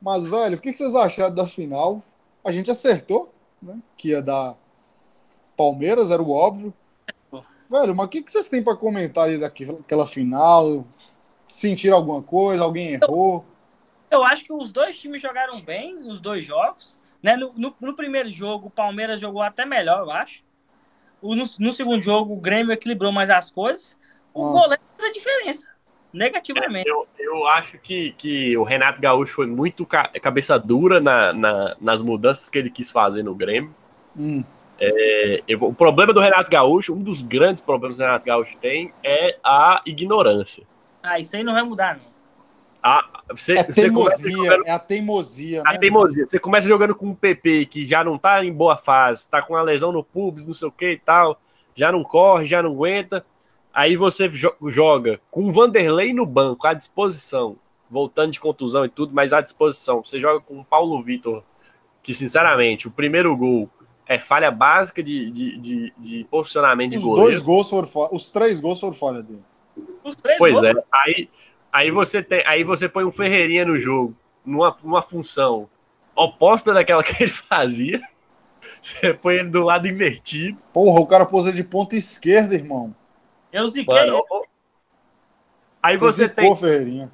Mas, 0.00 0.26
velho, 0.26 0.56
o 0.56 0.60
que 0.60 0.74
vocês 0.74 0.94
acharam 0.94 1.34
da 1.34 1.46
final? 1.46 2.02
A 2.44 2.52
gente 2.52 2.70
acertou, 2.70 3.32
né? 3.62 3.78
Que 3.96 4.08
ia 4.08 4.20
dar 4.20 4.56
Palmeiras, 5.56 6.10
era 6.10 6.22
o 6.22 6.30
óbvio. 6.30 6.74
Velho, 7.74 7.92
mas 7.92 8.06
o 8.06 8.08
que, 8.08 8.22
que 8.22 8.30
vocês 8.30 8.48
têm 8.48 8.62
para 8.62 8.76
comentar 8.76 9.24
ali 9.24 9.36
daquela 9.36 10.06
final? 10.06 10.86
Sentiram 11.48 11.96
alguma 11.96 12.22
coisa? 12.22 12.62
Alguém 12.62 12.92
errou? 12.92 13.44
Eu 14.08 14.22
acho 14.22 14.44
que 14.44 14.52
os 14.52 14.70
dois 14.70 14.96
times 14.96 15.20
jogaram 15.20 15.60
bem 15.60 15.98
nos 15.98 16.20
dois 16.20 16.44
jogos. 16.44 17.00
Né? 17.20 17.36
No, 17.36 17.52
no, 17.56 17.74
no 17.80 17.96
primeiro 17.96 18.30
jogo, 18.30 18.68
o 18.68 18.70
Palmeiras 18.70 19.20
jogou 19.20 19.42
até 19.42 19.64
melhor, 19.64 20.02
eu 20.02 20.10
acho. 20.12 20.44
O, 21.20 21.34
no, 21.34 21.42
no, 21.58 21.72
segundo 21.72 22.00
jogo, 22.00 22.32
o 22.34 22.40
Grêmio 22.40 22.72
equilibrou 22.72 23.10
mais 23.10 23.28
as 23.28 23.50
coisas. 23.50 23.98
O 24.32 24.46
ah. 24.46 24.52
goleiro 24.52 24.82
fez 24.96 25.10
a 25.10 25.12
diferença, 25.12 25.68
negativamente. 26.12 26.88
É, 26.88 26.92
eu, 26.92 27.08
eu 27.18 27.46
acho 27.48 27.76
que, 27.78 28.12
que 28.12 28.56
o 28.56 28.62
Renato 28.62 29.00
Gaúcho 29.00 29.34
foi 29.34 29.48
muito 29.48 29.84
ca 29.84 30.08
cabeça 30.22 30.56
dura 30.60 31.00
na, 31.00 31.32
na, 31.32 31.76
nas 31.80 32.02
mudanças 32.02 32.48
que 32.48 32.56
ele 32.56 32.70
quis 32.70 32.88
fazer 32.92 33.24
no 33.24 33.34
Grêmio. 33.34 33.74
Hum. 34.16 34.44
É, 34.80 35.42
eu, 35.46 35.62
o 35.62 35.74
problema 35.74 36.12
do 36.12 36.20
Renato 36.20 36.50
Gaúcho, 36.50 36.94
um 36.94 37.02
dos 37.02 37.22
grandes 37.22 37.60
problemas 37.60 37.96
que 37.96 38.02
o 38.02 38.06
Renato 38.06 38.26
Gaúcho 38.26 38.56
tem 38.58 38.92
é 39.02 39.36
a 39.42 39.82
ignorância. 39.86 40.64
Ah, 41.02 41.18
isso 41.18 41.36
aí 41.36 41.44
não 41.44 41.52
vai 41.52 41.62
mudar, 41.62 41.96
não. 41.96 42.14
Ah, 42.86 43.22
você, 43.30 43.56
é 43.58 43.64
teimosia, 43.64 44.30
jogando, 44.30 44.66
é 44.66 44.70
a 44.70 44.78
teimosia. 44.78 45.62
A 45.64 45.72
né? 45.72 45.78
teimosia. 45.78 46.26
Você 46.26 46.38
começa 46.38 46.68
jogando 46.68 46.94
com 46.94 47.06
um 47.06 47.14
PP 47.14 47.64
que 47.64 47.86
já 47.86 48.04
não 48.04 48.18
tá 48.18 48.44
em 48.44 48.52
boa 48.52 48.76
fase, 48.76 49.30
tá 49.30 49.40
com 49.40 49.54
uma 49.54 49.62
lesão 49.62 49.90
no 49.90 50.04
pubis, 50.04 50.44
não 50.44 50.52
sei 50.52 50.68
o 50.68 50.72
que 50.72 50.90
e 50.90 50.98
tal, 50.98 51.40
já 51.74 51.90
não 51.90 52.02
corre, 52.02 52.44
já 52.44 52.62
não 52.62 52.72
aguenta. 52.72 53.24
Aí 53.72 53.96
você 53.96 54.30
joga 54.68 55.18
com 55.30 55.44
o 55.44 55.52
Vanderlei 55.52 56.12
no 56.12 56.26
banco, 56.26 56.66
à 56.66 56.74
disposição, 56.74 57.56
voltando 57.90 58.32
de 58.32 58.40
contusão 58.40 58.84
e 58.84 58.88
tudo, 58.90 59.14
mas 59.14 59.32
à 59.32 59.40
disposição. 59.40 60.04
Você 60.04 60.18
joga 60.18 60.40
com 60.40 60.60
o 60.60 60.64
Paulo 60.64 61.02
Vitor, 61.02 61.42
que 62.02 62.12
sinceramente, 62.12 62.86
o 62.86 62.90
primeiro 62.90 63.34
gol 63.34 63.70
é 64.06 64.18
falha 64.18 64.50
básica 64.50 65.02
de, 65.02 65.30
de, 65.30 65.56
de, 65.58 65.92
de 65.96 66.24
posicionamento 66.30 66.92
os 66.92 66.98
de 66.98 67.04
goleiro. 67.04 67.30
Dois 67.30 67.42
gols 67.42 67.70
foram 67.70 67.88
falha, 67.88 68.10
os 68.12 68.28
três 68.28 68.60
gols 68.60 68.80
foram 68.80 68.94
falha 68.94 69.22
dele. 69.22 69.42
Os 70.02 70.14
três 70.14 70.38
pois 70.38 70.54
gols? 70.54 70.66
é. 70.66 70.74
Aí, 70.92 71.30
aí, 71.72 71.90
você 71.90 72.22
tem, 72.22 72.42
aí 72.46 72.64
você 72.64 72.88
põe 72.88 73.04
um 73.04 73.12
Ferreirinha 73.12 73.64
no 73.64 73.78
jogo, 73.78 74.14
numa, 74.44 74.76
numa 74.82 75.02
função 75.02 75.68
oposta 76.14 76.72
daquela 76.72 77.02
que 77.02 77.22
ele 77.22 77.32
fazia. 77.32 78.00
Você 78.80 79.14
põe 79.14 79.36
ele 79.36 79.48
do 79.48 79.62
lado 79.62 79.88
invertido. 79.88 80.58
Porra, 80.70 81.00
o 81.00 81.06
cara 81.06 81.24
pôs 81.24 81.46
ele 81.46 81.56
de 81.56 81.64
ponta 81.64 81.96
esquerda, 81.96 82.54
irmão. 82.54 82.94
Eu 83.50 83.66
ziquei. 83.66 83.94
Mano, 83.94 84.22
aí 85.82 85.96
você, 85.96 86.24
você 86.24 86.28
tem. 86.28 86.54
Ferreirinha. 86.54 87.10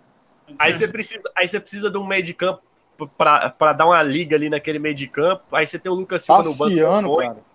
Aí 0.59 0.75
você 0.75 0.89
precisa, 0.89 1.31
aí 1.37 1.47
você 1.47 1.61
precisa 1.61 1.89
de 1.89 1.97
um 1.97 2.05
meio 2.05 2.25
de 2.25 2.35
campo 2.35 2.63
para 3.07 3.73
dar 3.73 3.87
uma 3.87 4.03
liga 4.03 4.37
ali 4.37 4.49
naquele 4.49 4.79
meio 4.79 4.95
de 4.95 5.07
campo. 5.07 5.45
Aí 5.53 5.67
você 5.67 5.79
tem 5.79 5.91
o 5.91 5.95
Lucas 5.95 6.25
Silva 6.25 6.43
Tassiano, 6.43 7.03
no 7.03 7.17
banco. 7.17 7.23
Cara. 7.23 7.51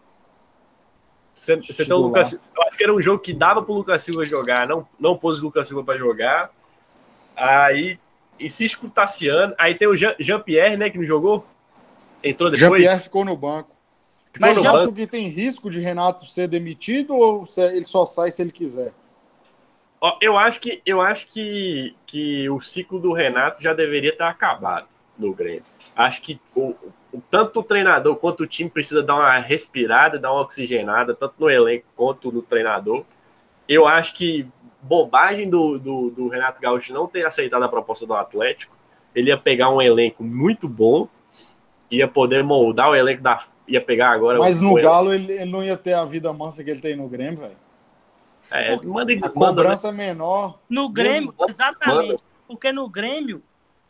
Você, 1.34 1.56
você 1.58 1.86
tem 1.86 1.94
o 1.94 2.00
Lucas 2.00 2.30
Silva. 2.30 2.44
Eu 2.56 2.64
acho 2.64 2.78
que 2.78 2.84
era 2.84 2.94
um 2.94 3.02
jogo 3.02 3.20
que 3.20 3.34
dava 3.34 3.62
pro 3.62 3.74
Lucas 3.74 4.04
Silva 4.04 4.24
jogar, 4.24 4.68
não, 4.68 4.88
não 5.00 5.18
pôs 5.18 5.42
o 5.42 5.46
Lucas 5.46 5.68
Silva 5.68 5.84
para 5.84 5.98
jogar. 5.98 6.50
Aí 7.36 8.00
insiste 8.40 8.78
Tassiano. 8.90 9.54
Aí 9.58 9.76
tem 9.76 9.88
o 9.88 9.96
Jean-Pierre, 9.96 10.78
né, 10.78 10.90
que 10.90 10.98
não 10.98 11.06
jogou. 11.06 11.46
Entrou 12.24 12.50
depois. 12.50 12.60
Jean-Pierre 12.60 13.04
ficou 13.04 13.26
no 13.26 13.36
banco. 13.36 13.76
Ficou 14.32 14.50
Mas 14.50 14.62
já 14.62 14.92
que 14.92 15.08
tem 15.08 15.28
risco 15.28 15.70
de 15.70 15.80
Renato 15.80 16.26
ser 16.26 16.48
demitido 16.48 17.16
ou 17.16 17.46
ele 17.58 17.86
só 17.86 18.06
sai 18.06 18.32
se 18.32 18.42
ele 18.42 18.52
quiser? 18.52 18.94
Eu 20.22 20.38
acho 20.38 20.60
que 20.60 20.82
eu 20.86 21.02
acho 21.02 21.28
que, 21.28 21.96
que 22.06 22.50
o 22.50 22.60
ciclo 22.60 23.00
do 23.00 23.12
Renato 23.12 23.62
já 23.62 23.74
deveria 23.74 24.12
estar 24.12 24.30
acabado 24.30 24.88
no 25.18 25.34
Grêmio. 25.34 25.64
Acho 25.96 26.22
que 26.22 26.40
o, 26.56 26.76
o, 27.14 27.22
tanto 27.30 27.60
o 27.60 27.64
treinador 27.64 28.16
quanto 28.18 28.44
o 28.44 28.48
time 28.48 28.70
precisa 28.70 29.02
dar 29.02 29.16
uma 29.16 29.38
respirada, 29.40 30.20
dar 30.20 30.32
uma 30.32 30.42
oxigenada, 30.42 31.14
tanto 31.14 31.36
no 31.40 31.50
elenco 31.50 31.86
quanto 31.96 32.32
no 32.32 32.42
treinador. 32.42 33.04
Eu 33.68 33.88
acho 33.88 34.16
que 34.16 34.48
bobagem 34.82 35.50
do, 35.50 35.80
do, 35.80 36.10
do 36.12 36.28
Renato 36.28 36.62
Gaúcho 36.62 36.94
não 36.94 37.08
ter 37.08 37.26
aceitado 37.26 37.64
a 37.64 37.70
proposta 37.70 38.06
do 38.06 38.14
Atlético. 38.14 38.76
Ele 39.16 39.30
ia 39.30 39.38
pegar 39.38 39.70
um 39.70 39.82
elenco 39.82 40.24
muito 40.24 40.68
bom, 40.68 41.08
ia 41.90 42.08
poder 42.08 42.44
moldar 42.44 42.90
o 42.90 42.96
elenco 42.96 43.22
da. 43.22 43.38
ia 43.68 43.82
pegar 43.82 44.12
agora. 44.12 44.38
Mas 44.40 44.62
no 44.62 44.76
Galo 44.76 45.14
ele, 45.14 45.32
ele, 45.32 45.46
não 45.46 45.64
ia 45.64 45.78
ter 45.78 45.94
a 45.94 46.06
vida 46.06 46.32
mansa 46.34 46.64
que 46.64 46.70
ele 46.70 46.82
tem 46.82 46.96
no 46.96 47.08
Grêmio, 47.08 47.40
velho. 47.40 47.66
É, 48.52 48.76
manda 48.84 49.12
e 49.12 49.16
desmanda. 49.16 49.48
A 49.48 49.50
né? 49.50 49.56
cobrança 49.64 49.92
né? 49.92 50.08
menor. 50.08 50.60
No 50.70 50.90
Grêmio, 50.90 51.34
exatamente. 51.48 52.22
Porque 52.48 52.72
no 52.72 52.88
Grêmio, 52.88 53.42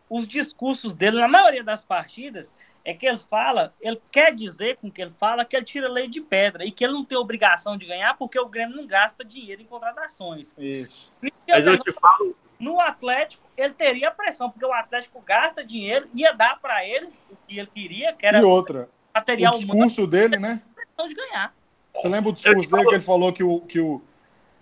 os 0.10 0.28
discursos 0.28 0.93
dele, 0.93 1.20
na 1.20 1.28
maioria 1.28 1.64
das 1.64 1.84
partidas, 1.84 2.56
é 2.84 2.93
que 2.93 3.06
ele 3.06 3.18
fala, 3.18 3.74
ele 3.82 3.99
quer 4.12 4.34
dizer 4.34 4.78
com 4.78 4.91
que 4.91 5.01
ele 5.01 5.12
fala 5.12 5.43
que 5.43 5.56
ele 5.56 5.66
tira 5.66 5.89
lei 5.89 6.08
de 6.08 6.22
pedra 6.22 6.66
e 6.66 6.72
que 6.72 6.84
ele 6.84 6.93
não 6.93 7.03
tem 7.03 7.18
obrigação 7.18 7.76
de 7.76 7.86
ganhar 7.86 8.16
porque 8.16 8.39
o 8.39 8.47
Grêmio 8.47 8.76
não 8.76 8.86
gasta 8.86 9.26
dinheiro 9.26 9.62
em 9.62 9.66
contratações. 9.66 10.53
Isso. 10.58 11.12
Mas 11.47 11.66
eu 11.66 11.78
te 11.78 11.91
falo. 11.91 12.36
No 12.58 12.80
Atlético, 12.80 13.43
ele 13.58 13.74
teria 13.74 14.10
pressão, 14.10 14.49
porque 14.49 14.66
o 14.66 14.72
Atlético 14.72 15.22
gasta 15.26 15.64
dinheiro, 15.64 16.08
ia 16.14 16.32
dar 16.32 16.58
para 16.62 16.88
ele 16.88 17.08
o 17.30 17.36
que 17.45 17.60
ele 17.60 17.68
queria, 17.68 18.14
que 18.14 18.26
era 18.26 18.39
e 18.39 18.43
outra, 18.43 18.89
material 19.14 19.53
o 19.53 19.58
discurso 19.58 20.01
humano, 20.01 20.12
dele, 20.12 20.38
né? 20.38 20.62
Pressão 20.74 21.08
de 21.08 21.16
ganhar. 21.16 21.53
Você 21.93 22.08
lembra 22.08 22.30
o 22.30 22.34
discurso 22.34 22.72
dele 22.72 22.88
que 22.88 22.95
ele 22.95 23.03
falou 23.03 23.34
que 23.34 23.43
o, 23.43 23.60
que 23.60 23.80
o, 23.82 24.01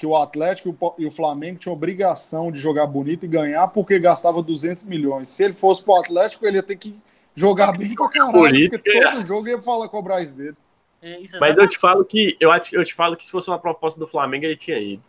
que 0.04 0.08
o 0.08 0.18
Atlético 0.18 0.76
e 0.98 1.06
o 1.06 1.12
Flamengo 1.12 1.58
tinham 1.58 1.74
obrigação 1.74 2.52
de 2.52 2.60
jogar 2.60 2.86
bonito 2.86 3.24
e 3.24 3.28
ganhar 3.28 3.70
porque 3.70 3.98
gastava 3.98 4.44
200 4.44 4.84
milhões. 4.84 5.30
Se 5.30 5.46
ele 5.46 5.54
fosse 5.54 5.82
pro 5.82 5.96
Atlético, 5.96 6.46
ele 6.46 6.58
ia 6.58 6.64
ter 6.64 6.76
que 6.76 7.00
jogar 7.34 7.72
bem 7.72 7.96
pra 7.96 8.10
caralho, 8.10 8.34
Bonito, 8.34 8.72
porque 8.72 9.02
todo 9.02 9.24
jogo 9.24 9.48
ia 9.48 9.62
falar 9.62 9.88
cobrar 9.88 10.22
isso 10.22 10.36
dele. 10.36 10.58
É, 11.02 11.22
isso 11.22 11.38
Mas 11.40 11.58
eu 11.58 11.66
te 11.66 11.78
falo 11.78 12.04
que 12.04 12.36
eu, 12.38 12.52
eu 12.74 12.84
te 12.84 12.94
falo 12.94 13.16
que 13.16 13.24
se 13.24 13.32
fosse 13.32 13.50
uma 13.50 13.58
proposta 13.58 13.98
do 13.98 14.06
Flamengo, 14.06 14.44
ele 14.44 14.58
tinha 14.58 14.78
ido. 14.78 15.04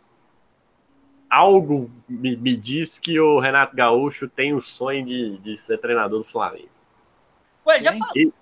Algo 1.29 1.91
me, 2.07 2.37
me 2.37 2.55
diz 2.55 2.97
que 2.97 3.19
o 3.19 3.37
Renato 3.37 3.75
Gaúcho 3.75 4.29
tem 4.29 4.53
o 4.53 4.61
sonho 4.61 5.03
de, 5.03 5.37
de 5.39 5.57
ser 5.57 5.77
treinador 5.77 6.19
do 6.19 6.25
Flamengo. 6.25 6.69
Ué, 7.67 7.81
já 7.81 7.91
falou. 7.91 8.13
Ele 8.15 8.33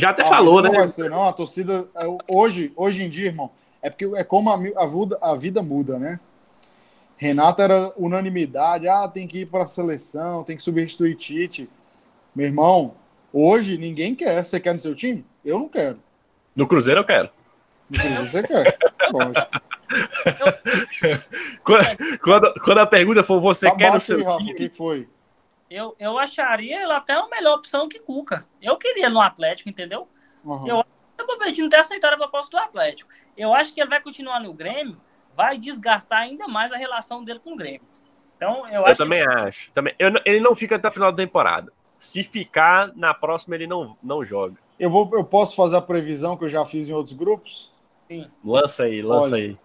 já 0.00 0.10
até 0.10 0.22
Ah, 0.22 0.26
falou, 0.26 0.60
né? 0.60 0.70
Não 0.70 0.76
vai 0.76 0.88
ser, 0.88 1.08
não. 1.08 1.28
A 1.28 1.32
torcida, 1.32 1.88
é, 1.94 2.04
hoje, 2.26 2.72
hoje 2.74 3.04
em 3.04 3.08
dia, 3.08 3.26
irmão, 3.26 3.52
é 3.84 3.90
porque 3.90 4.06
é 4.16 4.24
como 4.24 4.48
a, 4.48 4.54
a, 4.54 4.86
vida, 4.86 5.18
a 5.20 5.34
vida 5.36 5.62
muda, 5.62 5.98
né? 5.98 6.18
Renato 7.18 7.60
era 7.60 7.92
unanimidade, 7.98 8.88
ah, 8.88 9.06
tem 9.06 9.26
que 9.26 9.40
ir 9.40 9.46
para 9.46 9.64
a 9.64 9.66
seleção, 9.66 10.42
tem 10.42 10.56
que 10.56 10.62
substituir 10.62 11.14
Tite. 11.16 11.68
Meu 12.34 12.46
irmão, 12.46 12.94
hoje 13.30 13.76
ninguém 13.76 14.14
quer. 14.14 14.42
Você 14.42 14.58
quer 14.58 14.72
no 14.72 14.80
seu 14.80 14.94
time? 14.94 15.22
Eu 15.44 15.58
não 15.58 15.68
quero. 15.68 15.98
No 16.56 16.66
Cruzeiro 16.66 17.00
eu 17.00 17.04
quero. 17.04 17.28
No 17.90 17.98
Cruzeiro 18.00 18.26
você 18.26 18.42
quer. 18.42 18.78
Lógico. 19.12 19.64
Quando, 21.62 22.18
quando, 22.18 22.54
quando 22.64 22.78
a 22.78 22.86
pergunta 22.86 23.22
for 23.22 23.38
você 23.40 23.70
Tá 23.70 23.76
quer 23.76 23.92
no 23.92 24.00
seu 24.00 24.16
aí, 24.16 24.24
Rafa, 24.24 24.36
o 24.36 24.38
time, 24.38 24.54
que 24.54 24.68
que 24.70 24.76
foi? 24.76 25.06
Eu, 25.70 25.94
eu 26.00 26.18
acharia 26.18 26.82
ele 26.82 26.92
até 26.92 27.16
uma 27.16 27.28
melhor 27.28 27.58
opção 27.58 27.88
que 27.88 28.00
Cuca. 28.00 28.44
Eu 28.60 28.76
queria 28.76 29.08
no 29.08 29.20
Atlético, 29.20 29.68
entendeu? 29.68 30.08
Aham. 30.44 30.66
Eu- 30.66 30.84
O 31.20 31.26
Palmeiras 31.26 31.58
não 31.58 31.68
ter 31.68 31.76
aceitado 31.78 32.14
a 32.14 32.16
proposta 32.16 32.56
do 32.56 32.62
Atlético. 32.62 33.10
Eu 33.36 33.54
acho 33.54 33.72
que 33.72 33.80
ele 33.80 33.88
vai 33.90 34.00
continuar 34.00 34.40
no 34.40 34.52
Grêmio, 34.52 35.00
vai 35.32 35.56
desgastar 35.58 36.20
ainda 36.20 36.46
mais 36.48 36.72
a 36.72 36.76
relação 36.76 37.24
dele 37.24 37.38
com 37.38 37.52
o 37.54 37.56
Grêmio. 37.56 37.82
Então, 38.36 38.66
eu, 38.68 38.74
eu 38.74 38.86
acho 38.86 38.96
também 38.96 39.22
acho. 39.22 39.70
Também, 39.72 39.94
eu 39.98 40.10
não- 40.10 40.20
ele 40.24 40.40
não 40.40 40.54
fica 40.54 40.76
até 40.76 40.88
o 40.88 40.90
final 40.90 41.10
da 41.12 41.16
temporada. 41.16 41.72
Se 41.98 42.22
ficar, 42.22 42.92
na 42.94 43.14
próxima 43.14 43.54
ele 43.54 43.66
não, 43.66 43.94
não 44.02 44.24
joga. 44.24 44.56
Eu, 44.78 44.90
vou, 44.90 45.08
eu 45.14 45.24
posso 45.24 45.54
fazer 45.56 45.76
a 45.76 45.80
previsão 45.80 46.36
que 46.36 46.44
eu 46.44 46.48
já 46.48 46.66
fiz 46.66 46.88
em 46.88 46.92
outros 46.92 47.14
grupos? 47.14 47.72
Lança 48.44 48.82
aí, 48.84 49.00
lança 49.00 49.34
Olha, 49.34 49.44
aí. 49.44 49.58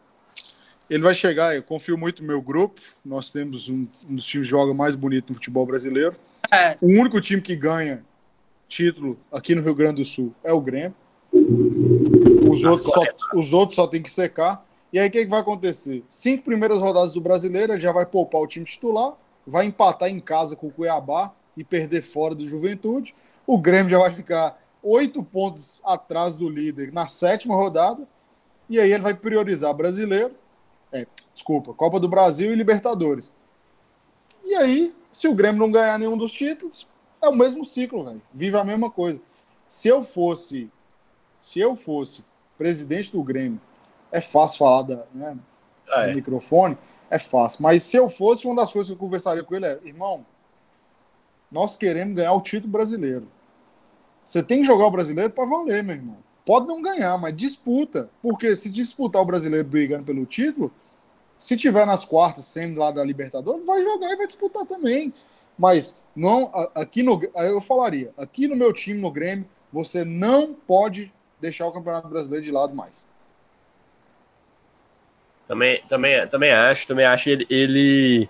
Ele 0.89 1.03
vai 1.03 1.13
chegar, 1.13 1.55
eu 1.55 1.61
confio 1.61 1.97
muito 1.97 2.21
no 2.21 2.27
meu 2.27 2.41
grupo. 2.41 2.79
Nós 3.03 3.29
temos 3.29 3.69
um, 3.69 3.87
um 4.07 4.15
dos 4.15 4.25
times 4.25 4.47
que 4.47 4.51
joga 4.51 4.73
mais 4.73 4.95
bonito 4.95 5.29
no 5.29 5.35
futebol 5.35 5.65
brasileiro. 5.65 6.15
que 6.47 6.55
é, 6.55 6.77
O 6.81 6.87
único 6.87 7.19
time 7.21 7.41
que 7.41 7.55
ganha 7.55 8.03
título 8.67 9.19
aqui 9.31 9.53
no 9.53 9.61
Rio 9.61 9.75
Grande 9.75 10.01
do 10.01 10.05
Sul 10.05 10.33
é 10.43 10.53
o 10.53 10.61
Grêmio. 10.61 10.95
Os, 12.49 12.61
Nas 12.61 12.71
outros 12.71 12.93
só, 12.93 13.03
os 13.37 13.53
outros 13.53 13.75
só 13.75 13.87
tem 13.87 14.01
que 14.01 14.11
secar. 14.11 14.65
E 14.91 14.99
aí 14.99 15.07
o 15.07 15.11
que, 15.11 15.23
que 15.23 15.29
vai 15.29 15.39
acontecer? 15.39 16.03
Cinco 16.09 16.43
primeiras 16.43 16.81
rodadas 16.81 17.13
do 17.13 17.21
brasileiro, 17.21 17.73
ele 17.73 17.79
já 17.79 17.91
vai 17.91 18.05
poupar 18.05 18.41
o 18.41 18.47
time 18.47 18.65
titular, 18.65 19.13
vai 19.45 19.65
empatar 19.65 20.09
em 20.09 20.19
casa 20.19 20.55
com 20.55 20.67
o 20.67 20.71
Cuiabá 20.71 21.31
e 21.55 21.63
perder 21.63 22.01
fora 22.01 22.33
do 22.33 22.47
Juventude. 22.47 23.13
O 23.45 23.57
Grêmio 23.57 23.89
já 23.89 23.99
vai 23.99 24.11
ficar 24.11 24.59
oito 24.81 25.21
pontos 25.23 25.81
atrás 25.85 26.35
do 26.35 26.49
líder 26.49 26.91
na 26.91 27.07
sétima 27.07 27.55
rodada. 27.55 28.07
E 28.69 28.79
aí 28.79 28.91
ele 28.91 29.03
vai 29.03 29.13
priorizar 29.13 29.73
brasileiro, 29.73 30.35
é, 30.91 31.07
desculpa, 31.33 31.73
Copa 31.73 31.99
do 31.99 32.07
Brasil 32.07 32.51
e 32.51 32.55
Libertadores. 32.55 33.33
E 34.45 34.55
aí, 34.55 34.93
se 35.11 35.27
o 35.27 35.33
Grêmio 35.33 35.59
não 35.59 35.71
ganhar 35.71 35.97
nenhum 35.97 36.17
dos 36.17 36.31
títulos, 36.31 36.87
é 37.21 37.27
o 37.27 37.35
mesmo 37.35 37.65
ciclo, 37.65 38.03
velho. 38.03 38.21
Vive 38.33 38.57
a 38.57 38.63
mesma 38.63 38.89
coisa. 38.89 39.19
Se 39.67 39.87
eu 39.87 40.01
fosse, 40.01 40.69
se 41.39 41.57
eu 41.57 41.73
fosse 41.73 42.21
presidente 42.57 43.13
do 43.13 43.23
Grêmio, 43.23 43.61
é 44.11 44.19
fácil 44.19 44.59
falar 44.59 44.81
da, 44.81 45.05
né, 45.13 45.37
do 45.85 45.93
É, 45.93 46.13
microfone, 46.13 46.77
é 47.09 47.17
fácil. 47.17 47.63
Mas 47.63 47.83
se 47.83 47.95
eu 47.95 48.09
fosse, 48.09 48.45
uma 48.45 48.57
das 48.57 48.73
coisas 48.73 48.89
que 48.89 48.93
eu 48.93 48.99
conversaria 48.99 49.41
com 49.41 49.55
ele 49.55 49.65
é, 49.65 49.79
irmão, 49.85 50.25
nós 51.49 51.77
queremos 51.77 52.13
ganhar 52.13 52.33
o 52.33 52.41
título 52.41 52.73
brasileiro. 52.73 53.25
Você 54.25 54.43
tem 54.43 54.59
que 54.59 54.67
jogar 54.67 54.85
o 54.85 54.91
brasileiro 54.91 55.31
para 55.31 55.45
valer, 55.45 55.81
meu 55.81 55.95
irmão. 55.95 56.17
Pode 56.45 56.67
não 56.67 56.81
ganhar, 56.81 57.17
mas 57.17 57.33
disputa. 57.33 58.09
Porque 58.21 58.53
se 58.57 58.69
disputar 58.69 59.21
o 59.21 59.25
brasileiro 59.25 59.65
brigando 59.65 60.03
pelo 60.03 60.25
título, 60.25 60.73
se 61.39 61.55
tiver 61.55 61.85
nas 61.85 62.03
quartas, 62.03 62.43
sendo 62.43 62.81
lá 62.81 62.91
da 62.91 63.01
Libertadores, 63.01 63.65
vai 63.65 63.81
jogar 63.81 64.11
e 64.11 64.17
vai 64.17 64.27
disputar 64.27 64.65
também. 64.65 65.13
Mas 65.57 65.99
não 66.13 66.51
aqui 66.75 67.01
no 67.01 67.19
eu 67.35 67.61
falaria, 67.61 68.13
aqui 68.17 68.45
no 68.45 68.57
meu 68.57 68.73
time 68.73 68.99
no 68.99 69.09
Grêmio, 69.09 69.47
você 69.71 70.03
não 70.03 70.53
pode 70.53 71.13
deixar 71.39 71.67
o 71.67 71.71
Campeonato 71.71 72.07
Brasileiro 72.07 72.45
de 72.45 72.51
lado 72.51 72.75
mais. 72.75 73.07
também, 75.47 75.81
também, 75.87 76.27
também 76.27 76.51
acho, 76.51 76.87
também 76.87 77.05
acho 77.05 77.29
ele, 77.29 77.47
ele. 77.49 78.29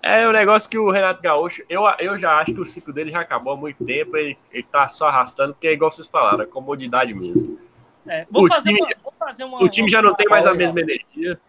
É 0.00 0.26
um 0.26 0.32
negócio 0.32 0.68
que 0.70 0.78
o 0.78 0.90
Renato 0.90 1.20
Gaúcho, 1.22 1.64
eu, 1.68 1.82
eu 1.98 2.18
já 2.18 2.38
acho 2.38 2.54
que 2.54 2.60
o 2.60 2.66
ciclo 2.66 2.92
dele 2.92 3.10
já 3.10 3.20
acabou 3.20 3.52
há 3.52 3.56
muito 3.56 3.84
tempo, 3.84 4.16
ele, 4.16 4.36
ele 4.50 4.62
tá 4.64 4.86
só 4.88 5.08
arrastando, 5.08 5.54
porque 5.54 5.68
é 5.68 5.72
igual 5.72 5.90
vocês 5.90 6.06
falaram, 6.06 6.42
é 6.42 6.46
comodidade 6.46 7.12
mesmo. 7.14 7.58
é, 8.06 8.26
vou, 8.30 8.44
O 8.44 8.48
fazer 8.48 8.70
time- 8.70 8.82
uma, 8.82 8.94
vou 9.02 9.12
fazer 9.18 9.44
uma. 9.44 9.62
O 9.62 9.68
time 9.68 9.88
já 9.88 10.02
não 10.02 10.14
tem 10.14 10.28
mais 10.28 10.46
a 10.46 10.54
mesma 10.54 10.80
energia. 10.80 11.40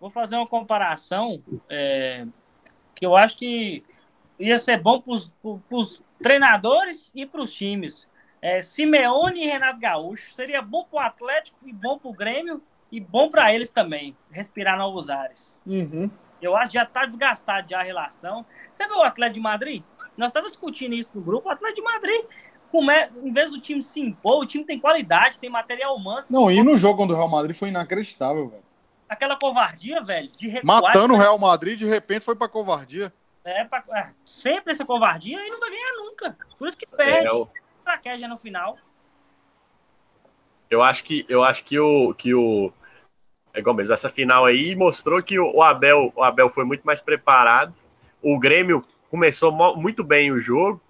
Vou 0.00 0.10
fazer 0.10 0.36
uma 0.36 0.46
comparação 0.46 1.42
é, 1.68 2.26
que 2.94 3.04
eu 3.04 3.16
acho 3.16 3.36
que 3.36 3.84
ia 4.38 4.58
ser 4.58 4.78
bom 4.78 5.00
para 5.00 5.12
os 5.76 6.02
treinadores 6.22 7.12
e 7.14 7.26
para 7.26 7.42
os 7.42 7.52
times. 7.52 8.08
É, 8.42 8.62
Simeone 8.62 9.44
e 9.44 9.46
Renato 9.46 9.78
Gaúcho 9.78 10.32
seria 10.32 10.62
bom 10.62 10.84
para 10.84 10.96
o 10.96 11.00
Atlético 11.00 11.58
e 11.66 11.72
bom 11.72 11.98
para 11.98 12.10
o 12.10 12.14
Grêmio 12.14 12.62
e 12.90 12.98
bom 13.00 13.28
para 13.28 13.52
eles 13.54 13.70
também 13.70 14.16
respirar 14.30 14.78
novos 14.78 15.10
ares. 15.10 15.58
Eu 16.40 16.56
acho 16.56 16.72
que 16.72 16.78
já 16.78 16.84
está 16.84 17.04
desgastado 17.04 17.68
já 17.68 17.80
a 17.80 17.82
relação. 17.82 18.44
Você 18.72 18.86
viu 18.86 18.96
o 18.96 19.02
Atlético 19.02 19.34
de 19.34 19.40
Madrid? 19.40 19.82
Nós 20.16 20.30
estávamos 20.30 20.52
discutindo 20.52 20.94
isso 20.94 21.10
no 21.14 21.20
grupo. 21.20 21.48
O 21.48 21.52
Atlético 21.52 21.86
de 21.86 21.92
Madrid, 21.92 22.24
como 22.70 22.90
é, 22.90 23.10
em 23.22 23.32
vez 23.32 23.50
do 23.50 23.60
time 23.60 23.82
se 23.82 24.00
impor, 24.00 24.42
o 24.42 24.46
time 24.46 24.64
tem 24.64 24.80
qualidade, 24.80 25.38
tem 25.38 25.50
material 25.50 25.94
humano. 25.94 26.26
Não, 26.30 26.50
e 26.50 26.62
no 26.62 26.76
jogo 26.76 26.98
contra 26.98 27.14
o 27.14 27.18
Real 27.18 27.28
Madrid 27.28 27.54
foi 27.54 27.68
inacreditável, 27.68 28.48
velho. 28.48 28.62
Aquela 29.08 29.36
covardia, 29.36 30.02
velho, 30.02 30.30
de 30.36 30.48
recuar. 30.48 30.80
Matando 30.82 31.14
o 31.14 31.16
Real 31.16 31.38
Madrid, 31.38 31.78
de 31.78 31.84
repente 31.84 32.24
foi 32.24 32.34
pra 32.34 32.48
covardia. 32.48 33.12
É, 33.44 33.64
pra, 33.64 33.82
é, 33.92 34.10
sempre 34.24 34.72
essa 34.72 34.84
covardia 34.84 35.38
e 35.44 35.50
não 35.50 35.58
vai 35.58 35.70
ganhar 35.70 35.92
nunca. 35.96 36.38
Por 36.58 36.68
isso 36.68 36.76
que 36.76 36.86
perde. 36.86 37.26
É, 37.26 37.59
Estratégia 37.94 38.28
no 38.28 38.36
final. 38.36 38.78
eu 40.70 40.82
acho 40.82 41.02
que 41.02 41.26
eu 41.28 41.42
acho 41.42 41.64
que 41.64 41.78
o 41.78 42.14
que 42.14 42.32
o 42.34 42.72
é 43.52 43.60
Gomes, 43.60 43.90
essa 43.90 44.08
final 44.08 44.44
aí 44.44 44.76
mostrou 44.76 45.20
que 45.20 45.36
o 45.40 45.60
Abel, 45.60 46.12
o 46.14 46.22
Abel 46.22 46.48
foi 46.48 46.64
muito 46.64 46.82
mais 46.84 47.00
preparado. 47.00 47.74
O 48.22 48.38
Grêmio 48.38 48.84
começou 49.10 49.50
muito 49.76 50.04
bem 50.04 50.30
o 50.30 50.40
jogo, 50.40 50.80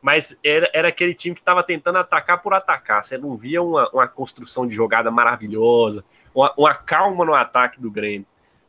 mas 0.00 0.38
era, 0.44 0.70
era 0.72 0.88
aquele 0.88 1.12
time 1.12 1.34
que 1.34 1.40
estava 1.40 1.64
tentando 1.64 1.98
atacar 1.98 2.40
por 2.40 2.54
atacar. 2.54 3.02
Você 3.02 3.18
não 3.18 3.36
via 3.36 3.60
uma, 3.60 3.90
uma 3.90 4.06
construção 4.06 4.64
de 4.64 4.74
jogada 4.76 5.10
maravilhosa, 5.10 6.04
uma, 6.32 6.54
uma 6.56 6.72
calma 6.72 7.24
no 7.24 7.34
ataque 7.34 7.80
do 7.80 7.90
Grêmio. 7.90 8.26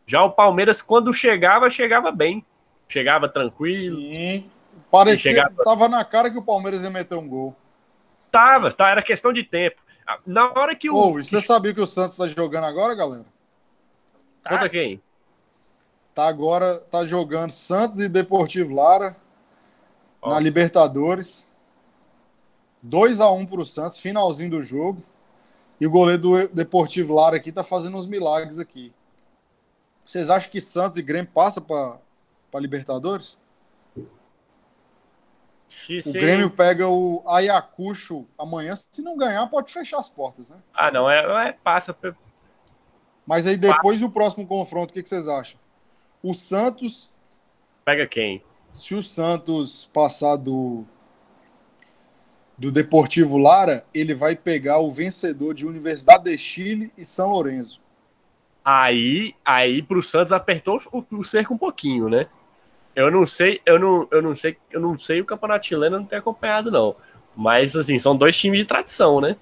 Já 0.07 0.23
o 0.23 0.31
Palmeiras, 0.31 0.81
quando 0.81 1.13
chegava, 1.13 1.69
chegava 1.69 2.11
bem. 2.11 2.43
Chegava 2.87 3.29
tranquilo. 3.29 3.97
Sim. 4.11 4.49
Parecia, 4.89 5.31
chegava- 5.31 5.63
tava 5.63 5.87
na 5.87 6.03
cara 6.03 6.31
que 6.31 6.37
o 6.37 6.43
Palmeiras 6.43 6.81
ia 6.83 6.89
meter 6.89 7.15
um 7.15 7.27
gol. 7.27 7.55
Tava, 8.35 8.69
tá, 8.69 8.89
era 8.89 9.01
questão 9.01 9.31
de 9.31 9.43
tempo. 9.43 9.81
Na 10.27 10.51
hora 10.51 10.75
que 10.75 10.89
o. 10.89 11.17
E 11.17 11.23
você 11.23 11.39
sabia 11.39 11.73
que 11.73 11.79
o 11.79 11.87
Santos 11.87 12.17
tá 12.17 12.27
jogando 12.27 12.65
agora, 12.65 12.93
galera? 12.93 13.23
Tá? 14.43 14.49
Conta 14.49 14.67
quem? 14.67 15.01
Tá 16.13 16.27
agora, 16.27 16.79
tá 16.91 17.05
jogando 17.05 17.51
Santos 17.51 18.01
e 18.01 18.09
Deportivo 18.09 18.75
Lara 18.75 19.15
Ó. 20.21 20.31
na 20.31 20.39
Libertadores. 20.41 21.49
2 22.83 23.21
a 23.21 23.31
1 23.31 23.45
pro 23.45 23.65
Santos, 23.65 24.01
finalzinho 24.01 24.49
do 24.49 24.61
jogo. 24.61 25.01
E 25.79 25.87
o 25.87 25.89
goleiro 25.89 26.21
do 26.21 26.47
Deportivo 26.49 27.15
Lara 27.15 27.37
aqui 27.37 27.53
tá 27.53 27.63
fazendo 27.63 27.97
uns 27.97 28.05
milagres 28.05 28.59
aqui. 28.59 28.91
Vocês 30.05 30.29
acham 30.29 30.51
que 30.51 30.59
Santos 30.59 30.97
e 30.97 31.01
Grêmio 31.01 31.31
passam 31.33 31.63
para 31.63 32.59
Libertadores? 32.59 33.37
O 36.05 36.13
Grêmio 36.13 36.49
pega 36.49 36.87
o 36.87 37.23
Ayacucho 37.27 38.25
amanhã. 38.37 38.73
Se 38.75 39.01
não 39.01 39.17
ganhar, 39.17 39.47
pode 39.47 39.71
fechar 39.71 39.99
as 39.99 40.09
portas, 40.09 40.49
né? 40.49 40.57
Ah, 40.73 40.91
não, 40.91 41.09
é, 41.09 41.49
é 41.49 41.51
passa. 41.51 41.95
Mas 43.25 43.45
aí 43.45 43.57
depois 43.57 43.99
do 43.99 44.09
próximo 44.09 44.45
confronto, 44.47 44.91
o 44.91 44.93
que, 44.93 45.03
que 45.03 45.09
vocês 45.09 45.27
acham? 45.27 45.59
O 46.21 46.33
Santos, 46.33 47.13
Pega 47.83 48.07
quem? 48.07 48.43
se 48.71 48.95
o 48.95 49.01
Santos 49.01 49.85
passar 49.85 50.35
do, 50.35 50.85
do 52.57 52.71
Deportivo 52.71 53.37
Lara, 53.37 53.85
ele 53.93 54.13
vai 54.13 54.35
pegar 54.35 54.79
o 54.79 54.91
vencedor 54.91 55.53
de 55.53 55.65
Universidade 55.65 56.25
de 56.25 56.37
Chile 56.37 56.91
e 56.97 57.05
São 57.05 57.29
Lourenço. 57.29 57.81
Aí, 58.63 59.35
aí 59.45 59.83
pro 59.83 60.01
Santos 60.01 60.33
apertou 60.33 60.81
o, 60.91 61.03
o 61.17 61.23
cerco 61.23 61.53
um 61.53 61.57
pouquinho, 61.57 62.09
né? 62.09 62.27
Eu 62.95 63.11
não 63.11 63.25
sei, 63.25 63.61
eu 63.65 63.77
não, 63.77 64.07
eu 64.09 64.21
não 64.21 64.35
sei, 64.35 64.57
eu 64.71 64.79
não 64.79 64.97
sei 64.97 65.19
o 65.19 65.25
campeonato 65.25 65.65
chileno 65.65 65.97
eu 65.97 65.99
não 65.99 66.07
tenho 66.07 66.21
acompanhado 66.21 66.71
não. 66.71 66.95
Mas 67.35 67.75
assim, 67.75 67.99
são 67.99 68.15
dois 68.15 68.37
times 68.37 68.61
de 68.61 68.65
tradição, 68.65 69.19
né? 69.19 69.35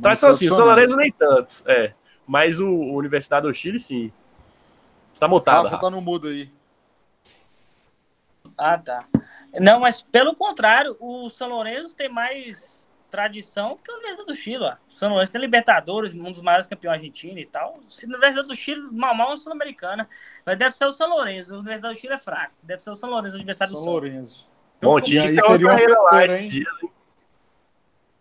Tradição 0.00 0.34
sim, 0.34 0.50
o 0.50 0.54
São 0.54 0.66
Lourenço 0.66 0.96
nem 0.96 1.12
tanto, 1.12 1.62
é. 1.66 1.92
Mas 2.26 2.58
o, 2.58 2.68
o 2.68 2.96
Universidade 2.96 3.46
do 3.46 3.54
Chile, 3.54 3.78
sim. 3.78 4.12
Você 5.12 5.20
tá 5.20 5.28
mutado. 5.28 5.64
Rafa, 5.64 5.78
tá 5.78 5.88
no 5.88 6.00
mudo 6.00 6.28
aí. 6.28 6.50
Ah, 8.58 8.76
tá. 8.76 9.04
Não, 9.60 9.80
mas 9.80 10.02
pelo 10.02 10.34
contrário, 10.34 10.96
o 10.98 11.28
São 11.28 11.48
Lourenço 11.48 11.94
tem 11.94 12.08
mais 12.08 12.85
tradição 13.16 13.78
que 13.82 13.90
a 13.90 13.94
Universidade 13.94 14.26
do 14.26 14.34
Chile. 14.34 14.62
Ó. 14.62 14.74
O 14.88 14.92
São 14.92 15.08
Lourenço 15.08 15.32
tem 15.32 15.40
Libertadores, 15.40 16.12
um 16.12 16.30
dos 16.30 16.42
maiores 16.42 16.66
campeões 16.66 16.98
argentinos 16.98 17.40
e 17.40 17.46
tal. 17.46 17.80
Se 17.88 18.04
a 18.04 18.08
Universidade 18.08 18.46
do 18.46 18.54
Chile, 18.54 18.82
mal 18.92 19.14
mal 19.14 19.32
é 19.32 19.36
sul-americana. 19.36 20.06
Mas 20.44 20.58
deve 20.58 20.74
ser 20.74 20.84
o 20.84 20.92
São 20.92 21.08
Lourenço. 21.08 21.54
A 21.54 21.58
Universidade 21.58 21.94
do 21.94 22.00
Chile 22.00 22.12
é 22.12 22.18
fraco. 22.18 22.52
Deve 22.62 22.82
ser 22.82 22.90
o 22.90 22.94
São 22.94 23.08
Lourenço, 23.08 23.36
a 23.36 23.38
Universidade 23.38 23.70
São 23.70 23.80
do 23.80 23.84
Sul. 23.84 23.92
Lourenço. 23.92 24.50
Monte, 24.82 25.18
aí 25.18 25.28
seria 25.28 25.66
uma 25.66 25.76
pedreira, 25.76 26.40
hein? 26.40 26.66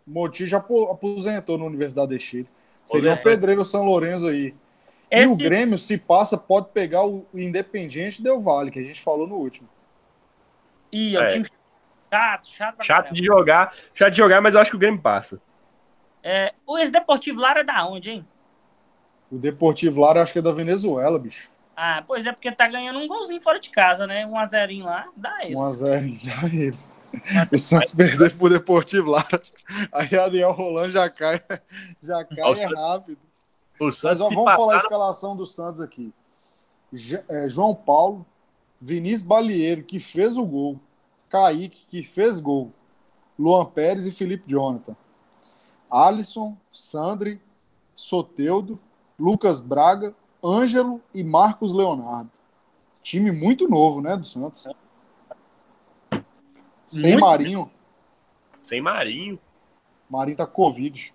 Monti 0.08 0.48
já 0.48 0.58
aposentou 0.58 1.58
na 1.58 1.66
Universidade 1.66 2.16
do 2.16 2.20
Chile. 2.20 2.48
Seria 2.86 3.14
um 3.14 3.18
pedreiro 3.18 3.66
São 3.66 3.84
Lourenço 3.84 4.28
aí. 4.28 4.56
Esse... 5.12 5.30
E 5.30 5.34
o 5.34 5.38
Grêmio, 5.38 5.78
se 5.78 5.98
passa, 5.98 6.38
pode 6.38 6.70
pegar 6.70 7.06
o 7.06 7.26
Independiente 7.34 8.22
Del 8.22 8.40
Vale, 8.40 8.72
que 8.72 8.80
a 8.80 8.84
gente 8.84 9.02
falou 9.02 9.28
no 9.28 9.36
último. 9.36 9.68
E 10.92 11.16
é 11.16 11.20
o 11.20 11.24
é. 11.24 11.28
time 11.28 11.46
chato, 12.16 12.48
chato. 12.48 12.84
Chato 12.84 13.14
de 13.14 13.24
jogar, 13.24 13.74
chato 13.94 14.12
de 14.12 14.18
jogar, 14.18 14.42
mas 14.42 14.54
eu 14.54 14.60
acho 14.62 14.70
que 14.70 14.76
o 14.76 14.80
Grêmio 14.80 15.02
passa. 15.02 15.42
É, 16.24 16.54
o 16.66 16.78
ex-Deportivo 16.78 17.40
Lara 17.40 17.62
é 17.62 17.64
da 17.64 17.86
onde, 17.86 18.10
hein? 18.10 18.28
O 19.32 19.38
Deportivo 19.38 20.02
Lara 20.02 20.24
acho 20.24 20.34
que 20.34 20.40
é 20.40 20.42
da 20.42 20.52
Venezuela, 20.52 21.20
bicho. 21.20 21.50
Ah, 21.76 22.04
pois 22.08 22.26
é, 22.26 22.32
porque 22.32 22.52
tá 22.52 22.68
ganhando 22.68 23.00
um 23.00 23.08
golzinho 23.08 23.42
fora 23.42 23.60
de 23.60 23.70
casa, 23.70 24.08
né? 24.08 24.26
Um 24.26 24.38
a 24.38 24.46
zerinho 24.46 24.86
lá, 24.86 25.08
dá 25.16 25.44
eles. 25.44 25.56
Um 25.56 25.62
a 25.62 25.72
zerinho, 25.72 26.20
dá 26.24 26.48
eles. 26.48 26.92
o 27.52 27.58
Santos 27.58 27.92
perdeu 27.94 28.32
pro 28.32 28.50
Deportivo 28.50 29.12
Lara. 29.12 29.42
Aí 29.92 30.18
Ariel 30.18 30.52
Roland 30.52 30.92
já 30.92 31.10
cai, 31.10 31.42
já 32.02 32.24
cai 32.24 32.54
é 32.54 32.66
rápido. 32.76 33.20
O 33.80 33.92
Santos 33.92 34.20
Mas, 34.20 34.32
ó, 34.32 34.36
vamos 34.36 34.56
falar 34.56 34.76
a 34.76 34.78
escalação 34.78 35.36
do 35.36 35.46
Santos 35.46 35.82
aqui. 35.82 36.14
É, 37.28 37.50
João 37.50 37.76
Paulo, 37.76 38.26
Vinícius 38.80 39.22
Balieiro, 39.22 39.84
que 39.84 40.00
fez 40.00 40.38
o 40.38 40.46
gol. 40.46 40.80
Kaique, 41.30 41.86
que 41.88 42.04
fez 42.04 42.40
gol. 42.40 42.72
Luan 43.38 43.66
Pérez 43.66 44.06
e 44.06 44.12
Felipe 44.12 44.44
Jonathan. 44.48 44.96
Alisson, 45.90 46.58
Sandri, 46.72 47.42
Soteudo, 47.94 48.80
Lucas 49.20 49.60
Braga, 49.60 50.16
Ângelo 50.44 51.02
e 51.14 51.24
Marcos 51.24 51.74
Leonardo. 51.74 52.32
Time 53.02 53.32
muito 53.32 53.68
novo, 53.68 54.02
né, 54.02 54.18
do 54.18 54.26
Santos. 54.26 54.68
Sem 56.88 57.12
muito 57.12 57.22
Marinho. 57.22 57.72
Sem 58.64 58.82
Marinho. 58.82 59.40
Marinho 60.10 60.38
tá 60.38 60.46
Covid. 60.46 61.14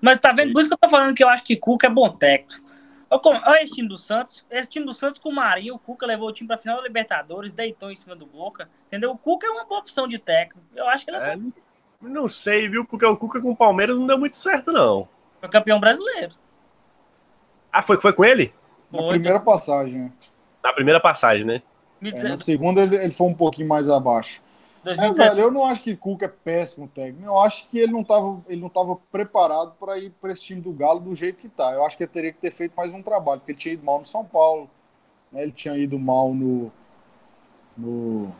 Mas 0.00 0.18
tá 0.18 0.32
vendo? 0.32 0.52
Por 0.52 0.60
isso 0.60 0.68
que 0.68 0.74
eu 0.74 0.78
tô 0.78 0.88
falando 0.88 1.14
que 1.14 1.24
eu 1.24 1.28
acho 1.28 1.44
que 1.44 1.56
Cuca 1.56 1.86
é 1.86 1.90
bom 1.90 2.10
técnico. 2.10 2.71
Olha 3.12 3.62
esse 3.62 3.74
time 3.74 3.88
do 3.88 3.96
Santos. 3.96 4.46
Esse 4.50 4.68
time 4.68 4.86
do 4.86 4.92
Santos 4.92 5.18
com 5.18 5.28
o 5.28 5.34
Marinho, 5.34 5.74
o 5.74 5.78
Cuca 5.78 6.06
levou 6.06 6.28
o 6.28 6.32
time 6.32 6.48
pra 6.48 6.56
final 6.56 6.78
da 6.78 6.82
Libertadores, 6.82 7.52
deitou 7.52 7.90
em 7.90 7.96
cima 7.96 8.16
do 8.16 8.24
Boca. 8.24 8.68
Entendeu? 8.86 9.10
O 9.10 9.18
Cuca 9.18 9.46
é 9.46 9.50
uma 9.50 9.64
boa 9.64 9.80
opção 9.80 10.08
de 10.08 10.18
técnico. 10.18 10.66
Eu 10.74 10.88
acho 10.88 11.04
que 11.04 11.10
ele 11.10 11.18
é, 11.18 11.32
é 11.32 11.36
bom. 11.36 11.50
Não 12.00 12.28
sei, 12.28 12.68
viu? 12.68 12.84
Porque 12.84 13.04
o 13.04 13.16
Cuca 13.16 13.40
com 13.40 13.50
o 13.50 13.56
Palmeiras 13.56 13.98
não 13.98 14.06
deu 14.06 14.18
muito 14.18 14.36
certo, 14.36 14.72
não. 14.72 15.08
Foi 15.40 15.48
campeão 15.48 15.78
brasileiro. 15.78 16.34
Ah, 17.70 17.82
foi, 17.82 18.00
foi 18.00 18.12
com 18.12 18.24
ele? 18.24 18.52
Na 18.90 19.08
primeira 19.08 19.40
passagem. 19.40 19.98
Né? 19.98 20.12
Na 20.62 20.72
primeira 20.72 21.00
passagem, 21.00 21.44
né? 21.44 21.62
É, 22.02 22.22
na 22.24 22.36
segunda 22.36 22.82
ele, 22.82 22.96
ele 22.96 23.12
foi 23.12 23.26
um 23.26 23.34
pouquinho 23.34 23.68
mais 23.68 23.88
abaixo. 23.88 24.42
2017. 24.84 25.20
É, 25.20 25.34
velho, 25.34 25.46
eu 25.46 25.50
não 25.50 25.66
acho 25.66 25.82
que 25.82 25.96
Cuca 25.96 26.26
é 26.26 26.28
péssimo 26.28 26.88
técnico. 26.88 27.24
Eu 27.24 27.38
acho 27.38 27.68
que 27.68 27.78
ele 27.78 27.92
não 27.92 28.00
estava 28.00 28.40
ele 28.48 28.60
não 28.60 28.68
tava 28.68 28.96
preparado 29.10 29.74
para 29.78 29.98
ir 29.98 30.10
para 30.20 30.32
esse 30.32 30.42
time 30.42 30.60
do 30.60 30.72
Galo 30.72 31.00
do 31.00 31.14
jeito 31.14 31.40
que 31.40 31.48
tá. 31.48 31.72
Eu 31.72 31.84
acho 31.84 31.96
que 31.96 32.02
ele 32.02 32.10
teria 32.10 32.32
que 32.32 32.40
ter 32.40 32.50
feito 32.50 32.74
mais 32.76 32.92
um 32.92 33.02
trabalho, 33.02 33.40
porque 33.40 33.52
ele 33.52 33.58
tinha 33.58 33.74
ido 33.74 33.84
mal 33.84 33.98
no 33.98 34.04
São 34.04 34.24
Paulo, 34.24 34.68
né? 35.30 35.42
ele 35.42 35.52
tinha 35.52 35.76
ido 35.76 35.98
mal 35.98 36.34
no, 36.34 36.72
no, 37.76 38.32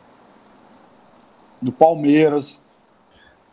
no 1.61 1.71
Palmeiras. 1.71 2.63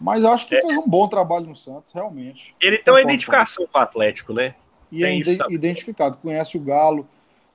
Mas 0.00 0.24
eu 0.24 0.32
acho 0.32 0.48
que 0.48 0.56
é. 0.56 0.60
fez 0.60 0.76
um 0.76 0.88
bom 0.88 1.06
trabalho 1.06 1.46
no 1.46 1.54
Santos, 1.54 1.92
realmente. 1.92 2.56
Ele 2.60 2.78
tem 2.78 2.92
uma 2.92 3.02
identificação 3.02 3.66
com 3.66 3.78
o 3.78 3.82
Atlético, 3.82 4.32
né? 4.32 4.54
E 4.90 5.04
é 5.04 5.14
identificado, 5.50 6.16
conhece 6.16 6.56
o 6.56 6.60
Galo. 6.60 7.06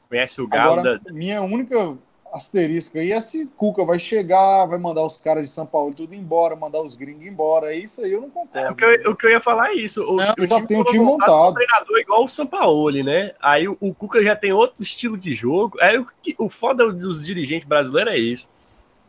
Conhece 0.07 0.41
o 0.41 0.47
Galo. 0.47 0.79
Agora, 0.79 0.99
da... 0.99 1.11
minha 1.11 1.41
única 1.41 1.97
asterisco 2.35 2.97
aí 2.97 3.13
é 3.13 3.21
se 3.21 3.45
Cuca 3.55 3.85
vai 3.85 3.97
chegar, 3.97 4.65
vai 4.65 4.77
mandar 4.77 5.03
os 5.03 5.17
caras 5.17 5.47
de 5.47 5.51
São 5.51 5.65
Paulo 5.65 5.93
tudo 5.93 6.13
embora, 6.13 6.55
mandar 6.55 6.81
os 6.81 6.93
gringos 6.93 7.25
embora. 7.25 7.73
Isso 7.73 8.01
aí 8.01 8.11
eu 8.11 8.21
não 8.21 8.29
concordo. 8.29 8.67
É, 8.67 8.71
o, 8.71 8.75
que 8.75 8.83
eu, 8.83 9.11
o, 9.11 9.15
que 9.15 9.25
eu, 9.25 9.31
ia 9.31 9.39
falar 9.39 9.69
é 9.69 9.75
isso. 9.75 10.03
O, 10.03 10.17
não, 10.17 10.33
o 10.37 10.45
já 10.45 10.61
tem 10.61 10.77
um 10.77 10.83
time 10.83 11.03
montado. 11.03 11.51
Um 11.51 11.53
treinador 11.53 11.97
igual 11.97 12.25
o 12.25 12.27
São 12.27 12.45
Paulo, 12.45 12.91
né? 13.03 13.33
Aí 13.41 13.67
o, 13.67 13.77
o, 13.79 13.93
Cuca 13.93 14.21
já 14.21 14.35
tem 14.35 14.51
outro 14.51 14.83
estilo 14.83 15.17
de 15.17 15.33
jogo. 15.33 15.77
Aí 15.79 15.97
o, 15.97 16.07
o 16.39 16.49
foda 16.49 16.91
dos 16.91 17.25
dirigentes 17.25 17.67
brasileiros 17.67 18.13
é 18.13 18.17
isso. 18.17 18.51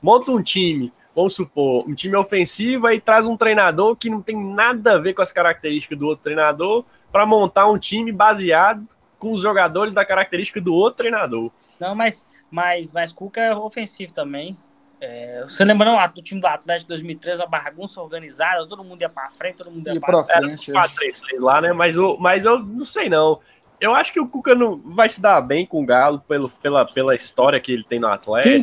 Monta 0.00 0.30
um 0.30 0.40
time, 0.40 0.92
vamos 1.14 1.34
supor, 1.34 1.84
um 1.88 1.94
time 1.94 2.14
ofensivo 2.14 2.88
e 2.90 3.00
traz 3.00 3.26
um 3.26 3.36
treinador 3.36 3.96
que 3.96 4.08
não 4.08 4.22
tem 4.22 4.36
nada 4.36 4.92
a 4.92 4.98
ver 4.98 5.14
com 5.14 5.22
as 5.22 5.32
características 5.32 5.98
do 5.98 6.06
outro 6.06 6.22
treinador 6.22 6.84
para 7.10 7.26
montar 7.26 7.66
um 7.68 7.78
time 7.78 8.12
baseado 8.12 8.86
com 9.18 9.32
os 9.32 9.40
jogadores 9.40 9.94
da 9.94 10.04
característica 10.04 10.60
do 10.60 10.72
outro 10.72 10.98
treinador. 10.98 11.50
Não, 11.80 11.94
mas 11.94 12.26
mas, 12.50 12.92
mas 12.92 13.12
Cuca 13.12 13.40
é 13.40 13.54
ofensivo 13.54 14.12
também. 14.12 14.56
É, 15.00 15.42
você 15.42 15.62
lembra 15.64 15.84
não, 15.84 16.08
do 16.08 16.22
time 16.22 16.40
do 16.40 16.46
Atlético 16.46 16.84
de 16.84 16.88
2013, 16.88 17.42
a 17.42 17.46
bagunça 17.46 18.00
organizada, 18.00 18.66
todo 18.66 18.82
mundo 18.82 19.02
ia 19.02 19.08
para 19.08 19.30
frente, 19.30 19.56
todo 19.56 19.70
mundo 19.70 19.86
ia, 19.86 20.00
para 20.00 20.24
frente. 20.24 20.70
Era 20.70 20.88
3 20.88 21.18
3 21.18 21.42
lá, 21.42 21.60
né? 21.60 21.72
Mas, 21.72 21.96
eu, 21.96 22.16
mas 22.18 22.44
eu 22.44 22.60
não 22.60 22.86
sei 22.86 23.08
não. 23.08 23.40
Eu 23.78 23.94
acho 23.94 24.10
que 24.10 24.18
o 24.18 24.26
Cuca 24.26 24.54
não 24.54 24.78
vai 24.78 25.06
se 25.06 25.20
dar 25.20 25.38
bem 25.42 25.66
com 25.66 25.82
o 25.82 25.86
Galo 25.86 26.18
pelo, 26.20 26.48
pela, 26.48 26.86
pela 26.86 27.14
história 27.14 27.60
que 27.60 27.72
ele 27.72 27.84
tem 27.84 28.00
no 28.00 28.08
Atlético. 28.08 28.54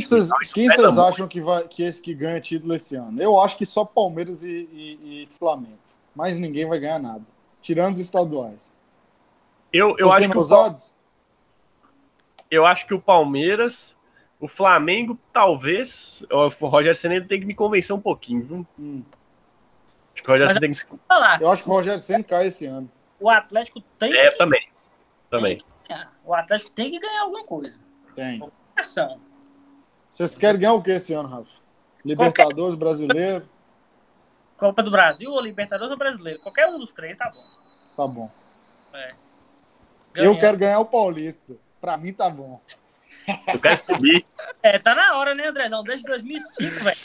Quem 0.53 0.67
vocês 0.67 0.97
acham 0.97 1.27
que, 1.27 1.39
vai, 1.39 1.67
que 1.67 1.83
esse 1.83 2.01
que 2.01 2.15
ganha 2.15 2.41
título 2.41 2.73
esse 2.73 2.95
ano? 2.95 3.21
Eu 3.21 3.39
acho 3.39 3.55
que 3.55 3.65
só 3.65 3.85
Palmeiras 3.85 4.43
e, 4.43 4.67
e, 4.71 5.23
e 5.23 5.27
Flamengo. 5.37 5.77
Mas 6.15 6.35
ninguém 6.37 6.67
vai 6.67 6.79
ganhar 6.79 6.99
nada. 6.99 7.21
Tirando 7.61 7.93
os 7.93 7.99
estaduais. 7.99 8.73
Eu, 9.71 9.95
eu 9.99 10.11
acho 10.11 10.29
que. 10.29 10.37
O, 10.37 10.75
eu 12.53 12.65
acho 12.65 12.85
que 12.85 12.93
o 12.93 13.01
Palmeiras, 13.01 13.99
o 14.39 14.47
Flamengo, 14.47 15.17
talvez. 15.31 16.25
O 16.29 16.47
Rogério 16.67 16.95
Senna 16.95 17.21
tem 17.21 17.39
que 17.39 17.45
me 17.45 17.55
convencer 17.55 17.95
um 17.95 17.99
pouquinho, 17.99 18.43
viu? 18.43 18.67
Hum. 18.79 19.03
Acho 20.13 20.23
que 20.23 20.29
o 20.29 20.33
Rogério 20.33 20.53
Senna 20.53 20.61
tem 20.61 20.73
que. 20.73 20.85
Falar. 21.07 21.41
Eu 21.41 21.49
acho 21.49 21.63
que 21.63 21.69
o 21.69 21.73
Rogério 21.73 21.99
Senna 21.99 22.23
cai 22.23 22.47
esse 22.47 22.65
ano. 22.65 22.89
O 23.19 23.29
Atlético 23.29 23.81
tem. 23.97 24.13
É, 24.13 24.29
que... 24.31 24.37
também. 24.37 24.69
Também. 25.29 25.59
O 26.25 26.33
Atlético 26.33 26.71
tem 26.71 26.91
que 26.91 26.99
ganhar 26.99 27.23
alguma 27.23 27.43
coisa. 27.43 27.81
Tem. 28.15 28.41
Ação. 28.75 29.19
Vocês 30.09 30.37
querem 30.37 30.61
ganhar 30.61 30.73
o 30.73 30.81
que 30.81 30.91
esse 30.91 31.13
ano, 31.13 31.27
Rafa? 31.27 31.61
Libertadores, 32.05 32.75
Qualquer... 32.75 32.77
brasileiro? 32.77 33.49
Copa 34.57 34.83
do 34.83 34.91
Brasil 34.91 35.31
ou 35.31 35.41
Libertadores 35.41 35.91
ou 35.91 35.97
brasileiro? 35.97 36.39
Qualquer 36.41 36.67
um 36.67 36.77
dos 36.77 36.93
três 36.93 37.17
tá 37.17 37.29
bom. 37.29 37.43
Tá 37.95 38.07
bom. 38.07 38.31
É. 38.93 39.13
Eu 40.15 40.37
quero 40.37 40.57
ganhar 40.57 40.79
o 40.79 40.85
Paulista. 40.85 41.57
Pra 41.83 41.97
mim 41.97 42.13
tá 42.13 42.29
bom. 42.29 42.61
Tu 43.51 43.59
quer 43.59 43.77
subir? 43.77 44.25
É, 44.63 44.79
tá 44.79 44.95
na 44.95 45.17
hora, 45.17 45.35
né, 45.35 45.49
Andrezão? 45.49 45.83
Desde 45.83 46.05
2005, 46.07 46.81
velho. 46.81 46.97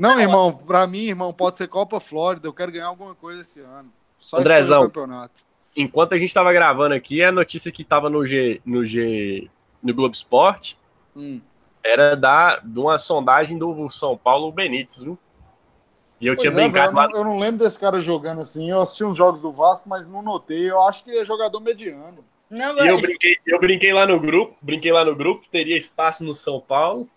Não, 0.00 0.18
irmão, 0.18 0.52
pra 0.52 0.88
mim, 0.88 1.04
irmão, 1.04 1.32
pode 1.32 1.56
ser 1.56 1.68
Copa 1.68 2.00
Flórida. 2.00 2.48
Eu 2.48 2.52
quero 2.52 2.72
ganhar 2.72 2.86
alguma 2.86 3.14
coisa 3.14 3.42
esse 3.42 3.60
ano. 3.60 3.92
Só 4.16 4.38
Andrezão, 4.38 4.82
campeonato. 4.82 5.44
enquanto 5.76 6.14
a 6.14 6.18
gente 6.18 6.34
tava 6.34 6.52
gravando 6.52 6.96
aqui, 6.96 7.22
a 7.22 7.30
notícia 7.30 7.70
que 7.70 7.84
tava 7.84 8.10
no 8.10 8.26
G, 8.26 8.60
no 8.66 8.84
G, 8.84 9.48
no 9.80 9.94
Globo 9.94 10.16
Esporte, 10.16 10.76
hum. 11.14 11.40
era 11.84 12.16
da, 12.16 12.56
de 12.56 12.80
uma 12.80 12.98
sondagem 12.98 13.56
do 13.56 13.88
São 13.88 14.16
Paulo 14.16 14.50
Benítez, 14.50 15.00
viu? 15.00 15.16
E 16.20 16.26
eu 16.26 16.34
pois 16.34 16.40
tinha 16.40 16.60
é, 16.60 16.68
brincado. 16.68 16.88
Eu, 16.88 17.08
não, 17.08 17.16
eu 17.18 17.24
não 17.24 17.38
lembro 17.38 17.64
desse 17.64 17.78
cara 17.78 18.00
jogando 18.00 18.40
assim. 18.40 18.68
Eu 18.68 18.82
assisti 18.82 19.04
uns 19.04 19.16
jogos 19.16 19.40
do 19.40 19.52
Vasco, 19.52 19.88
mas 19.88 20.08
não 20.08 20.22
notei. 20.22 20.68
Eu 20.68 20.82
acho 20.82 21.04
que 21.04 21.16
é 21.16 21.24
jogador 21.24 21.60
mediano. 21.60 22.24
Não, 22.50 22.78
eu, 22.78 23.00
brinquei, 23.00 23.36
eu 23.46 23.60
brinquei 23.60 23.92
lá 23.92 24.06
no 24.06 24.18
grupo, 24.18 24.56
brinquei 24.62 24.90
lá 24.90 25.04
no 25.04 25.14
grupo, 25.14 25.48
teria 25.48 25.76
espaço 25.76 26.24
no 26.24 26.32
São 26.32 26.60
Paulo. 26.60 27.08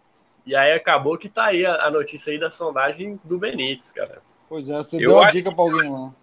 E 0.46 0.56
aí 0.56 0.74
acabou 0.74 1.18
que 1.18 1.30
tá 1.30 1.46
aí 1.46 1.66
a, 1.66 1.86
a 1.86 1.92
notícia 1.92 2.34
aí 2.34 2.40
da 2.40 2.50
sondagem 2.50 3.20
do 3.24 3.38
Benítez, 3.38 3.92
cara. 3.92 4.22
Pois 4.50 4.70
é, 4.70 4.78
você 4.78 4.98
eu 4.98 5.00
deu 5.00 5.22
a 5.22 5.30
dica 5.30 5.52
para 5.52 5.64
alguém 5.64 5.90
lá. 5.90 6.14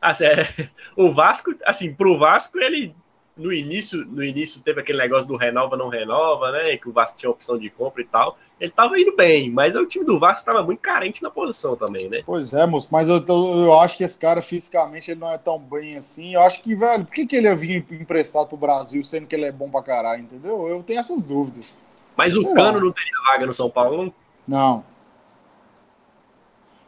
Assim, 0.00 0.24
é, 0.24 0.48
o 0.96 1.12
Vasco, 1.12 1.54
assim, 1.64 1.94
pro 1.94 2.18
Vasco, 2.18 2.58
ele 2.58 2.94
no 3.36 3.52
início, 3.52 4.04
no 4.04 4.22
início 4.22 4.62
teve 4.62 4.80
aquele 4.80 4.98
negócio 4.98 5.28
do 5.28 5.36
renova, 5.36 5.76
não 5.76 5.88
renova, 5.88 6.50
né? 6.52 6.76
Que 6.76 6.88
o 6.88 6.92
Vasco 6.92 7.18
tinha 7.18 7.30
opção 7.30 7.58
de 7.58 7.70
compra 7.70 8.02
e 8.02 8.06
tal. 8.06 8.38
Ele 8.60 8.70
tava 8.70 9.00
indo 9.00 9.16
bem, 9.16 9.50
mas 9.50 9.74
o 9.74 9.86
time 9.86 10.04
do 10.04 10.18
Vasco 10.18 10.40
estava 10.40 10.62
muito 10.62 10.80
carente 10.80 11.22
na 11.22 11.30
posição 11.30 11.74
também, 11.74 12.10
né? 12.10 12.20
Pois 12.26 12.52
é, 12.52 12.66
moço, 12.66 12.88
mas 12.90 13.08
eu, 13.08 13.16
eu 13.26 13.78
acho 13.80 13.96
que 13.96 14.04
esse 14.04 14.18
cara 14.18 14.42
fisicamente 14.42 15.10
ele 15.10 15.18
não 15.20 15.32
é 15.32 15.38
tão 15.38 15.58
bem 15.58 15.96
assim. 15.96 16.34
Eu 16.34 16.42
acho 16.42 16.62
que, 16.62 16.74
velho, 16.74 17.06
por 17.06 17.14
que, 17.14 17.24
que 17.26 17.36
ele 17.36 17.46
ia 17.48 17.56
vir 17.56 17.86
emprestado 17.90 18.46
pro 18.48 18.58
Brasil 18.58 19.02
sendo 19.02 19.26
que 19.26 19.34
ele 19.34 19.46
é 19.46 19.52
bom 19.52 19.70
pra 19.70 19.82
caralho, 19.82 20.22
entendeu? 20.24 20.68
Eu 20.68 20.82
tenho 20.82 21.00
essas 21.00 21.24
dúvidas. 21.24 21.74
Mas 22.14 22.36
o 22.36 22.52
Cano 22.52 22.78
não 22.80 22.92
teria 22.92 23.14
vaga 23.32 23.46
no 23.46 23.54
São 23.54 23.70
Paulo, 23.70 24.04
não? 24.04 24.14
Não. 24.46 24.84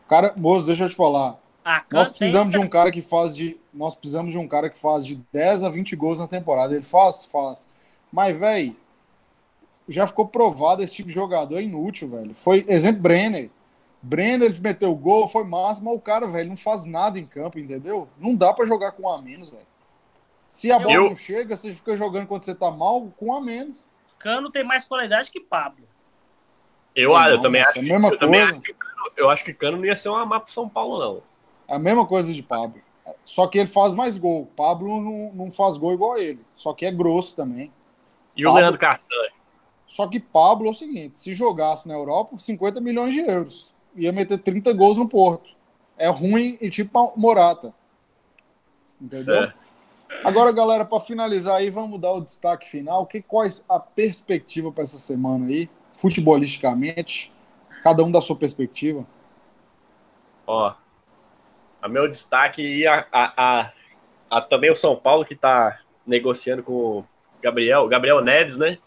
Cara, 0.08 0.34
moço, 0.36 0.66
deixa 0.66 0.84
eu 0.84 0.88
te 0.90 0.94
falar. 0.94 1.38
Ah, 1.64 1.82
Nós 1.90 2.08
precisamos 2.08 2.52
de 2.52 2.58
tem- 2.58 2.66
um 2.66 2.68
cara 2.68 2.90
que 2.90 3.00
faz 3.00 3.34
de. 3.34 3.56
Nós 3.72 3.94
precisamos 3.94 4.32
de 4.32 4.38
um 4.38 4.46
cara 4.48 4.68
que 4.68 4.78
faz 4.78 5.06
de 5.06 5.14
10 5.32 5.62
a 5.64 5.70
20 5.70 5.96
gols 5.96 6.18
na 6.18 6.26
temporada. 6.28 6.74
Ele 6.74 6.84
faz? 6.84 7.24
Faz. 7.24 7.68
Mas, 8.12 8.38
velho, 8.38 8.76
já 9.88 10.06
ficou 10.06 10.26
provado 10.28 10.82
esse 10.82 10.94
tipo 10.94 11.08
de 11.08 11.14
jogador 11.14 11.56
é 11.58 11.62
inútil, 11.62 12.08
velho. 12.08 12.34
Foi 12.34 12.64
exemplo 12.68 13.02
Brenner. 13.02 13.50
Brenner, 14.00 14.50
ele 14.50 14.60
meteu 14.60 14.94
gol, 14.96 15.28
foi 15.28 15.44
massa, 15.44 15.80
mas 15.82 15.94
o 15.94 16.00
cara, 16.00 16.26
velho, 16.26 16.48
não 16.48 16.56
faz 16.56 16.86
nada 16.86 17.18
em 17.18 17.26
campo, 17.26 17.58
entendeu? 17.58 18.08
Não 18.18 18.34
dá 18.34 18.52
pra 18.52 18.66
jogar 18.66 18.92
com 18.92 19.04
um 19.04 19.08
a 19.12 19.20
menos, 19.22 19.50
velho. 19.50 19.66
Se 20.48 20.70
a 20.72 20.78
bola 20.78 20.92
Eu- 20.92 21.04
não 21.10 21.16
chega, 21.16 21.56
você 21.56 21.72
fica 21.72 21.96
jogando 21.96 22.26
quando 22.26 22.42
você 22.42 22.54
tá 22.54 22.70
mal, 22.70 23.08
com 23.16 23.26
um 23.26 23.32
a 23.34 23.40
menos. 23.40 23.88
Cano 24.18 24.50
tem 24.50 24.64
mais 24.64 24.84
qualidade 24.84 25.30
que 25.30 25.40
Pablo. 25.40 25.84
Eu, 26.94 27.10
Não, 27.10 27.28
eu 27.28 27.40
também 27.40 27.60
mas 27.62 27.70
acho 27.70 27.78
é 27.78 27.80
a 27.80 27.84
que, 27.84 27.90
mesma 27.92 28.08
eu 28.08 28.18
também 28.18 28.40
coisa. 28.40 28.52
acho 28.52 28.60
que 28.62 28.74
Cano- 28.74 29.12
eu 29.16 29.30
acho 29.30 29.44
que 29.44 29.54
Cano 29.54 29.76
não 29.78 29.84
ia 29.84 29.96
ser 29.96 30.08
uma 30.10 30.26
mapa 30.26 30.44
pro 30.44 30.52
São 30.52 30.68
Paulo, 30.68 30.98
não. 30.98 31.22
É 31.68 31.76
a 31.76 31.78
mesma 31.78 32.04
coisa 32.06 32.32
de 32.32 32.42
Pablo. 32.42 32.80
Só 33.24 33.46
que 33.46 33.58
ele 33.58 33.68
faz 33.68 33.92
mais 33.94 34.18
gol. 34.18 34.46
Pablo 34.56 35.00
não, 35.00 35.32
não 35.32 35.50
faz 35.50 35.76
gol 35.76 35.92
igual 35.94 36.12
a 36.14 36.20
ele. 36.20 36.40
Só 36.54 36.72
que 36.74 36.84
é 36.84 36.90
grosso 36.92 37.34
também. 37.34 37.72
E 38.36 38.44
o 38.44 38.48
Pablo- 38.48 38.60
Leandro 38.60 38.78
Castanho? 38.80 39.32
Só 39.92 40.08
que 40.08 40.18
Pablo 40.18 40.68
é 40.68 40.70
o 40.70 40.74
seguinte: 40.74 41.18
se 41.18 41.34
jogasse 41.34 41.86
na 41.86 41.92
Europa, 41.92 42.38
50 42.38 42.80
milhões 42.80 43.12
de 43.12 43.20
euros. 43.20 43.74
Ia 43.94 44.10
meter 44.10 44.38
30 44.38 44.72
gols 44.72 44.96
no 44.96 45.06
Porto. 45.06 45.50
É 45.98 46.08
ruim 46.08 46.56
e 46.62 46.70
tipo 46.70 47.12
Morata. 47.14 47.74
Entendeu? 48.98 49.34
É. 49.44 49.52
Agora, 50.24 50.50
galera, 50.50 50.82
para 50.86 50.98
finalizar 50.98 51.56
aí, 51.56 51.68
vamos 51.68 52.00
dar 52.00 52.12
o 52.12 52.22
destaque 52.22 52.66
final. 52.66 53.04
Que, 53.04 53.20
qual 53.20 53.44
é 53.44 53.50
a 53.68 53.78
perspectiva 53.78 54.72
para 54.72 54.82
essa 54.82 54.98
semana 54.98 55.44
aí, 55.44 55.68
futebolisticamente? 55.94 57.30
Cada 57.84 58.02
um 58.02 58.10
da 58.10 58.22
sua 58.22 58.36
perspectiva. 58.36 59.06
Ó, 60.46 60.72
a 61.82 61.88
meu 61.88 62.08
destaque 62.08 62.62
e 62.62 62.86
a, 62.86 63.06
a, 63.12 63.32
a- 63.60 63.72
a- 64.30 64.40
também 64.40 64.70
o 64.70 64.74
São 64.76 64.96
Paulo 64.96 65.22
que 65.26 65.36
tá 65.36 65.80
negociando 66.06 66.62
com 66.62 66.72
o 66.72 67.04
Gabriel, 67.42 67.86
Gabriel 67.88 68.22
Neves, 68.24 68.56
né? 68.56 68.78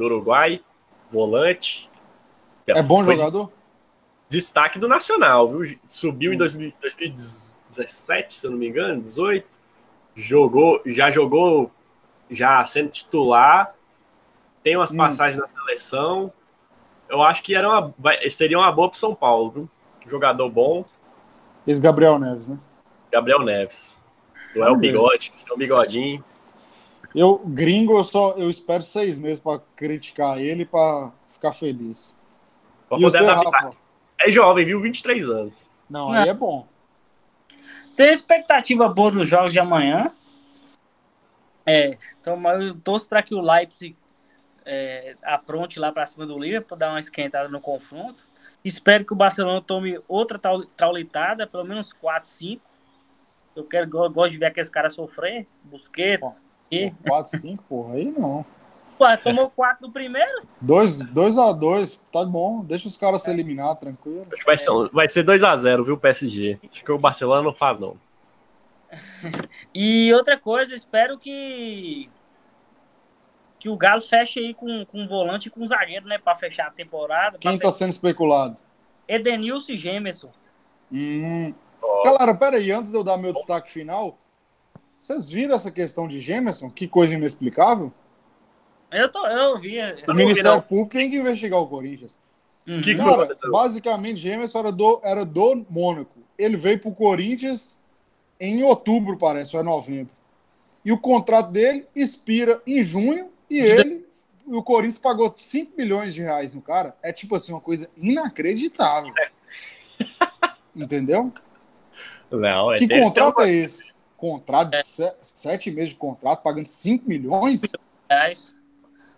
Do 0.00 0.06
Uruguai, 0.06 0.62
volante. 1.10 1.90
É 2.66 2.82
bom 2.82 3.04
jogador? 3.04 3.52
Destaque 4.30 4.78
do 4.78 4.88
Nacional, 4.88 5.46
viu? 5.46 5.78
Subiu 5.86 6.32
em 6.32 6.38
2000 6.38 6.72
2017, 6.80 8.32
se 8.32 8.46
eu 8.46 8.52
não 8.52 8.56
me 8.56 8.66
engano, 8.66 9.02
18. 9.02 9.60
Jogou, 10.14 10.80
já 10.86 11.10
jogou, 11.10 11.70
já 12.30 12.64
sendo 12.64 12.88
titular. 12.88 13.74
Tem 14.62 14.74
umas 14.74 14.90
Hum. 14.90 14.96
passagens 14.96 15.38
na 15.38 15.46
seleção. 15.46 16.32
Eu 17.06 17.20
acho 17.22 17.42
que 17.42 17.54
era 17.54 17.68
uma, 17.68 17.92
seria 18.30 18.58
uma 18.58 18.72
boa 18.72 18.88
pro 18.88 18.98
São 18.98 19.14
Paulo, 19.14 19.50
viu? 19.50 19.70
Jogador 20.06 20.48
bom. 20.48 20.82
Esse 21.66 21.78
Gabriel 21.78 22.18
Neves, 22.18 22.48
né? 22.48 22.58
Gabriel 23.12 23.40
Neves. 23.40 24.02
Não 24.56 24.66
é 24.66 24.70
o 24.70 24.76
bigode, 24.76 25.30
tem 25.44 25.54
um 25.54 25.58
bigodinho. 25.58 26.24
Eu, 27.14 27.38
gringo, 27.38 27.96
eu 27.96 28.04
só 28.04 28.32
eu 28.36 28.48
espero 28.48 28.82
seis 28.82 29.18
meses 29.18 29.40
para 29.40 29.60
criticar 29.74 30.38
ele 30.38 30.64
para 30.64 31.12
ficar 31.32 31.52
feliz. 31.52 32.18
Pra 32.88 32.98
e 32.98 33.02
você. 33.02 33.24
Rafa? 33.24 33.72
É 34.20 34.30
jovem, 34.30 34.64
viu? 34.66 34.80
23 34.80 35.28
anos. 35.28 35.74
Não, 35.88 36.06
Não. 36.06 36.12
aí 36.14 36.28
é 36.28 36.34
bom. 36.34 36.66
Tem 37.96 38.12
expectativa 38.12 38.88
boa 38.88 39.10
nos 39.10 39.28
jogos 39.28 39.52
de 39.52 39.58
amanhã. 39.58 40.12
É, 41.66 41.98
então 42.20 42.36
mas 42.36 42.62
eu 42.62 42.74
torço 42.74 43.08
para 43.08 43.22
que 43.22 43.34
o 43.34 43.40
Leipzig 43.40 43.96
é, 44.64 45.16
apronte 45.22 45.78
lá 45.78 45.92
para 45.92 46.06
cima 46.06 46.26
do 46.26 46.38
Liverpool 46.38 46.68
para 46.68 46.86
dar 46.86 46.92
uma 46.92 47.00
esquentada 47.00 47.48
no 47.48 47.60
confronto. 47.60 48.28
Espero 48.64 49.04
que 49.04 49.12
o 49.12 49.16
Barcelona 49.16 49.60
tome 49.60 49.98
outra 50.06 50.38
trau- 50.38 50.64
traulitada, 50.64 51.46
pelo 51.46 51.64
menos 51.64 51.92
4, 51.92 52.28
5. 52.28 52.62
Eu 53.56 53.64
quero, 53.64 53.90
eu 54.04 54.10
gosto 54.10 54.32
de 54.32 54.38
ver 54.38 54.46
aqueles 54.46 54.68
caras 54.68 54.94
sofrer. 54.94 55.46
Busquets. 55.64 56.44
E... 56.70 56.92
4, 57.06 57.38
5, 57.40 57.64
porra, 57.68 57.94
aí 57.94 58.04
não. 58.16 58.44
Ué, 59.00 59.16
tomou 59.16 59.48
4 59.50 59.86
no 59.86 59.92
primeiro? 59.92 60.42
2 60.60 61.38
a 61.38 61.52
2 61.52 62.00
tá 62.12 62.24
bom. 62.24 62.62
Deixa 62.62 62.86
os 62.86 62.98
caras 62.98 63.22
se 63.22 63.30
eliminar, 63.30 63.76
tranquilo. 63.76 64.26
Acho 64.30 64.40
que 64.40 64.44
vai 64.44 64.58
ser, 64.58 64.70
vai 64.92 65.08
ser 65.08 65.24
2x0, 65.24 65.84
viu, 65.84 65.96
PSG? 65.96 66.58
Acho 66.70 66.84
que 66.84 66.92
o 66.92 66.98
Barcelona 66.98 67.42
não 67.42 67.54
faz, 67.54 67.78
não. 67.78 67.96
E 69.74 70.12
outra 70.12 70.36
coisa, 70.36 70.74
espero 70.74 71.16
que 71.18 72.10
que 73.58 73.68
o 73.68 73.76
Galo 73.76 74.00
feche 74.00 74.40
aí 74.40 74.54
com, 74.54 74.86
com 74.86 75.02
um 75.02 75.06
volante 75.06 75.48
e 75.48 75.50
com 75.50 75.60
um 75.60 75.66
zagueiro, 75.66 76.06
né? 76.06 76.16
Pra 76.16 76.34
fechar 76.34 76.68
a 76.68 76.70
temporada. 76.70 77.38
Quem 77.38 77.58
tá 77.58 77.70
sendo 77.70 77.90
especulado? 77.90 78.56
Edenilson 79.06 79.72
e 79.72 79.76
Gemerson. 79.76 80.32
Hum. 80.90 81.52
Ó. 81.82 82.04
Galera, 82.04 82.34
peraí, 82.34 82.72
antes 82.72 82.90
de 82.90 82.96
eu 82.96 83.04
dar 83.04 83.18
meu 83.18 83.34
destaque 83.34 83.70
final, 83.70 84.18
vocês 85.00 85.30
viram 85.30 85.54
essa 85.54 85.70
questão 85.70 86.06
de 86.06 86.20
Gemerson? 86.20 86.70
Que 86.70 86.86
coisa 86.86 87.14
inexplicável? 87.14 87.90
Eu, 88.90 89.10
tô, 89.10 89.26
eu 89.26 89.58
vi. 89.58 89.78
O 90.06 90.14
Ministério. 90.14 90.60
Público 90.62 90.90
tem 90.90 91.08
que 91.08 91.16
investigar 91.16 91.58
o 91.58 91.66
Corinthians. 91.66 92.20
Uhum. 92.68 92.82
Que- 92.82 92.94
Cara, 92.94 93.28
basicamente, 93.50 94.20
Gemerson 94.20 94.58
era 94.58 94.72
do, 94.72 95.00
era 95.02 95.24
do 95.24 95.64
Mônaco. 95.70 96.20
Ele 96.36 96.56
veio 96.56 96.78
pro 96.78 96.92
Corinthians 96.92 97.80
em 98.38 98.62
outubro, 98.62 99.16
parece, 99.16 99.56
ou 99.56 99.62
é 99.62 99.64
novembro. 99.64 100.12
E 100.84 100.92
o 100.92 100.98
contrato 100.98 101.50
dele 101.50 101.86
expira 101.94 102.60
em 102.66 102.82
junho 102.82 103.30
e 103.48 103.58
ele. 103.58 104.06
E 104.46 104.54
o 104.54 104.62
Corinthians 104.62 104.98
pagou 104.98 105.32
5 105.36 105.72
milhões 105.76 106.12
de 106.12 106.20
reais 106.22 106.52
no 106.52 106.60
cara. 106.60 106.94
É 107.02 107.12
tipo 107.12 107.36
assim, 107.36 107.52
uma 107.52 107.60
coisa 107.60 107.88
inacreditável. 107.96 109.12
Entendeu? 110.74 111.32
Não, 112.30 112.72
é 112.72 112.78
Que 112.78 112.88
contrato 112.88 113.36
tem 113.36 113.46
é 113.46 113.50
esse? 113.50 113.94
Contrato 114.20 114.70
de 114.72 114.82
se- 114.82 115.14
sete 115.22 115.70
meses 115.70 115.90
de 115.90 115.96
contrato, 115.96 116.42
pagando 116.42 116.66
5 116.66 117.08
milhões? 117.08 117.62
Reais. 118.08 118.54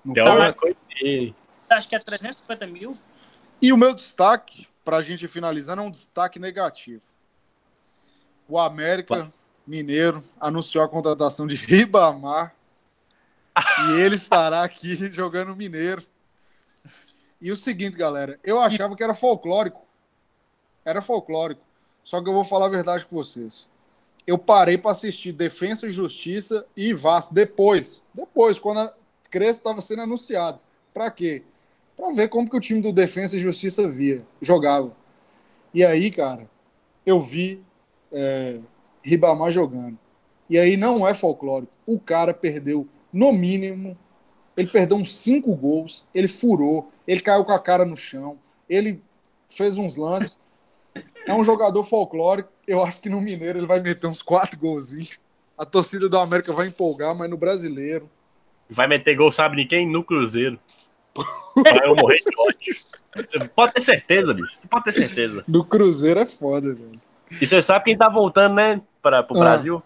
Não 0.05 0.15
Tem 0.15 0.23
foi? 0.23 0.31
alguma 0.33 0.53
coisa. 0.53 0.81
Acho 1.71 1.89
que 1.89 1.97
é 1.97 1.99
350 1.99 2.67
mil. 2.67 2.97
E 3.61 3.73
o 3.73 3.77
meu 3.77 3.93
destaque, 3.93 4.69
para 4.85 4.99
a 4.99 5.03
gente 5.03 5.27
finalizar, 5.27 5.77
é 5.77 5.81
um 5.81 5.91
destaque 5.91 6.39
negativo. 6.39 7.03
O 8.49 8.59
América 8.59 9.29
Mineiro 9.67 10.23
anunciou 10.41 10.85
a 10.85 10.89
contratação 10.89 11.47
de 11.47 11.55
Ribamar 11.57 12.55
e 13.89 14.01
ele 14.01 14.17
estará 14.17 14.63
aqui 14.63 14.97
jogando 15.13 15.57
Mineiro. 15.57 16.03
E 17.41 17.51
o 17.51 17.57
seguinte, 17.57 17.97
galera, 17.97 18.39
eu 18.45 18.61
achava 18.61 18.95
que 18.95 19.03
era 19.03 19.15
folclórico. 19.15 19.85
Era 20.85 21.01
folclórico. 21.03 21.63
Só 22.05 22.23
que 22.23 22.29
eu 22.29 22.33
vou 22.33 22.45
falar 22.45 22.67
a 22.67 22.71
verdade 22.71 23.05
com 23.07 23.17
vocês. 23.17 23.69
Eu 24.27 24.39
parei 24.39 24.79
para 24.79 24.93
assistir 24.93 25.33
Defensa 25.33 25.87
e 25.87 25.93
Justiça 25.93 26.65
e 26.77 26.95
Vasco 26.95 27.35
depois. 27.35 28.03
Depois, 28.15 28.59
quando 28.59 28.81
a 28.81 28.95
Crespo 29.31 29.61
estava 29.61 29.81
sendo 29.81 30.03
anunciado. 30.03 30.63
Para 30.93 31.11
quê? 31.11 31.43
Para 31.97 32.13
ver 32.13 32.29
como 32.29 32.49
que 32.49 32.57
o 32.57 32.61
time 32.61 32.81
do 32.81 32.93
Defensa 32.93 33.37
e 33.37 33.41
Justiça 33.41 33.89
via, 33.89 34.23
jogava. 34.41 34.95
E 35.75 35.85
aí, 35.85 36.11
cara, 36.11 36.49
eu 37.05 37.21
vi 37.21 37.63
é, 38.13 38.59
Ribamar 39.03 39.51
jogando. 39.51 39.99
E 40.49 40.59
aí 40.59 40.77
não 40.77 41.07
é 41.07 41.15
folclórico. 41.15 41.73
O 41.87 41.99
cara 41.99 42.35
perdeu, 42.35 42.87
no 43.13 43.33
mínimo, 43.33 43.97
ele 44.57 44.69
perdeu 44.69 44.99
uns 44.99 45.17
cinco 45.17 45.55
gols, 45.55 46.07
ele 46.15 46.29
furou, 46.29 46.91
ele 47.07 47.21
caiu 47.21 47.45
com 47.45 47.53
a 47.53 47.59
cara 47.59 47.85
no 47.85 47.97
chão, 47.97 48.39
ele 48.69 49.03
fez 49.49 49.79
uns 49.79 49.97
lances. 49.97 50.39
É 51.27 51.33
um 51.35 51.45
jogador 51.45 51.85
folclórico. 51.85 52.49
Eu 52.67 52.83
acho 52.85 53.01
que 53.01 53.09
no 53.09 53.21
Mineiro 53.21 53.59
ele 53.59 53.67
vai 53.67 53.81
meter 53.81 54.07
uns 54.07 54.23
quatro 54.23 54.59
golzinhos. 54.59 55.19
A 55.57 55.65
torcida 55.65 56.09
do 56.09 56.19
América 56.19 56.53
vai 56.53 56.67
empolgar, 56.67 57.15
mas 57.17 57.31
no 57.31 57.37
brasileiro. 57.37 58.09
Vai 58.69 58.87
meter 58.89 59.15
gol, 59.17 59.31
sabe 59.31 59.57
de 59.57 59.65
quem? 59.67 59.87
No 59.89 60.03
Cruzeiro. 60.03 60.59
Vai 61.15 61.87
eu 61.87 61.95
morrer 61.95 62.19
de 62.19 62.31
ódio. 62.39 62.77
Você 63.15 63.39
pode 63.49 63.75
ter 63.75 63.83
certeza, 63.83 64.33
bicho. 64.33 64.57
Você 64.57 64.67
pode 64.69 64.85
ter 64.85 64.93
certeza. 64.95 65.45
No 65.47 65.65
Cruzeiro 65.65 66.21
é 66.21 66.27
foda, 66.27 66.73
velho. 66.75 67.01
E 67.41 67.47
você 67.47 67.61
sabe 67.61 67.85
quem 67.85 67.97
tá 67.97 68.09
voltando, 68.09 68.55
né? 68.55 68.81
Para 69.03 69.21
o 69.21 69.37
Ah. 69.37 69.41
Brasil? 69.41 69.83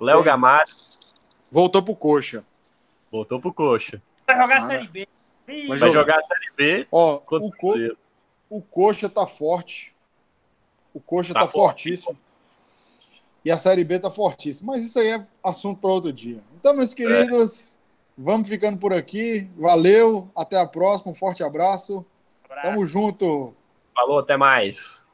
Léo 0.00 0.18
Quem? 0.18 0.26
Gamalho. 0.26 0.72
Voltou 1.50 1.82
pro 1.82 1.94
coxa. 1.96 2.44
Voltou 3.10 3.40
pro 3.40 3.52
Coxa. 3.52 4.00
Vai 4.26 4.36
jogar 4.36 4.56
a 4.58 4.60
Série 4.60 4.88
B. 4.88 5.08
Vai 5.46 5.66
Vai 5.66 5.78
jogar. 5.78 5.90
jogar 5.92 6.18
a 6.18 6.22
Série 6.22 6.50
B 6.56 6.86
Ó, 6.92 7.16
contra 7.18 7.46
o, 7.46 7.48
o 7.48 7.52
co 7.52 7.96
o 8.50 8.62
coxa 8.62 9.08
tá 9.08 9.26
forte. 9.26 9.94
O 10.92 11.00
coxa 11.00 11.34
tá, 11.34 11.40
Tá 11.40 11.46
fortíssimo. 11.46 12.16
E 13.44 13.50
a 13.50 13.58
Série 13.58 13.84
B 13.84 13.98
tá 13.98 14.10
fortíssima. 14.10 14.72
Mas 14.72 14.84
isso 14.84 14.98
aí 14.98 15.08
é 15.08 15.26
assunto 15.42 15.80
para 15.80 15.90
outro 15.90 16.12
dia. 16.12 16.42
Então, 16.58 16.74
meus 16.74 16.92
queridos, 16.92 17.78
vamos 18.16 18.48
ficando 18.48 18.78
por 18.78 18.92
aqui. 18.92 19.48
Valeu. 19.56 20.28
Até 20.34 20.58
a 20.60 20.66
próxima. 20.66 21.12
Um 21.12 21.14
forte 21.14 21.42
abraço. 21.42 22.04
abraço. 22.44 22.68
Tamo 22.68 22.86
junto. 22.86 23.54
Falou, 23.94 24.18
até 24.18 24.36
mais. 24.36 25.06